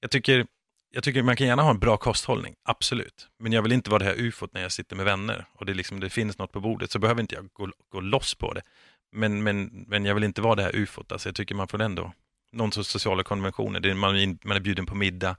jag, 0.00 0.10
tycker, 0.10 0.46
jag 0.90 1.04
tycker 1.04 1.22
man 1.22 1.36
kan 1.36 1.46
gärna 1.46 1.62
ha 1.62 1.70
en 1.70 1.78
bra 1.78 1.96
kosthållning, 1.96 2.54
absolut. 2.64 3.28
Men 3.38 3.52
jag 3.52 3.62
vill 3.62 3.72
inte 3.72 3.90
vara 3.90 3.98
det 3.98 4.04
här 4.04 4.20
ufot 4.20 4.54
när 4.54 4.62
jag 4.62 4.72
sitter 4.72 4.96
med 4.96 5.04
vänner 5.04 5.46
och 5.52 5.66
det, 5.66 5.74
liksom, 5.74 6.00
det 6.00 6.10
finns 6.10 6.38
något 6.38 6.52
på 6.52 6.60
bordet, 6.60 6.90
så 6.90 6.98
behöver 6.98 7.20
inte 7.20 7.34
jag 7.34 7.48
gå, 7.52 7.68
gå 7.88 8.00
loss 8.00 8.34
på 8.34 8.52
det. 8.52 8.62
Men, 9.12 9.42
men, 9.42 9.84
men 9.88 10.04
jag 10.04 10.14
vill 10.14 10.24
inte 10.24 10.40
vara 10.40 10.54
det 10.54 10.62
här 10.62 10.76
ufot, 10.76 11.12
alltså 11.12 11.28
jag 11.28 11.36
tycker 11.36 11.54
man 11.54 11.68
får 11.68 11.82
ändå 11.82 12.12
någon 12.52 12.72
sorts 12.72 12.88
sociala 12.88 13.22
konventioner. 13.22 13.80
Det 13.80 13.90
är, 13.90 13.94
man, 13.94 14.38
man 14.44 14.56
är 14.56 14.60
bjuden 14.60 14.86
på 14.86 14.94
middag, 14.94 15.36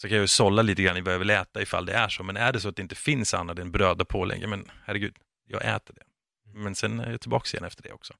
så 0.00 0.08
kan 0.08 0.16
jag 0.16 0.22
ju 0.22 0.28
sålla 0.28 0.62
lite 0.62 0.82
grann 0.82 0.96
i 0.96 1.00
vad 1.00 1.14
jag 1.14 1.18
vill 1.18 1.30
äta 1.30 1.62
ifall 1.62 1.86
det 1.86 1.92
är 1.92 2.08
så. 2.08 2.22
Men 2.22 2.36
är 2.36 2.52
det 2.52 2.60
så 2.60 2.68
att 2.68 2.76
det 2.76 2.82
inte 2.82 2.94
finns 2.94 3.34
annat 3.34 3.58
än 3.58 3.72
bröd 3.72 4.00
och 4.00 4.08
pålägg, 4.08 4.48
men 4.48 4.70
herregud, 4.84 5.14
jag 5.46 5.74
äter 5.74 5.94
det. 5.94 6.02
Men 6.54 6.74
sen 6.74 7.00
är 7.00 7.10
jag 7.10 7.20
tillbaka 7.20 7.56
igen 7.56 7.64
efter 7.64 7.82
det 7.82 7.92
också. 7.92 8.14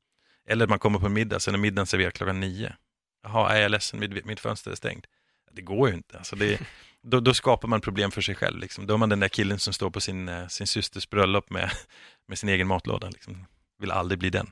Eller 0.49 0.65
att 0.65 0.71
man 0.71 0.79
kommer 0.79 0.99
på 0.99 1.07
en 1.07 1.13
middag, 1.13 1.41
sen 1.41 1.55
är 1.55 1.59
middagen 1.59 1.87
serverad 1.87 2.13
klockan 2.13 2.41
nio. 2.41 2.73
Jaha, 3.23 3.53
är 3.53 3.61
jag 3.61 3.71
ledsen, 3.71 4.01
mitt, 4.01 4.25
mitt 4.25 4.41
fönster 4.41 4.71
är 4.71 4.75
stängt. 4.75 5.07
Det 5.53 5.63
går 5.63 5.89
ju 5.89 5.95
inte. 5.95 6.19
Alltså 6.19 6.37
det, 6.37 6.61
då, 7.03 7.21
då 7.21 7.35
skapar 7.35 7.69
man 7.69 7.81
problem 7.81 8.11
för 8.11 8.21
sig 8.21 8.35
själv. 8.35 8.59
Liksom. 8.59 8.87
Då 8.87 8.95
är 8.95 8.99
man 8.99 9.09
den 9.09 9.21
där 9.21 9.29
killen 9.29 9.59
som 9.59 9.73
står 9.73 9.91
på 9.91 10.01
sin, 10.01 10.29
eh, 10.29 10.47
sin 10.47 10.67
systers 10.67 11.11
bröllop 11.11 11.51
med, 11.51 11.71
med 12.29 12.39
sin 12.39 12.49
egen 12.49 12.67
matlåda. 12.67 13.11
Liksom. 13.11 13.47
Vill 13.79 13.91
aldrig 13.91 14.19
bli 14.19 14.31
den. 14.31 14.51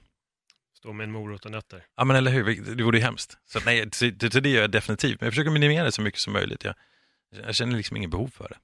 Stå 0.78 0.92
med 0.92 1.04
en 1.04 1.12
morot 1.12 1.44
och 1.44 1.50
nötter. 1.50 1.84
Ja 1.96 2.04
men 2.04 2.16
eller 2.16 2.30
hur, 2.30 2.74
det 2.76 2.84
vore 2.84 2.98
ju 2.98 3.04
hemskt. 3.04 3.38
Så 3.44 3.60
nej, 3.64 3.90
det, 4.00 4.10
det, 4.10 4.40
det 4.40 4.48
gör 4.48 4.60
jag 4.60 4.70
definitivt. 4.70 5.20
Men 5.20 5.26
jag 5.26 5.32
försöker 5.32 5.50
minimera 5.50 5.84
det 5.84 5.92
så 5.92 6.02
mycket 6.02 6.20
som 6.20 6.32
möjligt. 6.32 6.64
Jag, 6.64 6.74
jag 7.30 7.54
känner 7.54 7.76
liksom 7.76 7.96
ingen 7.96 8.10
behov 8.10 8.28
för 8.28 8.48
det. 8.48 8.58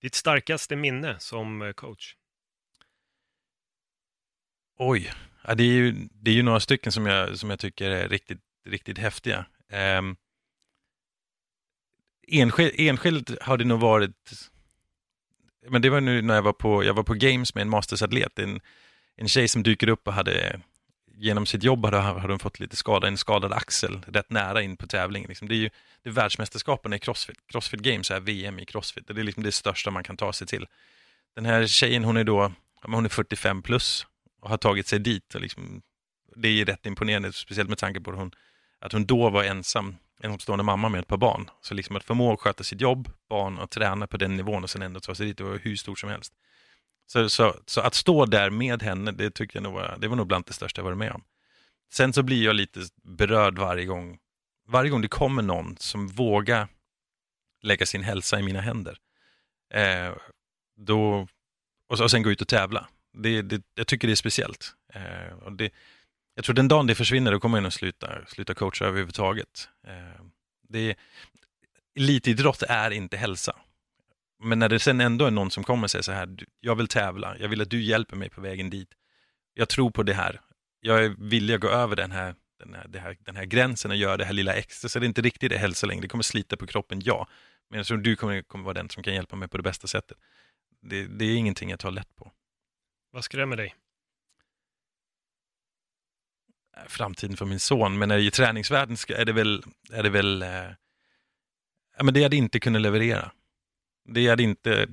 Ditt 0.00 0.14
starkaste 0.14 0.76
minne 0.76 1.20
som 1.20 1.62
eh, 1.62 1.72
coach? 1.72 2.14
Oj, 4.78 5.12
ja, 5.44 5.54
det, 5.54 5.62
är 5.62 5.72
ju, 5.72 6.08
det 6.10 6.30
är 6.30 6.34
ju 6.34 6.42
några 6.42 6.60
stycken 6.60 6.92
som 6.92 7.06
jag, 7.06 7.38
som 7.38 7.50
jag 7.50 7.58
tycker 7.58 7.90
är 7.90 8.08
riktigt, 8.08 8.40
riktigt 8.66 8.98
häftiga. 8.98 9.46
Um, 9.98 10.16
enskild, 12.28 12.74
enskilt 12.76 13.42
har 13.42 13.56
det 13.56 13.64
nog 13.64 13.80
varit, 13.80 14.50
men 15.68 15.82
det 15.82 15.90
var 15.90 16.00
nu 16.00 16.22
när 16.22 16.34
jag 16.34 16.42
var 16.42 16.52
på, 16.52 16.84
jag 16.84 16.94
var 16.94 17.02
på 17.02 17.14
Games 17.14 17.54
med 17.54 17.62
en 17.62 17.68
mastersatlet, 17.68 18.38
en, 18.38 18.60
en 19.16 19.28
tjej 19.28 19.48
som 19.48 19.62
dyker 19.62 19.88
upp 19.88 20.06
och 20.06 20.14
hade 20.14 20.60
genom 21.18 21.46
sitt 21.46 21.62
jobb 21.62 21.84
hade, 21.84 21.96
hade 21.96 22.32
hon 22.32 22.38
fått 22.38 22.60
lite 22.60 22.76
skada, 22.76 23.08
en 23.08 23.18
skadad 23.18 23.52
axel 23.52 24.00
rätt 24.06 24.30
nära 24.30 24.62
in 24.62 24.76
på 24.76 24.86
tävlingen. 24.86 25.28
Liksom. 25.28 25.48
Det 25.48 25.54
är 25.54 25.56
ju 25.56 25.70
det 26.02 26.08
är 26.08 26.12
världsmästerskapen 26.12 26.92
i 26.92 26.98
Crossfit. 26.98 27.36
Crossfit 27.46 27.80
Games 27.80 28.10
är 28.10 28.20
VM 28.20 28.58
i 28.58 28.64
Crossfit. 28.64 29.06
Det 29.06 29.20
är 29.20 29.24
liksom 29.24 29.42
det 29.42 29.52
största 29.52 29.90
man 29.90 30.04
kan 30.04 30.16
ta 30.16 30.32
sig 30.32 30.46
till. 30.46 30.66
Den 31.34 31.46
här 31.46 31.66
tjejen, 31.66 32.04
hon 32.04 32.16
är 32.16 32.24
då, 32.24 32.52
hon 32.82 33.04
är 33.04 33.08
45 33.08 33.62
plus 33.62 34.06
och 34.40 34.50
har 34.50 34.56
tagit 34.56 34.86
sig 34.86 34.98
dit. 34.98 35.34
Och 35.34 35.40
liksom, 35.40 35.82
det 36.36 36.48
är 36.48 36.64
rätt 36.64 36.86
imponerande, 36.86 37.32
speciellt 37.32 37.68
med 37.68 37.78
tanke 37.78 38.00
på 38.00 38.10
att 38.10 38.16
hon, 38.16 38.30
att 38.80 38.92
hon 38.92 39.06
då 39.06 39.30
var 39.30 39.44
ensam, 39.44 39.96
ensamstående 40.22 40.64
mamma 40.64 40.88
med 40.88 41.00
ett 41.00 41.06
par 41.06 41.16
barn. 41.16 41.50
Så 41.60 41.74
liksom 41.74 41.96
att 41.96 42.04
förmå 42.04 42.32
att 42.32 42.40
sköta 42.40 42.64
sitt 42.64 42.80
jobb, 42.80 43.10
barn 43.28 43.58
och 43.58 43.70
träna 43.70 44.06
på 44.06 44.16
den 44.16 44.36
nivån 44.36 44.62
och 44.62 44.70
sen 44.70 44.82
ändå 44.82 45.00
ta 45.00 45.14
sig 45.14 45.26
dit, 45.26 45.38
det 45.38 45.44
var 45.44 45.58
hur 45.62 45.76
stort 45.76 45.98
som 45.98 46.10
helst. 46.10 46.32
Så, 47.06 47.28
så, 47.28 47.56
så 47.66 47.80
att 47.80 47.94
stå 47.94 48.26
där 48.26 48.50
med 48.50 48.82
henne, 48.82 49.12
det 49.12 49.30
tycker 49.30 49.56
jag 49.56 49.62
nog 49.62 49.72
var, 49.72 49.96
det 50.00 50.08
var 50.08 50.16
nog 50.16 50.26
bland 50.26 50.44
det 50.46 50.52
största 50.52 50.80
jag 50.80 50.84
varit 50.84 50.98
med 50.98 51.12
om. 51.12 51.24
Sen 51.92 52.12
så 52.12 52.22
blir 52.22 52.44
jag 52.44 52.56
lite 52.56 52.80
berörd 53.02 53.58
varje 53.58 53.84
gång, 53.84 54.18
varje 54.68 54.90
gång 54.90 55.02
det 55.02 55.08
kommer 55.08 55.42
någon 55.42 55.76
som 55.76 56.08
vågar 56.08 56.68
lägga 57.62 57.86
sin 57.86 58.02
hälsa 58.02 58.38
i 58.40 58.42
mina 58.42 58.60
händer. 58.60 58.98
Eh, 59.74 60.12
då, 60.76 61.26
och, 61.88 62.00
och 62.00 62.10
sen 62.10 62.22
gå 62.22 62.30
ut 62.30 62.40
och 62.40 62.48
tävla. 62.48 62.88
Det, 63.12 63.42
det, 63.42 63.62
jag 63.74 63.86
tycker 63.86 64.08
det 64.08 64.14
är 64.14 64.16
speciellt. 64.16 64.74
Eh, 64.94 65.38
och 65.42 65.52
det, 65.52 65.70
jag 66.34 66.44
tror 66.44 66.54
den 66.54 66.68
dagen 66.68 66.86
det 66.86 66.94
försvinner, 66.94 67.32
då 67.32 67.40
kommer 67.40 67.58
jag 67.58 67.62
nog 67.62 67.72
sluta, 67.72 68.26
sluta 68.26 68.54
coacha 68.54 68.84
överhuvudtaget. 68.84 69.68
Eh, 69.86 70.24
det, 70.68 70.96
elitidrott 71.96 72.62
är 72.62 72.90
inte 72.90 73.16
hälsa. 73.16 73.56
Men 74.38 74.58
när 74.58 74.68
det 74.68 74.78
sen 74.78 75.00
ändå 75.00 75.24
är 75.24 75.30
någon 75.30 75.50
som 75.50 75.64
kommer 75.64 75.84
och 75.84 75.90
säger 75.90 76.02
så 76.02 76.12
här, 76.12 76.26
"Du, 76.26 76.46
jag 76.60 76.76
vill 76.76 76.88
tävla, 76.88 77.38
jag 77.38 77.48
vill 77.48 77.60
att 77.60 77.70
du 77.70 77.82
hjälper 77.82 78.16
mig 78.16 78.30
på 78.30 78.40
vägen 78.40 78.70
dit. 78.70 78.88
Jag 79.54 79.68
tror 79.68 79.90
på 79.90 80.02
det 80.02 80.14
här. 80.14 80.40
Jag 80.80 81.04
är 81.04 81.14
villig 81.18 81.54
att 81.54 81.60
gå 81.60 81.68
över 81.68 81.96
den 81.96 82.12
här, 82.12 82.34
den 82.58 82.74
här, 82.74 83.00
här, 83.00 83.16
den 83.20 83.36
här 83.36 83.44
gränsen 83.44 83.90
och 83.90 83.96
göra 83.96 84.16
det 84.16 84.24
här 84.24 84.32
lilla 84.32 84.54
extra. 84.54 84.88
Så 84.88 84.98
det 84.98 85.04
är 85.04 85.08
inte 85.08 85.22
riktigt 85.22 85.50
det 85.50 85.82
längre. 85.86 86.02
Det 86.02 86.08
kommer 86.08 86.22
slita 86.24 86.56
på 86.56 86.66
kroppen, 86.66 87.00
ja. 87.04 87.28
Men 87.70 87.76
jag 87.76 87.86
tror 87.86 87.98
du 87.98 88.16
kommer, 88.16 88.42
kommer 88.42 88.64
vara 88.64 88.74
den 88.74 88.90
som 88.90 89.02
kan 89.02 89.14
hjälpa 89.14 89.36
mig 89.36 89.48
på 89.48 89.56
det 89.56 89.62
bästa 89.62 89.86
sättet. 89.86 90.18
Det, 90.80 91.06
det 91.06 91.24
är 91.24 91.36
ingenting 91.36 91.70
jag 91.70 91.78
tar 91.78 91.90
lätt 91.90 92.16
på. 92.16 92.32
Vad 93.10 93.24
skrämmer 93.24 93.56
dig? 93.56 93.74
Eh, 96.76 96.82
Framtiden 96.88 97.36
för 97.36 97.44
min 97.46 97.60
son, 97.60 97.98
men 97.98 98.10
i 98.10 98.30
träningsvärlden 98.30 98.96
är 99.08 99.24
det 99.24 99.32
väl, 99.32 99.62
är 99.92 100.02
det 100.02 100.10
väl 100.10 100.42
eh, 100.42 100.48
ja, 101.96 102.04
men 102.04 102.14
det 102.14 102.22
hade 102.22 102.36
inte 102.36 102.60
kunnat 102.60 102.82
leverera. 102.82 103.32
Det 104.08 104.28
hade 104.28 104.42
inte, 104.42 104.88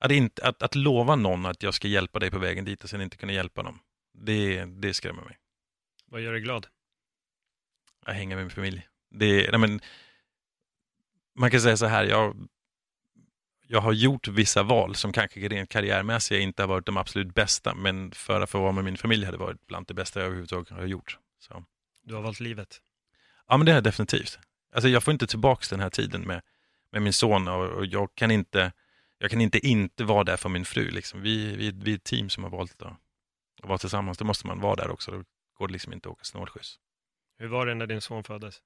hade 0.00 0.14
inte 0.14 0.46
att, 0.48 0.62
att 0.62 0.74
lova 0.74 1.16
någon 1.16 1.46
att 1.46 1.62
jag 1.62 1.74
ska 1.74 1.88
hjälpa 1.88 2.18
dig 2.18 2.30
på 2.30 2.38
vägen 2.38 2.64
dit 2.64 2.84
och 2.84 2.90
sen 2.90 3.00
inte 3.00 3.16
kunna 3.16 3.32
hjälpa 3.32 3.62
dem. 3.62 3.78
Det, 4.12 4.64
det 4.64 4.94
skrämmer 4.94 5.22
mig. 5.22 5.38
Vad 6.06 6.20
gör 6.20 6.32
dig 6.32 6.40
glad? 6.40 6.66
Jag 8.06 8.12
hänger 8.12 8.36
med 8.36 8.44
min 8.44 8.50
familj. 8.50 8.88
Det, 9.10 9.50
nej 9.50 9.58
men, 9.58 9.80
man 11.34 11.50
kan 11.50 11.60
säga 11.60 11.76
så 11.76 11.86
här, 11.86 12.04
jag, 12.04 12.48
jag 13.66 13.80
har 13.80 13.92
gjort 13.92 14.28
vissa 14.28 14.62
val 14.62 14.94
som 14.94 15.12
kanske 15.12 15.48
rent 15.48 15.68
karriärmässiga 15.68 16.38
inte 16.38 16.62
har 16.62 16.68
varit 16.68 16.86
de 16.86 16.96
absolut 16.96 17.34
bästa, 17.34 17.74
men 17.74 18.10
för 18.10 18.40
att 18.40 18.50
få 18.50 18.60
vara 18.60 18.72
med 18.72 18.84
min 18.84 18.96
familj 18.96 19.24
hade 19.24 19.38
varit 19.38 19.66
bland 19.66 19.86
det 19.86 19.94
bästa 19.94 20.20
jag 20.20 20.26
överhuvudtaget 20.26 20.70
har 20.70 20.86
gjort. 20.86 21.18
Så. 21.38 21.64
Du 22.02 22.14
har 22.14 22.22
valt 22.22 22.40
livet. 22.40 22.80
Ja, 23.48 23.56
men 23.56 23.66
det 23.66 23.72
har 23.72 23.76
jag 23.76 23.84
definitivt. 23.84 24.38
Alltså, 24.72 24.88
jag 24.88 25.02
får 25.02 25.12
inte 25.12 25.26
tillbaka 25.26 25.66
den 25.70 25.80
här 25.80 25.90
tiden 25.90 26.22
med, 26.22 26.42
med 26.92 27.02
min 27.02 27.12
son 27.12 27.48
och, 27.48 27.86
jag 27.86 28.14
kan 28.14 28.30
inte 28.30 28.72
jag 29.18 29.30
kan 29.30 29.40
inte 29.40 29.66
inte 29.66 30.04
vara 30.04 30.24
där 30.24 30.36
för 30.36 30.48
min 30.48 30.64
fru. 30.64 30.90
Liksom. 30.90 31.22
Vi, 31.22 31.56
vi, 31.56 31.70
vi 31.70 31.90
är 31.90 31.96
ett 31.96 32.04
team 32.04 32.30
som 32.30 32.44
har 32.44 32.50
valt 32.50 32.82
att, 32.82 32.92
att 33.62 33.68
vara 33.68 33.78
tillsammans. 33.78 34.18
Då 34.18 34.24
måste 34.24 34.46
man 34.46 34.60
vara 34.60 34.76
där 34.76 34.90
också. 34.90 35.10
Då 35.10 35.24
går 35.58 35.68
det 35.68 35.72
liksom 35.72 35.92
inte 35.92 36.08
att 36.08 36.12
åka 36.12 36.24
snålskjuts. 36.24 36.78
Hur 37.38 37.48
var 37.48 37.66
det 37.66 37.74
när 37.74 37.86
din 37.86 38.00
son 38.00 38.24
föddes? 38.24 38.62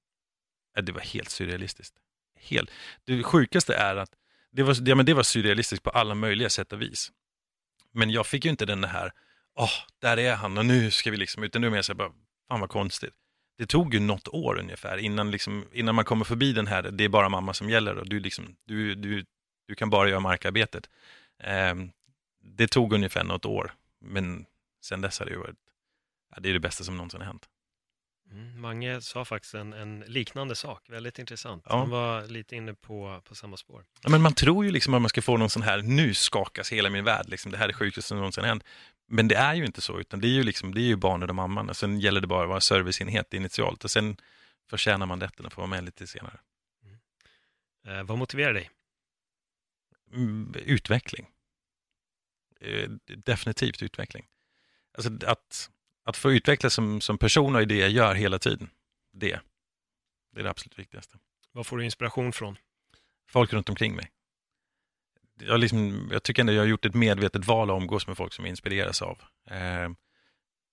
Ja, 0.75 0.83
Det 0.83 0.93
var 0.93 1.01
helt 1.01 1.31
surrealistiskt. 1.31 1.95
Helt. 2.37 2.70
Det 3.05 3.22
sjukaste 3.22 3.75
är 3.75 3.97
att 3.97 4.11
det 4.53 4.62
var, 4.62 4.77
ja, 4.89 4.95
men 4.95 5.07
det 5.07 5.14
var 5.14 5.22
surrealistiskt 5.22 5.85
på 5.85 5.91
alla 5.91 6.14
möjliga 6.14 6.51
sätt 6.51 6.72
och 6.72 6.83
vis. 6.83 7.12
Men 7.93 8.11
jag 8.11 8.27
fick 8.27 8.45
ju 8.45 8.51
inte 8.51 8.66
den 8.66 8.85
här, 8.85 9.12
åh, 9.55 9.70
där 9.99 10.18
är 10.18 10.35
han 10.35 10.59
och 10.59 10.66
nu 10.66 10.91
ska 10.91 11.11
vi 11.11 11.16
liksom, 11.16 11.43
utan 11.43 11.62
nu 11.62 11.68
är 11.68 11.75
jag 11.75 11.85
så 11.85 11.93
här 11.93 11.99
bara, 11.99 12.12
fan 12.49 12.61
vad 12.61 12.70
konstigt. 12.70 13.14
Det 13.57 13.67
tog 13.67 13.95
ju 13.95 14.01
något 14.01 14.29
år 14.29 14.59
ungefär 14.59 14.99
innan, 14.99 15.31
liksom, 15.31 15.65
innan 15.73 15.95
man 15.95 16.05
kommer 16.05 16.25
förbi 16.25 16.53
den 16.53 16.67
här, 16.67 16.83
det 16.83 17.05
är 17.05 17.09
bara 17.09 17.29
mamma 17.29 17.55
som 17.55 17.71
gäller 17.71 17.99
och 17.99 18.09
du, 18.09 18.21
liksom, 18.21 18.57
du, 18.65 18.95
du, 18.95 19.25
du 19.67 19.75
kan 19.75 19.91
bara 19.91 20.09
göra 20.09 20.21
markarbetet. 20.21 20.91
Eh, 21.39 21.75
det 22.43 22.69
tog 22.69 22.93
ungefär 22.93 23.25
något 23.25 23.45
år, 23.45 23.73
men 24.01 24.47
sen 24.83 25.01
dess 25.01 25.19
har 25.19 25.27
det 25.27 25.33
ju 25.33 25.39
varit, 25.39 25.57
ja, 26.35 26.41
det 26.41 26.49
är 26.49 26.53
det 26.53 26.61
bästa 26.61 26.85
som 26.85 26.97
någonsin 26.97 27.21
har 27.21 27.27
hänt. 27.27 27.49
Mm, 28.35 28.61
Mange 28.61 29.01
sa 29.01 29.24
faktiskt 29.24 29.55
en, 29.55 29.72
en 29.72 30.01
liknande 30.01 30.55
sak, 30.55 30.91
väldigt 30.91 31.18
intressant. 31.18 31.64
Ja. 31.68 31.78
Han 31.78 31.91
var 31.91 32.26
lite 32.26 32.57
inne 32.57 32.74
på, 32.74 33.22
på 33.24 33.35
samma 33.35 33.57
spår. 33.57 33.85
Ja, 34.03 34.11
men 34.11 34.22
man 34.22 34.35
tror 34.35 34.64
ju 34.64 34.70
liksom 34.70 34.95
att 34.95 35.03
man 35.03 35.09
ska 35.09 35.22
få 35.22 35.37
någon 35.37 35.51
sån 35.51 35.62
här, 35.62 35.82
nu 35.82 36.14
skakas 36.14 36.72
hela 36.72 36.91
min 36.91 37.05
värld, 37.05 37.28
liksom, 37.28 37.53
det 37.53 37.59
här 37.59 37.68
är 37.68 37.72
sjukaste 37.72 38.09
som 38.09 38.16
någonsin 38.16 38.45
hänt. 38.45 38.64
Men 39.07 39.28
det 39.28 39.35
är 39.35 39.55
ju 39.55 39.64
inte 39.64 39.80
så, 39.80 40.01
utan 40.01 40.20
det 40.20 40.26
är 40.26 40.32
ju, 40.32 40.43
liksom, 40.43 40.74
det 40.74 40.80
är 40.80 40.87
ju 40.87 40.97
barnet 40.97 41.28
och 41.28 41.35
mamman. 41.35 41.68
Och 41.68 41.76
sen 41.76 42.01
gäller 42.01 42.20
det 42.20 42.26
bara 42.26 42.43
att 42.43 42.49
vara 42.49 42.61
serviceenhet 42.61 43.35
initialt 43.35 43.85
och 43.85 43.91
sen 43.91 44.16
förtjänar 44.70 45.07
man 45.07 45.20
rätten 45.20 45.47
att 45.47 45.53
få 45.53 45.61
vara 45.61 45.70
med 45.70 45.85
lite 45.85 46.07
senare. 46.07 46.39
Eh, 47.87 48.03
vad 48.03 48.18
motiverar 48.18 48.53
dig? 48.53 48.70
Mm, 50.12 50.55
utveckling. 50.66 51.26
Eh, 52.61 52.91
definitivt 53.07 53.82
utveckling. 53.82 54.26
Alltså 54.95 55.26
att, 55.26 55.70
att 56.05 56.17
få 56.17 56.33
utvecklas 56.33 56.75
som, 56.75 57.01
som 57.01 57.19
person 57.19 57.57
och 57.57 57.63
i 57.63 57.65
det 57.65 57.77
jag 57.77 57.91
gör 57.91 58.15
hela 58.15 58.39
tiden, 58.39 58.71
det, 59.13 59.41
det 60.33 60.41
är 60.41 60.45
det 60.45 60.51
absolut 60.51 60.79
viktigaste. 60.79 61.19
Vad 61.53 61.67
får 61.67 61.79
du 61.79 61.85
inspiration 61.85 62.33
från? 62.33 62.57
folk 63.35 63.53
runt 63.53 63.69
omkring 63.69 63.97
mig. 63.97 64.11
Jag, 65.41 65.61
liksom, 65.61 66.09
jag 66.13 66.23
tycker 66.23 66.43
ändå 66.43 66.53
jag 66.53 66.61
har 66.63 66.67
gjort 66.67 66.85
ett 66.85 66.95
medvetet 66.95 67.47
val 67.47 67.71
att 67.71 67.81
umgås 67.81 68.07
med 68.07 68.17
folk 68.17 68.33
som 68.33 68.45
jag 68.45 68.51
inspireras 68.51 69.03
av. 69.03 69.23
Eh, 69.51 69.91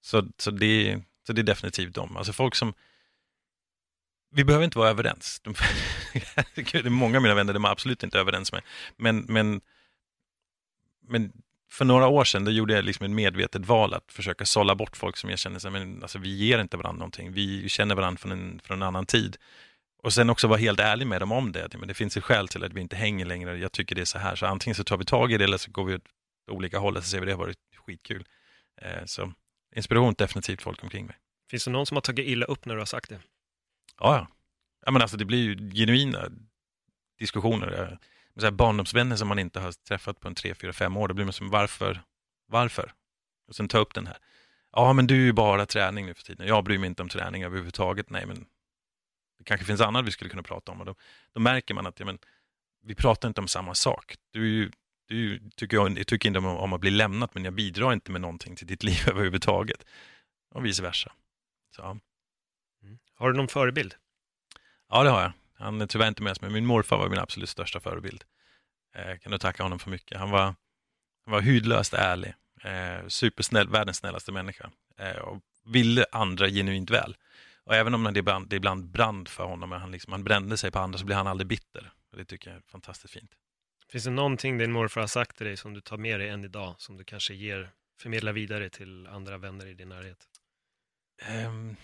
så, 0.02 0.28
så, 0.38 0.52
det, 0.52 1.02
så 1.28 1.34
det 1.34 1.42
är 1.42 1.44
definitivt 1.44 1.96
dem. 1.96 2.18
Alltså 2.18 2.34
folk 2.34 2.56
som... 2.56 2.74
Vi 4.34 4.44
behöver 4.44 4.66
inte 4.66 4.78
vara 4.78 4.90
överens. 4.90 5.40
De, 5.44 5.54
det 6.56 6.74
är 6.74 6.90
många 6.90 7.18
av 7.18 7.24
mina 7.24 7.36
vänner 7.36 7.54
de 7.54 7.66
är 7.66 7.70
absolut 7.70 8.04
inte 8.04 8.20
överens 8.20 8.52
med. 8.52 8.62
Men, 8.98 9.18
men, 9.18 9.62
men 11.08 11.32
för 11.72 11.86
några 11.86 12.08
år 12.08 12.24
sedan 12.24 12.46
då 12.46 12.52
gjorde 12.52 12.74
jag 12.74 12.86
liksom 12.86 13.06
ett 13.06 13.12
medvetet 13.12 13.66
val 13.66 13.94
att 13.94 14.12
försöka 14.12 14.46
sålla 14.46 14.76
bort 14.76 14.98
folk 14.98 15.18
som 15.18 15.30
jag 15.30 15.40
så 15.40 15.50
här, 15.50 15.70
men, 15.70 16.02
alltså, 16.02 16.20
vi 16.20 16.36
ger 16.36 16.60
inte 16.60 16.78
varandra 16.78 17.00
någonting. 17.00 17.32
Vi 17.32 17.70
känner 17.70 17.96
varandra 17.96 18.20
från 18.20 18.32
en, 18.32 18.60
från 18.64 18.78
en 18.78 18.88
annan 18.88 19.06
tid. 19.06 19.38
Och 20.04 20.14
sen 20.14 20.30
också 20.30 20.48
vara 20.48 20.60
helt 20.60 20.80
ärlig 20.80 21.08
med 21.08 21.22
dem 21.22 21.32
om 21.32 21.52
det. 21.52 21.78
Men 21.78 21.88
det 21.88 21.94
finns 21.94 22.18
ett 22.18 22.24
skäl 22.24 22.48
till 22.48 22.64
att 22.64 22.74
vi 22.74 22.82
inte 22.82 22.96
hänger 22.96 23.26
längre. 23.26 23.58
Jag 23.58 23.72
tycker 23.72 23.96
det 23.96 24.02
är 24.02 24.06
så 24.06 24.18
här. 24.18 24.36
Så 24.36 24.46
antingen 24.46 24.76
så 24.76 24.84
tar 24.84 24.98
vi 24.98 25.06
tag 25.06 25.32
i 25.32 25.38
det 25.38 25.44
eller 25.44 25.58
så 25.58 25.72
går 25.72 25.86
vi 25.86 25.96
åt 25.96 26.06
olika 26.52 26.80
håll 26.80 26.98
och 26.98 27.04
så 27.04 27.10
ser 27.10 27.20
vi 27.20 27.26
det 27.26 27.32
har 27.32 27.40
varit 27.40 27.58
skitkul. 27.86 28.26
Eh, 28.82 29.06
så 29.06 29.34
inspiration 29.76 30.14
definitivt 30.18 30.62
folk 30.62 30.84
omkring 30.84 31.06
mig. 31.06 31.16
Finns 31.50 31.66
det 31.66 31.72
någon 31.72 31.86
som 31.86 31.98
har 31.98 32.02
tagit 32.02 32.28
illa 32.28 32.46
upp 32.46 32.66
när 32.66 32.76
du 32.76 32.82
har 32.82 32.86
sagt 32.86 33.10
det? 33.10 33.20
Ja, 34.00 34.16
ja. 34.16 34.28
ja 34.86 34.92
men 34.92 35.02
alltså, 35.02 35.18
det 35.18 35.26
blir 35.26 35.44
ju 35.44 35.72
genuina 35.72 36.30
diskussioner. 37.20 38.00
Så 38.40 38.46
här, 38.46 38.52
barndomsvänner 38.52 39.16
som 39.16 39.28
man 39.28 39.40
inte 39.40 39.60
har 39.60 39.72
träffat 39.72 40.20
på 40.20 40.28
en 40.28 40.36
tre, 40.36 40.56
fyra, 40.56 40.74
fem 40.74 40.98
år. 40.98 41.08
Då 41.08 41.14
blir 41.14 41.26
man 41.26 41.34
som 41.34 41.50
varför? 41.50 42.02
Varför? 42.48 42.94
Och 43.48 43.56
sen 43.56 43.68
ta 43.68 43.78
upp 43.78 43.94
den 43.94 44.08
här. 44.08 44.18
Ja, 44.72 44.94
men 44.94 45.08
du 45.08 45.16
är 45.16 45.26
ju 45.26 45.34
bara 45.34 45.66
träning 45.66 46.06
nu 46.06 46.14
för 46.14 46.24
tiden. 46.24 46.48
Jag 46.48 46.64
bryr 46.64 46.78
mig 46.78 46.88
inte 46.88 47.02
om 47.02 47.10
träning 47.10 47.44
överhuvudtaget. 47.44 48.10
Nej, 48.10 48.26
men 48.26 48.46
det 49.38 49.44
kanske 49.44 49.66
finns 49.66 49.82
annat 49.82 50.06
vi 50.06 50.12
skulle 50.12 50.30
kunna 50.30 50.44
prata 50.44 50.72
om. 50.72 50.80
Och 50.80 50.86
då, 50.86 50.96
då 51.34 51.40
märker 51.40 51.74
man 51.74 51.88
att 51.88 52.00
ja, 52.00 52.06
men, 52.06 52.20
vi 52.84 52.96
pratar 52.96 53.28
inte 53.28 53.42
om 53.42 53.48
samma 53.48 53.76
sak. 53.76 54.16
Du, 54.32 54.72
du 55.08 55.50
tycker, 55.56 55.78
jag, 55.78 56.08
tycker 56.08 56.30
inte 56.30 56.40
om, 56.40 56.46
om 56.46 56.74
att 56.74 56.82
bli 56.82 56.92
lämnad, 56.92 57.30
men 57.34 57.46
jag 57.46 57.54
bidrar 57.54 57.94
inte 57.94 58.12
med 58.12 58.22
någonting 58.22 58.56
till 58.56 58.68
ditt 58.68 58.84
liv 58.90 59.10
överhuvudtaget. 59.10 59.86
Och 60.54 60.66
vice 60.66 60.84
versa. 60.84 61.12
Så, 61.76 61.82
ja. 61.82 61.98
Har 63.16 63.32
du 63.32 63.38
någon 63.38 63.48
förebild? 63.48 63.96
Ja, 64.90 65.04
det 65.04 65.10
har 65.10 65.22
jag. 65.22 65.32
Han 65.62 65.82
är 65.82 65.88
tyvärr 65.88 66.08
inte 66.08 66.24
med 66.24 66.32
oss, 66.32 66.42
men 66.42 66.54
min 66.54 66.66
morfar 66.66 66.98
var 66.98 67.10
min 67.10 67.20
absolut 67.20 67.50
största 67.50 67.80
förebild. 67.80 68.24
Eh, 68.96 69.10
Jag 69.10 69.22
kan 69.22 69.32
nog 69.32 69.42
tacka 69.42 69.64
honom 69.64 69.80
för 69.80 69.90
mycket. 69.90 70.18
Han 70.20 70.30
var, 70.30 70.44
han 71.26 71.32
var 71.32 71.42
hudlöst 71.42 71.94
ärlig, 71.94 72.34
eh, 72.64 73.08
supersnäll, 73.08 73.70
världens 73.70 73.98
snällaste 73.98 74.32
människa 74.32 74.72
eh, 74.98 75.18
och 75.18 75.42
ville 75.66 76.06
andra 76.12 76.50
genuint 76.50 76.90
väl. 76.90 77.18
Och 77.64 77.76
även 77.76 77.94
om 77.94 78.04
det 78.04 78.20
ibland, 78.20 78.50
det 78.50 78.56
ibland 78.56 78.92
brann 78.92 79.26
för 79.26 79.44
honom, 79.44 79.72
han, 79.72 79.92
liksom, 79.92 80.14
han 80.14 80.24
brände 80.24 80.58
sig 80.58 80.72
på 80.72 80.80
andra, 80.80 81.00
så 81.00 81.06
blev 81.06 81.18
han 81.18 81.28
aldrig 81.28 81.48
bitter. 81.48 81.92
Och 82.12 82.18
det 82.18 82.26
tycker 82.26 82.50
jag 82.50 82.58
är 82.58 82.62
fantastiskt 82.62 83.14
fint. 83.14 83.32
Finns 83.90 84.04
det 84.04 84.10
någonting 84.12 84.58
din 84.58 84.72
morfar 84.72 85.02
har 85.02 85.08
sagt 85.08 85.38
till 85.38 85.46
dig 85.46 85.58
som 85.58 85.74
du 85.74 85.82
tar 85.82 85.98
med 85.98 86.20
dig 86.20 86.30
än 86.30 86.44
idag, 86.44 86.76
som 86.78 86.98
du 86.98 87.04
kanske 87.04 87.34
ger, 87.34 87.70
förmedlar 88.02 88.34
vidare 88.34 88.70
till 88.70 89.08
andra 89.08 89.38
vänner 89.38 89.66
i 89.66 89.74
din 89.74 89.90
närhet? 89.90 90.26
Ehm, 91.22 91.76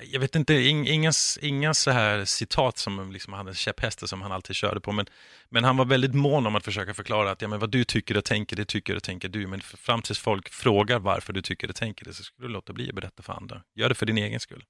jag 0.00 0.20
vet 0.20 0.36
inte, 0.36 0.52
ing- 0.54 0.88
inga, 0.88 1.12
inga 1.40 1.74
så 1.74 1.90
här 1.90 2.24
citat 2.24 2.78
som 2.78 3.12
liksom 3.12 3.32
hade 3.32 3.54
käpphästar 3.54 4.06
som 4.06 4.22
han 4.22 4.32
alltid 4.32 4.56
körde 4.56 4.80
på, 4.80 4.92
men, 4.92 5.06
men 5.48 5.64
han 5.64 5.76
var 5.76 5.84
väldigt 5.84 6.14
mån 6.14 6.46
om 6.46 6.56
att 6.56 6.64
försöka 6.64 6.94
förklara 6.94 7.30
att 7.30 7.42
ja, 7.42 7.48
men 7.48 7.58
vad 7.58 7.70
du 7.70 7.84
tycker 7.84 8.16
och 8.16 8.24
tänker, 8.24 8.56
det 8.56 8.64
tycker 8.64 8.96
och 8.96 9.02
tänker 9.02 9.28
du, 9.28 9.46
men 9.46 9.60
fram 9.60 10.02
tills 10.02 10.18
folk 10.18 10.48
frågar 10.48 10.98
varför 10.98 11.32
du 11.32 11.42
tycker 11.42 11.68
och 11.68 11.76
tänker 11.76 12.04
det, 12.04 12.14
så 12.14 12.22
ska 12.22 12.42
du 12.42 12.48
låta 12.48 12.72
bli 12.72 12.88
att 12.88 12.94
berätta 12.94 13.22
för 13.22 13.32
andra. 13.32 13.62
Gör 13.74 13.88
det 13.88 13.94
för 13.94 14.06
din 14.06 14.18
egen 14.18 14.40
skull. 14.40 14.64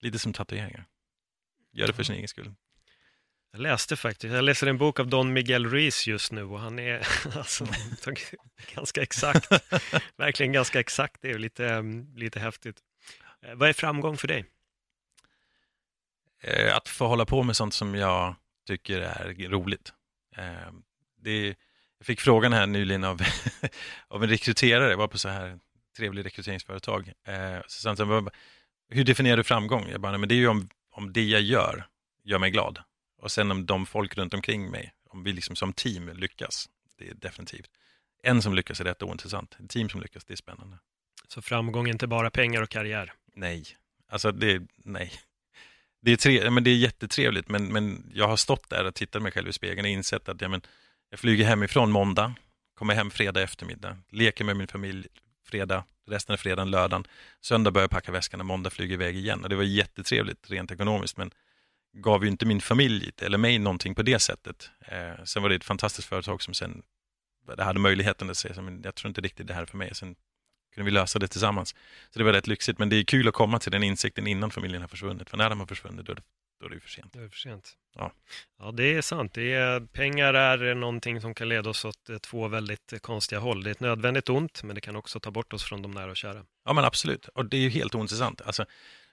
Lite 0.00 0.18
som 0.18 0.32
tatueringar. 0.32 0.86
Gör 1.72 1.86
det 1.86 1.92
för 1.92 2.02
sin 2.02 2.16
egen 2.16 2.28
skull. 2.28 2.54
Jag 3.52 3.60
läste 3.60 3.96
faktiskt, 3.96 4.34
jag 4.34 4.44
läser 4.44 4.66
en 4.66 4.78
bok 4.78 5.00
av 5.00 5.06
Don 5.08 5.32
Miguel 5.32 5.66
Ruiz 5.66 6.06
just 6.06 6.32
nu 6.32 6.42
och 6.42 6.60
han 6.60 6.78
är 6.78 7.08
alltså, 7.36 7.66
ganska 8.74 9.02
exakt, 9.02 9.48
verkligen 10.16 10.52
ganska 10.52 10.80
exakt, 10.80 11.16
det 11.22 11.30
är 11.30 11.38
lite, 11.38 11.82
lite 12.16 12.40
häftigt. 12.40 12.76
Eh, 13.46 13.54
Vad 13.54 13.68
är 13.68 13.72
framgång 13.72 14.16
för 14.16 14.28
dig? 14.28 14.44
Eh, 16.42 16.76
att 16.76 16.88
få 16.88 17.06
hålla 17.06 17.26
på 17.26 17.42
med 17.42 17.56
sånt 17.56 17.74
som 17.74 17.94
jag 17.94 18.34
tycker 18.66 19.00
är 19.00 19.48
roligt. 19.48 19.92
Eh, 20.36 20.72
det, 21.20 21.46
jag 21.98 22.06
fick 22.06 22.20
frågan 22.20 22.52
här 22.52 22.66
nyligen 22.66 23.04
av, 23.04 23.20
av 24.08 24.22
en 24.22 24.28
rekryterare, 24.30 24.90
jag 24.90 24.96
var 24.98 25.08
på 25.08 25.18
så 25.18 25.28
här 25.28 25.58
trevlig 25.96 26.24
rekryteringsföretag. 26.24 27.12
Så 27.66 27.80
sa 27.82 27.88
han 27.88 27.96
så 27.96 28.04
här, 28.04 28.10
"Vad- 28.20 28.34
hur 28.88 29.04
definierar 29.04 29.36
du 29.36 29.44
framgång? 29.44 29.88
Jag 29.90 30.00
bara, 30.00 30.12
"Nej, 30.12 30.18
men 30.20 30.28
det 30.28 30.34
är 30.34 30.36
ju 30.36 30.48
om, 30.48 30.68
om 30.90 31.12
det 31.12 31.24
jag 31.24 31.40
gör 31.40 31.86
gör 32.24 32.38
mig 32.38 32.50
glad. 32.50 32.82
Och 33.22 33.32
sen 33.32 33.50
om 33.50 33.66
de 33.66 33.86
folk 33.86 34.16
runt 34.16 34.34
omkring 34.34 34.70
mig, 34.70 34.92
om 35.10 35.24
vi 35.24 35.32
liksom 35.32 35.56
som 35.56 35.72
team 35.72 36.08
lyckas, 36.08 36.68
det 36.98 37.08
är 37.08 37.14
definitivt. 37.14 37.70
En 38.22 38.42
som 38.42 38.54
lyckas 38.54 38.80
är 38.80 38.84
rätt 38.84 39.02
ointressant. 39.02 39.56
Ett 39.64 39.70
team 39.70 39.88
som 39.88 40.00
lyckas, 40.00 40.24
det 40.24 40.34
är 40.34 40.36
spännande. 40.36 40.78
Så 41.28 41.42
framgång 41.42 41.86
är 41.88 41.92
inte 41.92 42.06
bara 42.06 42.30
pengar 42.30 42.62
och 42.62 42.68
karriär. 42.70 43.12
Nej, 43.38 43.64
alltså 44.08 44.32
det, 44.32 44.62
nej. 44.76 45.12
Det 46.00 46.12
är, 46.12 46.16
tre, 46.16 46.50
men 46.50 46.64
det 46.64 46.70
är 46.70 46.76
jättetrevligt, 46.76 47.48
men, 47.48 47.72
men 47.72 48.10
jag 48.14 48.28
har 48.28 48.36
stått 48.36 48.70
där 48.70 48.84
och 48.84 48.94
tittat 48.94 49.22
mig 49.22 49.32
själv 49.32 49.48
i 49.48 49.52
spegeln 49.52 49.84
och 49.84 49.90
insett 49.90 50.28
att 50.28 50.40
ja, 50.40 50.48
men, 50.48 50.60
jag 51.10 51.20
flyger 51.20 51.44
hemifrån 51.44 51.90
måndag, 51.90 52.34
kommer 52.74 52.94
hem 52.94 53.10
fredag 53.10 53.42
eftermiddag, 53.42 53.96
leker 54.10 54.44
med 54.44 54.56
min 54.56 54.68
familj 54.68 55.06
fredag, 55.46 55.84
resten 56.06 56.32
av 56.32 56.36
fredagen, 56.36 56.70
lördagen, 56.70 57.04
söndag 57.40 57.70
börjar 57.70 57.82
jag 57.82 57.90
packa 57.90 58.12
väskan 58.12 58.40
och 58.40 58.46
måndag 58.46 58.70
flyger 58.70 58.94
iväg 58.94 59.16
igen. 59.16 59.42
Och 59.42 59.48
det 59.48 59.56
var 59.56 59.62
jättetrevligt 59.62 60.50
rent 60.50 60.70
ekonomiskt, 60.70 61.16
men 61.16 61.30
gav 61.92 62.24
ju 62.24 62.30
inte 62.30 62.46
min 62.46 62.60
familj 62.60 63.10
eller 63.22 63.38
mig 63.38 63.58
någonting 63.58 63.94
på 63.94 64.02
det 64.02 64.18
sättet. 64.18 64.70
Eh, 64.80 65.24
sen 65.24 65.42
var 65.42 65.48
det 65.48 65.54
ett 65.54 65.64
fantastiskt 65.64 66.08
företag 66.08 66.42
som 66.42 66.54
sen 66.54 66.82
hade 67.58 67.80
möjligheten 67.80 68.30
att 68.30 68.36
säga, 68.36 68.62
men 68.62 68.82
jag 68.84 68.94
tror 68.94 69.08
inte 69.08 69.20
riktigt 69.20 69.46
det 69.46 69.54
här 69.54 69.62
är 69.62 69.66
för 69.66 69.76
mig. 69.76 69.94
Sen 69.94 70.16
kunde 70.74 70.84
vi 70.84 70.90
lösa 70.90 71.18
det 71.18 71.28
tillsammans. 71.28 71.74
Så 72.10 72.18
det 72.18 72.24
var 72.24 72.32
rätt 72.32 72.46
lyxigt, 72.46 72.78
men 72.78 72.88
det 72.88 72.96
är 72.96 73.04
kul 73.04 73.28
att 73.28 73.34
komma 73.34 73.58
till 73.58 73.72
den 73.72 73.82
insikten 73.82 74.26
innan 74.26 74.50
familjen 74.50 74.82
har 74.82 74.88
försvunnit. 74.88 75.30
För 75.30 75.36
när 75.36 75.50
de 75.50 75.60
har 75.60 75.66
försvunnit, 75.66 76.06
då 76.06 76.12
är 76.12 76.16
det, 76.16 76.22
då 76.60 76.66
är 76.66 76.70
det 76.70 76.80
för 76.80 76.88
sent. 76.88 77.12
Det 77.12 77.18
är 77.18 77.28
för 77.28 77.36
sent. 77.36 77.72
Ja. 77.94 78.12
ja, 78.58 78.72
det 78.72 78.94
är 78.94 79.02
sant. 79.02 79.34
Det 79.34 79.52
är, 79.52 79.80
pengar 79.80 80.34
är 80.34 80.74
någonting 80.74 81.20
som 81.20 81.34
kan 81.34 81.48
leda 81.48 81.70
oss 81.70 81.84
åt 81.84 82.10
eh, 82.10 82.18
två 82.18 82.48
väldigt 82.48 82.92
eh, 82.92 82.98
konstiga 82.98 83.40
håll. 83.40 83.62
Det 83.62 83.70
är 83.70 83.72
ett 83.72 83.80
nödvändigt 83.80 84.28
ont, 84.28 84.62
men 84.62 84.74
det 84.74 84.80
kan 84.80 84.96
också 84.96 85.20
ta 85.20 85.30
bort 85.30 85.52
oss 85.52 85.64
från 85.64 85.82
de 85.82 85.90
nära 85.90 86.10
och 86.10 86.16
kära. 86.16 86.44
Ja, 86.64 86.72
men 86.72 86.84
absolut. 86.84 87.28
Och 87.28 87.44
det 87.44 87.56
är 87.56 87.60
ju 87.60 87.68
helt 87.68 87.94
ointressant. 87.94 88.40
Alltså, 88.40 88.64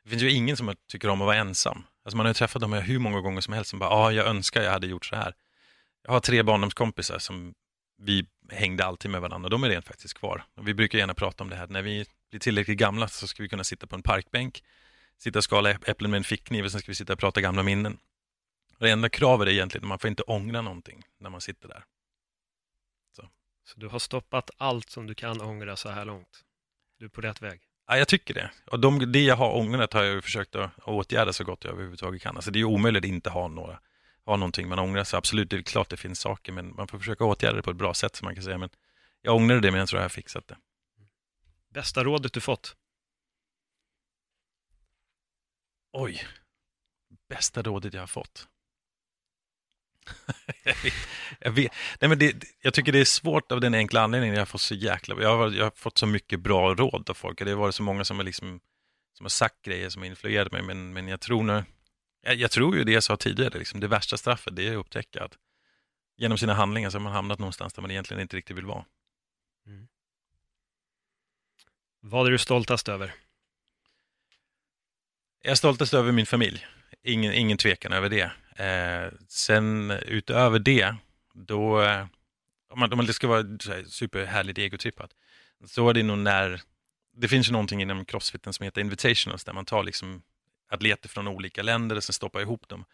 det 0.03 0.09
finns 0.09 0.23
ju 0.23 0.31
ingen 0.31 0.57
som 0.57 0.75
tycker 0.87 1.09
om 1.09 1.21
att 1.21 1.25
vara 1.25 1.35
ensam. 1.37 1.83
Alltså, 2.03 2.17
man 2.17 2.25
har 2.25 2.29
ju 2.29 2.33
träffat 2.33 2.61
dem 2.61 2.73
hur 2.73 2.99
många 2.99 3.21
gånger 3.21 3.41
som 3.41 3.53
helst 3.53 3.69
som 3.69 3.79
bara, 3.79 3.89
ja, 3.89 3.95
ah, 3.95 4.11
jag 4.11 4.27
önskar 4.27 4.61
jag 4.61 4.71
hade 4.71 4.87
gjort 4.87 5.05
så 5.05 5.15
här. 5.15 5.33
Jag 6.03 6.11
har 6.11 6.19
tre 6.19 6.43
barndomskompisar 6.43 7.19
som 7.19 7.53
vi 7.97 8.25
hängde 8.49 8.85
alltid 8.85 9.11
med 9.11 9.21
varandra 9.21 9.49
de 9.49 9.63
är 9.63 9.69
rent 9.69 9.85
faktiskt 9.85 10.13
kvar. 10.13 10.43
Vi 10.61 10.73
brukar 10.73 10.97
gärna 10.97 11.13
prata 11.13 11.43
om 11.43 11.49
det 11.49 11.55
här, 11.55 11.67
när 11.67 11.81
vi 11.81 12.05
blir 12.29 12.39
tillräckligt 12.39 12.77
gamla 12.77 13.07
så 13.07 13.27
ska 13.27 13.43
vi 13.43 13.49
kunna 13.49 13.63
sitta 13.63 13.87
på 13.87 13.95
en 13.95 14.01
parkbänk, 14.01 14.63
sitta 15.17 15.39
och 15.39 15.43
skala 15.43 15.71
äpplen 15.71 16.11
med 16.11 16.17
en 16.17 16.23
fickkniv 16.23 16.65
och 16.65 16.71
sen 16.71 16.79
ska 16.79 16.91
vi 16.91 16.95
sitta 16.95 17.13
och 17.13 17.19
prata 17.19 17.41
gamla 17.41 17.63
minnen. 17.63 17.97
Och 18.77 18.85
det 18.85 18.91
enda 18.91 19.09
kravet 19.09 19.47
är 19.47 19.51
egentligen 19.51 19.83
att 19.83 19.89
man 19.89 19.99
får 19.99 20.07
inte 20.07 20.23
ångra 20.23 20.61
någonting 20.61 21.03
när 21.19 21.29
man 21.29 21.41
sitter 21.41 21.67
där. 21.67 21.83
Så. 23.15 23.29
så 23.63 23.79
du 23.79 23.87
har 23.87 23.99
stoppat 23.99 24.51
allt 24.57 24.89
som 24.89 25.07
du 25.07 25.15
kan 25.15 25.41
ångra 25.41 25.75
så 25.75 25.89
här 25.89 26.05
långt? 26.05 26.43
Du 26.99 27.05
är 27.05 27.09
på 27.09 27.21
rätt 27.21 27.41
väg? 27.41 27.61
Ja, 27.87 27.97
jag 27.97 28.07
tycker 28.07 28.33
det. 28.33 28.51
Och 28.71 28.79
de, 28.79 29.11
det 29.11 29.23
jag 29.23 29.35
har 29.35 29.55
ångrat 29.55 29.93
har 29.93 30.03
jag 30.03 30.23
försökt 30.23 30.55
att 30.55 30.71
åtgärda 30.83 31.33
så 31.33 31.43
gott 31.43 31.63
jag 31.63 31.73
överhuvudtaget 31.73 32.21
kan. 32.21 32.35
Alltså 32.35 32.51
det 32.51 32.59
är 32.59 32.63
omöjligt 32.63 33.03
att 33.03 33.09
inte 33.09 33.29
ha 33.29 33.47
några 33.47 33.79
ha 34.25 34.35
någonting 34.35 34.67
man 34.69 34.79
ångrar. 34.79 35.03
Så 35.03 35.17
absolut, 35.17 35.49
det 35.49 35.57
är 35.57 35.61
klart 35.61 35.89
det 35.89 35.97
finns 35.97 36.19
saker, 36.19 36.51
men 36.51 36.75
man 36.75 36.87
får 36.87 36.99
försöka 36.99 37.23
åtgärda 37.23 37.55
det 37.55 37.61
på 37.61 37.71
ett 37.71 37.77
bra 37.77 37.93
sätt, 37.93 38.15
som 38.15 38.25
man 38.25 38.35
kan 38.35 38.43
säga. 38.43 38.57
Men 38.57 38.69
jag 39.21 39.35
ångrar 39.35 39.59
det, 39.59 39.71
men 39.71 39.79
jag 39.79 39.89
tror 39.89 39.99
jag 39.99 40.03
har 40.03 40.09
fixat 40.09 40.47
det. 40.47 40.57
Bästa 41.73 42.03
rådet 42.03 42.33
du 42.33 42.41
fått? 42.41 42.75
Oj, 45.91 46.27
bästa 47.29 47.61
rådet 47.61 47.93
jag 47.93 48.01
har 48.01 48.07
fått. 48.07 48.47
jag, 51.39 51.51
vet, 51.51 51.71
Nej, 51.99 52.09
men 52.09 52.19
det, 52.19 52.43
jag 52.61 52.73
tycker 52.73 52.91
det 52.91 52.99
är 52.99 53.05
svårt 53.05 53.51
av 53.51 53.61
den 53.61 53.73
enkla 53.73 54.01
anledningen. 54.01 54.35
Jag, 54.35 54.47
får 54.47 54.59
så 54.59 54.75
jäkla, 54.75 55.21
jag, 55.21 55.37
har, 55.37 55.51
jag 55.51 55.63
har 55.63 55.71
fått 55.75 55.97
så 55.97 56.05
mycket 56.05 56.39
bra 56.39 56.75
råd 56.75 57.09
av 57.09 57.13
folk. 57.13 57.39
Det 57.39 57.49
har 57.49 57.57
varit 57.57 57.75
så 57.75 57.83
många 57.83 58.05
som 58.05 58.17
har, 58.17 58.23
liksom, 58.23 58.59
som 59.13 59.23
har 59.23 59.29
sagt 59.29 59.61
grejer 59.61 59.89
som 59.89 60.01
har 60.01 60.07
influerat 60.07 60.51
mig. 60.51 60.61
Men, 60.61 60.93
men 60.93 61.07
jag 61.07 61.21
tror 61.21 61.43
nu, 61.43 61.63
jag, 62.25 62.35
jag, 62.35 62.51
tror 62.51 62.75
ju 62.75 62.83
det 62.83 62.91
jag 62.91 63.03
sa 63.03 63.17
tidigare, 63.17 63.59
liksom, 63.59 63.79
det 63.79 63.87
värsta 63.87 64.17
straffet 64.17 64.55
det 64.55 64.67
är 64.67 64.71
att 64.71 64.77
upptäcka 64.77 65.23
att 65.23 65.37
genom 66.17 66.37
sina 66.37 66.53
handlingar 66.53 66.89
så 66.89 66.97
har 66.97 67.03
man 67.03 67.13
hamnat 67.13 67.39
någonstans 67.39 67.73
där 67.73 67.81
man 67.81 67.91
egentligen 67.91 68.21
inte 68.21 68.37
riktigt 68.37 68.57
vill 68.57 68.65
vara. 68.65 68.85
Mm. 69.67 69.87
Vad 72.01 72.27
är 72.27 72.31
du 72.31 72.37
stoltast 72.37 72.89
över? 72.89 73.13
Jag 75.41 75.51
är 75.51 75.55
stoltast 75.55 75.93
över 75.93 76.11
min 76.11 76.25
familj. 76.25 76.65
Ingen, 77.03 77.33
ingen 77.33 77.57
tvekan 77.57 77.93
över 77.93 78.09
det. 78.09 78.31
Eh, 78.65 79.13
sen 79.27 79.91
utöver 79.91 80.59
det, 80.59 80.95
då, 81.33 81.81
eh, 81.81 82.05
om, 82.69 82.79
man, 82.79 82.91
om 82.91 82.97
man 82.97 83.13
ska 83.13 83.27
vara 83.27 83.43
superhärligt 83.87 84.57
egotrippat, 84.57 85.11
så 85.65 85.89
är 85.89 85.93
det 85.93 86.03
nog 86.03 86.17
när, 86.17 86.61
det 87.13 87.27
finns 87.27 87.47
ju 87.47 87.51
någonting 87.51 87.81
inom 87.81 88.05
crossfiten 88.05 88.53
som 88.53 88.63
heter 88.63 88.81
invitationals, 88.81 89.43
där 89.43 89.53
man 89.53 89.65
tar 89.65 89.83
liksom 89.83 90.21
atleter 90.67 91.09
från 91.09 91.27
olika 91.27 91.63
länder 91.63 91.95
och 91.95 92.03
sen 92.03 92.13
stoppar 92.13 92.41
ihop 92.41 92.67
dem. 92.67 92.85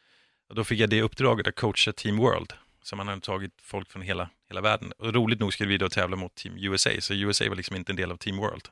Och 0.49 0.55
då 0.55 0.63
fick 0.63 0.79
jag 0.79 0.89
det 0.89 1.01
uppdraget 1.01 1.47
att 1.47 1.55
coacha 1.55 1.93
Team 1.93 2.17
World, 2.17 2.53
så 2.81 2.95
man 2.95 3.07
hade 3.07 3.21
tagit 3.21 3.53
folk 3.61 3.91
från 3.91 4.01
hela, 4.01 4.29
hela 4.47 4.61
världen. 4.61 4.91
Och 4.91 5.13
roligt 5.13 5.39
nog 5.39 5.53
skulle 5.53 5.69
vi 5.69 5.77
då 5.77 5.89
tävla 5.89 6.15
mot 6.15 6.35
Team 6.35 6.57
USA, 6.57 6.89
så 6.99 7.13
USA 7.13 7.49
var 7.49 7.55
liksom 7.55 7.75
inte 7.75 7.91
en 7.91 7.95
del 7.95 8.11
av 8.11 8.17
Team 8.17 8.37
World. 8.37 8.67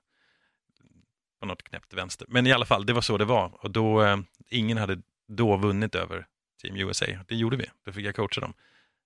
På 1.39 1.45
något 1.45 1.63
knäppt 1.63 1.93
vänster. 1.93 2.27
Men 2.29 2.47
i 2.47 2.51
alla 2.51 2.65
fall, 2.65 2.85
det 2.85 2.93
var 2.93 3.01
så 3.01 3.17
det 3.17 3.25
var. 3.25 3.65
Och 3.65 3.71
då, 3.71 4.03
eh, 4.03 4.17
ingen 4.49 4.77
hade 4.77 5.01
då 5.27 5.57
vunnit 5.57 5.95
över 5.95 6.27
Team 6.61 6.75
USA. 6.75 7.05
Det 7.27 7.35
gjorde 7.35 7.57
vi, 7.57 7.65
då 7.85 7.91
fick 7.91 8.05
jag 8.05 8.15
coacha 8.15 8.41
dem. 8.41 8.53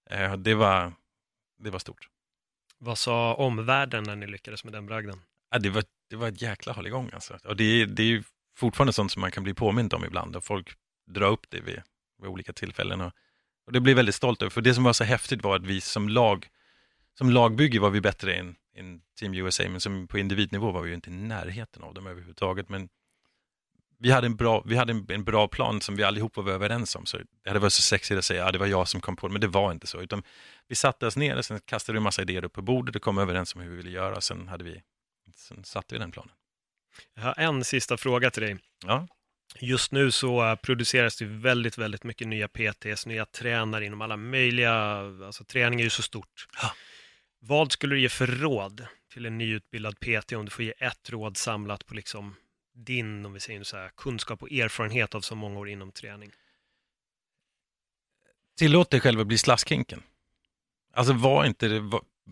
Eh, 0.09 0.37
det, 0.37 0.55
var, 0.55 0.93
det 1.59 1.69
var 1.69 1.79
stort. 1.79 2.09
Vad 2.77 2.97
sa 2.97 3.33
omvärlden 3.33 4.03
när 4.03 4.15
ni 4.15 4.27
lyckades 4.27 4.63
med 4.63 4.73
den 4.73 4.85
bragden? 4.85 5.21
Ja, 5.51 5.59
det, 5.59 5.69
var, 5.69 5.83
det 6.09 6.15
var 6.15 6.27
ett 6.27 6.41
jäkla 6.41 6.73
hålligång 6.73 7.09
alltså. 7.13 7.39
Och 7.43 7.55
det, 7.55 7.85
det 7.85 8.03
är 8.03 8.07
ju 8.07 8.23
fortfarande 8.55 8.93
sånt 8.93 9.11
som 9.11 9.21
man 9.21 9.31
kan 9.31 9.43
bli 9.43 9.53
påmind 9.53 9.93
om 9.93 10.05
ibland 10.05 10.35
och 10.35 10.45
folk 10.45 10.73
drar 11.07 11.27
upp 11.31 11.45
det 11.49 11.61
vid, 11.61 11.81
vid 12.21 12.29
olika 12.29 12.53
tillfällen. 12.53 13.01
Och, 13.01 13.11
och 13.65 13.71
det 13.71 13.79
blir 13.79 13.95
väldigt 13.95 14.15
stolt 14.15 14.41
över, 14.41 14.49
för 14.49 14.61
det 14.61 14.73
som 14.73 14.83
var 14.83 14.93
så 14.93 15.03
häftigt 15.03 15.43
var 15.43 15.55
att 15.55 15.65
vi 15.65 15.81
som 15.81 16.09
lag, 16.09 16.47
som 17.17 17.29
lagbygge 17.29 17.79
var 17.79 17.89
vi 17.89 18.01
bättre 18.01 18.35
än, 18.35 18.55
än 18.75 19.01
Team 19.19 19.33
USA, 19.33 19.63
men 19.69 19.79
som 19.79 20.07
på 20.07 20.19
individnivå 20.19 20.71
var 20.71 20.81
vi 20.81 20.89
ju 20.89 20.95
inte 20.95 21.09
i 21.09 21.13
närheten 21.13 21.83
av 21.83 21.93
dem 21.93 22.07
överhuvudtaget. 22.07 22.69
Men 22.69 22.89
vi 23.99 24.11
hade 24.11 24.27
en 24.27 24.35
bra, 24.35 24.63
vi 24.65 24.75
hade 24.75 24.93
en, 24.93 25.05
en 25.09 25.23
bra 25.23 25.47
plan 25.47 25.81
som 25.81 25.95
vi 25.95 26.03
allihopa 26.03 26.41
var 26.41 26.51
överens 26.51 26.95
om. 26.95 27.05
Så 27.05 27.17
det 27.17 27.49
hade 27.49 27.59
varit 27.59 27.73
så 27.73 27.81
sexigt 27.81 28.17
att 28.17 28.25
säga 28.25 28.41
att 28.41 28.47
ja, 28.47 28.51
det 28.51 28.57
var 28.57 28.67
jag 28.67 28.87
som 28.87 29.01
kom 29.01 29.15
på 29.15 29.27
det, 29.27 29.31
men 29.31 29.41
det 29.41 29.47
var 29.47 29.71
inte 29.71 29.87
så. 29.87 30.01
Utan 30.01 30.23
vi 30.67 30.75
satte 30.75 31.07
oss 31.07 31.17
ner 31.17 31.37
och 31.37 31.45
sen 31.45 31.59
kastade 31.65 31.93
vi 31.93 31.97
en 31.97 32.03
massa 32.03 32.21
idéer 32.21 32.45
upp 32.45 32.53
på 32.53 32.61
bordet 32.61 32.95
och 32.95 33.01
kom 33.01 33.17
överens 33.17 33.55
om 33.55 33.61
hur 33.61 33.69
vi 33.69 33.75
ville 33.75 33.89
göra. 33.89 34.21
Sen, 34.21 34.47
hade 34.47 34.63
vi, 34.63 34.81
sen 35.35 35.63
satte 35.63 35.95
vi 35.95 35.99
den 35.99 36.11
planen. 36.11 36.31
Jag 37.13 37.23
har 37.23 37.33
en 37.37 37.63
sista 37.63 37.97
fråga 37.97 38.31
till 38.31 38.43
dig. 38.43 38.57
Ja. 38.85 39.07
Just 39.59 39.91
nu 39.91 40.11
så 40.11 40.49
eh, 40.49 40.55
produceras 40.55 41.17
det 41.17 41.25
väldigt, 41.25 41.77
väldigt 41.77 42.03
mycket 42.03 42.27
nya 42.27 42.47
PTs, 42.47 43.05
nya 43.05 43.25
tränare 43.25 43.85
inom 43.85 44.01
alla 44.01 44.17
möjliga, 44.17 44.73
alltså 45.25 45.43
träning 45.43 45.79
är 45.79 45.83
ju 45.83 45.89
så 45.89 46.01
stort. 46.01 46.47
Ja. 46.61 46.71
Vad 47.39 47.71
skulle 47.71 47.95
du 47.95 48.01
ge 48.01 48.09
för 48.09 48.27
råd 48.27 48.87
till 49.13 49.25
en 49.25 49.37
nyutbildad 49.37 49.99
PT 49.99 50.33
om 50.33 50.45
du 50.45 50.51
får 50.51 50.65
ge 50.65 50.73
ett 50.77 51.09
råd 51.09 51.37
samlat 51.37 51.85
på 51.85 51.93
liksom 51.93 52.35
din, 52.75 53.25
om 53.25 53.33
vi 53.33 53.39
säger 53.39 53.63
så 53.63 53.77
här, 53.77 53.91
kunskap 53.97 54.41
och 54.41 54.51
erfarenhet 54.51 55.15
av 55.15 55.21
så 55.21 55.35
många 55.35 55.59
år 55.59 55.69
inom 55.69 55.91
träning? 55.91 56.31
Tillåt 58.57 58.89
dig 58.89 58.99
själv 58.99 59.19
att 59.19 59.27
bli 59.27 59.37
slaskhinken. 59.37 60.03
Alltså 60.93 61.13
var 61.13 61.45
inte, 61.45 61.89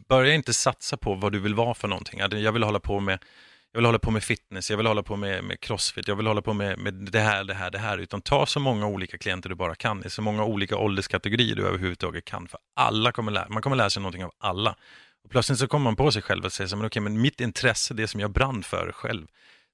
börja 0.07 0.33
inte 0.33 0.53
satsa 0.53 0.97
på 0.97 1.13
vad 1.13 1.31
du 1.31 1.39
vill 1.39 1.55
vara 1.55 1.73
för 1.73 1.87
någonting. 1.87 2.19
Jag 2.19 2.51
vill 2.51 2.63
hålla 2.63 2.79
på 2.79 2.99
med 2.99 3.25
jag 3.73 3.79
vill 3.79 3.85
hålla 3.85 3.99
på 3.99 4.11
med 4.11 4.23
fitness, 4.23 4.69
jag 4.69 4.77
vill 4.77 4.85
hålla 4.85 5.03
på 5.03 5.15
med, 5.15 5.43
med 5.43 5.59
crossfit, 5.59 6.07
jag 6.07 6.15
vill 6.15 6.27
hålla 6.27 6.41
på 6.41 6.53
med, 6.53 6.79
med 6.79 6.93
det 6.93 7.19
här, 7.19 7.43
det 7.43 7.53
här, 7.53 7.71
det 7.71 7.77
här. 7.77 7.97
Utan 7.97 8.21
ta 8.21 8.45
så 8.45 8.59
många 8.59 8.87
olika 8.87 9.17
klienter 9.17 9.49
du 9.49 9.55
bara 9.55 9.75
kan, 9.75 10.05
i 10.05 10.09
så 10.09 10.21
många 10.21 10.43
olika 10.43 10.77
ålderskategorier 10.77 11.55
du 11.55 11.67
överhuvudtaget 11.67 12.25
kan. 12.25 12.47
För 12.47 12.59
alla 12.75 13.11
kommer 13.11 13.31
lära, 13.31 13.49
man 13.49 13.61
kommer 13.61 13.75
lära 13.75 13.89
sig 13.89 14.01
någonting 14.01 14.23
av 14.23 14.31
alla. 14.37 14.75
Och 15.23 15.29
plötsligt 15.29 15.59
så 15.59 15.67
kommer 15.67 15.83
man 15.83 15.95
på 15.95 16.11
sig 16.11 16.21
själv 16.21 16.45
och 16.45 16.53
säger, 16.53 16.75
men 16.75 16.85
okej, 16.85 17.01
men 17.01 17.21
mitt 17.21 17.41
intresse, 17.41 17.93
det 17.93 18.07
som 18.07 18.19
jag 18.19 18.31
brann 18.31 18.63
för 18.63 18.91
själv, 18.91 19.27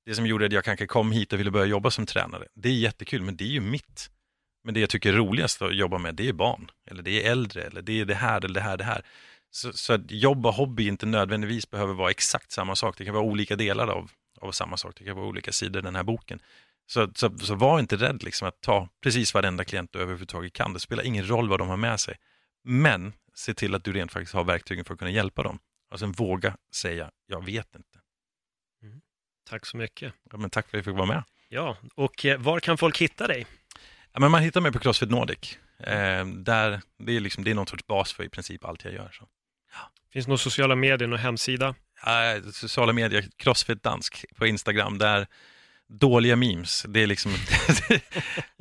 det 0.06 0.16
som 0.16 0.26
gjorde 0.26 0.46
att 0.46 0.52
jag 0.52 0.64
kanske 0.64 0.88
kom 0.88 1.12
hit 1.12 1.34
och 1.34 1.40
ville 1.40 1.52
börja 1.52 1.66
jobba 1.66 1.92
som 1.92 2.06
tränare, 2.06 2.48
det 2.56 2.70
är 2.70 2.74
jättekul, 2.74 3.22
men 3.22 3.38
det 3.38 3.44
är 3.44 3.52
ju 3.52 3.62
mitt. 3.62 4.10
Men 4.64 4.74
det 4.74 4.80
jag 4.80 4.90
tycker 4.90 5.14
är 5.14 5.18
roligast 5.18 5.62
att 5.62 5.76
jobba 5.76 5.98
med, 5.98 6.16
det 6.16 6.30
är 6.30 6.34
barn, 6.34 6.72
eller 6.92 7.04
det 7.04 7.26
är 7.26 7.32
äldre, 7.32 7.62
eller 7.62 7.82
det 7.82 8.02
är 8.02 8.06
det 8.06 8.16
här, 8.16 8.46
eller 8.46 8.54
det 8.54 8.62
här, 8.62 8.78
det 8.78 8.84
här. 8.84 9.02
Så, 9.58 9.74
så 9.74 9.94
att 9.94 10.12
jobb 10.12 10.46
och 10.46 10.54
hobby 10.54 10.88
inte 10.88 11.06
nödvändigtvis 11.06 11.70
behöver 11.70 11.94
vara 11.94 12.12
exakt 12.12 12.52
samma 12.52 12.76
sak. 12.76 12.98
Det 12.98 13.06
kan 13.06 13.14
vara 13.14 13.24
olika 13.24 13.56
delar 13.56 13.88
av, 13.88 14.12
av 14.42 14.52
samma 14.52 14.78
sak. 14.78 14.96
Det 14.98 15.06
kan 15.06 15.16
vara 15.16 15.28
olika 15.28 15.52
sidor 15.52 15.82
i 15.82 15.86
den 15.86 15.96
här 15.96 16.04
boken. 16.04 16.40
Så, 16.86 17.12
så, 17.16 17.38
så 17.38 17.56
var 17.56 17.80
inte 17.80 17.96
rädd 17.96 18.24
liksom 18.24 18.48
att 18.48 18.62
ta 18.62 18.90
precis 19.04 19.34
varenda 19.34 19.66
klient 19.66 19.94
du 19.94 20.00
överhuvudtaget 20.00 20.54
kan. 20.54 20.74
Det 20.74 20.80
spelar 20.80 21.04
ingen 21.04 21.30
roll 21.30 21.50
vad 21.50 21.60
de 21.60 21.68
har 21.68 21.78
med 21.78 22.00
sig. 22.00 22.16
Men 22.64 23.14
se 23.36 23.54
till 23.54 23.76
att 23.76 23.84
du 23.84 23.94
rent 23.94 24.12
faktiskt 24.12 24.34
har 24.34 24.44
verktygen 24.44 24.86
för 24.86 24.94
att 24.94 25.00
kunna 25.00 25.12
hjälpa 25.12 25.44
dem. 25.44 25.60
Och 25.92 26.00
sen 26.00 26.12
våga 26.12 26.58
säga, 26.74 27.12
jag 27.26 27.46
vet 27.46 27.76
inte. 27.76 28.00
Mm. 28.84 29.02
Tack 29.50 29.66
så 29.66 29.78
mycket. 29.78 30.14
Ja, 30.32 30.38
men 30.38 30.50
tack 30.50 30.70
för 30.70 30.78
att 30.78 30.86
jag 30.86 30.94
fick 30.94 30.98
vara 30.98 31.14
med. 31.14 31.24
Ja, 31.50 31.78
och 31.96 32.26
eh, 32.26 32.40
var 32.40 32.60
kan 32.60 32.78
folk 32.78 32.98
hitta 32.98 33.28
dig? 33.28 33.46
Ja, 34.14 34.20
men 34.20 34.32
man 34.32 34.42
hittar 34.42 34.62
mig 34.62 34.72
på 34.72 34.80
Crossfit 34.80 35.10
Nordic. 35.10 35.58
Eh, 35.80 36.26
där, 36.26 36.82
det, 36.98 37.16
är 37.16 37.20
liksom, 37.20 37.44
det 37.44 37.52
är 37.52 37.56
någon 37.56 37.68
sorts 37.68 37.88
bas 37.88 38.14
för 38.14 38.24
i 38.24 38.30
princip 38.30 38.66
allt 38.66 38.84
jag 38.84 38.94
gör. 38.94 39.10
Så. 39.12 39.28
Finns 40.14 40.26
det 40.26 40.30
några 40.30 40.38
sociala 40.38 40.76
medier, 40.76 41.08
någon 41.08 41.20
hemsida? 41.20 41.68
Uh, 41.68 42.52
sociala 42.52 42.94
medier, 42.94 43.26
Crossfit 43.38 43.84
Dansk 43.84 44.26
på 44.36 44.48
Instagram, 44.48 44.98
där 44.98 45.28
dåliga 45.90 46.36
memes, 46.36 46.86
det 46.90 47.00
är 47.00 47.08
liksom 47.08 47.32
det, 47.90 48.02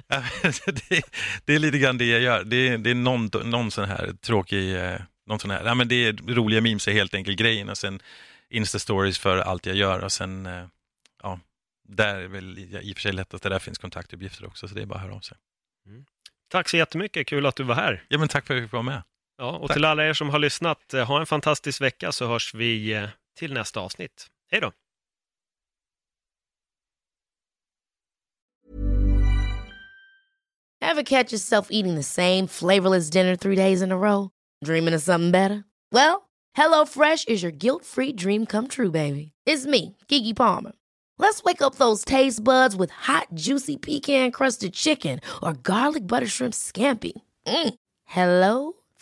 det, 1.45 1.55
är 1.55 1.59
lite 1.59 1.79
grann 1.79 1.99
det 1.99 2.05
jag 2.05 2.21
gör. 2.21 2.45
Det 2.45 2.69
är, 2.69 2.79
det 2.79 2.91
är 2.91 2.95
någon, 2.95 3.31
någon 3.45 3.71
sån 3.71 3.85
här 3.85 4.13
tråkig, 4.21 4.77
eh, 4.77 5.01
någon 5.27 5.39
sån 5.39 5.51
här, 5.51 5.65
ja, 5.65 5.75
men 5.75 5.89
det 5.89 5.95
är 6.07 6.13
roliga 6.13 6.61
memes 6.61 6.89
är 6.89 6.93
helt 6.93 7.15
enkelt 7.15 7.39
grejen 7.39 7.69
och 7.69 7.79
sen 7.79 8.01
Insta-stories 8.51 9.21
för 9.21 9.39
allt 9.39 9.67
jag 9.67 9.77
gör 9.77 10.05
och 10.05 10.13
sen, 10.13 10.47
eh, 10.47 10.67
ja, 11.23 11.41
där 11.89 12.17
är 12.17 12.29
väl 12.29 12.59
i 12.59 12.93
och 12.93 12.97
för 12.97 13.03
sig 13.03 13.13
lättast, 13.13 13.45
där 13.45 13.59
finns 13.59 13.79
kontaktuppgifter 13.79 14.47
också, 14.47 14.69
så 14.69 14.75
det 14.75 14.83
är 14.83 14.87
bara 14.87 14.95
att 14.95 15.05
höra 15.05 15.15
av 15.15 15.21
sig. 15.21 15.37
Mm. 15.87 16.05
Tack 16.49 16.69
så 16.69 16.77
jättemycket, 16.77 17.27
kul 17.27 17.47
att 17.47 17.57
du 17.57 17.63
var 17.63 17.75
här. 17.75 18.05
Ja, 18.09 18.19
men 18.19 18.29
tack 18.29 18.47
för 18.47 18.55
att 18.55 18.59
jag 18.61 18.69
fick 18.69 18.73
vara 18.73 18.83
med. 18.83 19.03
Ja, 19.39 19.59
och 19.59 19.69
Tack. 19.69 19.75
till 19.75 19.85
alla 19.85 20.07
er 20.07 20.13
som 20.13 20.31
har 20.31 20.39
lyssnat, 20.39 20.95
eh, 20.95 21.07
ha 21.07 21.21
en 21.21 21.27
fantastisk 21.27 21.81
vecka 21.81 22.13
så 22.13 22.27
hörs 22.27 22.55
vi 22.55 22.93
eh, 22.93 23.09
till 23.39 23.53
nästa 23.53 23.81
avsnitt. 23.81 24.27
Hej 24.51 24.61
då! 24.61 24.73
Ever 30.81 31.03
catch 31.03 31.33
yourself 31.33 31.69
eating 31.71 31.97
the 31.97 32.03
same 32.03 32.47
flavorless 32.47 33.11
dinner 33.11 33.37
three 33.37 33.57
days 33.57 33.83
in 33.83 33.93
a 33.93 33.97
row? 33.97 34.31
Dreaming 34.65 34.95
of 34.95 35.03
something 35.03 35.31
better? 35.33 35.65
Well, 35.93 36.29
HelloFresh 36.57 37.29
is 37.29 37.43
your 37.43 37.53
guilt-free 37.53 38.13
dream 38.13 38.47
come 38.47 38.69
true, 38.69 38.91
baby. 38.91 39.33
It's 39.47 39.67
me, 39.67 39.97
Kiki 40.09 40.33
Palmer. 40.33 40.73
Let's 41.19 41.43
wake 41.43 41.61
up 41.61 41.75
those 41.75 42.05
taste 42.05 42.45
buds 42.45 42.77
with 42.77 42.91
hot, 42.91 43.29
juicy 43.35 43.77
pecan-crusted 43.77 44.73
chicken 44.73 45.21
or 45.43 45.55
garlic 45.55 46.07
butter 46.07 46.27
shrimp 46.27 46.55
scampi. 46.55 47.13
Mm. 47.47 47.75
Hello 48.05 48.77